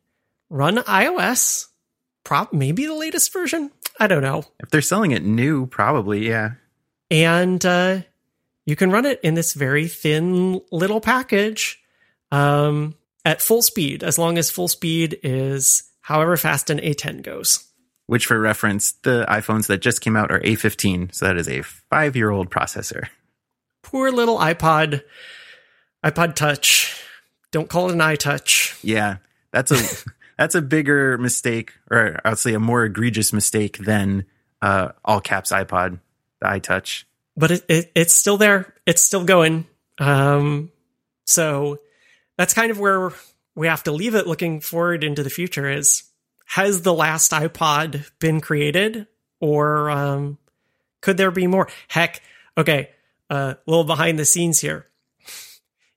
run 0.52 0.76
iOS, 0.76 1.66
prop 2.24 2.52
maybe 2.52 2.86
the 2.86 2.94
latest 2.94 3.32
version. 3.32 3.70
I 3.98 4.06
don't 4.06 4.22
know. 4.22 4.44
if 4.60 4.70
they're 4.70 4.82
selling 4.82 5.10
it 5.10 5.24
new, 5.24 5.66
probably. 5.66 6.28
Yeah. 6.28 6.52
And 7.10 7.64
uh, 7.64 8.02
you 8.64 8.76
can 8.76 8.90
run 8.90 9.06
it 9.06 9.20
in 9.22 9.34
this 9.34 9.54
very 9.54 9.88
thin 9.88 10.60
little 10.70 11.00
package 11.00 11.82
um, 12.30 12.94
at 13.24 13.42
full 13.42 13.62
speed, 13.62 14.02
as 14.04 14.18
long 14.18 14.38
as 14.38 14.50
full 14.50 14.68
speed 14.68 15.18
is 15.22 15.90
however 16.00 16.36
fast 16.36 16.70
an 16.70 16.78
A10 16.78 17.22
goes. 17.22 17.66
Which, 18.06 18.26
for 18.26 18.38
reference, 18.38 18.92
the 18.92 19.24
iPhones 19.28 19.68
that 19.68 19.78
just 19.78 20.00
came 20.00 20.16
out 20.16 20.30
are 20.30 20.40
A15. 20.40 21.14
So 21.14 21.26
that 21.26 21.36
is 21.36 21.48
a 21.48 21.62
five 21.62 22.14
year 22.14 22.30
old 22.30 22.50
processor. 22.50 23.08
Poor 23.82 24.10
little 24.10 24.38
iPod, 24.38 25.02
iPod 26.04 26.34
Touch. 26.34 27.00
Don't 27.52 27.68
call 27.68 27.88
it 27.88 27.92
an 27.94 28.00
iTouch. 28.00 28.78
Yeah. 28.82 29.18
That's 29.52 29.70
a. 29.70 30.10
That's 30.38 30.54
a 30.54 30.62
bigger 30.62 31.18
mistake, 31.18 31.72
or 31.90 32.20
I'd 32.24 32.38
say 32.38 32.54
a 32.54 32.60
more 32.60 32.84
egregious 32.84 33.32
mistake 33.32 33.78
than 33.78 34.24
uh, 34.60 34.92
all 35.04 35.20
caps 35.20 35.52
iPod, 35.52 36.00
the 36.40 36.46
iTouch. 36.46 37.04
but 37.36 37.50
it, 37.50 37.64
it 37.68 37.92
it's 37.94 38.14
still 38.14 38.36
there. 38.36 38.74
It's 38.86 39.02
still 39.02 39.24
going. 39.24 39.66
Um, 39.98 40.70
so 41.24 41.78
that's 42.36 42.54
kind 42.54 42.70
of 42.70 42.78
where 42.78 43.12
we 43.54 43.66
have 43.66 43.84
to 43.84 43.92
leave 43.92 44.14
it. 44.14 44.26
Looking 44.26 44.60
forward 44.60 45.04
into 45.04 45.22
the 45.22 45.30
future, 45.30 45.70
is 45.70 46.04
has 46.46 46.82
the 46.82 46.94
last 46.94 47.32
iPod 47.32 48.10
been 48.18 48.40
created, 48.40 49.06
or 49.40 49.90
um, 49.90 50.38
could 51.00 51.16
there 51.16 51.30
be 51.30 51.46
more? 51.46 51.68
Heck, 51.88 52.22
okay, 52.56 52.90
a 53.30 53.34
uh, 53.34 53.54
little 53.66 53.84
behind 53.84 54.18
the 54.18 54.24
scenes 54.24 54.60
here. 54.60 54.86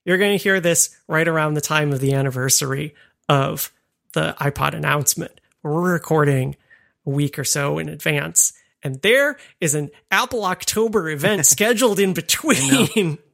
You're 0.04 0.18
going 0.18 0.38
to 0.38 0.42
hear 0.42 0.60
this 0.60 0.96
right 1.08 1.26
around 1.26 1.54
the 1.54 1.60
time 1.60 1.92
of 1.92 2.00
the 2.00 2.14
anniversary 2.14 2.94
of 3.28 3.72
the 4.16 4.34
iPod 4.40 4.74
announcement. 4.74 5.40
We're 5.62 5.92
recording 5.92 6.56
a 7.04 7.10
week 7.10 7.38
or 7.38 7.44
so 7.44 7.78
in 7.78 7.90
advance. 7.90 8.54
And 8.82 9.00
there 9.02 9.36
is 9.60 9.74
an 9.74 9.90
Apple 10.10 10.44
October 10.44 11.10
event 11.10 11.44
scheduled 11.54 12.00
in 12.00 12.12
between. 12.12 13.18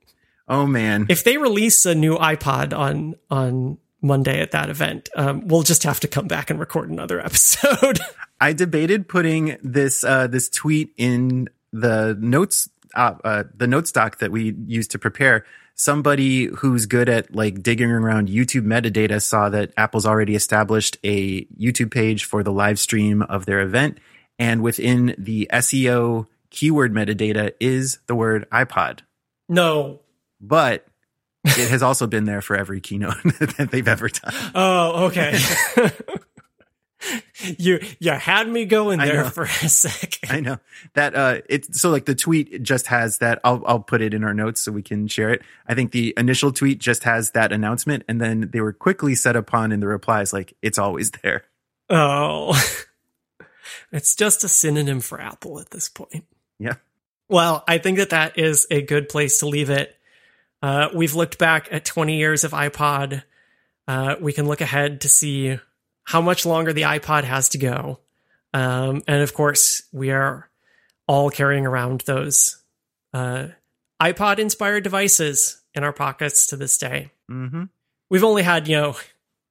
Oh 0.49 0.67
man. 0.67 1.07
if 1.09 1.23
they 1.23 1.39
release 1.39 1.87
a 1.87 1.95
new 1.95 2.17
iPod 2.19 2.77
on 2.77 3.15
on 3.31 3.79
Monday 4.03 4.41
at 4.41 4.51
that 4.51 4.69
event, 4.71 5.09
um, 5.15 5.47
we'll 5.47 5.63
just 5.63 5.85
have 5.85 6.01
to 6.01 6.09
come 6.09 6.27
back 6.27 6.51
and 6.51 6.59
record 6.59 6.91
another 6.91 7.21
episode. 7.25 8.01
I 8.41 8.53
debated 8.53 9.09
putting 9.09 9.57
this 9.63 10.03
uh, 10.03 10.27
this 10.27 10.51
tweet 10.51 10.93
in 10.99 11.49
the 11.73 12.19
notes 12.21 12.69
uh, 12.95 13.15
uh, 13.23 13.45
the 13.55 13.69
notes 13.69 13.93
doc 13.93 14.19
that 14.19 14.33
we 14.33 14.53
used 14.67 14.91
to 14.91 14.99
prepare. 14.99 15.47
Somebody 15.75 16.47
who's 16.47 16.87
good 16.87 17.09
at 17.09 17.35
like 17.35 17.63
digging 17.63 17.91
around 17.91 18.29
YouTube 18.29 18.65
metadata 18.67 19.21
saw 19.21 19.49
that 19.49 19.73
Apple's 19.77 20.07
already 20.07 20.35
established 20.35 20.97
a 21.03 21.45
YouTube 21.47 21.91
page 21.91 22.25
for 22.25 22.43
the 22.43 22.53
live 22.53 22.79
stream 22.79 23.23
of 23.23 23.47
their 23.47 23.61
event, 23.61 23.99
and 24.39 24.63
within 24.63 25.15
the 25.19 25.49
SEO 25.53 26.27
keyword 26.51 26.93
metadata 26.93 27.53
is 27.59 27.99
the 28.07 28.15
word 28.15 28.49
iPod, 28.51 29.01
no. 29.49 30.01
but 30.41 30.87
it 31.45 31.71
has 31.71 31.83
also 31.83 32.07
been 32.07 32.25
there 32.25 32.43
for 32.43 32.57
every 32.57 32.81
keynote 32.81 33.23
that 33.25 33.69
they've 33.71 33.89
ever 33.89 34.09
done. 34.09 34.35
Oh, 34.55 35.07
okay. 35.07 35.39
you 37.59 37.81
you 37.99 38.13
had 38.13 38.49
me 38.49 38.65
going 38.65 38.99
there 38.99 39.25
for 39.31 39.45
a 39.45 39.49
sec. 39.49 40.19
I 40.29 40.41
know 40.41 40.59
that 40.95 41.15
uh 41.15 41.41
it's 41.49 41.81
so 41.81 41.91
like 41.91 42.05
the 42.05 42.15
tweet 42.15 42.63
just 42.63 42.87
has 42.87 43.19
that 43.19 43.41
I'll 43.45 43.63
I'll 43.67 43.81
put 43.81 44.03
it 44.03 44.15
in 44.15 44.25
our 44.25 44.35
notes 44.35 44.61
so 44.61 44.73
we 44.73 44.83
can 44.83 45.09
share 45.09 45.31
it. 45.31 45.43
I 45.67 45.75
think 45.75 45.93
the 45.93 46.15
initial 46.17 46.53
tweet 46.53 46.79
just 46.79 47.05
has 47.05 47.31
that 47.33 47.53
announcement 47.53 48.05
and 48.09 48.21
then 48.21 48.51
they 48.53 48.61
were 48.61 48.73
quickly 48.73 49.15
set 49.15 49.37
upon 49.37 49.73
in 49.73 49.81
the 49.81 49.89
replies 49.89 50.33
like 50.33 50.55
it's 50.63 50.79
always 50.79 51.11
there. 51.23 51.45
Oh. 51.91 52.61
It's 53.93 54.17
just 54.17 54.43
a 54.43 54.49
synonym 54.49 55.01
for 55.01 55.21
Apple 55.21 55.61
at 55.61 55.71
this 55.71 55.89
point. 55.91 56.25
Yeah. 56.59 56.77
Well, 57.29 57.63
I 57.69 57.79
think 57.79 57.99
that 57.99 58.11
that 58.11 58.39
is 58.39 58.67
a 58.71 58.83
good 58.83 59.09
place 59.09 59.39
to 59.41 59.47
leave 59.47 59.71
it. 59.71 59.95
Uh, 60.63 60.89
we've 60.95 61.15
looked 61.15 61.39
back 61.39 61.69
at 61.71 61.85
20 61.85 62.17
years 62.17 62.45
of 62.45 62.53
iPod. 62.53 63.23
Uh, 63.87 64.17
we 64.21 64.33
can 64.33 64.47
look 64.47 64.61
ahead 64.61 65.03
to 65.03 65.09
see 65.09 65.59
how 66.05 66.21
much 66.21 66.45
longer 66.47 66.73
the 66.73 66.83
iPod 66.83 67.25
has 67.25 67.51
to 67.51 67.59
go. 67.59 68.01
Um, 68.55 69.03
and 69.07 69.23
of 69.23 69.35
course, 69.35 69.83
we 69.93 70.11
are 70.11 70.49
all 71.07 71.31
carrying 71.31 71.67
around 71.67 72.03
those 72.03 72.63
uh, 73.15 73.49
iPod 74.01 74.39
inspired 74.39 74.85
devices 74.85 75.61
in 75.75 75.85
our 75.85 75.93
pockets 75.93 76.47
to 76.47 76.57
this 76.57 76.77
day. 76.77 77.11
Mhm. 77.31 77.69
We've 78.11 78.25
only 78.25 78.43
had, 78.43 78.69
you 78.69 78.77
know, 78.77 78.97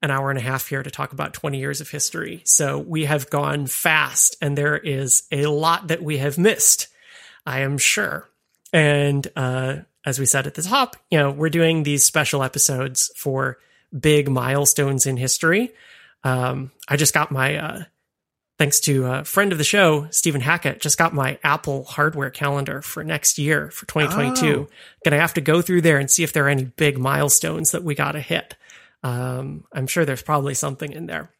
an 0.01 0.11
hour 0.11 0.29
and 0.29 0.39
a 0.39 0.41
half 0.41 0.67
here 0.67 0.83
to 0.83 0.91
talk 0.91 1.13
about 1.13 1.33
20 1.33 1.59
years 1.59 1.79
of 1.81 1.89
history. 1.89 2.41
So 2.43 2.77
we 2.79 3.05
have 3.05 3.29
gone 3.29 3.67
fast 3.67 4.35
and 4.41 4.57
there 4.57 4.77
is 4.77 5.23
a 5.31 5.45
lot 5.45 5.87
that 5.89 6.01
we 6.01 6.17
have 6.17 6.37
missed, 6.37 6.87
I 7.45 7.59
am 7.59 7.77
sure. 7.77 8.27
And 8.73 9.27
uh, 9.35 9.77
as 10.05 10.19
we 10.19 10.25
said 10.25 10.47
at 10.47 10.55
the 10.55 10.63
top, 10.63 10.95
you 11.11 11.19
know, 11.19 11.31
we're 11.31 11.49
doing 11.49 11.83
these 11.83 12.03
special 12.03 12.41
episodes 12.43 13.11
for 13.15 13.59
big 13.97 14.29
milestones 14.29 15.05
in 15.05 15.17
history. 15.17 15.71
Um, 16.23 16.71
I 16.87 16.97
just 16.97 17.13
got 17.13 17.31
my, 17.31 17.55
uh, 17.57 17.83
thanks 18.59 18.79
to 18.81 19.05
a 19.07 19.23
friend 19.23 19.51
of 19.51 19.57
the 19.57 19.63
show, 19.63 20.07
Stephen 20.11 20.41
Hackett, 20.41 20.81
just 20.81 20.97
got 20.97 21.13
my 21.13 21.39
Apple 21.43 21.83
hardware 21.83 22.29
calendar 22.29 22.81
for 22.81 23.03
next 23.03 23.39
year 23.39 23.71
for 23.71 23.87
2022. 23.87 24.67
Oh. 24.69 24.73
Gonna 25.03 25.19
have 25.19 25.33
to 25.33 25.41
go 25.41 25.61
through 25.61 25.81
there 25.81 25.97
and 25.97 26.11
see 26.11 26.23
if 26.23 26.31
there 26.33 26.45
are 26.45 26.49
any 26.49 26.65
big 26.65 26.97
milestones 26.99 27.71
that 27.71 27.83
we 27.83 27.95
got 27.95 28.11
to 28.11 28.21
hit. 28.21 28.55
Um, 29.03 29.63
I'm 29.73 29.87
sure 29.87 30.05
there's 30.05 30.21
probably 30.21 30.53
something 30.53 30.91
in 30.91 31.07
there. 31.07 31.31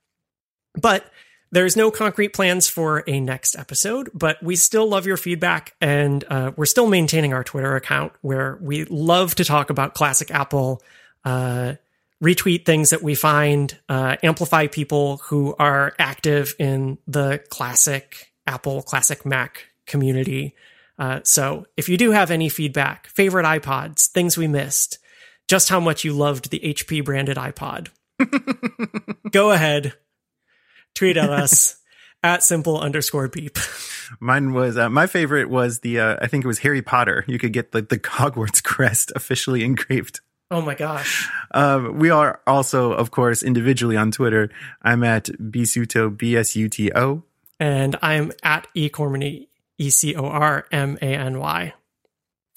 But 0.74 1.06
There's 1.54 1.76
no 1.76 1.92
concrete 1.92 2.30
plans 2.30 2.70
for 2.70 3.04
a 3.08 3.20
next 3.20 3.56
episode, 3.58 4.10
but 4.14 4.42
we 4.42 4.56
still 4.56 4.88
love 4.88 5.06
your 5.06 5.18
feedback, 5.18 5.76
and 5.82 6.24
uh, 6.30 6.52
we're 6.56 6.66
still 6.66 6.88
maintaining 6.88 7.34
our 7.34 7.44
Twitter 7.44 7.76
account 7.76 8.14
where 8.22 8.58
we 8.62 8.86
love 8.86 9.36
to 9.36 9.44
talk 9.44 9.70
about 9.70 9.94
classic 9.94 10.32
Apple, 10.32 10.82
uh, 11.26 11.74
retweet 12.22 12.66
things 12.66 12.92
that 12.92 13.02
we 13.02 13.16
find, 13.16 13.78
uh, 13.90 14.16
amplify 14.22 14.68
people 14.68 15.18
who 15.26 15.56
are 15.58 15.94
active 15.98 16.56
in 16.60 16.98
the 17.08 17.44
classic 17.50 18.32
Apple, 18.46 18.82
classic 18.84 19.26
Mac 19.26 19.66
community. 19.88 20.56
Uh, 21.00 21.20
so 21.24 21.66
if 21.78 21.90
you 21.90 21.98
do 21.98 22.12
have 22.12 22.30
any 22.30 22.50
feedback, 22.50 23.08
favorite 23.08 23.46
iPods, 23.46 24.08
things 24.08 24.38
we 24.38 24.48
missed, 24.48 25.00
just 25.48 25.70
how 25.70 25.80
much 25.80 26.04
you 26.04 26.14
loved 26.14 26.50
the 26.52 26.60
HP 26.60 27.04
branded 27.04 27.38
iPod, 27.38 27.88
go 29.32 29.52
ahead, 29.52 29.94
tweet 30.94 31.18
at 31.18 31.30
us 31.30 31.78
at 32.24 32.44
simple 32.44 32.80
underscore 32.80 33.28
beep. 33.28 33.58
Mine 34.20 34.54
was 34.54 34.78
uh, 34.78 34.90
my 34.90 35.08
favorite 35.08 35.50
was 35.50 35.80
the 35.80 36.00
uh, 36.00 36.18
I 36.22 36.28
think 36.28 36.44
it 36.44 36.48
was 36.48 36.60
Harry 36.60 36.82
Potter. 36.82 37.26
You 37.28 37.40
could 37.40 37.54
get 37.54 37.72
the 37.72 37.82
the 37.82 37.98
Hogwarts 37.98 38.64
crest 38.64 39.12
officially 39.16 39.64
engraved. 39.64 40.22
Oh 40.52 40.62
my 40.62 40.76
gosh. 40.76 41.30
Um, 41.52 41.98
we 41.98 42.10
are 42.10 42.42
also, 42.46 42.92
of 42.92 43.10
course, 43.10 43.42
individually 43.42 43.96
on 43.96 44.12
Twitter. 44.12 44.50
I'm 44.82 45.02
at 45.02 45.26
Bisuto, 45.40 46.16
b 46.16 46.36
s 46.36 46.58
u 46.58 46.68
t 46.68 46.92
o. 46.94 47.24
And 47.58 47.96
I'm 48.02 48.34
at 48.44 48.68
ecormany, 48.76 49.48
E 49.78 49.90
C 49.90 50.14
O 50.14 50.26
R 50.26 50.66
M 50.72 50.98
A 51.02 51.06
N 51.06 51.40
Y. 51.40 51.74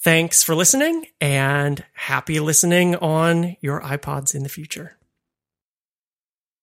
Thanks 0.03 0.43
for 0.43 0.53
listening 0.55 1.07
and 1.21 1.83
happy 1.93 2.39
listening 2.39 2.95
on 2.97 3.55
your 3.61 3.79
iPods 3.81 4.35
in 4.35 4.43
the 4.43 4.49
future. 4.49 4.97